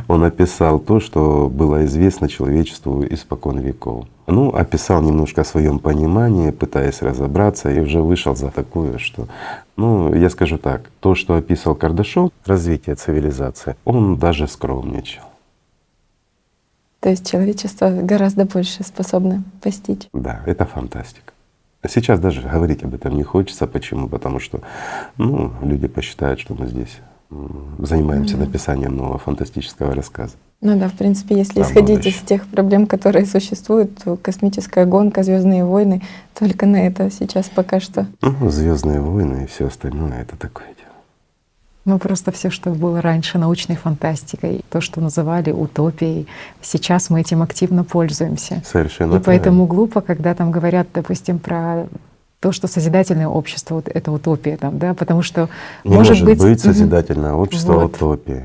Он 0.09 0.25
описал 0.25 0.79
то, 0.79 1.01
что 1.01 1.49
было 1.49 1.85
известно 1.85 2.29
человечеству 2.29 3.05
испокон 3.05 3.59
веков. 3.59 4.07
Ну, 4.27 4.55
описал 4.55 5.03
немножко 5.03 5.41
о 5.41 5.45
своем 5.45 5.79
понимании, 5.79 6.51
пытаясь 6.51 7.03
разобраться, 7.03 7.71
и 7.71 7.81
уже 7.81 8.01
вышел 8.01 8.37
за 8.37 8.51
такое, 8.51 8.99
что, 8.99 9.27
ну, 9.77 10.15
я 10.15 10.31
скажу 10.31 10.59
так, 10.59 10.91
то, 11.01 11.15
что 11.15 11.35
описал 11.35 11.75
Кардашов, 11.75 12.31
развитие 12.47 12.95
цивилизации, 12.95 13.77
он 13.85 14.17
даже 14.17 14.47
скромничал. 14.47 15.25
То 17.01 17.09
есть 17.09 17.29
человечество 17.29 17.91
гораздо 17.91 18.45
больше 18.45 18.85
способно 18.85 19.43
постичь. 19.61 20.09
Да, 20.13 20.41
это 20.47 20.65
фантастика. 20.67 21.32
Сейчас 21.89 22.21
даже 22.21 22.43
говорить 22.43 22.85
об 22.85 22.95
этом 22.95 23.17
не 23.17 23.25
хочется. 23.25 23.67
Почему? 23.67 24.09
Потому 24.09 24.39
что 24.39 24.61
ну, 25.17 25.53
люди 25.63 25.89
посчитают, 25.89 26.41
что 26.41 26.55
мы 26.55 26.67
здесь 26.67 26.99
занимаемся 27.79 28.37
mm 28.37 28.41
написанием 28.41 28.97
нового 28.97 29.19
фантастического 29.19 29.95
рассказа. 29.95 30.35
Ну 30.61 30.79
да, 30.79 30.89
в 30.89 30.93
принципе, 30.93 31.37
если 31.37 31.55
Там 31.55 31.63
исходить 31.65 32.07
из 32.07 32.19
тех 32.19 32.47
проблем, 32.47 32.87
которые 32.87 33.27
существуют, 33.27 33.97
то 34.05 34.17
космическая 34.17 34.85
гонка, 34.85 35.23
Звездные 35.23 35.65
войны, 35.65 36.03
только 36.39 36.67
на 36.67 36.87
это 36.87 37.11
сейчас 37.11 37.49
пока 37.49 37.81
что. 37.81 38.07
Ну, 38.21 38.51
Звездные 38.51 39.01
войны 39.01 39.45
и 39.45 39.47
все 39.47 39.67
остальное 39.67 40.23
это 40.23 40.37
такое. 40.37 40.67
Ну 41.85 41.99
просто 41.99 42.31
все, 42.31 42.51
что 42.51 42.71
было 42.71 43.01
раньше 43.01 43.39
научной 43.39 43.75
фантастикой, 43.75 44.65
то, 44.71 44.81
что 44.81 45.01
называли 45.01 45.51
утопией, 45.51 46.29
сейчас 46.61 47.11
мы 47.11 47.21
этим 47.21 47.43
активно 47.43 47.83
пользуемся. 47.83 48.63
Совершенно. 48.65 49.17
И 49.17 49.19
поэтому 49.19 49.67
глупо, 49.67 50.01
когда 50.01 50.35
там 50.35 50.53
говорят, 50.53 50.87
допустим, 50.95 51.41
про 51.41 51.87
то, 52.39 52.53
что 52.53 52.69
созидательное 52.69 53.27
общество 53.27 53.77
вот 53.77 53.89
это 53.89 54.13
утопия, 54.13 54.57
там, 54.57 54.79
да, 54.79 54.95
потому 54.95 55.23
что 55.23 55.49
не 55.85 55.95
может, 55.95 56.11
может 56.11 56.27
быть, 56.27 56.41
быть 56.41 56.61
созидательное 56.61 57.33
общество 57.33 57.75
вот. 57.75 57.97
утопией. 57.97 58.45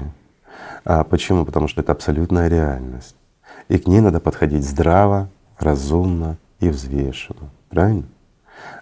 А 0.85 1.03
почему? 1.03 1.45
Потому 1.45 1.68
что 1.68 1.81
это 1.81 1.91
абсолютная 1.91 2.47
реальность, 2.47 3.15
и 3.69 3.77
к 3.77 3.88
ней 3.88 3.99
надо 3.99 4.19
подходить 4.19 4.68
здраво, 4.68 5.30
разумно 5.59 6.38
и 6.59 6.69
взвешенно, 6.69 7.49
правильно? 7.69 8.05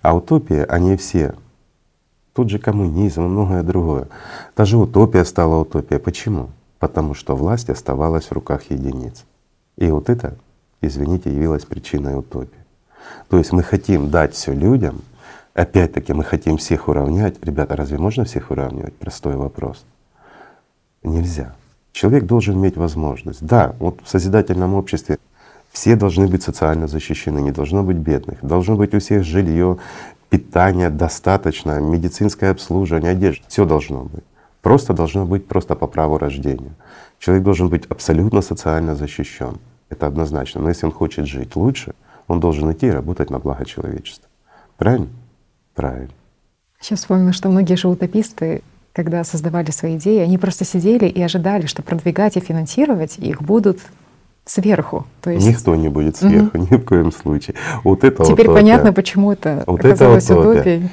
А 0.02 0.16
утопия, 0.16 0.64
они 0.66 0.96
все 0.98 1.34
тот 2.36 2.50
же 2.50 2.60
коммунизм 2.60 3.22
и 3.24 3.28
многое 3.28 3.64
другое. 3.64 4.08
Та 4.56 4.66
же 4.66 4.78
утопия 4.78 5.24
стала 5.24 5.62
утопией. 5.62 6.02
Почему? 6.02 6.50
Потому 6.80 7.14
что 7.14 7.34
власть 7.36 7.70
оставалась 7.70 8.26
в 8.26 8.34
руках 8.34 8.70
единиц. 8.70 9.24
И 9.78 9.90
вот 9.90 10.10
это, 10.10 10.38
извините, 10.82 11.34
явилось 11.34 11.66
причиной 11.66 12.20
утопии. 12.20 12.60
То 13.30 13.38
есть 13.38 13.54
мы 13.54 13.64
хотим 13.64 14.10
дать 14.10 14.34
все 14.34 14.54
людям, 14.54 15.02
опять-таки 15.54 16.12
мы 16.12 16.26
хотим 16.26 16.58
всех 16.58 16.90
уравнять. 16.90 17.38
Ребята, 17.42 17.78
разве 17.78 17.98
можно 17.98 18.26
всех 18.26 18.52
уравнивать? 18.52 18.96
Простой 18.96 19.38
вопрос. 19.38 19.86
Нельзя. 21.04 21.56
Человек 21.94 22.26
должен 22.26 22.56
иметь 22.56 22.76
возможность. 22.76 23.46
Да, 23.46 23.76
вот 23.80 24.02
в 24.04 24.10
созидательном 24.10 24.74
обществе 24.74 25.20
все 25.76 25.98
должны 25.98 26.28
быть 26.28 26.42
социально 26.42 26.88
защищены, 26.88 27.40
не 27.40 27.52
должно 27.52 27.84
быть 27.84 27.98
бедных, 27.98 28.38
должно 28.42 28.78
быть 28.78 28.94
у 28.94 29.00
всех 29.00 29.26
жилье, 29.26 29.78
питание 30.30 30.90
достаточно, 30.90 31.82
медицинское 31.82 32.52
обслуживание, 32.52 33.12
одежда, 33.12 33.44
все 33.50 33.66
должно 33.66 34.04
быть. 34.04 34.24
Просто 34.62 34.94
должно 34.94 35.26
быть 35.26 35.48
просто 35.48 35.76
по 35.76 35.88
праву 35.88 36.18
рождения. 36.18 36.72
Человек 37.20 37.44
должен 37.44 37.68
быть 37.68 37.86
абсолютно 37.90 38.42
социально 38.42 38.96
защищен. 38.96 39.58
Это 39.90 40.08
однозначно. 40.08 40.62
Но 40.62 40.70
если 40.70 40.86
он 40.86 40.94
хочет 40.94 41.26
жить 41.28 41.58
лучше, 41.58 41.94
он 42.28 42.40
должен 42.40 42.72
идти 42.72 42.88
и 42.88 42.92
работать 42.92 43.30
на 43.30 43.40
благо 43.40 43.66
человечества. 43.66 44.30
Правильно? 44.78 45.10
Правильно. 45.74 46.14
Сейчас 46.80 47.00
вспомнила, 47.00 47.34
что 47.34 47.50
многие 47.50 47.76
же 47.76 47.90
утописты, 47.90 48.62
когда 48.94 49.26
создавали 49.26 49.72
свои 49.72 49.98
идеи, 49.98 50.20
они 50.20 50.38
просто 50.38 50.64
сидели 50.64 51.06
и 51.06 51.22
ожидали, 51.22 51.66
что 51.66 51.84
продвигать 51.84 52.38
и 52.38 52.40
финансировать 52.40 53.18
их 53.18 53.42
будут 53.42 53.80
сверху. 54.46 55.06
То 55.22 55.32
есть... 55.32 55.46
Никто 55.46 55.76
не 55.76 55.90
будет 55.90 56.18
сверху, 56.18 56.58
угу. 56.58 56.68
ни 56.72 56.78
в 56.78 56.86
коем 56.86 57.12
случае. 57.12 57.56
Вот 57.84 58.04
это 58.04 58.24
Теперь 58.24 58.46
утопия. 58.46 58.62
понятно, 58.62 58.94
почему 58.94 59.32
это 59.32 59.64
вот 59.68 59.80
оказалось 59.80 60.26
это 60.26 60.40
утопией. 60.40 60.90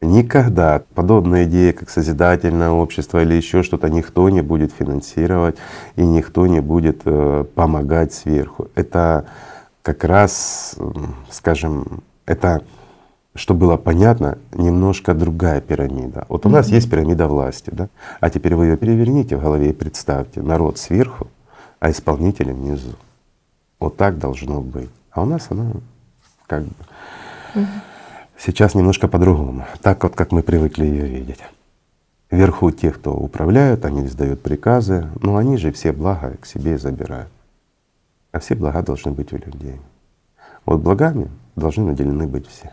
Никогда 0.00 0.82
подобная 0.94 1.44
идея, 1.44 1.72
как 1.72 1.90
созидательное 1.90 2.70
общество 2.70 3.20
или 3.20 3.34
еще 3.34 3.64
что-то, 3.64 3.90
никто 3.90 4.28
не 4.28 4.42
будет 4.42 4.72
финансировать 4.72 5.56
и 5.96 6.02
никто 6.02 6.46
не 6.46 6.60
будет 6.60 7.02
э, 7.04 7.44
помогать 7.54 8.12
сверху. 8.12 8.68
Это 8.76 9.24
как 9.82 10.04
раз, 10.04 10.76
скажем, 11.30 12.02
это, 12.26 12.62
что 13.34 13.54
было 13.54 13.76
понятно, 13.76 14.38
немножко 14.54 15.14
другая 15.14 15.60
пирамида. 15.60 16.26
Вот 16.28 16.46
у 16.46 16.48
mm-hmm. 16.48 16.52
нас 16.52 16.68
есть 16.68 16.88
пирамида 16.88 17.26
власти, 17.26 17.70
да? 17.72 17.88
А 18.20 18.30
теперь 18.30 18.54
вы 18.54 18.66
ее 18.66 18.76
переверните 18.76 19.36
в 19.36 19.42
голове 19.42 19.70
и 19.70 19.72
представьте, 19.72 20.42
народ 20.42 20.78
сверху, 20.78 21.26
а 21.80 21.90
исполнителем 21.90 22.56
внизу. 22.56 22.94
Вот 23.78 23.96
так 23.96 24.18
должно 24.18 24.60
быть. 24.60 24.90
А 25.10 25.22
у 25.22 25.24
нас 25.24 25.46
оно 25.50 25.72
как 26.46 26.62
бы. 26.64 26.74
Угу. 27.54 27.66
Сейчас 28.38 28.74
немножко 28.74 29.08
по-другому, 29.08 29.66
так 29.82 30.02
вот, 30.02 30.14
как 30.14 30.32
мы 30.32 30.42
привыкли 30.42 30.84
ее 30.84 31.06
видеть. 31.08 31.40
Вверху 32.30 32.70
те, 32.70 32.90
кто 32.92 33.12
управляют, 33.14 33.84
они 33.84 34.06
издают 34.06 34.42
приказы, 34.42 35.08
но 35.20 35.36
они 35.36 35.56
же 35.56 35.72
все 35.72 35.92
блага 35.92 36.36
к 36.40 36.46
себе 36.46 36.78
забирают. 36.78 37.30
А 38.32 38.38
все 38.38 38.54
блага 38.54 38.82
должны 38.82 39.12
быть 39.12 39.32
у 39.32 39.36
людей. 39.36 39.80
Вот 40.66 40.80
благами 40.80 41.28
должны 41.56 41.86
наделены 41.86 42.26
быть 42.26 42.46
все 42.46 42.72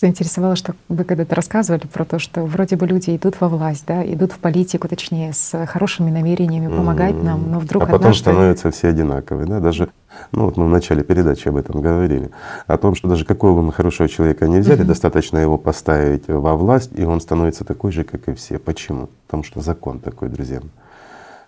заинтересовало, 0.00 0.54
что 0.54 0.74
вы 0.88 1.02
когда-то 1.02 1.34
рассказывали 1.34 1.86
про 1.86 2.04
то, 2.04 2.20
что 2.20 2.44
вроде 2.44 2.76
бы 2.76 2.86
люди 2.86 3.16
идут 3.16 3.40
во 3.40 3.48
власть, 3.48 3.84
да, 3.86 4.04
идут 4.04 4.32
в 4.32 4.38
политику, 4.38 4.86
точнее, 4.86 5.32
с 5.32 5.66
хорошими 5.66 6.10
намерениями 6.10 6.68
помогать 6.68 7.14
mm-hmm. 7.14 7.24
нам, 7.24 7.50
но 7.50 7.58
вдруг 7.58 7.82
а 7.82 7.86
потом 7.86 8.00
однажды... 8.00 8.20
становятся 8.20 8.70
все 8.70 8.88
одинаковые, 8.88 9.46
да, 9.48 9.58
даже, 9.58 9.88
ну 10.30 10.44
вот 10.44 10.56
мы 10.56 10.66
в 10.66 10.68
начале 10.68 11.02
передачи 11.02 11.48
об 11.48 11.56
этом 11.56 11.80
говорили, 11.80 12.30
о 12.68 12.78
том, 12.78 12.94
что 12.94 13.08
даже 13.08 13.24
какого 13.24 13.56
бы 13.56 13.62
мы 13.62 13.72
хорошего 13.72 14.08
человека 14.08 14.46
не 14.46 14.58
взяли, 14.58 14.82
mm-hmm. 14.82 14.84
достаточно 14.84 15.38
его 15.38 15.58
поставить 15.58 16.28
во 16.28 16.54
власть, 16.54 16.92
и 16.94 17.04
он 17.04 17.20
становится 17.20 17.64
такой 17.64 17.90
же, 17.90 18.04
как 18.04 18.28
и 18.28 18.34
все. 18.34 18.60
Почему? 18.60 19.08
Потому 19.26 19.42
что 19.42 19.60
закон 19.60 19.98
такой, 19.98 20.28
друзья. 20.28 20.60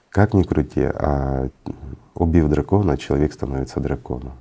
Как 0.09 0.35
ни 0.35 0.43
крути, 0.43 0.83
а 0.83 1.49
убив 2.15 2.49
дракона, 2.49 2.97
человек 2.97 3.33
становится 3.33 3.79
драконом 3.79 4.33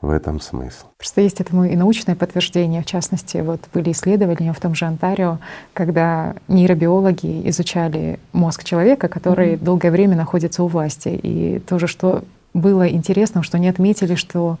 в 0.00 0.10
этом 0.10 0.40
смысл. 0.40 0.86
Просто 0.96 1.20
есть 1.20 1.40
этому 1.40 1.64
и 1.64 1.76
научное 1.76 2.14
подтверждение. 2.14 2.82
В 2.82 2.86
частности, 2.86 3.38
вот 3.38 3.60
были 3.74 3.92
исследования 3.92 4.52
в 4.52 4.60
том 4.60 4.74
же 4.74 4.86
Онтарио, 4.86 5.38
когда 5.74 6.34
нейробиологи 6.48 7.48
изучали 7.50 8.18
мозг 8.32 8.64
человека, 8.64 9.08
который 9.08 9.54
mm-hmm. 9.54 9.64
долгое 9.64 9.90
время 9.90 10.16
находится 10.16 10.62
у 10.62 10.68
власти. 10.68 11.08
И 11.08 11.58
тоже, 11.60 11.86
что 11.86 12.24
было 12.54 12.88
интересно, 12.88 13.42
что 13.42 13.58
они 13.58 13.68
отметили, 13.68 14.14
что 14.14 14.58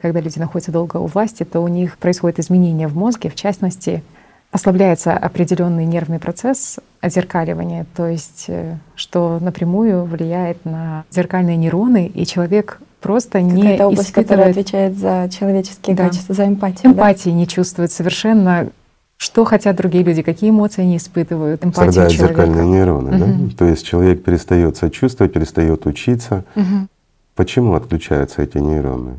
когда 0.00 0.20
люди 0.20 0.38
находятся 0.38 0.72
долго 0.72 0.96
у 0.96 1.06
власти, 1.06 1.44
то 1.44 1.60
у 1.60 1.68
них 1.68 1.98
происходят 1.98 2.38
изменения 2.38 2.88
в 2.88 2.96
мозге, 2.96 3.30
в 3.30 3.34
частности, 3.34 4.02
ослабляется 4.50 5.16
определенный 5.16 5.84
нервный 5.84 6.18
процесс 6.18 6.78
отзеркаливания, 7.00 7.86
то 7.96 8.06
есть 8.06 8.44
э, 8.48 8.76
что 8.94 9.38
напрямую 9.40 10.04
влияет 10.04 10.64
на 10.64 11.04
зеркальные 11.10 11.56
нейроны, 11.56 12.06
и 12.06 12.24
человек 12.24 12.80
просто 13.04 13.42
не 13.42 13.74
Это 13.74 13.86
область, 13.86 14.08
испытывает... 14.08 14.28
которая 14.28 14.50
отвечает 14.50 14.96
за 14.96 15.28
человеческие 15.30 15.94
да. 15.94 16.06
качества, 16.06 16.34
за 16.34 16.46
эмпатию. 16.46 16.92
Эмпатии 16.92 17.28
да? 17.28 17.36
не 17.36 17.46
чувствует 17.46 17.92
совершенно 17.92 18.70
что 19.16 19.44
хотят 19.44 19.76
другие 19.76 20.02
люди, 20.02 20.22
какие 20.22 20.50
эмоции 20.50 20.82
они 20.82 20.96
испытывают, 20.96 21.64
эмпатию 21.64 21.92
Страдают 21.92 22.12
человека. 22.12 22.42
зеркальные 22.42 22.66
нейроны, 22.66 23.10
угу. 23.10 23.18
да? 23.18 23.56
То 23.56 23.64
есть 23.66 23.86
человек 23.86 24.24
перестает 24.24 24.76
сочувствовать, 24.76 25.32
перестает 25.32 25.86
учиться. 25.86 26.44
Угу. 26.56 26.88
Почему 27.36 27.74
отключаются 27.74 28.42
эти 28.42 28.58
нейроны? 28.58 29.12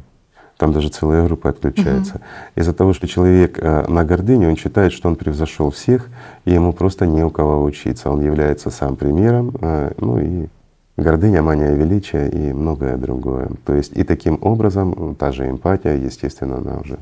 Там 0.58 0.74
даже 0.74 0.90
целая 0.90 1.24
группа 1.26 1.50
отключается. 1.50 2.16
Угу. 2.16 2.24
Из-за 2.56 2.74
того, 2.74 2.94
что 2.94 3.08
человек 3.08 3.58
э, 3.58 3.86
на 3.88 4.04
гордыне, 4.04 4.50
он 4.50 4.58
считает, 4.58 4.94
что 4.94 5.08
он 5.08 5.16
превзошел 5.16 5.72
всех, 5.72 6.10
и 6.44 6.52
ему 6.52 6.74
просто 6.74 7.06
не 7.06 7.24
у 7.24 7.30
кого 7.30 7.64
учиться. 7.64 8.10
Он 8.10 8.22
является 8.22 8.70
сам 8.72 8.98
примером, 8.98 9.56
э, 9.62 9.92
ну 9.98 10.20
и 10.20 10.48
гордыня, 10.98 11.42
мания 11.42 11.74
величия 11.74 12.28
и 12.28 12.54
многое 12.54 12.98
другое. 12.98 13.50
То 13.66 13.74
есть 13.74 13.92
и 13.96 14.04
таким 14.04 14.40
образом 14.42 15.16
та 15.16 15.32
же 15.32 15.50
эмпатия, 15.50 15.96
естественно, 15.96 16.58
она 16.58 16.78
уже 16.80 17.00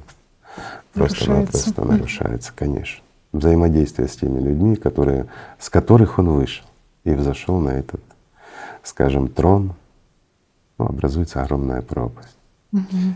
просто-напросто 0.93 1.85
нарушается, 1.85 2.51
конечно. 2.55 3.03
Взаимодействие 3.31 4.07
с 4.07 4.15
теми 4.15 4.39
людьми, 4.39 4.75
которые, 4.75 5.25
с 5.59 5.69
которых 5.69 6.19
он 6.19 6.29
вышел 6.29 6.65
и 7.03 7.11
взошел 7.11 7.59
на 7.59 7.69
этот, 7.69 8.01
скажем, 8.83 9.27
трон, 9.27 9.73
ну, 10.77 10.85
образуется 10.85 11.41
огромная 11.41 11.81
пропасть. 11.81 12.37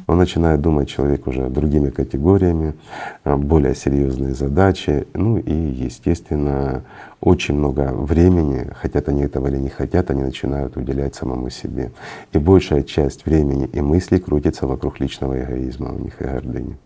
Он 0.08 0.18
начинает 0.18 0.62
думать 0.62 0.88
человек 0.88 1.26
уже 1.26 1.50
другими 1.50 1.90
категориями, 1.90 2.76
а, 3.24 3.38
более 3.38 3.74
серьезные 3.74 4.34
задачи, 4.36 5.08
ну 5.14 5.38
и, 5.38 5.54
естественно, 5.54 6.84
очень 7.22 7.56
много 7.56 7.92
времени, 7.94 8.70
хотят 8.80 9.10
они 9.10 9.24
этого 9.24 9.48
или 9.48 9.58
не 9.58 9.70
хотят, 9.70 10.12
они 10.12 10.22
начинают 10.22 10.78
уделять 10.78 11.16
самому 11.16 11.50
себе. 11.50 11.92
И 12.34 12.38
большая 12.38 12.84
часть 12.84 13.26
времени 13.26 13.68
и 13.74 13.82
мыслей 13.82 14.20
крутится 14.20 14.68
вокруг 14.68 15.00
личного 15.00 15.44
эгоизма 15.44 15.92
у 15.92 16.00
них 16.00 16.22
и 16.22 16.26
гордыни. 16.26 16.78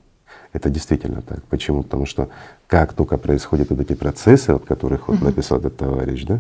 Это 0.54 0.70
действительно 0.70 1.22
так. 1.22 1.44
Почему? 1.44 1.84
Потому 1.84 2.06
что 2.06 2.30
как 2.68 2.94
только 2.94 3.18
происходят 3.18 3.70
вот 3.70 3.80
эти 3.80 3.94
процессы, 3.94 4.50
о 4.50 4.60
которых 4.60 5.08
вот 5.08 5.22
написал 5.22 5.60
этот 5.60 5.78
товарищ, 5.78 6.26
да, 6.26 6.40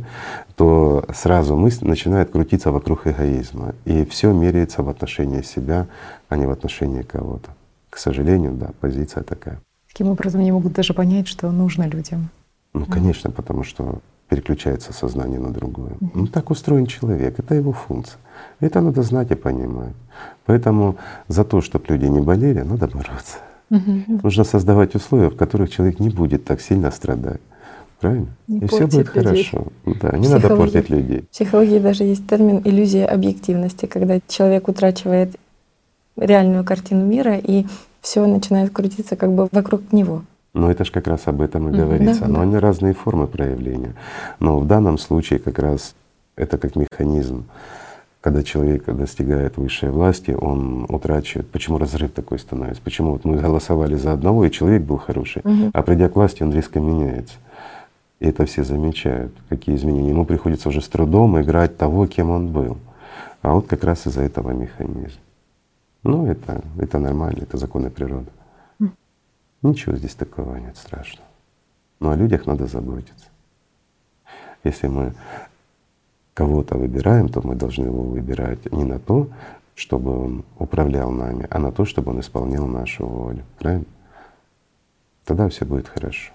то 0.55 1.05
сразу 1.13 1.55
мысль 1.55 1.87
начинает 1.87 2.31
крутиться 2.31 2.71
вокруг 2.71 3.07
эгоизма. 3.07 3.73
И 3.85 4.05
все 4.05 4.33
меряется 4.33 4.83
в 4.83 4.89
отношении 4.89 5.41
себя, 5.41 5.87
а 6.29 6.37
не 6.37 6.45
в 6.45 6.51
отношении 6.51 7.03
кого-то. 7.03 7.51
К 7.89 7.97
сожалению, 7.97 8.53
да, 8.53 8.71
позиция 8.81 9.23
такая. 9.23 9.59
Таким 9.87 10.07
образом, 10.07 10.41
они 10.41 10.51
могут 10.51 10.73
даже 10.73 10.93
понять, 10.93 11.27
что 11.27 11.51
нужно 11.51 11.87
людям. 11.87 12.29
Ну, 12.73 12.85
конечно, 12.85 13.31
потому 13.31 13.63
что 13.63 13.99
переключается 14.29 14.93
сознание 14.93 15.39
на 15.39 15.51
другое. 15.51 15.91
Ну, 16.13 16.27
так 16.27 16.49
устроен 16.51 16.85
человек, 16.85 17.37
это 17.39 17.55
его 17.55 17.73
функция. 17.73 18.17
Это 18.61 18.79
надо 18.79 19.03
знать 19.03 19.31
и 19.31 19.35
понимать. 19.35 19.93
Поэтому 20.45 20.95
за 21.27 21.43
то, 21.43 21.59
чтобы 21.59 21.85
люди 21.89 22.05
не 22.05 22.21
болели, 22.21 22.61
надо 22.61 22.87
бороться. 22.87 23.37
Угу. 23.71 24.19
Нужно 24.23 24.43
создавать 24.43 24.93
условия, 24.95 25.29
в 25.29 25.35
которых 25.37 25.71
человек 25.71 25.99
не 25.99 26.09
будет 26.09 26.43
так 26.43 26.61
сильно 26.61 26.91
страдать. 26.91 27.41
Правильно? 27.99 28.27
Не 28.47 28.59
и 28.59 28.67
все 28.67 28.85
будет 28.85 29.15
людей. 29.15 29.43
хорошо. 29.45 29.67
Да, 29.85 30.17
не 30.17 30.27
надо 30.27 30.55
портить 30.55 30.89
людей. 30.89 31.21
В 31.21 31.27
психологии 31.29 31.79
даже 31.79 32.03
есть 32.03 32.27
термин 32.27 32.61
иллюзия 32.65 33.05
объективности, 33.05 33.85
когда 33.85 34.19
человек 34.27 34.67
утрачивает 34.67 35.35
реальную 36.17 36.63
картину 36.65 37.05
мира 37.05 37.37
и 37.37 37.65
все 38.01 38.25
начинает 38.25 38.71
крутиться 38.71 39.15
как 39.15 39.31
бы 39.31 39.47
вокруг 39.51 39.93
него. 39.93 40.23
Но 40.53 40.69
это 40.69 40.83
же 40.83 40.91
как 40.91 41.07
раз 41.07 41.21
об 41.27 41.39
этом 41.39 41.69
и 41.69 41.77
говорится. 41.77 42.21
Да, 42.21 42.27
Но 42.27 42.35
да. 42.35 42.41
они 42.41 42.57
разные 42.57 42.93
формы 42.93 43.27
проявления. 43.27 43.93
Но 44.39 44.59
в 44.59 44.67
данном 44.67 44.97
случае 44.97 45.39
как 45.39 45.59
раз 45.59 45.95
это 46.35 46.57
как 46.57 46.75
механизм 46.75 47.45
когда 48.21 48.43
человек 48.43 48.85
достигает 48.85 49.57
высшей 49.57 49.89
власти, 49.89 50.31
он 50.31 50.85
утрачивает. 50.87 51.49
Почему 51.49 51.79
разрыв 51.79 52.11
такой 52.11 52.37
становится? 52.37 52.81
Почему 52.81 53.13
вот 53.13 53.25
мы 53.25 53.37
голосовали 53.37 53.95
за 53.95 54.13
одного, 54.13 54.45
и 54.45 54.51
человек 54.51 54.83
был 54.83 54.97
хороший, 54.97 55.41
угу. 55.43 55.71
а 55.73 55.81
придя 55.81 56.07
к 56.07 56.15
власти, 56.15 56.43
он 56.43 56.53
резко 56.53 56.79
меняется. 56.79 57.33
И 58.19 58.27
это 58.27 58.45
все 58.45 58.63
замечают, 58.63 59.33
какие 59.49 59.75
изменения. 59.75 60.09
Ему 60.09 60.25
приходится 60.25 60.69
уже 60.69 60.81
с 60.81 60.87
трудом 60.87 61.41
играть 61.41 61.77
того, 61.77 62.05
кем 62.05 62.29
он 62.29 62.49
был. 62.49 62.77
А 63.41 63.53
вот 63.53 63.65
как 63.65 63.83
раз 63.83 64.05
из-за 64.05 64.21
этого 64.21 64.51
механизм. 64.51 65.17
Ну, 66.03 66.27
это, 66.27 66.61
это 66.77 66.99
нормально, 66.99 67.39
это 67.41 67.57
законы 67.57 67.89
природы. 67.89 68.29
Mm. 68.79 68.91
Ничего 69.63 69.95
здесь 69.95 70.13
такого 70.13 70.57
нет 70.57 70.77
страшного. 70.77 71.27
Но 71.99 72.11
о 72.11 72.15
людях 72.15 72.45
надо 72.45 72.67
заботиться. 72.67 73.25
Если 74.63 74.87
мы 74.87 75.13
кого-то 76.33 76.77
выбираем, 76.77 77.29
то 77.29 77.41
мы 77.45 77.55
должны 77.55 77.85
его 77.85 78.03
выбирать 78.03 78.71
не 78.71 78.83
на 78.83 78.99
то, 78.99 79.29
чтобы 79.75 80.17
он 80.17 80.45
управлял 80.57 81.11
нами, 81.11 81.47
а 81.49 81.59
на 81.59 81.71
то, 81.71 81.85
чтобы 81.85 82.11
он 82.11 82.19
исполнял 82.19 82.67
нашу 82.67 83.05
волю. 83.05 83.43
Правильно? 83.59 83.85
Тогда 85.25 85.49
все 85.49 85.65
будет 85.65 85.87
хорошо. 85.87 86.31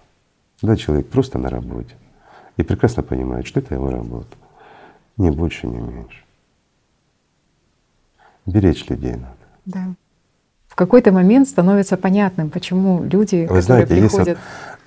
Тогда 0.61 0.77
человек 0.77 1.09
просто 1.09 1.39
на 1.39 1.49
работе 1.49 1.95
и 2.57 2.63
прекрасно 2.63 3.03
понимает, 3.03 3.47
что 3.47 3.61
это 3.61 3.75
его 3.75 3.91
работа. 3.91 4.37
Ни 5.17 5.31
больше, 5.31 5.67
ни 5.67 5.77
меньше. 5.77 6.25
Беречь 8.47 8.89
людей 8.89 9.13
надо. 9.13 9.37
Да. 9.65 9.95
В 10.69 10.75
какой-то 10.75 11.11
момент 11.11 11.49
становится 11.49 11.97
понятным, 11.97 12.51
почему 12.51 13.03
люди, 13.03 13.47
Вы 13.51 13.63
знаете, 13.63 13.95
приходят 13.95 14.29
есть 14.29 14.29
вот 14.29 14.39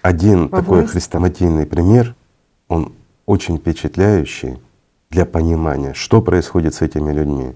один 0.01 0.49
такой 0.49 0.79
власть. 0.79 0.91
хрестоматийный 0.91 1.65
пример, 1.65 2.15
он 2.67 2.93
очень 3.25 3.57
впечатляющий 3.57 4.59
для 5.09 5.25
понимания, 5.25 5.93
что 5.93 6.21
происходит 6.21 6.75
с 6.75 6.81
этими 6.81 7.11
людьми. 7.11 7.55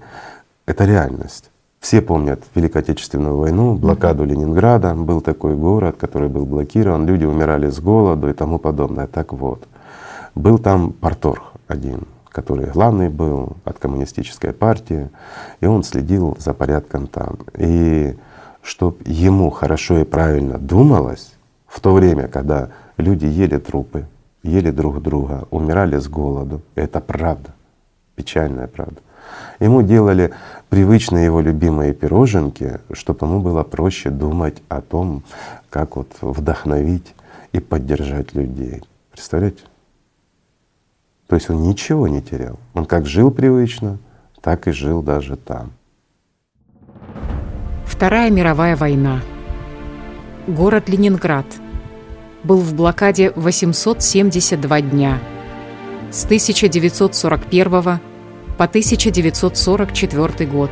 Это 0.66 0.84
реальность. 0.84 1.50
Все 1.78 2.00
помнят 2.00 2.42
Великую 2.54 2.80
Отечественную 2.80 3.36
войну, 3.36 3.74
блокаду 3.74 4.24
Ленинграда, 4.24 4.94
был 4.94 5.20
такой 5.20 5.54
город, 5.54 5.96
который 5.98 6.28
был 6.28 6.46
блокирован, 6.46 7.06
люди 7.06 7.24
умирали 7.24 7.70
с 7.70 7.78
голоду 7.78 8.28
и 8.28 8.32
тому 8.32 8.58
подобное. 8.58 9.06
Так 9.06 9.32
вот, 9.32 9.68
был 10.34 10.58
там 10.58 10.92
Парторг 10.92 11.42
один, 11.68 12.08
который 12.30 12.66
главный 12.70 13.08
был 13.08 13.56
от 13.64 13.78
коммунистической 13.78 14.52
партии, 14.52 15.10
и 15.60 15.66
он 15.66 15.84
следил 15.84 16.36
за 16.40 16.54
порядком 16.54 17.06
там. 17.06 17.38
И 17.56 18.16
чтобы 18.62 18.96
ему 19.04 19.50
хорошо 19.50 19.98
и 19.98 20.04
правильно 20.04 20.58
думалось, 20.58 21.34
в 21.68 21.80
то 21.80 21.92
время, 21.92 22.26
когда 22.26 22.70
люди 22.96 23.26
ели 23.26 23.58
трупы, 23.58 24.06
ели 24.44 24.70
друг 24.70 25.02
друга, 25.02 25.48
умирали 25.50 25.98
с 25.98 26.08
голоду. 26.08 26.62
Это 26.76 27.00
правда, 27.00 27.50
печальная 28.14 28.68
правда. 28.68 29.00
Ему 29.58 29.82
делали 29.82 30.32
привычные 30.68 31.24
его 31.24 31.40
любимые 31.40 31.94
пироженки, 31.94 32.78
чтобы 32.92 33.26
ему 33.26 33.40
было 33.40 33.62
проще 33.62 34.10
думать 34.10 34.62
о 34.68 34.80
том, 34.80 35.22
как 35.70 35.96
вот 35.96 36.08
вдохновить 36.20 37.14
и 37.52 37.60
поддержать 37.60 38.34
людей. 38.34 38.82
Представляете? 39.10 39.62
То 41.26 41.36
есть 41.36 41.48
он 41.48 41.62
ничего 41.62 42.06
не 42.06 42.20
терял. 42.20 42.58
Он 42.74 42.84
как 42.84 43.06
жил 43.06 43.30
привычно, 43.30 43.98
так 44.42 44.68
и 44.68 44.72
жил 44.72 45.02
даже 45.02 45.36
там. 45.36 45.72
Вторая 47.86 48.30
мировая 48.30 48.76
война. 48.76 49.20
Город 50.46 50.88
Ленинград 50.88 51.46
был 52.44 52.58
в 52.58 52.74
блокаде 52.74 53.32
872 53.34 54.80
дня 54.82 55.18
с 56.12 56.24
1941 56.26 57.70
по 57.70 58.00
1944 58.64 60.50
год. 60.50 60.70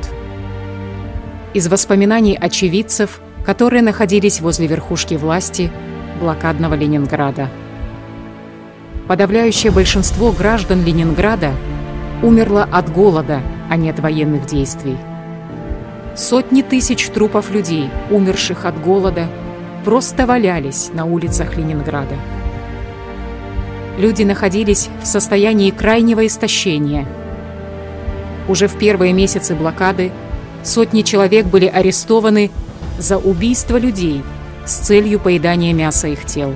Из 1.54 1.66
воспоминаний 1.68 2.36
очевидцев, 2.36 3.20
которые 3.44 3.82
находились 3.82 4.40
возле 4.40 4.66
верхушки 4.66 5.14
власти 5.14 5.72
блокадного 6.20 6.74
Ленинграда. 6.74 7.48
Подавляющее 9.08 9.72
большинство 9.72 10.30
граждан 10.30 10.84
Ленинграда 10.84 11.52
умерло 12.22 12.68
от 12.70 12.92
голода, 12.92 13.40
а 13.68 13.76
не 13.76 13.90
от 13.90 13.98
военных 13.98 14.46
действий. 14.46 14.96
Сотни 16.14 16.62
тысяч 16.62 17.08
трупов 17.08 17.50
людей, 17.50 17.90
умерших 18.10 18.64
от 18.64 18.80
голода, 18.80 19.26
просто 19.84 20.26
валялись 20.26 20.90
на 20.92 21.04
улицах 21.04 21.56
Ленинграда. 21.56 22.16
Люди 23.98 24.22
находились 24.22 24.88
в 25.02 25.06
состоянии 25.06 25.70
крайнего 25.70 26.26
истощения. 26.26 27.06
Уже 28.48 28.68
в 28.68 28.78
первые 28.78 29.12
месяцы 29.12 29.54
блокады 29.54 30.12
сотни 30.64 31.02
человек 31.02 31.46
были 31.46 31.66
арестованы 31.66 32.50
за 32.98 33.18
убийство 33.18 33.76
людей 33.76 34.22
с 34.64 34.76
целью 34.76 35.20
поедания 35.20 35.72
мяса 35.72 36.08
их 36.08 36.24
тел. 36.24 36.54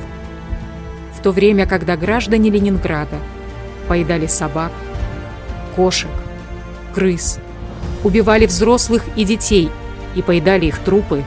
В 1.19 1.23
то 1.23 1.33
время, 1.33 1.67
когда 1.67 1.97
граждане 1.97 2.51
Ленинграда 2.51 3.17
поедали 3.89 4.27
собак, 4.27 4.73
кошек, 5.75 6.11
крыс, 6.95 7.39
убивали 8.05 8.47
взрослых 8.47 9.05
и 9.17 9.25
детей 9.25 9.71
и 10.15 10.23
поедали 10.23 10.67
их 10.67 10.79
трупы, 10.79 11.23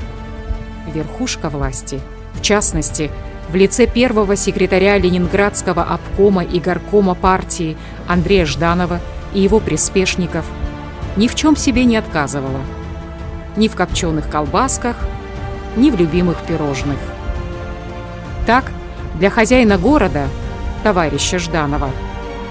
верхушка 0.90 1.50
власти, 1.50 2.00
в 2.34 2.42
частности, 2.42 3.12
в 3.50 3.56
лице 3.56 3.88
первого 3.88 4.36
секретаря 4.36 4.98
Ленинградского 4.98 5.84
обкома 5.84 6.44
и 6.44 6.60
горкома 6.60 7.16
партии 7.16 7.78
Андрея 8.08 8.46
Жданова 8.46 9.00
и 9.34 9.42
его 9.42 9.60
приспешников, 9.60 10.46
ни 11.18 11.28
в 11.28 11.36
чем 11.36 11.56
себе 11.56 11.86
не 11.86 11.98
отказывала. 11.98 12.62
Ни 13.56 13.68
в 13.68 13.76
копченых 13.76 14.30
колбасках, 14.30 14.96
ни 15.76 15.90
в 15.90 15.96
любимых 15.96 16.38
пирожных. 16.44 16.98
Так, 18.46 18.66
для 19.16 19.30
хозяина 19.30 19.78
города, 19.78 20.28
товарища 20.84 21.40
Жданова, 21.40 21.90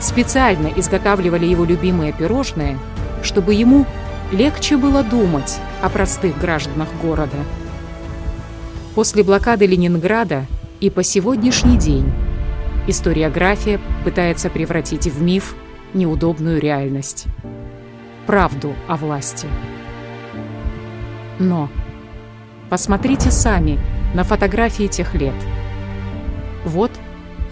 специально 0.01 0.69
изготавливали 0.77 1.47
его 1.47 1.65
любимые 1.65 2.12
пирожные, 2.12 2.78
чтобы 3.23 3.55
ему 3.55 3.86
легче 4.32 4.77
было 4.77 5.02
думать 5.02 5.59
о 5.82 5.89
простых 5.89 6.39
гражданах 6.39 6.89
города. 7.02 7.36
После 8.98 9.22
блокады 9.22 9.64
Ленинграда 9.64 10.46
и 10.80 10.90
по 10.90 11.04
сегодняшний 11.04 11.78
день 11.78 12.12
историография 12.88 13.80
пытается 14.02 14.50
превратить 14.50 15.06
в 15.06 15.22
миф 15.22 15.54
неудобную 15.94 16.60
реальность. 16.60 17.26
Правду 18.26 18.74
о 18.88 18.96
власти. 18.96 19.46
Но 21.38 21.70
посмотрите 22.70 23.30
сами 23.30 23.78
на 24.14 24.24
фотографии 24.24 24.88
тех 24.88 25.14
лет. 25.14 25.36
Вот 26.64 26.90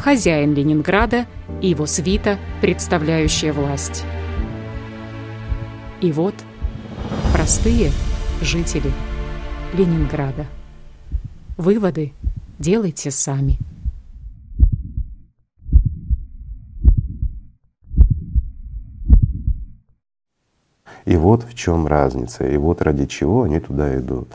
хозяин 0.00 0.52
Ленинграда 0.52 1.26
и 1.62 1.68
его 1.68 1.86
свита, 1.86 2.38
представляющая 2.60 3.52
власть. 3.52 4.04
И 6.00 6.10
вот 6.10 6.34
простые 7.32 7.92
жители 8.42 8.90
Ленинграда. 9.74 10.46
Выводы 11.56 12.12
делайте 12.58 13.10
сами. 13.10 13.58
И 21.06 21.16
вот 21.16 21.44
в 21.44 21.54
чем 21.54 21.86
разница, 21.86 22.46
и 22.46 22.58
вот 22.58 22.82
ради 22.82 23.06
чего 23.06 23.44
они 23.44 23.60
туда 23.60 23.96
идут. 23.96 24.28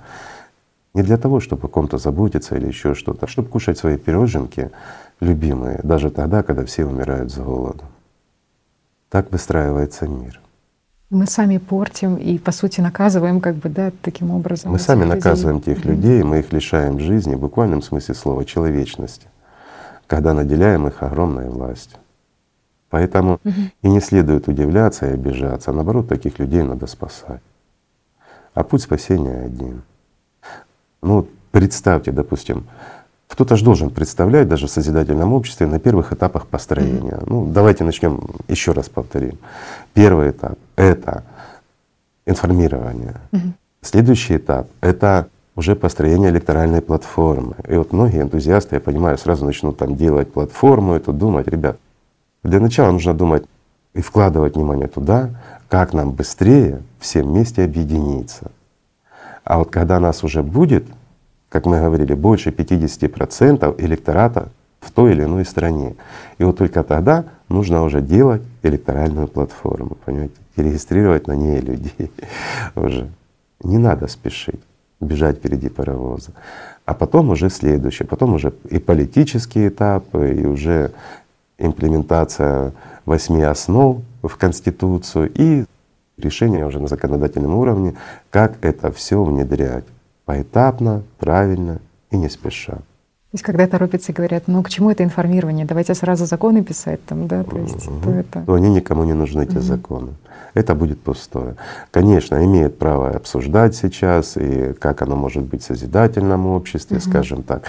Не 0.94 1.04
для 1.04 1.18
того, 1.18 1.40
чтобы 1.40 1.68
о 1.68 1.70
ком-то 1.70 2.00
заботиться 2.00 2.56
или 2.56 2.68
еще 2.68 2.96
что-то, 2.96 3.26
а 3.26 3.30
чтобы 3.30 3.50
кушать 3.50 3.78
свои 3.78 3.98
пироженки 3.98 4.72
любимые, 5.20 5.80
даже 5.84 6.10
тогда, 6.10 6.42
когда 6.42 6.66
все 6.66 6.86
умирают 6.86 7.32
с 7.32 7.38
голоду. 7.38 7.84
Так 9.10 9.32
выстраивается 9.32 10.08
мир. 10.08 10.42
Мы 11.12 11.28
сами 11.28 11.58
портим 11.58 12.16
и, 12.16 12.38
по 12.38 12.54
сути, 12.54 12.80
наказываем 12.80 13.42
как 13.42 13.56
бы, 13.56 13.68
да, 13.68 13.92
таким 14.02 14.32
образом. 14.32 14.72
Мы 14.72 14.80
сами 14.80 15.04
наказываем 15.04 15.58
людей. 15.58 15.76
тех 15.76 15.84
людей, 15.84 16.24
мы 16.24 16.40
их 16.40 16.54
лишаем 16.54 17.00
жизни, 17.02 17.36
в 17.36 17.40
буквальном 17.40 17.82
смысле 17.82 18.16
слова, 18.16 18.46
человечности, 18.46 19.28
когда 20.08 20.34
наделяем 20.34 20.88
их 20.88 21.04
огромной 21.04 21.50
властью. 21.50 21.98
Поэтому 22.90 23.42
угу. 23.44 23.54
и 23.82 23.90
не 23.90 24.00
следует 24.00 24.48
удивляться 24.48 25.06
и 25.06 25.14
обижаться, 25.14 25.72
а 25.72 25.74
наоборот, 25.74 26.08
таких 26.08 26.40
людей 26.40 26.64
надо 26.64 26.88
спасать. 26.88 27.42
А 28.54 28.64
путь 28.64 28.82
спасения 28.82 29.42
один. 29.46 29.84
Ну, 31.02 31.28
представьте, 31.52 32.14
допустим, 32.14 32.68
кто-то 33.32 33.56
же 33.56 33.64
должен 33.64 33.90
представлять 33.90 34.50
даже 34.50 34.68
в 34.68 34.72
созидательном 34.72 35.34
обществе 35.34 35.66
на 35.66 35.80
первых 35.80 36.12
этапах 36.12 36.48
построения. 36.48 37.12
Mm-hmm. 37.12 37.24
Ну, 37.28 37.46
давайте 37.46 37.86
начнем 37.86 38.20
еще 38.50 38.74
раз 38.74 38.90
повторим. 38.90 39.38
Первый 39.94 40.32
этап— 40.32 40.58
это 40.76 41.24
информирование. 42.26 43.16
Mm-hmm. 43.32 43.52
Следующий 43.82 44.36
этап— 44.36 44.68
это 44.82 45.28
уже 45.56 45.76
построение 45.78 46.30
электоральной 46.30 46.82
платформы. 46.82 47.56
И 47.70 47.76
вот 47.76 47.94
многие 47.94 48.22
энтузиасты, 48.22 48.76
я 48.76 48.82
понимаю, 48.82 49.18
сразу 49.18 49.46
начнут 49.46 49.78
там 49.78 49.96
делать 49.96 50.34
платформу, 50.34 50.94
это 50.94 51.14
думать, 51.14 51.48
ребят, 51.48 51.78
для 52.44 52.60
начала 52.60 52.92
нужно 52.92 53.14
думать 53.14 53.46
и 53.94 54.02
вкладывать 54.02 54.56
внимание 54.56 54.88
туда, 54.88 55.30
как 55.70 55.94
нам 55.94 56.12
быстрее 56.12 56.82
всем 57.00 57.28
вместе 57.28 57.64
объединиться. 57.64 58.52
А 59.46 59.60
вот 59.60 59.72
когда 59.72 60.02
нас 60.02 60.24
уже 60.24 60.44
будет 60.44 60.86
как 61.52 61.66
мы 61.66 61.82
говорили, 61.82 62.14
больше 62.14 62.50
50% 62.50 63.76
электората 63.84 64.48
в 64.80 64.90
той 64.90 65.12
или 65.12 65.24
иной 65.24 65.46
стране. 65.46 65.96
И 66.38 66.46
вот 66.46 66.58
только 66.58 66.82
тогда 66.82 67.26
нужно 67.50 67.84
уже 67.84 68.02
делать 68.02 68.42
электоральную 68.64 69.28
платформу, 69.28 69.98
понимаете, 70.06 70.36
и 70.56 70.64
регистрировать 70.64 71.28
на 71.28 71.34
ней 71.34 71.60
людей 71.60 72.12
уже. 72.76 73.10
Не 73.64 73.78
надо 73.78 74.08
спешить, 74.08 74.62
бежать 75.02 75.38
впереди 75.38 75.68
паровоза. 75.68 76.32
А 76.86 76.94
потом 76.94 77.30
уже 77.30 77.50
следующее, 77.50 78.08
потом 78.08 78.34
уже 78.34 78.54
и 78.70 78.80
политические 78.80 79.68
этапы, 79.68 80.34
и 80.34 80.46
уже 80.46 80.92
имплементация 81.58 82.72
восьми 83.06 83.44
основ 83.44 83.98
в 84.24 84.38
Конституцию 84.38 85.30
и 85.36 85.66
решение 86.18 86.66
уже 86.66 86.80
на 86.80 86.88
законодательном 86.88 87.56
уровне, 87.56 87.96
как 88.30 88.54
это 88.62 88.92
все 88.94 89.22
внедрять 89.22 89.84
поэтапно, 90.32 91.04
правильно 91.20 91.82
и 92.10 92.16
не 92.16 92.30
спеша. 92.30 92.78
То 93.32 93.36
есть 93.36 93.46
когда 93.46 93.66
торопятся 93.66 94.12
и 94.12 94.16
говорят, 94.16 94.44
ну 94.48 94.62
к 94.62 94.70
чему 94.70 94.92
это 94.92 95.06
информирование, 95.06 95.66
давайте 95.66 95.96
сразу 95.96 96.26
законы 96.26 96.66
писать 96.66 97.00
там, 97.06 97.28
да, 97.28 97.46
то 97.46 97.58
есть 97.60 97.88
угу. 97.88 98.02
то 98.04 98.10
это… 98.10 98.44
То 98.46 98.54
они 98.56 98.70
никому 98.70 99.06
не 99.06 99.14
нужны, 99.14 99.44
эти 99.44 99.56
угу. 99.56 99.62
законы 99.62 100.10
это 100.54 100.76
будет 100.76 101.02
пустое. 101.02 101.56
Конечно, 101.92 102.44
имеет 102.44 102.78
право 102.78 103.10
обсуждать 103.12 103.76
сейчас, 103.76 104.38
и 104.38 104.74
как 104.74 105.02
оно 105.02 105.16
может 105.16 105.44
быть 105.44 105.64
в 105.64 105.66
созидательном 105.66 106.48
обществе, 106.48 106.98
угу. 106.98 107.10
скажем 107.10 107.44
так, 107.44 107.64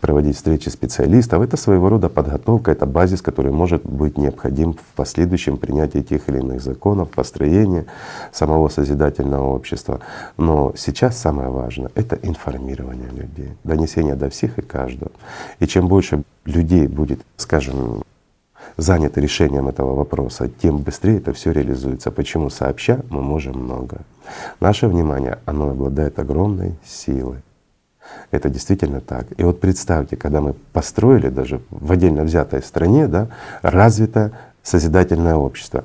проводить 0.00 0.36
встречи 0.36 0.68
специалистов. 0.68 1.42
Это 1.42 1.56
своего 1.56 1.88
рода 1.88 2.08
подготовка, 2.08 2.70
это 2.70 2.86
базис, 2.86 3.22
который 3.22 3.52
может 3.52 3.84
быть 3.84 4.18
необходим 4.18 4.74
в 4.74 4.96
последующем 4.96 5.56
принятии 5.56 6.02
тех 6.02 6.28
или 6.28 6.38
иных 6.38 6.62
законов, 6.62 7.10
построении 7.10 7.86
самого 8.32 8.68
созидательного 8.68 9.46
общества. 9.54 10.00
Но 10.36 10.74
сейчас 10.76 11.18
самое 11.18 11.48
важное— 11.48 11.90
это 11.94 12.18
информирование 12.22 13.08
людей, 13.10 13.52
донесение 13.64 14.14
до 14.14 14.28
всех 14.28 14.58
и 14.58 14.62
каждого. 14.62 15.05
И 15.58 15.66
чем 15.66 15.88
больше 15.88 16.22
людей 16.44 16.86
будет, 16.86 17.20
скажем, 17.36 18.02
заняты 18.76 19.20
решением 19.20 19.68
этого 19.68 19.94
вопроса, 19.94 20.50
тем 20.60 20.78
быстрее 20.78 21.18
это 21.18 21.32
все 21.32 21.52
реализуется. 21.52 22.10
Почему 22.10 22.50
сообща 22.50 23.00
мы 23.10 23.22
можем 23.22 23.58
много. 23.58 23.98
Наше 24.60 24.88
внимание, 24.88 25.38
оно 25.46 25.70
обладает 25.70 26.18
огромной 26.18 26.74
силой. 26.84 27.38
Это 28.30 28.48
действительно 28.48 29.00
так. 29.00 29.26
И 29.36 29.42
вот 29.42 29.60
представьте, 29.60 30.16
когда 30.16 30.40
мы 30.40 30.54
построили 30.72 31.28
даже 31.28 31.60
в 31.70 31.90
отдельно 31.90 32.22
взятой 32.22 32.62
стране 32.62 33.08
да, 33.08 33.28
развитое 33.62 34.32
созидательное 34.62 35.36
общество, 35.36 35.84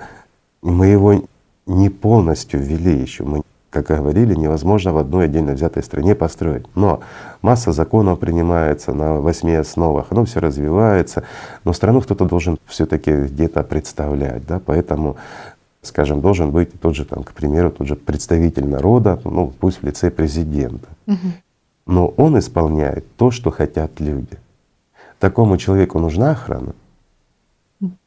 мы 0.61 0.88
его 0.88 1.23
не 1.65 1.89
полностью 1.89 2.60
ввели 2.60 2.99
еще, 2.99 3.23
мы 3.23 3.41
как 3.72 3.88
говорили, 3.88 4.35
невозможно 4.35 4.93
в 4.93 4.98
одной 4.98 5.26
отдельно 5.26 5.53
взятой 5.53 5.81
стране 5.81 6.14
построить. 6.14 6.65
Но 6.76 6.99
масса 7.41 7.72
законов 7.72 8.19
принимается 8.19 8.93
на 8.93 9.22
восьми 9.22 9.56
основах, 9.56 10.07
оно 10.10 10.26
все 10.26 10.39
развивается, 10.39 11.23
но 11.64 11.73
страну 11.73 12.02
кто-то 12.02 12.26
должен 12.26 12.57
все-таки 12.68 13.11
где-то 13.11 13.64
представлять. 13.64 14.45
Да? 14.45 14.61
Поэтому 14.64 15.15
скажем, 15.81 16.22
должен 16.22 16.52
быть 16.52 16.80
тот 16.80 16.95
же, 16.95 17.06
там, 17.06 17.23
к 17.23 17.31
примеру, 17.34 17.72
тот 17.72 17.88
же 17.88 17.95
представитель 17.95 18.68
народа, 18.68 19.19
ну 19.23 19.52
пусть 19.60 19.81
в 19.81 19.85
лице 19.85 20.11
президента. 20.11 20.88
Но 21.88 22.07
он 22.07 22.38
исполняет 22.38 23.06
то, 23.15 23.31
что 23.31 23.52
хотят 23.52 23.99
люди. 23.99 24.38
Такому 25.18 25.57
человеку 25.57 25.99
нужна 25.99 26.31
охрана. 26.31 26.73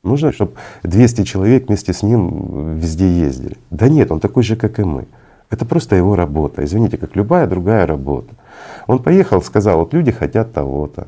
Нужно, 0.04 0.32
чтобы 0.32 0.52
200 0.84 1.24
человек 1.24 1.66
вместе 1.66 1.92
с 1.92 2.02
ним 2.02 2.76
везде 2.76 3.08
ездили. 3.08 3.56
Да 3.70 3.88
нет, 3.88 4.12
он 4.12 4.20
такой 4.20 4.44
же, 4.44 4.56
как 4.56 4.78
и 4.78 4.84
мы. 4.84 5.06
Это 5.54 5.64
просто 5.64 5.94
его 5.94 6.16
работа. 6.16 6.64
Извините, 6.64 6.96
как 6.96 7.14
любая 7.14 7.46
другая 7.46 7.86
работа. 7.86 8.34
Он 8.88 8.98
поехал, 8.98 9.40
сказал, 9.40 9.78
вот 9.78 9.94
люди 9.94 10.10
хотят 10.10 10.52
того-то. 10.52 11.06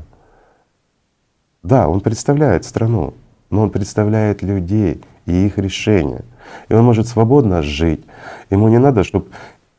Да, 1.64 1.88
он 1.88 2.00
представляет 2.00 2.64
страну, 2.64 3.14
но 3.50 3.62
он 3.62 3.70
представляет 3.70 4.42
людей 4.42 5.02
и 5.26 5.46
их 5.46 5.58
решения. 5.58 6.24
И 6.68 6.74
он 6.74 6.84
может 6.84 7.08
свободно 7.08 7.60
жить. 7.60 8.04
Ему 8.48 8.68
не 8.68 8.78
надо, 8.78 9.02
чтобы 9.02 9.26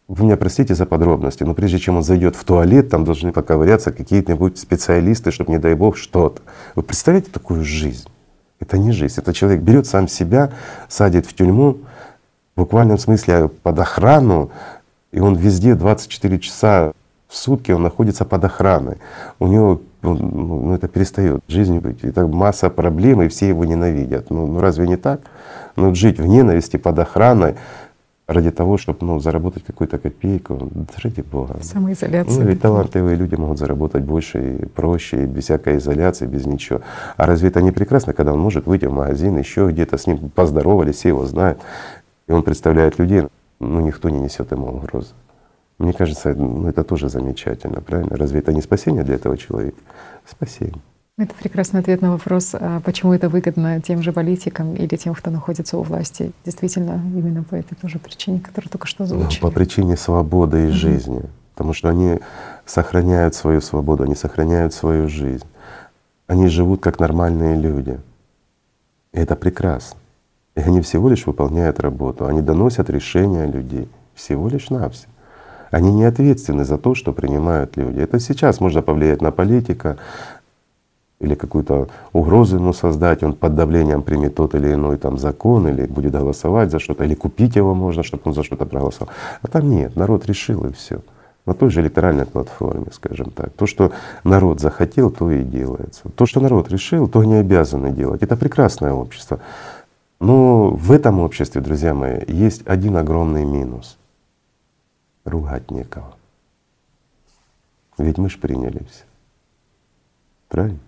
вы 0.10 0.26
меня 0.26 0.36
простите 0.36 0.76
за 0.76 0.86
подробности, 0.86 1.44
но 1.44 1.54
прежде 1.54 1.80
чем 1.80 1.96
он 1.96 2.04
зайдет 2.04 2.36
в 2.36 2.44
туалет, 2.44 2.90
там 2.90 3.06
должны 3.06 3.32
поковыряться 3.32 3.94
какие-нибудь 3.94 4.58
специалисты, 4.58 5.32
чтобы, 5.32 5.52
не 5.52 5.60
дай 5.60 5.76
бог, 5.76 5.96
что-то. 5.96 6.42
Вы 6.76 6.84
представляете 6.84 7.32
такую 7.32 7.64
жизнь? 7.64 8.10
Это 8.60 8.78
не 8.78 8.92
жизнь. 8.92 9.16
Это 9.18 9.34
человек 9.34 9.62
берет 9.62 9.88
сам 9.88 10.10
себя, 10.10 10.52
садит 10.90 11.26
в 11.26 11.34
тюрьму, 11.34 11.78
в 12.58 12.62
буквальном 12.62 12.98
смысле 12.98 13.50
под 13.50 13.78
охрану, 13.78 14.50
и 15.12 15.20
он 15.20 15.36
везде 15.36 15.76
24 15.76 16.40
часа 16.40 16.92
в 17.28 17.36
сутки 17.36 17.72
он 17.72 17.84
находится 17.84 18.26
под 18.26 18.44
охраной. 18.46 18.98
У 19.38 19.48
него 19.48 19.82
ну, 20.02 20.16
ну, 20.16 20.74
это 20.74 20.88
перестает 20.88 21.44
жизнь 21.48 21.78
быть. 21.78 22.04
Это 22.04 22.26
масса 22.26 22.70
проблем, 22.70 23.22
и 23.22 23.28
все 23.28 23.50
его 23.50 23.64
ненавидят. 23.64 24.32
Ну, 24.32 24.48
ну 24.48 24.60
разве 24.60 24.88
не 24.88 24.98
так? 24.98 25.22
Ну 25.76 25.94
жить 25.94 26.20
в 26.20 26.26
ненависти 26.26 26.78
под 26.78 26.98
охраной 26.98 27.56
ради 28.28 28.52
того, 28.52 28.78
чтобы 28.78 29.00
ну, 29.02 29.20
заработать 29.20 29.64
какую-то 29.64 29.98
копейку, 29.98 30.70
да 30.72 30.86
ради 31.02 31.22
Бога. 31.22 31.60
Самоизоляция. 31.62 32.44
Ну, 32.44 32.50
ведь 32.50 32.62
талантливые 32.62 33.16
люди 33.16 33.36
могут 33.36 33.58
заработать 33.58 34.04
больше 34.04 34.58
и 34.62 34.66
проще, 34.66 35.24
и 35.24 35.26
без 35.26 35.46
всякой 35.46 35.78
изоляции, 35.78 36.26
без 36.26 36.46
ничего. 36.46 36.82
А 37.16 37.26
разве 37.26 37.50
это 37.50 37.62
не 37.62 37.72
прекрасно, 37.72 38.14
когда 38.14 38.34
он 38.34 38.40
может 38.40 38.66
выйти 38.66 38.86
в 38.86 38.94
магазин, 38.94 39.38
еще 39.38 39.70
где-то 39.70 39.98
с 39.98 40.08
ним 40.08 40.30
поздоровались, 40.30 40.96
все 40.96 41.10
его 41.10 41.26
знают, 41.26 41.60
и 42.28 42.32
он 42.32 42.44
представляет 42.44 43.00
людей, 43.00 43.24
ну 43.60 43.80
никто 43.80 44.10
не 44.10 44.20
несет 44.20 44.52
ему 44.52 44.68
угрозы. 44.68 45.14
Мне 45.80 45.94
кажется, 45.94 46.34
ну, 46.34 46.68
это 46.68 46.84
тоже 46.84 47.08
замечательно, 47.08 47.82
правильно? 47.82 48.18
Разве 48.18 48.40
это 48.40 48.52
не 48.52 48.62
спасение 48.62 49.04
для 49.04 49.16
этого 49.16 49.38
человека? 49.38 49.78
Спасение. 50.26 50.82
Это 51.20 51.34
прекрасный 51.34 51.80
ответ 51.80 52.02
на 52.02 52.12
вопрос, 52.12 52.54
а 52.54 52.80
почему 52.82 53.14
это 53.14 53.28
выгодно 53.28 53.82
тем 53.82 54.04
же 54.04 54.12
политикам 54.12 54.76
или 54.76 54.96
тем, 54.96 55.16
кто 55.16 55.32
находится 55.32 55.78
у 55.78 55.82
власти. 55.82 56.32
Действительно, 56.46 57.02
именно 57.16 57.44
по 57.44 57.56
этой 57.56 57.76
тоже 57.76 57.98
причине, 57.98 58.40
которую 58.40 58.70
только 58.70 58.88
что 58.88 59.04
озвучили. 59.04 59.40
Ну, 59.42 59.50
по 59.50 59.54
причине 59.54 59.98
свободы 59.98 60.66
и 60.66 60.68
mm-hmm. 60.68 60.72
жизни. 60.72 61.22
Потому 61.54 61.74
что 61.74 61.90
они 61.90 62.20
сохраняют 62.66 63.34
свою 63.34 63.62
свободу, 63.62 64.04
они 64.04 64.14
сохраняют 64.14 64.76
свою 64.76 65.08
жизнь. 65.08 65.46
Они 66.28 66.48
живут 66.48 66.82
как 66.82 67.00
нормальные 67.00 67.56
люди. 67.56 68.00
И 69.14 69.20
это 69.20 69.36
прекрасно. 69.36 69.98
И 70.58 70.60
они 70.60 70.82
всего 70.82 71.08
лишь 71.08 71.28
выполняют 71.28 71.80
работу, 71.80 72.26
они 72.26 72.42
доносят 72.42 72.90
решения 72.90 73.46
людей. 73.46 73.88
Всего 74.16 74.50
лишь 74.50 74.72
навсего. 74.72 75.12
Они 75.70 75.94
не 75.94 76.04
ответственны 76.04 76.66
за 76.66 76.80
то, 76.80 76.96
что 76.96 77.14
принимают 77.14 77.78
люди. 77.78 78.00
Это 78.00 78.20
сейчас 78.20 78.60
можно 78.60 78.82
повлиять 78.82 79.22
на 79.22 79.32
политика, 79.32 79.98
или 81.20 81.36
какую-то 81.36 81.90
угрозу 82.12 82.58
ему 82.58 82.74
создать, 82.74 83.22
он 83.22 83.34
под 83.34 83.54
давлением 83.56 84.02
примет 84.02 84.36
тот 84.36 84.56
или 84.56 84.74
иной 84.74 84.98
там 84.98 85.20
закон, 85.20 85.68
или 85.68 85.86
будет 85.86 86.14
голосовать 86.14 86.72
за 86.72 86.80
что-то, 86.80 87.04
или 87.04 87.14
купить 87.14 87.56
его 87.56 87.76
можно, 87.76 88.02
чтобы 88.02 88.24
он 88.26 88.34
за 88.34 88.44
что-то 88.44 88.66
проголосовал. 88.66 89.14
А 89.44 89.48
там 89.48 89.70
нет, 89.70 89.96
народ 89.96 90.26
решил 90.26 90.66
и 90.66 90.74
все. 90.74 91.02
На 91.46 91.54
той 91.54 91.70
же 91.70 91.82
электоральной 91.82 92.26
платформе, 92.26 92.88
скажем 92.92 93.30
так. 93.32 93.52
То, 93.54 93.68
что 93.68 93.92
народ 94.24 94.60
захотел, 94.60 95.12
то 95.12 95.32
и 95.32 95.44
делается. 95.44 96.02
То, 96.16 96.26
что 96.26 96.40
народ 96.40 96.70
решил, 96.70 97.08
то 97.08 97.20
они 97.20 97.36
обязаны 97.36 97.92
делать. 97.92 98.22
Это 98.22 98.36
прекрасное 98.36 98.92
общество. 98.92 99.40
Но 100.20 100.72
в 100.72 100.92
этом 100.92 101.20
обществе, 101.20 101.62
друзья 101.62 101.94
мои, 101.94 102.22
есть 102.28 102.66
один 102.68 102.98
огромный 102.98 103.46
минус. 103.46 103.98
Ругать 105.26 105.70
некого. 105.70 106.16
Ведь 107.98 108.18
мы 108.18 108.30
ж 108.30 108.40
приняли 108.40 108.84
все. 108.86 109.04
Правильно? 110.48 110.80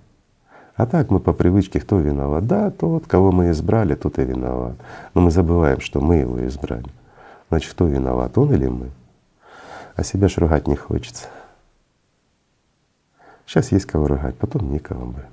А 0.76 0.86
так 0.86 1.12
мы 1.12 1.20
по 1.20 1.34
привычке, 1.34 1.80
кто 1.80 2.00
виноват? 2.00 2.48
Да, 2.48 2.72
тот, 2.72 3.06
кого 3.06 3.32
мы 3.32 3.52
избрали, 3.52 3.96
тот 3.96 4.18
и 4.18 4.24
виноват. 4.24 4.76
Но 5.14 5.22
мы 5.22 5.32
забываем, 5.32 5.82
что 5.82 6.00
мы 6.00 6.18
его 6.18 6.46
избрали. 6.48 6.88
Значит, 7.50 7.74
кто 7.74 7.86
виноват, 7.86 8.38
он 8.38 8.54
или 8.54 8.68
мы? 8.68 8.90
А 9.96 10.04
себя 10.04 10.30
ж 10.30 10.38
ругать 10.38 10.68
не 10.68 10.76
хочется. 10.76 11.28
Сейчас 13.46 13.72
есть 13.72 13.86
кого 13.86 14.08
ругать, 14.08 14.38
потом 14.38 14.72
никого 14.72 15.08
будет. 15.08 15.26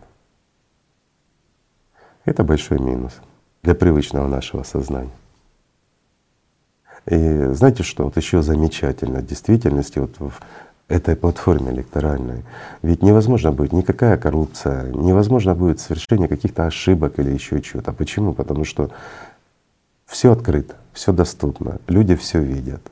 Это 2.25 2.43
большой 2.43 2.81
минус 2.81 3.21
для 3.67 3.75
привычного 3.75 4.29
нашего 4.29 4.63
сознания. 4.63 5.11
И 7.07 7.49
знаете 7.53 7.83
что, 7.83 8.05
вот 8.05 8.17
еще 8.17 8.41
замечательно 8.41 9.19
в 9.19 9.27
действительности, 9.27 9.99
вот 9.99 10.15
в 10.19 10.41
этой 10.89 11.17
платформе 11.17 11.73
электоральной. 11.73 12.45
Ведь 12.83 13.03
невозможно 13.03 13.51
будет 13.51 13.73
никакая 13.73 14.17
коррупция, 14.19 14.93
невозможно 14.93 15.55
будет 15.55 15.81
совершение 15.81 16.29
каких-то 16.29 16.67
ошибок 16.67 17.19
или 17.19 17.31
еще 17.33 17.61
чего-то. 17.61 17.93
Почему? 17.93 18.35
Потому 18.35 18.65
что 18.65 18.91
все 20.07 20.31
открыто, 20.31 20.77
все 20.93 21.13
доступно, 21.13 21.81
люди 21.89 22.15
все 22.15 22.41
видят, 22.41 22.83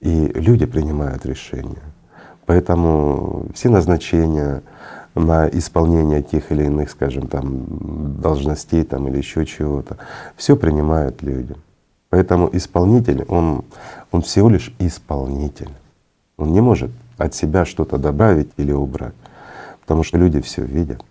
и 0.00 0.26
люди 0.34 0.66
принимают 0.66 1.24
решения. 1.24 1.82
Поэтому 2.44 3.46
все 3.54 3.70
назначения 3.70 4.62
на 5.26 5.48
исполнение 5.48 6.22
тех 6.22 6.52
или 6.52 6.64
иных, 6.64 6.90
скажем, 6.90 7.26
там 7.26 8.20
должностей 8.20 8.84
там 8.84 9.08
или 9.08 9.18
еще 9.18 9.44
чего-то, 9.46 9.96
все 10.36 10.56
принимают 10.56 11.22
люди. 11.22 11.54
Поэтому 12.10 12.48
исполнитель, 12.52 13.24
он, 13.28 13.64
он 14.12 14.22
всего 14.22 14.48
лишь 14.48 14.74
исполнитель. 14.78 15.70
Он 16.36 16.52
не 16.52 16.60
может 16.60 16.90
от 17.18 17.34
себя 17.34 17.64
что-то 17.64 17.98
добавить 17.98 18.50
или 18.56 18.72
убрать, 18.72 19.14
потому 19.80 20.02
что 20.04 20.18
люди 20.18 20.40
все 20.40 20.62
видят. 20.62 21.04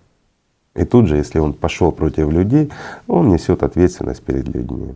И 0.75 0.85
тут 0.85 1.07
же, 1.07 1.17
если 1.17 1.39
он 1.39 1.53
пошел 1.53 1.91
против 1.91 2.29
людей, 2.29 2.71
он 3.07 3.29
несет 3.29 3.63
ответственность 3.63 4.21
перед 4.21 4.47
людьми. 4.47 4.95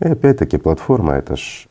И 0.00 0.08
опять-таки 0.08 0.58
платформа 0.58 1.14
это 1.14 1.36
ж 1.36 1.67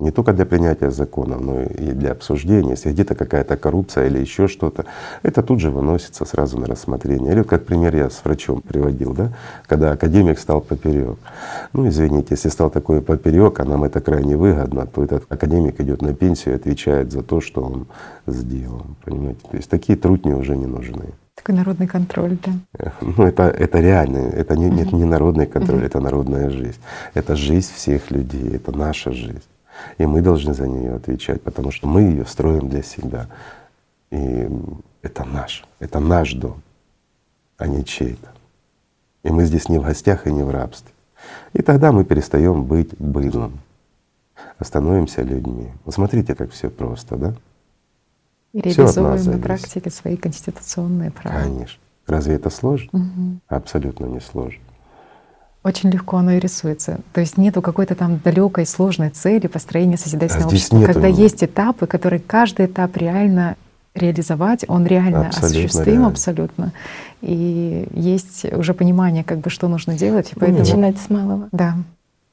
не 0.00 0.10
только 0.10 0.32
для 0.32 0.46
принятия 0.46 0.90
законов, 0.90 1.40
но 1.40 1.62
и 1.62 1.92
для 1.92 2.12
обсуждения. 2.12 2.70
Если 2.70 2.90
где-то 2.90 3.14
какая-то 3.14 3.56
коррупция 3.56 4.06
или 4.06 4.18
еще 4.18 4.48
что-то, 4.48 4.86
это 5.22 5.42
тут 5.42 5.60
же 5.60 5.70
выносится 5.70 6.24
сразу 6.24 6.58
на 6.58 6.66
рассмотрение. 6.66 7.32
Или 7.32 7.38
вот 7.40 7.48
как 7.48 7.66
пример 7.66 7.94
я 7.96 8.10
с 8.10 8.24
врачом 8.24 8.60
приводил, 8.62 9.12
да, 9.14 9.32
когда 9.66 9.92
академик 9.92 10.38
стал 10.38 10.60
поперек. 10.60 11.18
Ну 11.72 11.88
извините, 11.88 12.28
если 12.30 12.48
стал 12.48 12.70
такой 12.70 13.02
поперек, 13.02 13.60
а 13.60 13.64
нам 13.64 13.84
это 13.84 14.00
крайне 14.00 14.36
выгодно, 14.36 14.86
то 14.86 15.04
этот 15.04 15.24
академик 15.28 15.80
идет 15.80 16.02
на 16.02 16.14
пенсию 16.14 16.54
и 16.54 16.56
отвечает 16.56 17.12
за 17.12 17.22
то, 17.22 17.40
что 17.40 17.62
он 17.62 17.86
сделал. 18.26 18.86
Понимаете? 19.04 19.40
То 19.50 19.56
есть 19.56 19.70
такие 19.70 19.96
трудни 19.98 20.32
уже 20.32 20.56
не 20.56 20.66
нужны. 20.66 21.04
Такой 21.34 21.54
народный 21.54 21.86
контроль, 21.86 22.36
да. 22.44 22.92
Ну 23.00 23.24
это, 23.24 23.44
это 23.44 23.80
реально, 23.80 24.18
это 24.18 24.56
не, 24.56 24.68
нет, 24.68 24.92
не 24.92 25.04
народный 25.04 25.46
контроль, 25.46 25.84
это 25.84 25.98
народная 25.98 26.50
жизнь. 26.50 26.78
Это 27.14 27.34
жизнь 27.34 27.70
всех 27.74 28.10
людей, 28.10 28.56
это 28.56 28.76
наша 28.76 29.12
жизнь. 29.12 29.42
И 29.98 30.06
мы 30.06 30.22
должны 30.22 30.54
за 30.54 30.66
нее 30.66 30.94
отвечать, 30.94 31.42
потому 31.42 31.70
что 31.70 31.86
мы 31.86 32.02
ее 32.02 32.26
строим 32.26 32.68
для 32.68 32.82
себя. 32.82 33.28
И 34.10 34.48
это 35.02 35.24
наш, 35.24 35.64
это 35.78 36.00
наш 36.00 36.32
дом, 36.34 36.62
а 37.58 37.66
не 37.66 37.84
чей-то. 37.84 38.28
И 39.22 39.30
мы 39.30 39.44
здесь 39.44 39.68
не 39.68 39.78
в 39.78 39.82
гостях 39.82 40.26
и 40.26 40.32
не 40.32 40.42
в 40.42 40.50
рабстве. 40.50 40.92
И 41.52 41.62
тогда 41.62 41.92
мы 41.92 42.04
перестаем 42.04 42.64
быть 42.64 42.96
быдлом, 42.98 43.60
а 44.58 44.64
становимся 44.64 45.22
людьми. 45.22 45.68
Вот 45.84 45.94
смотрите, 45.94 46.34
как 46.34 46.50
все 46.50 46.70
просто, 46.70 47.16
да? 47.16 47.34
И 48.52 48.60
реализуем 48.60 49.24
на 49.24 49.38
практике 49.38 49.90
свои 49.90 50.16
конституционные 50.16 51.10
права. 51.10 51.42
Конечно. 51.42 51.80
Разве 52.06 52.34
это 52.34 52.50
сложно? 52.50 52.88
Угу. 52.92 53.38
Абсолютно 53.48 54.06
не 54.06 54.20
сложно. 54.20 54.62
Очень 55.62 55.90
легко 55.90 56.16
оно 56.16 56.32
и 56.32 56.38
рисуется. 56.38 57.00
То 57.12 57.20
есть 57.20 57.36
нету 57.36 57.60
какой-то 57.60 57.94
там 57.94 58.18
далекой 58.24 58.64
сложной 58.64 59.10
цели 59.10 59.46
построения 59.46 59.98
созидательного 59.98 60.46
а 60.46 60.48
общества, 60.48 60.76
нету. 60.76 60.92
когда 60.92 61.08
есть 61.08 61.44
этапы, 61.44 61.86
которые 61.86 62.20
каждый 62.20 62.64
этап 62.66 62.96
реально 62.96 63.56
реализовать, 63.94 64.64
он 64.68 64.86
реально 64.86 65.26
абсолютно 65.26 65.48
осуществим 65.48 65.84
реально. 65.84 66.08
абсолютно. 66.08 66.72
И 67.20 67.88
есть 67.92 68.46
уже 68.52 68.72
понимание, 68.72 69.22
как 69.22 69.40
бы 69.40 69.50
что 69.50 69.68
нужно 69.68 69.98
делать. 69.98 70.32
И 70.32 70.38
поэтому... 70.38 70.60
Начинать 70.60 70.98
с 70.98 71.10
малого. 71.10 71.48
Да. 71.52 71.74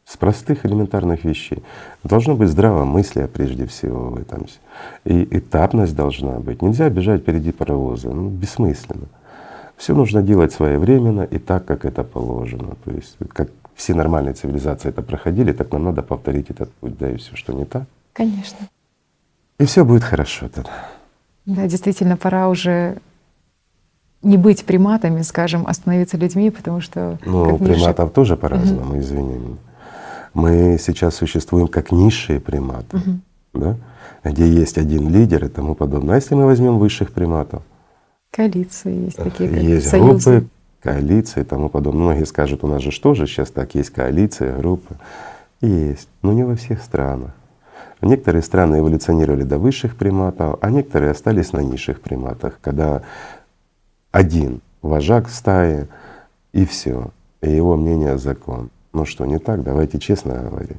С 0.06 0.16
простых 0.16 0.66
элементарных 0.66 1.26
вещей. 1.26 1.62
Должно 2.06 2.36
быть 2.36 2.48
здравомыслие 2.48 3.28
прежде 3.28 3.68
всего 3.68 4.12
в 4.12 4.20
этом. 4.22 4.46
И 5.04 5.28
этапность 5.32 5.96
должна 5.96 6.40
быть. 6.40 6.62
Нельзя 6.62 6.90
бежать 6.90 7.24
впереди 7.24 7.52
паровоза. 7.52 8.10
Ну, 8.10 8.30
бессмысленно. 8.30 9.08
Все 9.78 9.94
нужно 9.94 10.22
делать 10.22 10.52
своевременно 10.52 11.22
и 11.22 11.38
так, 11.38 11.66
как 11.66 11.86
это 11.86 12.04
положено. 12.04 12.76
То 12.84 12.92
есть 12.92 13.16
как 13.34 13.50
все 13.76 13.94
нормальные 13.94 14.34
цивилизации 14.34 14.90
это 14.90 15.02
проходили, 15.02 15.54
так 15.54 15.72
нам 15.72 15.84
надо 15.84 16.02
повторить 16.02 16.50
этот 16.50 16.72
путь, 16.74 16.98
да 16.98 17.12
и 17.12 17.18
все, 17.18 17.36
что 17.36 17.54
не 17.54 17.66
так. 17.66 17.84
Конечно. 18.14 18.58
И 19.60 19.66
все 19.66 19.86
будет 19.86 20.04
хорошо 20.04 20.50
тогда. 20.50 20.72
Да, 21.46 21.68
действительно, 21.68 22.18
пора 22.18 22.50
уже 22.50 22.98
не 24.24 24.38
быть 24.38 24.66
приматами, 24.66 25.22
скажем, 25.22 25.66
остановиться 25.68 26.18
людьми, 26.18 26.50
потому 26.50 26.82
что… 26.82 27.20
Ну, 27.26 27.56
у 27.56 27.58
приматов 27.58 28.12
тоже 28.12 28.36
по-разному, 28.36 28.92
угу. 28.92 29.00
извини. 29.00 29.58
Мы 30.34 30.78
сейчас 30.80 31.16
существуем 31.16 31.68
как 31.68 31.92
низшие 31.92 32.40
приматы, 32.40 32.98
угу. 32.98 33.20
да? 33.54 33.76
где 34.24 34.48
есть 34.48 34.78
один 34.78 35.10
лидер 35.10 35.46
и 35.46 35.50
тому 35.50 35.76
подобное. 35.76 36.16
А 36.16 36.16
если 36.16 36.36
мы 36.36 36.46
возьмем 36.46 36.80
высших 36.80 37.12
приматов? 37.12 37.62
Коалиции 38.32 39.06
есть 39.06 39.18
такие, 39.18 39.50
как 39.50 39.60
Есть 39.60 39.90
союзы. 39.90 40.32
группы, 40.32 40.48
коалиции 40.82 41.42
и 41.42 41.44
тому 41.44 41.70
подобное. 41.70 42.04
Многие 42.04 42.26
скажут, 42.26 42.64
у 42.64 42.68
нас 42.68 42.82
же 42.82 42.98
тоже 43.00 43.26
сейчас 43.28 43.50
так 43.52 43.76
есть 43.76 43.90
коалиция, 43.90 44.58
группы. 44.58 44.96
Есть, 45.62 46.08
но 46.22 46.34
не 46.34 46.44
во 46.44 46.56
всех 46.56 46.82
странах. 46.84 47.32
Некоторые 48.02 48.44
страны 48.44 48.78
эволюционировали 48.80 49.44
до 49.44 49.58
высших 49.58 49.96
приматов, 49.96 50.60
а 50.62 50.70
некоторые 50.70 51.12
остались 51.12 51.52
на 51.52 51.60
низших 51.62 52.00
приматах, 52.02 52.60
когда 52.62 53.02
один 54.12 54.62
вожак 54.84 55.30
стаи 55.30 55.88
и 56.54 56.66
все, 56.66 57.12
и 57.42 57.50
его 57.50 57.76
мнение 57.76 58.18
закон. 58.20 58.70
Ну 58.94 59.06
что, 59.06 59.26
не 59.26 59.40
так? 59.40 59.64
Давайте 59.64 59.98
честно 60.00 60.36
говорить, 60.36 60.78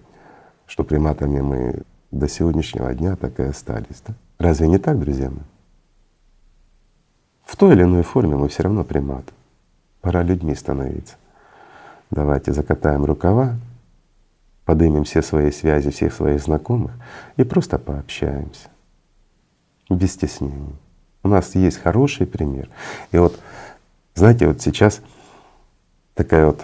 что 0.67 0.85
приматами 0.85 1.41
мы 1.41 1.83
до 2.13 2.29
сегодняшнего 2.29 2.95
дня 2.95 3.17
так 3.17 3.39
и 3.41 3.45
остались. 3.45 4.03
Да? 4.07 4.15
Разве 4.39 4.69
не 4.69 4.79
так, 4.79 4.99
друзья 4.99 5.29
мои? 5.31 5.39
В 7.49 7.57
той 7.57 7.73
или 7.73 7.83
иной 7.83 8.03
форме 8.03 8.37
мы 8.37 8.49
все 8.49 8.63
равно 8.65 8.85
приматы. 8.85 9.33
Пора 10.03 10.23
людьми 10.23 10.55
становиться. 10.55 11.15
Давайте 12.11 12.53
закатаем 12.53 13.07
рукава, 13.07 13.57
подымем 14.67 15.05
все 15.05 15.23
свои 15.23 15.51
связи, 15.51 15.91
всех 15.91 16.13
своих 16.13 16.43
знакомых 16.43 16.93
и 17.39 17.45
просто 17.45 17.79
пообщаемся. 17.79 18.69
Без 19.89 20.13
стеснений. 20.13 20.77
У 21.23 21.29
нас 21.29 21.55
есть 21.55 21.79
хороший 21.79 22.27
пример. 22.27 22.69
И 23.13 23.17
вот, 23.17 23.41
знаете, 24.15 24.47
вот 24.47 24.61
сейчас 24.61 25.01
такая 26.13 26.45
вот 26.45 26.63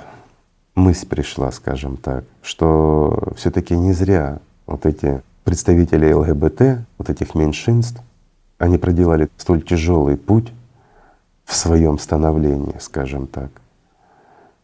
мысль 0.75 1.09
пришла, 1.09 1.51
скажем 1.51 1.97
так, 1.97 2.25
что 2.43 3.33
все 3.37 3.51
таки 3.51 3.75
не 3.75 3.95
зря 3.95 4.39
вот 4.67 4.85
эти 4.85 5.23
представители 5.45 6.13
ЛГБТ, 6.13 6.87
вот 6.99 7.09
этих 7.09 7.35
меньшинств, 7.35 8.03
они 8.59 8.77
проделали 8.77 9.31
столь 9.39 9.63
тяжелый 9.63 10.19
путь 10.19 10.53
в 11.45 11.55
своем 11.55 11.99
становлении, 11.99 12.77
скажем 12.81 13.27
так. 13.27 13.51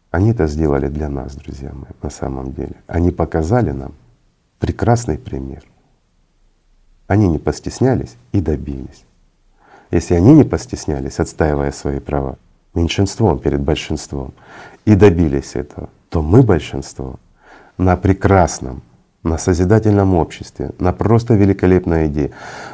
Они 0.09 0.31
это 0.31 0.47
сделали 0.47 0.87
для 0.87 1.09
нас, 1.09 1.35
друзья 1.35 1.71
мои, 1.73 1.91
на 2.01 2.09
самом 2.09 2.51
деле. 2.51 2.75
Они 2.87 3.11
показали 3.11 3.71
нам 3.71 3.93
прекрасный 4.59 5.17
пример. 5.17 5.63
Они 7.07 7.27
не 7.27 7.39
постеснялись 7.39 8.15
и 8.31 8.41
добились. 8.41 9.05
Если 9.89 10.13
они 10.15 10.33
не 10.33 10.43
постеснялись, 10.43 11.19
отстаивая 11.19 11.71
свои 11.71 11.99
права, 11.99 12.37
меньшинством 12.73 13.39
перед 13.39 13.61
большинством, 13.61 14.33
и 14.85 14.95
добились 14.95 15.55
этого, 15.55 15.89
то 16.09 16.21
мы 16.21 16.43
большинство 16.43 17.19
на 17.77 17.95
прекрасном, 17.95 18.81
на 19.23 19.37
созидательном 19.37 20.15
обществе, 20.15 20.71
на 20.79 20.93
просто 20.93 21.35
великолепной 21.35 22.07
идее. 22.07 22.31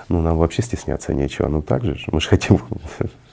Ну 0.09 0.21
нам 0.21 0.38
вообще 0.38 0.61
стесняться 0.61 1.13
нечего. 1.13 1.47
Ну 1.47 1.61
так 1.61 1.84
же, 1.84 1.97
мы 2.11 2.21
же 2.21 2.29
хотим 2.29 2.61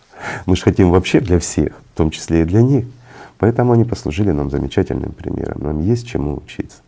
Мы 0.47 0.57
же 0.57 0.63
хотим 0.63 0.91
вообще 0.91 1.21
для 1.21 1.39
всех, 1.39 1.73
в 1.95 1.97
том 1.97 2.11
числе 2.11 2.43
и 2.43 2.45
для 2.45 2.63
них. 2.63 2.85
Поэтому 3.39 3.73
они 3.73 3.85
послужили 3.85 4.31
нам 4.31 4.51
замечательным 4.51 5.13
примером. 5.13 5.63
Нам 5.63 5.81
есть 5.81 6.07
чему 6.07 6.37
учиться. 6.37 6.79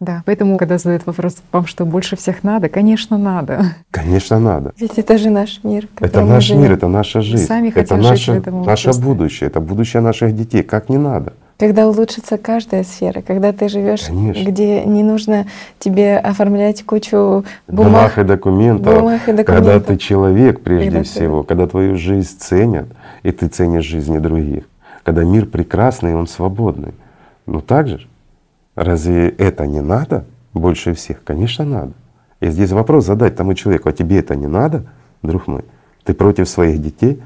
Да, 0.00 0.22
поэтому, 0.26 0.58
когда 0.58 0.78
задают 0.78 1.06
вопрос 1.06 1.36
вам, 1.52 1.66
что 1.66 1.84
больше 1.84 2.16
всех 2.16 2.42
надо, 2.42 2.68
конечно, 2.68 3.18
надо. 3.18 3.76
Конечно, 3.92 4.40
надо. 4.40 4.72
Ведь 4.76 4.98
это 4.98 5.16
же 5.16 5.30
наш 5.30 5.62
мир. 5.62 5.88
Это 6.00 6.24
наш 6.24 6.50
мир, 6.50 6.72
это 6.72 6.88
наша 6.88 7.22
жизнь. 7.22 7.46
Сами 7.46 7.72
это 7.72 7.96
наше, 7.96 8.42
наше 8.66 8.92
будущее, 8.92 9.46
это 9.46 9.60
будущее 9.60 10.02
наших 10.02 10.34
детей. 10.34 10.64
Как 10.64 10.88
не 10.88 10.98
надо? 10.98 11.34
Когда 11.62 11.86
улучшится 11.86 12.38
каждая 12.38 12.82
сфера, 12.82 13.22
когда 13.22 13.52
ты 13.52 13.68
живешь, 13.68 14.08
где 14.10 14.84
не 14.84 15.04
нужно 15.04 15.46
тебе 15.78 16.18
оформлять 16.18 16.82
кучу 16.82 17.44
бумаг, 17.68 17.92
бумаг, 17.92 18.18
и, 18.18 18.24
документов, 18.24 18.94
бумаг 18.96 19.20
и 19.28 19.32
документов, 19.32 19.46
когда 19.46 19.78
ты 19.78 19.96
человек 19.96 20.60
прежде 20.62 20.86
когда 20.86 21.02
всего, 21.04 21.42
ты... 21.42 21.46
когда 21.46 21.68
твою 21.68 21.96
жизнь 21.96 22.36
ценят, 22.36 22.88
и 23.22 23.30
ты 23.30 23.46
ценишь 23.46 23.84
жизни 23.84 24.18
других, 24.18 24.64
когда 25.04 25.22
мир 25.22 25.46
прекрасный, 25.46 26.10
и 26.10 26.14
он 26.14 26.26
свободный. 26.26 26.94
Ну 27.46 27.60
так 27.60 27.86
же? 27.86 28.08
Разве 28.74 29.28
это 29.28 29.64
не 29.64 29.82
надо 29.82 30.24
больше 30.54 30.94
всех? 30.94 31.22
Конечно, 31.22 31.64
надо. 31.64 31.92
И 32.40 32.48
здесь 32.48 32.72
вопрос 32.72 33.06
задать 33.06 33.36
тому 33.36 33.54
человеку, 33.54 33.88
а 33.88 33.92
тебе 33.92 34.18
это 34.18 34.34
не 34.34 34.48
надо, 34.48 34.86
друг 35.22 35.46
мой? 35.46 35.62
Ты 36.02 36.12
против 36.12 36.48
своих 36.48 36.82
детей? 36.82 37.22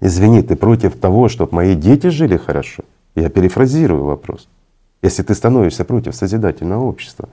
Извини, 0.00 0.42
ты 0.42 0.54
против 0.54 0.94
того, 0.94 1.28
чтобы 1.28 1.56
мои 1.56 1.74
дети 1.74 2.10
жили 2.10 2.36
хорошо? 2.36 2.84
Я 3.14 3.28
перефразирую 3.28 4.04
вопрос. 4.04 4.48
Если 5.02 5.22
ты 5.22 5.34
становишься 5.34 5.84
против 5.84 6.14
созидательного 6.14 6.84
общества, 6.84 7.28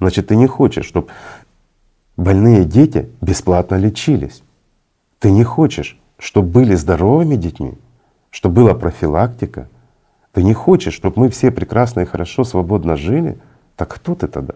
значит 0.00 0.28
ты 0.28 0.36
не 0.36 0.46
хочешь, 0.46 0.86
чтобы 0.86 1.08
больные 2.16 2.64
дети 2.64 3.08
бесплатно 3.20 3.76
лечились. 3.76 4.42
Ты 5.18 5.30
не 5.30 5.44
хочешь, 5.44 5.98
чтобы 6.18 6.48
были 6.48 6.74
здоровыми 6.74 7.36
детьми, 7.36 7.74
чтобы 8.30 8.56
была 8.56 8.74
профилактика. 8.74 9.68
Ты 10.32 10.42
не 10.42 10.54
хочешь, 10.54 10.94
чтобы 10.94 11.20
мы 11.20 11.28
все 11.28 11.50
прекрасно 11.50 12.00
и 12.00 12.06
хорошо, 12.06 12.44
свободно 12.44 12.96
жили. 12.96 13.38
Так 13.76 13.94
кто 13.94 14.14
ты 14.14 14.26
тогда? 14.26 14.54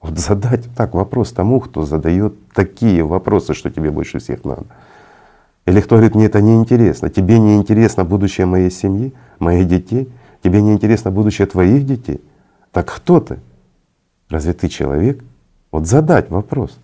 Вот 0.00 0.18
задать 0.18 0.64
так 0.76 0.94
вопрос 0.94 1.32
тому, 1.32 1.60
кто 1.60 1.84
задает 1.84 2.34
такие 2.52 3.02
вопросы, 3.02 3.54
что 3.54 3.70
тебе 3.70 3.90
больше 3.90 4.18
всех 4.18 4.44
надо. 4.44 4.66
Или 5.66 5.80
кто 5.80 5.96
говорит, 5.96 6.14
мне 6.14 6.26
это 6.26 6.40
не 6.40 6.54
интересно, 6.54 7.10
тебе 7.10 7.38
не 7.38 7.56
интересно 7.56 8.04
будущее 8.04 8.46
моей 8.46 8.70
семьи, 8.70 9.12
моих 9.40 9.66
детей, 9.66 10.08
тебе 10.42 10.62
не 10.62 10.72
интересно 10.72 11.10
будущее 11.10 11.46
твоих 11.46 11.84
детей. 11.84 12.20
Так 12.70 12.92
кто 12.94 13.20
ты? 13.20 13.40
Разве 14.28 14.52
ты 14.52 14.68
человек? 14.68 15.24
Вот 15.72 15.86
задать 15.86 16.30
вопрос. 16.30 16.78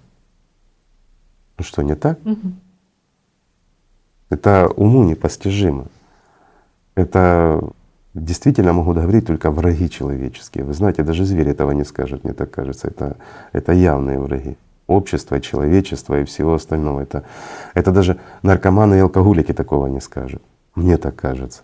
Ну 1.58 1.64
что, 1.64 1.82
не 1.82 1.94
так? 1.94 2.18
Угу. 2.24 2.52
Это 4.30 4.68
уму 4.76 5.04
непостижимо. 5.04 5.86
Это 6.96 7.62
действительно 8.14 8.72
могут 8.72 8.96
говорить 8.96 9.26
только 9.26 9.52
враги 9.52 9.88
человеческие. 9.88 10.64
Вы 10.64 10.72
знаете, 10.72 11.04
даже 11.04 11.24
звери 11.24 11.52
этого 11.52 11.70
не 11.70 11.84
скажут, 11.84 12.24
мне 12.24 12.32
так 12.32 12.50
кажется. 12.50 12.88
Это, 12.88 13.16
это 13.52 13.72
явные 13.72 14.18
враги 14.18 14.56
общества, 14.92 15.40
человечества 15.40 16.20
и 16.20 16.24
всего 16.24 16.54
остального. 16.54 17.00
Это, 17.00 17.24
это 17.74 17.92
даже 17.92 18.18
наркоманы 18.42 18.96
и 18.96 19.00
алкоголики 19.00 19.52
такого 19.52 19.86
не 19.86 20.00
скажут. 20.00 20.42
Мне 20.74 20.96
так 20.96 21.16
кажется. 21.16 21.62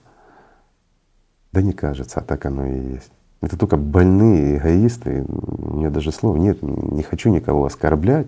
Да 1.53 1.63
не 1.63 1.73
кажется, 1.73 2.21
а 2.21 2.23
так 2.23 2.45
оно 2.47 2.67
и 2.67 2.95
есть. 2.95 3.13
Это 3.41 3.57
только 3.57 3.77
больные 3.77 4.59
эгоисты. 4.59 5.25
У 5.29 5.77
меня 5.77 5.91
даже 5.91 6.13
слов 6.13 6.37
нет, 6.37 6.59
не 6.63 7.03
хочу 7.03 7.31
никого 7.31 7.65
оскорблять, 7.65 8.27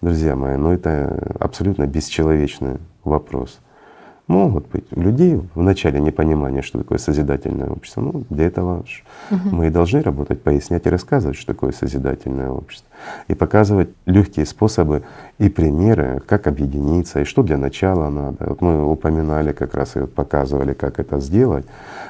друзья 0.00 0.34
мои, 0.34 0.56
но 0.56 0.72
это 0.72 1.36
абсолютно 1.38 1.86
бесчеловечный 1.86 2.78
вопрос 3.04 3.60
могут 4.28 4.68
быть 4.68 4.86
у 4.92 5.00
людей 5.00 5.40
в 5.54 5.62
начале 5.62 6.00
непонимания, 6.00 6.62
что 6.62 6.78
такое 6.78 6.98
созидательное 6.98 7.68
общество. 7.68 8.00
Ну, 8.00 8.24
для 8.28 8.46
этого 8.46 8.84
угу. 9.30 9.48
мы 9.50 9.68
и 9.68 9.70
должны 9.70 10.02
работать, 10.02 10.42
пояснять 10.42 10.86
и 10.86 10.90
рассказывать, 10.90 11.36
что 11.36 11.52
такое 11.54 11.72
созидательное 11.72 12.50
общество. 12.50 12.88
И 13.28 13.34
показывать 13.34 13.90
легкие 14.04 14.46
способы 14.46 15.04
и 15.38 15.48
примеры, 15.48 16.20
как 16.26 16.46
объединиться, 16.46 17.20
и 17.20 17.24
что 17.24 17.42
для 17.42 17.56
начала 17.56 18.08
надо. 18.08 18.46
Вот 18.46 18.60
мы 18.60 18.90
упоминали 18.90 19.52
как 19.52 19.74
раз 19.74 19.96
и 19.96 20.00
вот 20.00 20.12
показывали, 20.12 20.72
как 20.72 20.98
это 20.98 21.20
сделать 21.20 21.66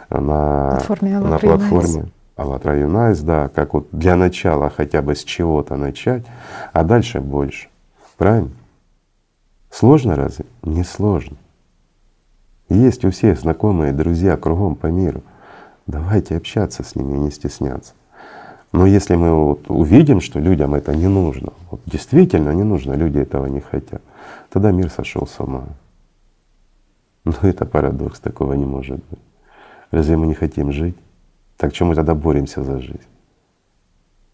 на 0.09 0.77
платформе, 0.77 1.19
на 1.19 1.39
платформе 1.39 2.05
АЛЛАТРА 2.37 2.79
Юнайс, 2.81 3.21
да, 3.21 3.49
как 3.55 3.75
вот 3.75 3.89
для 3.93 4.17
начала 4.17 4.71
хотя 4.71 5.03
бы 5.03 5.15
с 5.15 5.25
чего-то 5.25 5.77
начать, 5.77 6.25
а 6.73 6.85
дальше 6.85 7.21
больше. 7.21 7.69
Правильно? 8.17 8.51
Сложно 9.71 10.17
разве? 10.17 10.47
Не 10.63 10.85
сложно. 10.85 11.37
Есть 12.69 13.05
у 13.05 13.11
всех 13.11 13.39
знакомые, 13.39 13.93
друзья 13.93 14.37
кругом 14.37 14.75
по 14.75 14.87
миру. 14.89 15.23
Давайте 15.87 16.37
общаться 16.37 16.83
с 16.83 16.97
ними 16.97 17.17
и 17.17 17.21
не 17.21 17.31
стесняться. 17.31 17.95
Но 18.73 18.87
если 18.87 19.15
мы 19.15 19.33
вот 19.33 19.71
увидим, 19.71 20.21
что 20.21 20.41
людям 20.41 20.75
это 20.75 20.95
не 20.95 21.07
нужно, 21.07 21.53
вот 21.71 21.81
действительно 21.87 22.51
не 22.51 22.65
нужно, 22.65 22.95
люди 22.95 23.19
этого 23.19 23.47
не 23.47 23.61
хотят, 23.61 24.03
тогда 24.51 24.73
мир 24.73 24.91
сошел 24.91 25.27
с 25.27 25.39
ума. 25.39 25.65
Но 27.25 27.35
это 27.43 27.65
парадокс, 27.65 28.19
такого 28.21 28.55
не 28.55 28.65
может 28.65 28.97
быть. 28.97 29.21
Разве 29.93 30.17
мы 30.17 30.27
не 30.27 30.35
хотим 30.35 30.73
жить? 30.73 30.97
Так 31.57 31.73
чем 31.73 31.89
мы 31.89 31.95
тогда 31.95 32.15
боремся 32.15 32.65
за 32.65 32.81
жизнь? 32.81 33.01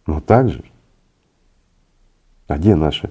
Ну 0.07 0.21
так 0.21 0.49
же. 0.49 0.65
А 2.49 2.57
где 2.57 2.75
наши 2.75 3.11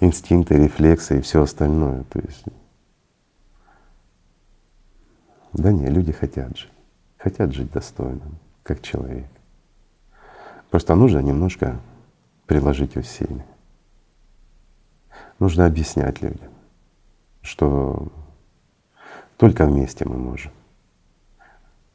инстинкты, 0.00 0.56
рефлексы 0.56 1.18
и 1.18 1.20
все 1.20 1.42
остальное? 1.42 2.04
То 2.10 2.18
есть 2.18 2.44
Да 5.52 5.70
не, 5.70 5.86
люди 5.86 6.12
хотят 6.12 6.56
жить, 6.56 6.72
хотят 7.18 7.52
жить 7.52 7.70
достойно, 7.70 8.22
как 8.62 8.80
человек. 8.80 9.26
Просто 10.70 10.94
нужно 10.94 11.18
немножко 11.18 11.78
приложить 12.46 12.96
усилия. 12.96 13.44
Нужно 15.38 15.66
объяснять 15.66 16.22
людям, 16.22 16.50
что 17.42 18.08
только 19.36 19.66
вместе 19.66 20.06
мы 20.06 20.16
можем 20.16 20.52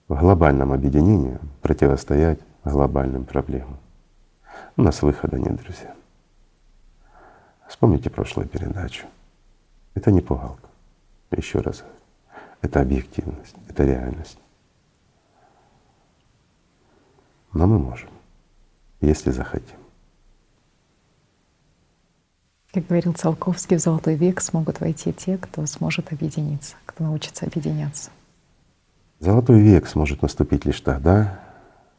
в 0.07 0.19
глобальном 0.19 0.71
объединении 0.71 1.39
противостоять 1.61 2.39
глобальным 2.63 3.25
проблемам. 3.25 3.77
У 4.75 4.83
нас 4.83 5.01
выхода 5.01 5.39
нет, 5.39 5.55
друзья. 5.55 5.95
Вспомните 7.67 8.09
прошлую 8.09 8.47
передачу. 8.47 9.07
Это 9.95 10.11
не 10.11 10.21
пугалка. 10.21 10.69
Еще 11.31 11.59
раз. 11.59 11.83
Это 12.61 12.81
объективность, 12.81 13.55
это 13.69 13.83
реальность. 13.83 14.37
Но 17.53 17.67
мы 17.67 17.79
можем, 17.79 18.09
если 19.01 19.31
захотим. 19.31 19.77
Как 22.73 22.85
говорил 22.85 23.13
Циолковский, 23.13 23.77
в 23.77 23.81
золотой 23.81 24.15
век 24.15 24.41
смогут 24.41 24.81
войти 24.81 25.13
те, 25.13 25.37
кто 25.37 25.65
сможет 25.65 26.11
объединиться, 26.11 26.75
кто 26.85 27.05
научится 27.05 27.45
объединяться. 27.45 28.11
Золотой 29.19 29.59
век 29.61 29.87
сможет 29.87 30.21
наступить 30.21 30.65
лишь 30.65 30.81
тогда, 30.81 31.39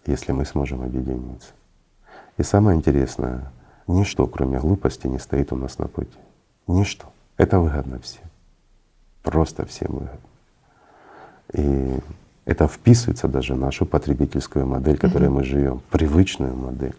если 0.06 0.32
мы 0.32 0.44
сможем 0.44 0.82
объединиться. 0.82 1.50
И 2.36 2.42
самое 2.44 2.78
интересное, 2.78 3.50
ничто, 3.88 4.26
кроме 4.28 4.60
глупости, 4.60 5.08
не 5.08 5.18
стоит 5.18 5.52
у 5.52 5.56
нас 5.56 5.78
на 5.78 5.88
пути. 5.88 6.16
Ничто. 6.68 7.06
Это 7.36 7.58
выгодно 7.58 7.98
всем. 7.98 8.22
Просто 9.22 9.66
всем 9.66 9.88
выгодно. 9.90 10.27
И 11.52 11.98
это 12.44 12.66
вписывается 12.66 13.28
даже 13.28 13.54
в 13.54 13.58
нашу 13.58 13.86
потребительскую 13.86 14.66
модель, 14.66 14.96
в 14.96 15.00
которой 15.00 15.28
мы 15.28 15.44
живем, 15.44 15.82
привычную 15.90 16.56
модель 16.56 16.94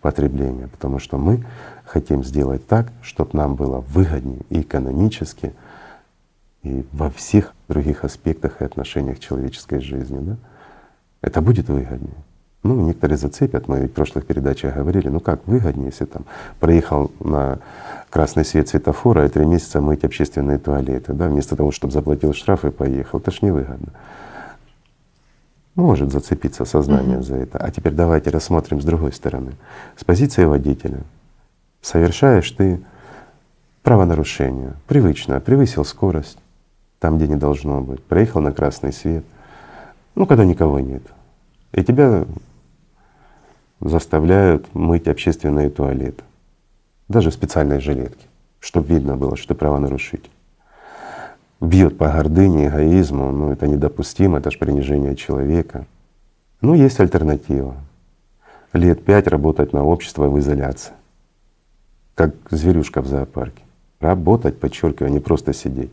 потребления, 0.00 0.68
потому 0.68 0.98
что 0.98 1.18
мы 1.18 1.44
хотим 1.84 2.24
сделать 2.24 2.66
так, 2.66 2.92
чтобы 3.02 3.30
нам 3.34 3.54
было 3.54 3.80
выгоднее 3.80 4.40
и 4.48 4.60
экономически, 4.60 5.52
и 6.62 6.84
во 6.92 7.10
всех 7.10 7.54
других 7.68 8.04
аспектах 8.04 8.60
и 8.60 8.64
отношениях 8.64 9.18
человеческой 9.18 9.80
жизни. 9.80 10.18
Да? 10.20 10.36
Это 11.22 11.40
будет 11.40 11.68
выгоднее. 11.68 12.24
Ну, 12.62 12.86
некоторые 12.86 13.16
зацепят, 13.16 13.68
мы 13.68 13.86
в 13.86 13.92
прошлых 13.92 14.26
передачах 14.26 14.74
говорили, 14.74 15.08
ну 15.08 15.20
как 15.20 15.46
выгоднее, 15.46 15.86
если 15.86 16.04
там 16.04 16.26
проехал 16.58 17.10
на 17.20 17.58
красный 18.10 18.44
свет 18.44 18.68
светофора 18.68 19.26
и 19.26 19.28
три 19.28 19.46
месяца 19.46 19.80
мыть 19.80 20.04
общественные 20.04 20.58
туалеты, 20.58 21.12
да, 21.12 21.28
вместо 21.28 21.56
того, 21.56 21.70
чтобы 21.70 21.92
заплатил 21.92 22.34
штраф 22.34 22.64
и 22.64 22.70
поехал. 22.70 23.18
Это 23.18 23.30
ж 23.30 23.42
невыгодно 23.42 23.92
может 25.80 26.12
зацепиться 26.12 26.64
сознание 26.64 27.18
mm-hmm. 27.18 27.22
за 27.22 27.36
это. 27.36 27.58
А 27.58 27.70
теперь 27.70 27.92
давайте 27.92 28.30
рассмотрим 28.30 28.80
с 28.80 28.84
другой 28.84 29.12
стороны. 29.12 29.52
С 29.96 30.04
позиции 30.04 30.44
водителя 30.44 31.00
совершаешь 31.80 32.50
ты 32.50 32.80
правонарушение, 33.82 34.74
привычно, 34.86 35.40
превысил 35.40 35.84
скорость 35.84 36.38
там, 36.98 37.16
где 37.16 37.26
не 37.26 37.36
должно 37.36 37.80
быть, 37.80 38.02
проехал 38.02 38.42
на 38.42 38.52
красный 38.52 38.92
свет, 38.92 39.24
ну, 40.14 40.26
когда 40.26 40.44
никого 40.44 40.80
нет. 40.80 41.02
И 41.72 41.82
тебя 41.82 42.26
заставляют 43.80 44.74
мыть 44.74 45.08
общественные 45.08 45.70
туалеты, 45.70 46.22
даже 47.10 47.30
в 47.30 47.34
специальной 47.34 47.80
жилетке, 47.80 48.26
чтобы 48.60 48.94
видно 48.94 49.18
было, 49.18 49.36
что 49.36 49.48
ты 49.48 49.54
правонарушитель 49.54 50.30
бьет 51.60 51.98
по 51.98 52.08
гордыне, 52.10 52.68
эгоизму, 52.68 53.30
ну 53.30 53.52
это 53.52 53.66
недопустимо, 53.66 54.38
это 54.38 54.50
же 54.50 54.58
принижение 54.58 55.14
человека. 55.14 55.86
Ну, 56.60 56.74
есть 56.74 57.00
альтернатива. 57.00 57.76
Лет 58.72 59.04
пять 59.04 59.26
работать 59.26 59.72
на 59.72 59.84
общество 59.84 60.28
в 60.28 60.38
изоляции, 60.38 60.92
как 62.14 62.34
зверюшка 62.50 63.02
в 63.02 63.06
зоопарке. 63.06 63.62
Работать, 63.98 64.58
подчеркиваю, 64.58 65.10
а 65.10 65.12
не 65.12 65.20
просто 65.20 65.52
сидеть. 65.52 65.90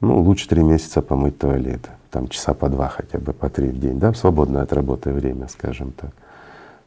Ну, 0.00 0.20
лучше 0.20 0.48
три 0.48 0.62
месяца 0.62 1.02
помыть 1.02 1.38
туалет, 1.38 1.88
там 2.10 2.28
часа 2.28 2.54
по 2.54 2.68
два 2.68 2.88
хотя 2.88 3.18
бы, 3.18 3.32
по 3.32 3.48
три 3.48 3.68
в 3.68 3.78
день, 3.78 3.98
да, 3.98 4.10
в 4.10 4.16
свободное 4.16 4.62
от 4.62 4.72
работы 4.72 5.12
время, 5.12 5.48
скажем 5.48 5.92
так. 5.92 6.10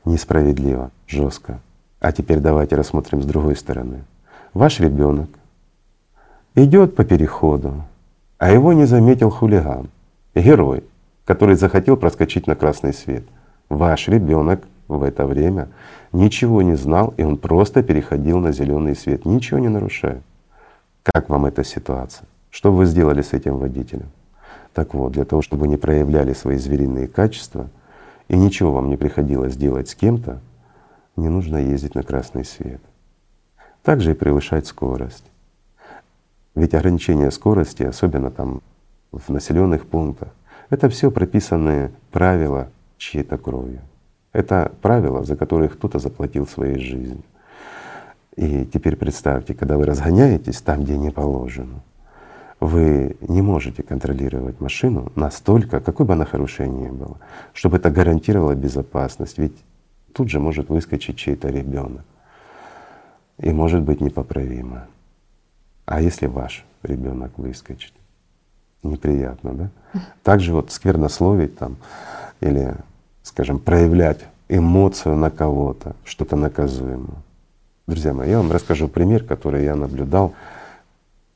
Несправедливо, 0.06 0.91
жестко. 1.07 1.60
А 1.99 2.11
теперь 2.11 2.40
давайте 2.40 2.76
рассмотрим 2.76 3.22
с 3.22 3.26
другой 3.26 3.56
стороны. 3.56 4.03
Ваш 4.53 4.80
ребенок 4.80 5.30
идет 6.56 6.95
по 6.95 7.03
переходу, 7.03 7.84
а 8.38 8.52
его 8.52 8.74
не 8.74 8.86
заметил 8.86 9.30
хулиган, 9.30 9.90
герой, 10.36 10.84
который 11.26 11.56
захотел 11.56 11.98
проскочить 11.98 12.48
на 12.48 12.56
красный 12.56 12.94
свет. 12.94 13.24
Ваш 13.69 14.07
ребенок 14.07 14.68
в 14.88 15.03
это 15.03 15.26
время 15.26 15.69
ничего 16.11 16.61
не 16.61 16.76
знал, 16.76 17.14
и 17.18 17.24
он 17.24 17.38
просто 17.38 17.84
переходил 17.84 18.40
на 18.40 18.52
зеленый 18.52 18.95
свет, 18.95 19.26
ничего 19.26 19.60
не 19.60 19.69
нарушая. 19.69 20.22
Как 21.03 21.30
вам 21.30 21.45
эта 21.45 21.64
ситуация? 21.64 22.28
Что 22.49 22.72
вы 22.72 22.86
сделали 22.86 23.22
с 23.22 23.34
этим 23.34 23.57
водителем? 23.57 24.10
Так 24.74 24.94
вот, 24.94 25.14
для 25.14 25.26
того, 25.26 25.41
чтобы 25.41 25.68
не 25.68 25.78
проявляли 25.78 26.34
свои 26.34 26.57
звериные 26.57 27.07
качества 27.07 27.68
и 28.28 28.38
ничего 28.38 28.72
вам 28.72 28.90
не 28.90 28.98
приходилось 28.98 29.56
делать 29.56 29.90
с 29.90 29.95
кем-то, 29.95 30.40
не 31.18 31.30
нужно 31.30 31.57
ездить 31.57 31.95
на 31.95 32.03
красный 32.03 32.45
свет. 32.45 32.81
Также 33.84 34.11
и 34.11 34.14
превышать 34.14 34.68
скорость. 34.68 35.26
Ведь 36.56 36.73
ограничение 36.73 37.31
скорости, 37.31 37.84
особенно 37.84 38.31
там 38.31 38.61
в 39.11 39.30
населенных 39.30 39.85
пунктах, 39.85 40.30
это 40.69 40.89
все 40.89 41.11
прописанные 41.11 41.91
правила 42.11 42.69
чьей-то 42.98 43.38
кровью. 43.38 43.81
Это 44.34 44.72
правила, 44.81 45.23
за 45.23 45.35
которые 45.35 45.69
кто-то 45.69 45.99
заплатил 45.99 46.48
своей 46.48 46.80
жизнью. 46.80 47.23
И 48.35 48.65
теперь 48.65 48.95
представьте, 48.95 49.53
когда 49.53 49.77
вы 49.77 49.85
разгоняетесь 49.85 50.61
там, 50.61 50.84
где 50.84 50.98
не 50.98 51.10
положено, 51.10 51.81
вы 52.60 53.15
не 53.22 53.41
можете 53.41 53.84
контролировать 53.84 54.60
машину 54.60 55.11
настолько, 55.15 55.80
какой 55.80 56.06
бы 56.06 56.14
она 56.14 56.26
хорошая 56.26 56.68
ни 56.68 56.88
была, 56.89 57.18
чтобы 57.53 57.77
это 57.77 57.89
гарантировало 57.89 58.56
безопасность. 58.56 59.38
Ведь 59.38 59.56
тут 60.18 60.30
же 60.31 60.39
может 60.39 60.69
выскочить 60.69 61.15
чей-то 61.15 61.49
ребенок 61.49 62.03
и 63.38 63.52
может 63.52 63.84
быть 63.84 64.02
непоправимо. 64.02 64.88
А 65.85 66.02
если 66.02 66.26
ваш 66.26 66.65
ребенок 66.81 67.38
выскочит? 67.38 67.94
Неприятно, 68.81 69.53
да? 69.53 69.69
Также 70.23 70.53
вот 70.53 70.72
сквернословить 70.72 71.56
там 71.57 71.77
или, 72.41 72.73
скажем, 73.22 73.60
проявлять 73.60 74.26
эмоцию 74.49 75.15
на 75.15 75.30
кого-то, 75.30 75.95
что-то 76.03 76.35
наказуемое. 76.35 77.22
Друзья 77.85 78.14
мои, 78.14 78.31
я 78.31 78.38
вам 78.38 78.52
расскажу 78.52 78.88
пример, 78.88 79.23
который 79.23 79.65
я 79.65 79.76
наблюдал 79.76 80.34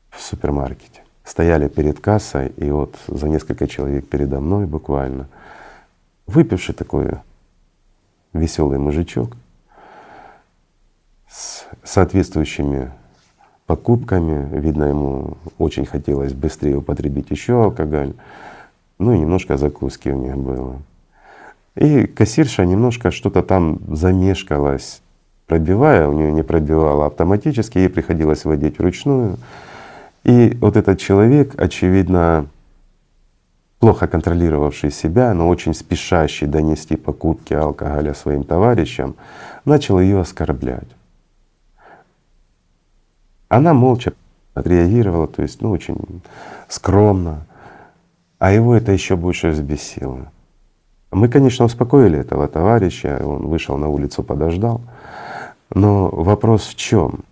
в 0.09 0.19
супермаркете. 0.19 1.03
Стояли 1.23 1.67
перед 1.67 1.99
кассой, 1.99 2.47
и 2.57 2.71
вот 2.71 2.95
за 3.07 3.29
несколько 3.29 3.67
человек 3.67 4.09
передо 4.09 4.39
мной 4.39 4.65
буквально 4.65 5.27
выпивший 6.25 6.73
такой 6.73 7.11
веселый 8.33 8.79
мужичок 8.79 9.35
с 11.29 11.65
соответствующими 11.83 12.91
покупками. 13.65 14.59
Видно, 14.59 14.85
ему 14.85 15.37
очень 15.57 15.85
хотелось 15.85 16.33
быстрее 16.33 16.77
употребить 16.77 17.31
еще 17.31 17.63
алкоголь. 17.63 18.13
Ну 18.99 19.13
и 19.13 19.19
немножко 19.19 19.57
закуски 19.57 20.09
у 20.09 20.17
них 20.17 20.37
было. 20.37 20.81
И 21.75 22.05
кассирша 22.05 22.65
немножко 22.65 23.11
что-то 23.11 23.43
там 23.43 23.79
замешкалась, 23.87 25.01
пробивая, 25.47 26.07
у 26.07 26.13
нее 26.13 26.31
не 26.31 26.43
пробивала 26.43 27.05
автоматически, 27.05 27.77
ей 27.77 27.89
приходилось 27.89 28.43
водить 28.43 28.77
вручную. 28.77 29.37
И 30.23 30.57
вот 30.59 30.75
этот 30.75 30.99
человек, 30.99 31.59
очевидно, 31.59 32.47
плохо 33.81 34.07
контролировавший 34.07 34.91
себя, 34.91 35.33
но 35.33 35.49
очень 35.49 35.73
спешащий 35.73 36.45
донести 36.45 36.95
покупки 36.95 37.55
алкоголя 37.55 38.13
своим 38.13 38.43
товарищам, 38.43 39.15
начал 39.65 39.99
ее 39.99 40.21
оскорблять. 40.21 40.87
Она 43.49 43.73
молча 43.73 44.13
отреагировала, 44.53 45.27
то 45.27 45.41
есть, 45.41 45.61
ну, 45.61 45.71
очень 45.71 45.97
скромно, 46.67 47.47
а 48.37 48.51
его 48.51 48.75
это 48.75 48.91
еще 48.91 49.15
больше 49.15 49.49
взбесило. 49.49 50.31
Мы, 51.09 51.27
конечно, 51.27 51.65
успокоили 51.65 52.19
этого 52.19 52.47
товарища, 52.47 53.19
он 53.25 53.47
вышел 53.47 53.77
на 53.77 53.89
улицу, 53.89 54.21
подождал. 54.21 54.81
Но 55.73 56.07
вопрос 56.07 56.67
в 56.67 56.75
чем? 56.75 57.23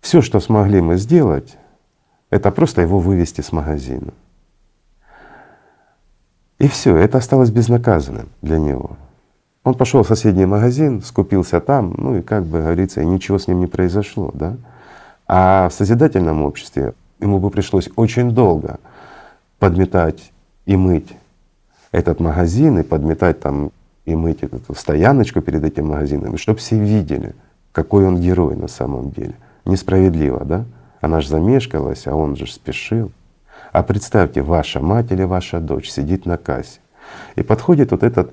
Все, 0.00 0.22
что 0.22 0.40
смогли 0.40 0.80
мы 0.80 0.96
сделать, 0.96 1.58
это 2.30 2.50
просто 2.50 2.80
его 2.80 2.98
вывести 2.98 3.42
с 3.42 3.52
магазина. 3.52 4.14
И 6.58 6.68
все, 6.68 6.96
это 6.96 7.18
осталось 7.18 7.50
безнаказанным 7.50 8.28
для 8.42 8.58
него. 8.58 8.96
Он 9.62 9.74
пошел 9.74 10.02
в 10.02 10.08
соседний 10.08 10.46
магазин, 10.46 11.02
скупился 11.02 11.60
там, 11.60 11.94
ну 11.98 12.16
и 12.16 12.22
как 12.22 12.44
бы 12.44 12.60
говорится, 12.60 13.00
и 13.02 13.06
ничего 13.06 13.38
с 13.38 13.48
ним 13.48 13.60
не 13.60 13.66
произошло, 13.66 14.30
да. 14.32 14.56
А 15.26 15.68
в 15.68 15.74
созидательном 15.74 16.44
обществе 16.44 16.94
ему 17.20 17.40
бы 17.40 17.50
пришлось 17.50 17.90
очень 17.96 18.30
долго 18.30 18.78
подметать 19.58 20.32
и 20.66 20.76
мыть 20.76 21.16
этот 21.90 22.20
магазин, 22.20 22.78
и 22.78 22.82
подметать 22.82 23.40
там 23.40 23.72
и 24.04 24.14
мыть 24.14 24.42
эту 24.42 24.74
стояночку 24.74 25.40
перед 25.40 25.64
этим 25.64 25.88
магазином, 25.88 26.38
чтобы 26.38 26.60
все 26.60 26.78
видели, 26.78 27.34
какой 27.72 28.06
он 28.06 28.20
герой 28.20 28.54
на 28.54 28.68
самом 28.68 29.10
деле. 29.10 29.34
Несправедливо, 29.64 30.44
да? 30.44 30.64
Она 31.00 31.20
же 31.20 31.28
замешкалась, 31.28 32.06
а 32.06 32.14
он 32.14 32.36
же 32.36 32.46
спешил. 32.46 33.10
А 33.76 33.82
представьте, 33.82 34.40
ваша 34.40 34.80
мать 34.80 35.12
или 35.12 35.22
ваша 35.22 35.60
дочь 35.60 35.90
сидит 35.90 36.24
на 36.24 36.38
кассе, 36.38 36.80
и 37.34 37.42
подходит 37.42 37.90
вот 37.90 38.02
этот 38.02 38.32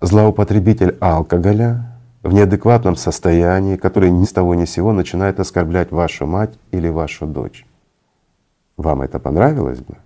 злоупотребитель 0.00 0.96
алкоголя 0.98 1.98
в 2.22 2.32
неадекватном 2.32 2.96
состоянии, 2.96 3.76
который 3.76 4.10
ни 4.10 4.24
с 4.24 4.32
того 4.32 4.54
ни 4.54 4.64
с 4.64 4.70
сего 4.70 4.94
начинает 4.94 5.40
оскорблять 5.40 5.92
вашу 5.92 6.26
мать 6.26 6.54
или 6.70 6.88
вашу 6.88 7.26
дочь. 7.26 7.66
Вам 8.78 9.02
это 9.02 9.18
понравилось 9.18 9.80
бы? 9.80 9.96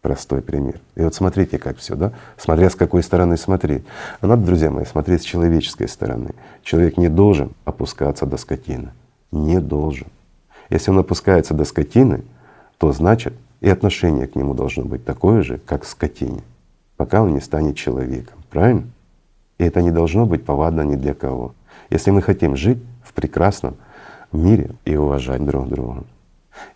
Простой 0.00 0.40
пример. 0.40 0.80
И 0.94 1.02
вот 1.02 1.14
смотрите, 1.14 1.58
как 1.58 1.76
все, 1.76 1.94
да? 1.94 2.12
Смотря 2.38 2.70
с 2.70 2.74
какой 2.74 3.02
стороны 3.02 3.36
смотреть. 3.36 3.84
А 4.22 4.28
надо, 4.28 4.46
друзья 4.46 4.70
мои, 4.70 4.86
смотреть 4.86 5.24
с 5.24 5.26
человеческой 5.26 5.88
стороны. 5.88 6.30
Человек 6.62 6.96
не 6.96 7.10
должен 7.10 7.50
опускаться 7.66 8.24
до 8.24 8.38
скотины. 8.38 8.92
Не 9.30 9.60
должен. 9.60 10.06
Если 10.70 10.90
он 10.90 11.00
опускается 11.00 11.52
до 11.52 11.66
скотины, 11.66 12.24
то 12.78 12.92
значит 12.92 13.34
и 13.60 13.68
отношение 13.68 14.26
к 14.26 14.36
нему 14.36 14.54
должно 14.54 14.84
быть 14.84 15.04
такое 15.04 15.42
же, 15.42 15.58
как 15.58 15.82
к 15.82 15.86
скотине, 15.86 16.42
пока 16.96 17.22
он 17.22 17.34
не 17.34 17.40
станет 17.40 17.76
человеком. 17.76 18.38
Правильно? 18.50 18.84
И 19.58 19.64
это 19.64 19.82
не 19.82 19.90
должно 19.90 20.26
быть 20.26 20.44
повадно 20.44 20.82
ни 20.82 20.96
для 20.96 21.14
кого. 21.14 21.54
Если 21.90 22.10
мы 22.10 22.22
хотим 22.22 22.56
жить 22.56 22.78
в 23.02 23.12
прекрасном 23.12 23.76
мире 24.32 24.70
и 24.84 24.96
уважать 24.96 25.44
друг 25.44 25.68
друга. 25.68 26.04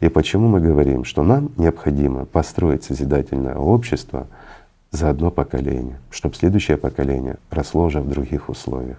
И 0.00 0.08
почему 0.08 0.48
мы 0.48 0.60
говорим, 0.60 1.04
что 1.04 1.22
нам 1.22 1.50
необходимо 1.56 2.24
построить 2.24 2.84
созидательное 2.84 3.56
общество 3.56 4.26
за 4.90 5.10
одно 5.10 5.30
поколение, 5.30 5.98
чтобы 6.10 6.34
следующее 6.34 6.76
поколение 6.76 7.36
росло 7.50 7.84
уже 7.84 8.00
в 8.00 8.08
других 8.08 8.48
условиях. 8.48 8.98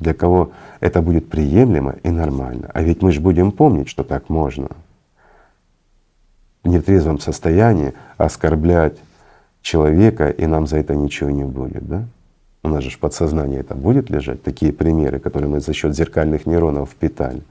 Для 0.00 0.14
кого 0.14 0.52
это 0.80 1.02
будет 1.02 1.28
приемлемо 1.28 1.96
и 2.02 2.10
нормально. 2.10 2.70
А 2.72 2.82
ведь 2.82 3.02
мы 3.02 3.12
же 3.12 3.20
будем 3.20 3.52
помнить, 3.52 3.88
что 3.88 4.04
так 4.04 4.28
можно. 4.28 4.68
В 6.64 6.68
нетрезвом 6.68 7.20
состоянии 7.20 7.92
оскорблять 8.16 8.96
человека, 9.60 10.30
и 10.30 10.46
нам 10.46 10.66
за 10.66 10.78
это 10.78 10.94
ничего 10.94 11.30
не 11.30 11.44
будет, 11.44 11.86
да? 11.86 12.04
У 12.62 12.68
нас 12.68 12.82
же 12.82 12.90
в 12.90 12.98
подсознании 12.98 13.60
это 13.60 13.74
будет 13.74 14.08
лежать, 14.08 14.42
такие 14.42 14.72
примеры, 14.72 15.18
которые 15.18 15.50
мы 15.50 15.60
за 15.60 15.74
счет 15.74 15.94
зеркальных 15.94 16.46
нейронов 16.46 16.90
впитали. 16.90 17.42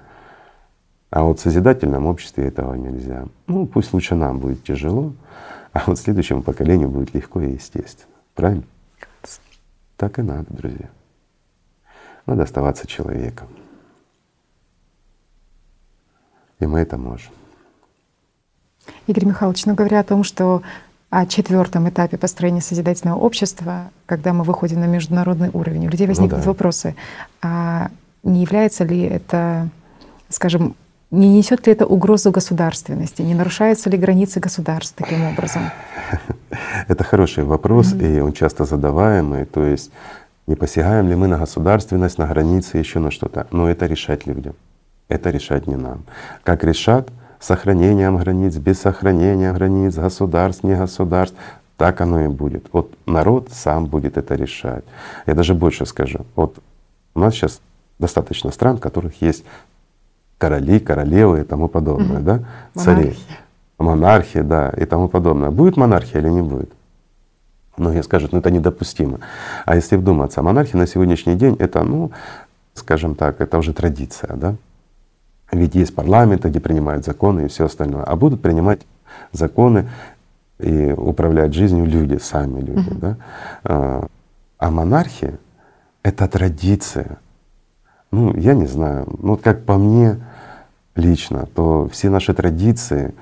А 1.12 1.24
вот 1.24 1.38
в 1.38 1.44
созидательном 1.44 2.08
обществе 2.08 2.48
этого 2.48 2.74
нельзя. 2.74 3.26
Ну, 3.46 3.68
пусть 3.68 3.94
лучше 3.94 4.16
нам 4.16 4.40
будет 4.40 4.64
тяжело, 4.64 5.14
а 5.72 5.84
вот 5.86 6.00
следующему 6.00 6.42
поколению 6.42 6.90
будет 6.90 7.14
легко 7.14 7.40
и 7.42 7.52
естественно. 7.52 8.12
Правильно? 8.34 8.64
Так 9.96 10.18
и 10.18 10.24
надо, 10.24 10.48
друзья. 10.50 10.90
Надо 12.26 12.44
оставаться 12.44 12.88
человеком. 12.88 13.48
И 16.60 16.66
мы 16.66 16.80
это 16.80 16.98
можем. 16.98 17.32
Игорь 19.08 19.26
Михайлович, 19.26 19.66
ну 19.66 19.76
говоря 19.76 20.00
о 20.00 20.04
том, 20.04 20.24
что 20.24 20.62
о 21.10 21.26
четвертом 21.26 21.88
этапе 21.90 22.18
построения 22.18 22.62
созидательного 22.62 23.20
общества, 23.20 23.92
когда 24.06 24.34
мы 24.34 24.44
выходим 24.44 24.80
на 24.80 24.86
международный 24.88 25.50
уровень, 25.54 25.88
у 25.88 25.90
людей 25.90 26.08
возникнут 26.08 26.40
ну, 26.40 26.46
да. 26.46 26.50
вопросы, 26.50 26.96
а 27.42 27.90
не 28.24 28.42
является 28.42 28.84
ли 28.84 29.02
это, 29.02 29.70
скажем, 30.30 30.76
не 31.12 31.30
несет 31.30 31.68
ли 31.68 31.74
это 31.74 31.86
угрозу 31.86 32.32
государственности? 32.32 33.22
Не 33.22 33.36
нарушаются 33.36 33.90
ли 33.92 33.98
границы 34.00 34.40
государств 34.40 34.96
таким 34.98 35.24
образом? 35.26 35.70
Это 36.88 37.04
хороший 37.04 37.44
вопрос, 37.44 37.94
mm-hmm. 37.94 38.18
и 38.18 38.20
он 38.20 38.34
часто 38.34 38.66
задаваемый. 38.66 39.46
То 39.46 39.64
есть 39.64 39.92
не 40.48 40.56
посягаем 40.56 41.08
ли 41.08 41.16
мы 41.16 41.28
на 41.28 41.38
государственность, 41.38 42.18
на 42.18 42.26
границы, 42.26 42.78
еще 42.78 42.98
на 42.98 43.12
что-то. 43.12 43.46
Но 43.52 43.70
это 43.70 43.86
решать 43.86 44.26
людям. 44.26 44.56
Это 45.08 45.30
решать 45.30 45.68
не 45.68 45.76
нам. 45.76 46.04
Как 46.44 46.64
решат 46.64 47.10
сохранением 47.44 48.18
границ, 48.18 48.56
без 48.56 48.80
сохранения 48.80 49.52
границ, 49.54 49.96
государств, 49.96 50.64
не 50.64 50.76
государств, 50.76 51.36
так 51.78 52.02
оно 52.02 52.22
и 52.22 52.28
будет. 52.28 52.68
Вот 52.72 52.94
народ 53.06 53.50
сам 53.52 53.86
будет 53.86 54.18
это 54.18 54.36
решать. 54.36 54.84
Я 55.26 55.34
даже 55.34 55.54
больше 55.54 55.86
скажу. 55.86 56.26
Вот 56.36 56.58
у 57.16 57.20
нас 57.20 57.34
сейчас 57.34 57.62
достаточно 58.00 58.52
стран, 58.52 58.78
в 58.78 58.80
которых 58.80 59.22
есть 59.22 59.44
короли, 60.38 60.80
королевы 60.80 61.42
и 61.42 61.44
тому 61.44 61.68
подобное, 61.68 62.18
угу. 62.18 62.26
да, 62.26 62.40
цари, 62.76 63.16
монархия, 63.78 64.44
да, 64.44 64.70
и 64.70 64.86
тому 64.86 65.08
подобное. 65.08 65.50
Будет 65.50 65.78
монархия 65.78 66.22
или 66.22 66.30
не 66.30 66.42
будет? 66.42 66.72
Многие 67.76 68.04
скажут, 68.04 68.32
ну 68.34 68.40
это 68.40 68.52
недопустимо. 68.52 69.20
А 69.66 69.76
если 69.76 69.96
вдуматься, 69.96 70.42
монархия 70.42 70.80
на 70.80 70.88
сегодняшний 70.88 71.36
день 71.36 71.56
это, 71.60 71.84
ну, 71.84 72.12
скажем 72.74 73.16
так, 73.16 73.42
это 73.42 73.58
уже 73.58 73.74
традиция, 73.74 74.36
да? 74.36 74.56
Ведь 75.54 75.76
есть 75.76 75.94
парламенты, 75.94 76.50
где 76.50 76.60
принимают 76.60 77.06
законы 77.06 77.46
и 77.46 77.48
все 77.48 77.66
остальное, 77.66 78.04
а 78.04 78.16
будут 78.16 78.42
принимать 78.42 78.82
законы 79.32 79.90
и 80.60 80.92
управлять 80.92 81.54
жизнью 81.54 81.86
люди, 81.86 82.18
сами 82.18 82.62
люди, 82.62 82.90
uh-huh. 82.90 83.00
да? 83.00 83.18
А, 83.64 84.08
а 84.58 84.72
монархия— 84.72 85.38
это 86.04 86.28
традиция. 86.28 87.18
Ну, 88.12 88.36
я 88.36 88.54
не 88.54 88.68
знаю, 88.68 89.08
ну 89.20 89.38
как 89.38 89.66
по 89.66 89.78
мне, 89.78 90.20
лично, 90.96 91.48
то 91.54 91.88
все 91.92 92.10
наши 92.10 92.34
традиции 92.34 93.14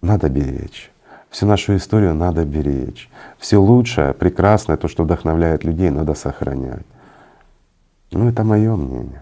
надо 0.00 0.28
беречь. 0.28 0.90
Всю 1.30 1.46
нашу 1.46 1.76
историю 1.76 2.14
надо 2.14 2.44
беречь. 2.44 3.08
Все 3.38 3.56
лучшее, 3.56 4.12
прекрасное, 4.12 4.76
то, 4.76 4.88
что 4.88 5.04
вдохновляет 5.04 5.64
людей, 5.64 5.88
надо 5.90 6.14
сохранять. 6.14 6.84
Ну, 8.10 8.28
это 8.28 8.44
мое 8.44 8.76
мнение. 8.76 9.21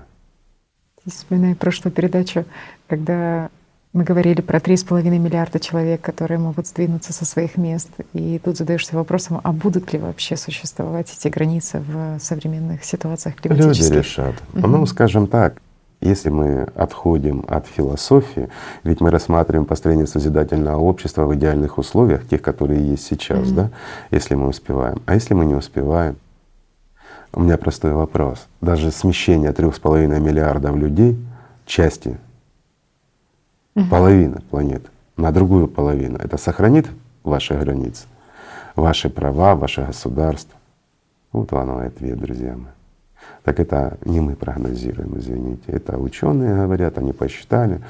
Вспоминаю 1.06 1.56
прошлую 1.56 1.92
передачу, 1.92 2.44
когда 2.88 3.48
мы 3.92 4.04
говорили 4.04 4.40
про 4.40 4.60
три 4.60 4.76
с 4.76 4.84
половиной 4.84 5.18
миллиарда 5.18 5.58
человек, 5.58 6.00
которые 6.00 6.38
могут 6.38 6.66
сдвинуться 6.66 7.12
со 7.12 7.24
своих 7.24 7.56
мест. 7.56 7.88
И 8.12 8.38
тут 8.38 8.56
задаешься 8.56 8.94
вопросом, 8.94 9.40
а 9.42 9.52
будут 9.52 9.92
ли 9.92 9.98
вообще 9.98 10.36
существовать 10.36 11.12
эти 11.12 11.28
границы 11.28 11.80
в 11.80 12.20
современных 12.20 12.84
ситуациях 12.84 13.36
климатических? 13.36 13.88
Люди 13.88 13.98
решат. 13.98 14.34
Угу. 14.54 14.66
Ну, 14.66 14.86
скажем 14.86 15.26
так, 15.26 15.60
если 16.00 16.30
мы 16.30 16.68
отходим 16.74 17.44
от 17.48 17.66
философии, 17.66 18.48
ведь 18.84 19.00
мы 19.00 19.10
рассматриваем 19.10 19.66
построение 19.66 20.06
созидательного 20.06 20.80
общества 20.80 21.26
в 21.26 21.34
идеальных 21.34 21.76
условиях, 21.76 22.26
тех, 22.26 22.40
которые 22.40 22.86
есть 22.86 23.04
сейчас, 23.06 23.48
mm-hmm. 23.48 23.54
да, 23.54 23.70
если 24.10 24.34
мы 24.34 24.48
успеваем. 24.48 25.02
А 25.04 25.14
если 25.14 25.34
мы 25.34 25.44
не 25.44 25.54
успеваем? 25.54 26.16
У 27.32 27.40
меня 27.40 27.56
простой 27.56 27.92
вопрос. 27.92 28.48
Даже 28.60 28.90
смещение 28.90 29.52
трех 29.52 29.76
с 29.76 29.78
половиной 29.78 30.20
миллиардов 30.20 30.76
людей, 30.76 31.16
части, 31.64 32.18
mm-hmm. 33.74 33.88
половина 33.88 34.42
планеты 34.50 34.88
на 35.16 35.30
другую 35.30 35.68
половину, 35.68 36.18
это 36.18 36.36
сохранит 36.38 36.88
ваши 37.22 37.54
границы, 37.54 38.06
ваши 38.74 39.08
права, 39.10 39.54
ваше 39.54 39.84
государство? 39.84 40.58
Вот 41.32 41.52
вам 41.52 41.78
ответ, 41.78 42.18
друзья 42.18 42.56
мои. 42.56 42.72
Так 43.44 43.60
это 43.60 43.98
не 44.04 44.20
мы 44.20 44.34
прогнозируем, 44.34 45.16
извините. 45.18 45.62
Это 45.68 45.98
ученые 45.98 46.54
говорят, 46.54 46.98
они 46.98 47.12
посчитали, 47.12 47.80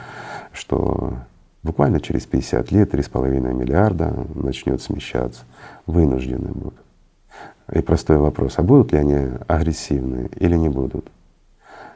что 0.52 1.14
буквально 1.62 2.00
через 2.00 2.26
50 2.26 2.70
лет 2.72 2.92
3,5 2.92 3.54
миллиарда 3.54 4.26
начнет 4.34 4.82
смещаться, 4.82 5.42
вынуждены 5.86 6.50
будут. 6.52 6.74
И 7.72 7.80
простой 7.82 8.16
вопрос, 8.16 8.54
а 8.56 8.62
будут 8.62 8.92
ли 8.92 8.98
они 8.98 9.28
агрессивные 9.46 10.28
или 10.36 10.56
не 10.56 10.68
будут? 10.68 11.10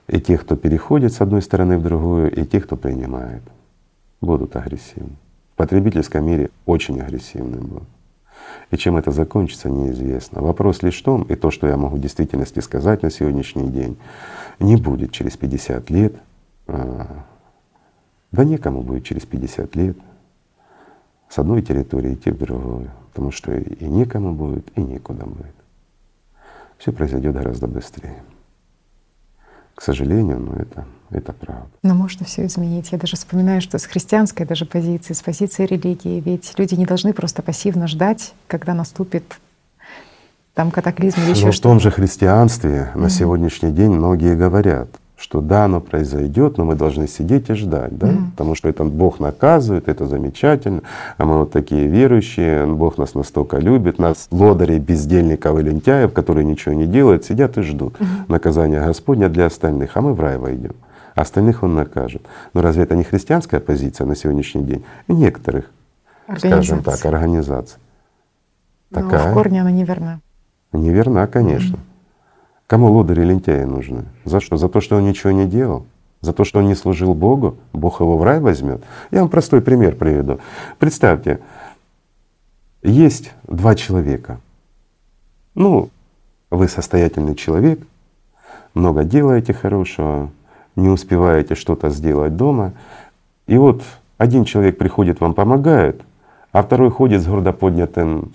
И 0.07 0.21
те, 0.21 0.39
кто 0.39 0.57
переходит 0.57 1.13
с 1.13 1.21
одной 1.21 1.43
стороны 1.43 1.79
в 1.79 1.83
другую, 1.83 2.31
и 2.31 2.45
те, 2.45 2.61
кто 2.61 2.77
принимает, 2.77 3.43
будут 4.21 4.55
агрессивны. 4.55 5.17
В 5.53 5.57
потребительском 5.57 6.27
мире 6.27 6.51
очень 6.67 7.01
агрессивны 7.01 7.59
будут. 7.59 7.89
И 8.71 8.77
чем 8.77 8.97
это 8.97 9.11
закончится, 9.11 9.71
неизвестно. 9.71 10.43
Вопрос 10.43 10.83
лишь 10.83 11.01
в 11.01 11.05
том, 11.05 11.23
и 11.23 11.35
то, 11.35 11.51
что 11.51 11.67
я 11.67 11.77
могу 11.77 11.97
в 11.97 12.01
действительности 12.01 12.61
сказать 12.61 13.03
на 13.03 13.11
сегодняшний 13.11 13.69
день, 13.69 13.97
не 14.61 14.77
будет 14.77 15.11
через 15.11 15.37
50 15.37 15.91
лет, 15.91 16.15
а, 16.67 17.25
да 18.31 18.45
некому 18.45 18.83
будет 18.83 19.05
через 19.05 19.25
50 19.25 19.75
лет 19.77 19.97
с 21.29 21.39
одной 21.39 21.63
территории 21.63 22.15
идти 22.15 22.31
в 22.31 22.39
другую, 22.39 22.91
потому 23.13 23.31
что 23.31 23.53
и 23.53 23.89
некому 23.89 24.33
будет, 24.35 24.67
и 24.77 24.83
некуда 24.83 25.25
будет. 25.25 25.64
Все 26.79 26.93
произойдет 26.93 27.35
гораздо 27.35 27.67
быстрее. 27.67 28.23
К 29.75 29.83
сожалению, 29.83 30.39
но 30.39 30.55
это, 30.55 30.85
это 31.11 31.33
правда. 31.33 31.69
Но 31.83 31.95
можно 31.95 32.25
все 32.25 32.47
изменить. 32.47 32.93
Я 32.93 32.99
даже 32.99 33.17
вспоминаю, 33.17 33.61
что 33.61 33.79
с 33.79 33.87
христианской 33.87 34.47
даже 34.47 34.67
позиции, 34.67 35.15
с 35.15 35.23
позиции 35.23 35.67
религии, 35.67 36.21
ведь 36.21 36.55
люди 36.59 36.75
не 36.75 36.87
должны 36.87 37.13
просто 37.13 37.43
пассивно 37.43 37.89
ждать, 37.89 38.35
когда 38.47 38.75
наступит 38.75 39.41
там 40.55 40.71
катаклизм 40.71 41.21
или 41.23 41.31
еще 41.31 41.51
что-то. 41.51 41.57
в 41.57 41.61
том 41.61 41.81
же 41.81 41.91
христианстве 41.91 42.93
mm-hmm. 42.95 43.01
на 43.01 43.11
сегодняшний 43.11 43.73
день 43.73 43.91
многие 43.91 44.37
говорят, 44.37 44.89
что 45.17 45.41
да, 45.41 45.67
оно 45.67 45.81
произойдет, 45.81 46.59
но 46.59 46.65
мы 46.65 46.75
должны 46.75 47.07
сидеть 47.07 47.49
и 47.49 47.55
ждать, 47.55 47.97
да, 47.97 48.09
mm-hmm. 48.09 48.31
потому 48.33 48.55
что 48.55 48.69
это 48.69 48.85
Бог 48.85 49.21
наказывает, 49.21 49.89
это 49.89 50.07
замечательно, 50.07 50.83
а 51.19 51.25
мы 51.25 51.39
вот 51.39 51.53
такие 51.53 51.87
верующие, 51.87 52.67
Бог 52.67 52.99
нас 52.99 53.15
настолько 53.15 53.59
любит, 53.59 53.99
нас 53.99 54.27
лодырей, 54.31 54.79
бездельников 54.79 55.59
и 55.59 55.63
лентяев, 55.63 56.13
которые 56.13 56.45
ничего 56.45 56.75
не 56.75 56.87
делают, 56.87 57.25
сидят 57.25 57.57
и 57.59 57.63
ждут 57.63 57.95
mm-hmm. 57.95 58.25
наказания 58.29 58.85
Господня 58.85 59.29
для 59.29 59.47
остальных, 59.47 59.97
а 59.97 60.01
мы 60.01 60.15
в 60.15 60.21
рай 60.21 60.37
войдем, 60.37 60.75
а 61.15 61.23
остальных 61.23 61.63
Он 61.63 61.75
накажет. 61.75 62.23
Но 62.53 62.61
разве 62.63 62.83
это 62.83 62.97
не 62.97 63.05
христианская 63.05 63.61
позиция 63.61 64.07
на 64.07 64.17
сегодняшний 64.17 64.65
день? 64.65 64.85
некоторых, 65.07 65.71
скажем 66.37 66.83
так, 66.83 67.05
организаций. 67.05 67.79
Такая. 68.91 69.27
Но 69.27 69.31
в 69.31 69.35
корне 69.35 69.61
она 69.61 69.71
неверна. 69.71 70.21
Неверна, 70.73 71.27
конечно. 71.29 71.77
Mm-hmm. 71.77 71.94
Кому 72.67 72.91
лодыри 72.91 73.23
лентяи 73.23 73.65
нужны? 73.65 74.07
За 74.25 74.41
что? 74.41 74.57
За 74.57 74.69
то, 74.69 74.81
что 74.81 74.97
он 74.97 75.05
ничего 75.05 75.33
не 75.33 75.47
делал? 75.47 75.87
За 76.23 76.33
то, 76.33 76.45
что 76.45 76.61
он 76.61 76.67
не 76.67 76.75
служил 76.75 77.15
Богу? 77.15 77.59
Бог 77.73 78.01
его 78.01 78.17
в 78.17 78.23
рай 78.23 78.41
возьмет? 78.41 78.83
Я 79.11 79.21
вам 79.21 79.29
простой 79.29 79.61
пример 79.61 79.97
приведу. 79.97 80.41
Представьте, 80.79 81.41
есть 82.83 83.33
два 83.47 83.75
человека. 83.75 84.41
Ну, 85.55 85.91
вы 86.51 86.69
состоятельный 86.69 87.35
человек, 87.35 87.81
много 88.73 89.05
делаете 89.05 89.53
хорошего, 89.53 90.31
не 90.75 90.89
успеваете 90.89 91.55
что-то 91.55 91.91
сделать 91.91 92.37
дома. 92.37 92.73
И 93.47 93.59
вот 93.59 93.83
один 94.17 94.45
человек 94.45 94.79
приходит, 94.79 95.21
вам 95.21 95.35
помогает, 95.35 96.01
а 96.51 96.63
второй 96.63 96.91
ходит 96.91 97.21
с 97.21 97.27
гордо 97.27 97.53
поднятым 97.53 98.33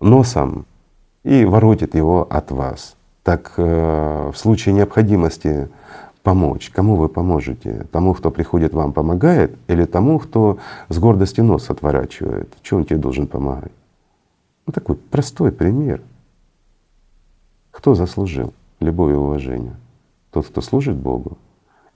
носом 0.00 0.64
и 1.24 1.44
воротит 1.44 1.94
его 1.96 2.26
от 2.30 2.52
вас 2.52 2.97
так 3.28 3.52
э, 3.58 4.30
в 4.32 4.38
случае 4.38 4.74
необходимости 4.74 5.68
помочь, 6.22 6.70
кому 6.70 6.96
вы 6.96 7.10
поможете? 7.10 7.86
Тому, 7.92 8.14
кто 8.14 8.30
приходит 8.30 8.72
вам 8.72 8.94
помогает, 8.94 9.54
или 9.66 9.84
тому, 9.84 10.18
кто 10.18 10.56
с 10.88 10.98
гордостью 10.98 11.44
нос 11.44 11.68
отворачивает? 11.68 12.48
Чего 12.62 12.80
он 12.80 12.86
тебе 12.86 12.96
должен 12.96 13.26
помогать? 13.26 13.72
Ну 14.66 14.72
такой 14.72 14.96
простой 14.96 15.52
пример. 15.52 16.00
Кто 17.70 17.94
заслужил 17.94 18.54
любовь 18.80 19.12
и 19.12 19.16
уважение? 19.16 19.76
Тот, 20.30 20.46
кто 20.46 20.62
служит 20.62 20.96
Богу 20.96 21.36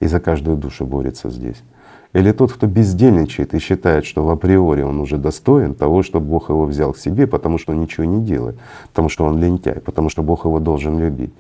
и 0.01 0.09
за 0.09 0.21
каждую 0.21 0.59
душу 0.59 0.85
борется 0.85 1.31
здесь, 1.31 1.63
или 2.13 2.33
тот, 2.33 2.53
кто 2.53 2.67
бездельничает 2.67 3.55
и 3.55 3.59
считает, 3.59 4.05
что 4.05 4.25
в 4.25 4.31
априори 4.31 4.83
он 4.83 5.01
уже 5.01 5.17
достоин 5.17 5.75
того, 5.75 6.03
чтобы 6.03 6.27
Бог 6.27 6.51
его 6.51 6.67
взял 6.67 6.93
к 6.93 6.99
себе, 6.99 7.27
потому 7.27 7.59
что 7.59 7.73
он 7.73 7.81
ничего 7.81 8.05
не 8.05 8.23
делает, 8.23 8.59
потому 8.89 9.09
что 9.09 9.25
он 9.25 9.41
лентяй, 9.41 9.81
потому 9.81 10.11
что 10.11 10.23
Бог 10.23 10.45
его 10.45 10.61
должен 10.61 10.99
любить. 10.99 11.33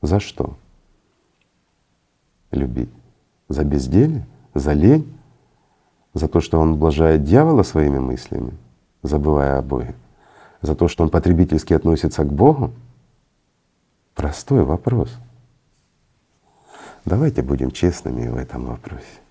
За 0.00 0.18
что? 0.18 0.56
Любить. 2.50 2.90
За 3.48 3.62
безделье? 3.62 4.26
За 4.54 4.72
лень? 4.72 5.06
За 6.12 6.28
то, 6.28 6.40
что 6.40 6.58
он 6.58 6.76
блажает 6.76 7.24
дьявола 7.24 7.62
своими 7.62 7.98
мыслями, 7.98 8.52
забывая 9.02 9.58
о 9.58 9.62
Боге? 9.62 9.94
За 10.60 10.74
то, 10.74 10.88
что 10.88 11.04
он 11.04 11.10
потребительски 11.10 11.72
относится 11.72 12.24
к 12.24 12.32
Богу? 12.32 12.72
Простой 14.14 14.64
вопрос. 14.64 15.16
Давайте 17.04 17.42
будем 17.42 17.70
честными 17.70 18.28
в 18.28 18.36
этом 18.36 18.66
вопросе. 18.66 19.21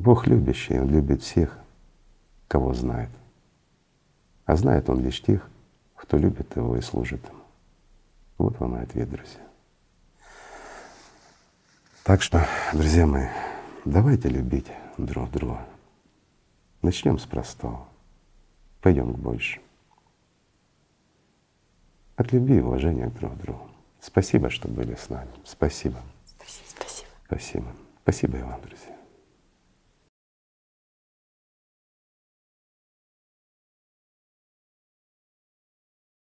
Бог 0.00 0.26
любящий, 0.26 0.78
Он 0.78 0.88
любит 0.88 1.22
всех, 1.22 1.58
кого 2.48 2.72
знает. 2.72 3.10
А 4.46 4.56
знает 4.56 4.88
Он 4.88 5.00
лишь 5.02 5.22
тех, 5.22 5.46
кто 5.94 6.16
любит 6.16 6.56
Его 6.56 6.76
и 6.76 6.80
служит 6.80 7.22
Ему. 7.28 7.42
Вот 8.38 8.58
вам 8.58 8.76
и 8.76 8.82
ответ, 8.82 9.10
друзья. 9.10 9.42
Так 12.02 12.22
что, 12.22 12.46
друзья 12.72 13.06
мои, 13.06 13.28
давайте 13.84 14.30
любить 14.30 14.66
друг 14.96 15.30
друга. 15.30 15.66
Начнем 16.80 17.18
с 17.18 17.26
простого. 17.26 17.86
Пойдем 18.80 19.12
к 19.12 19.18
большему. 19.18 19.64
От 22.16 22.32
любви 22.32 22.56
и 22.56 22.60
уважения 22.60 23.10
друг 23.10 23.34
к 23.34 23.42
другу. 23.42 23.68
Спасибо, 24.00 24.48
что 24.48 24.66
были 24.66 24.94
с 24.94 25.10
нами. 25.10 25.30
Спасибо. 25.44 25.98
Спасибо. 26.24 26.68
Спасибо. 27.26 27.66
Спасибо 28.02 28.38
и 28.38 28.42
вам, 28.42 28.60
друзья. 28.62 28.89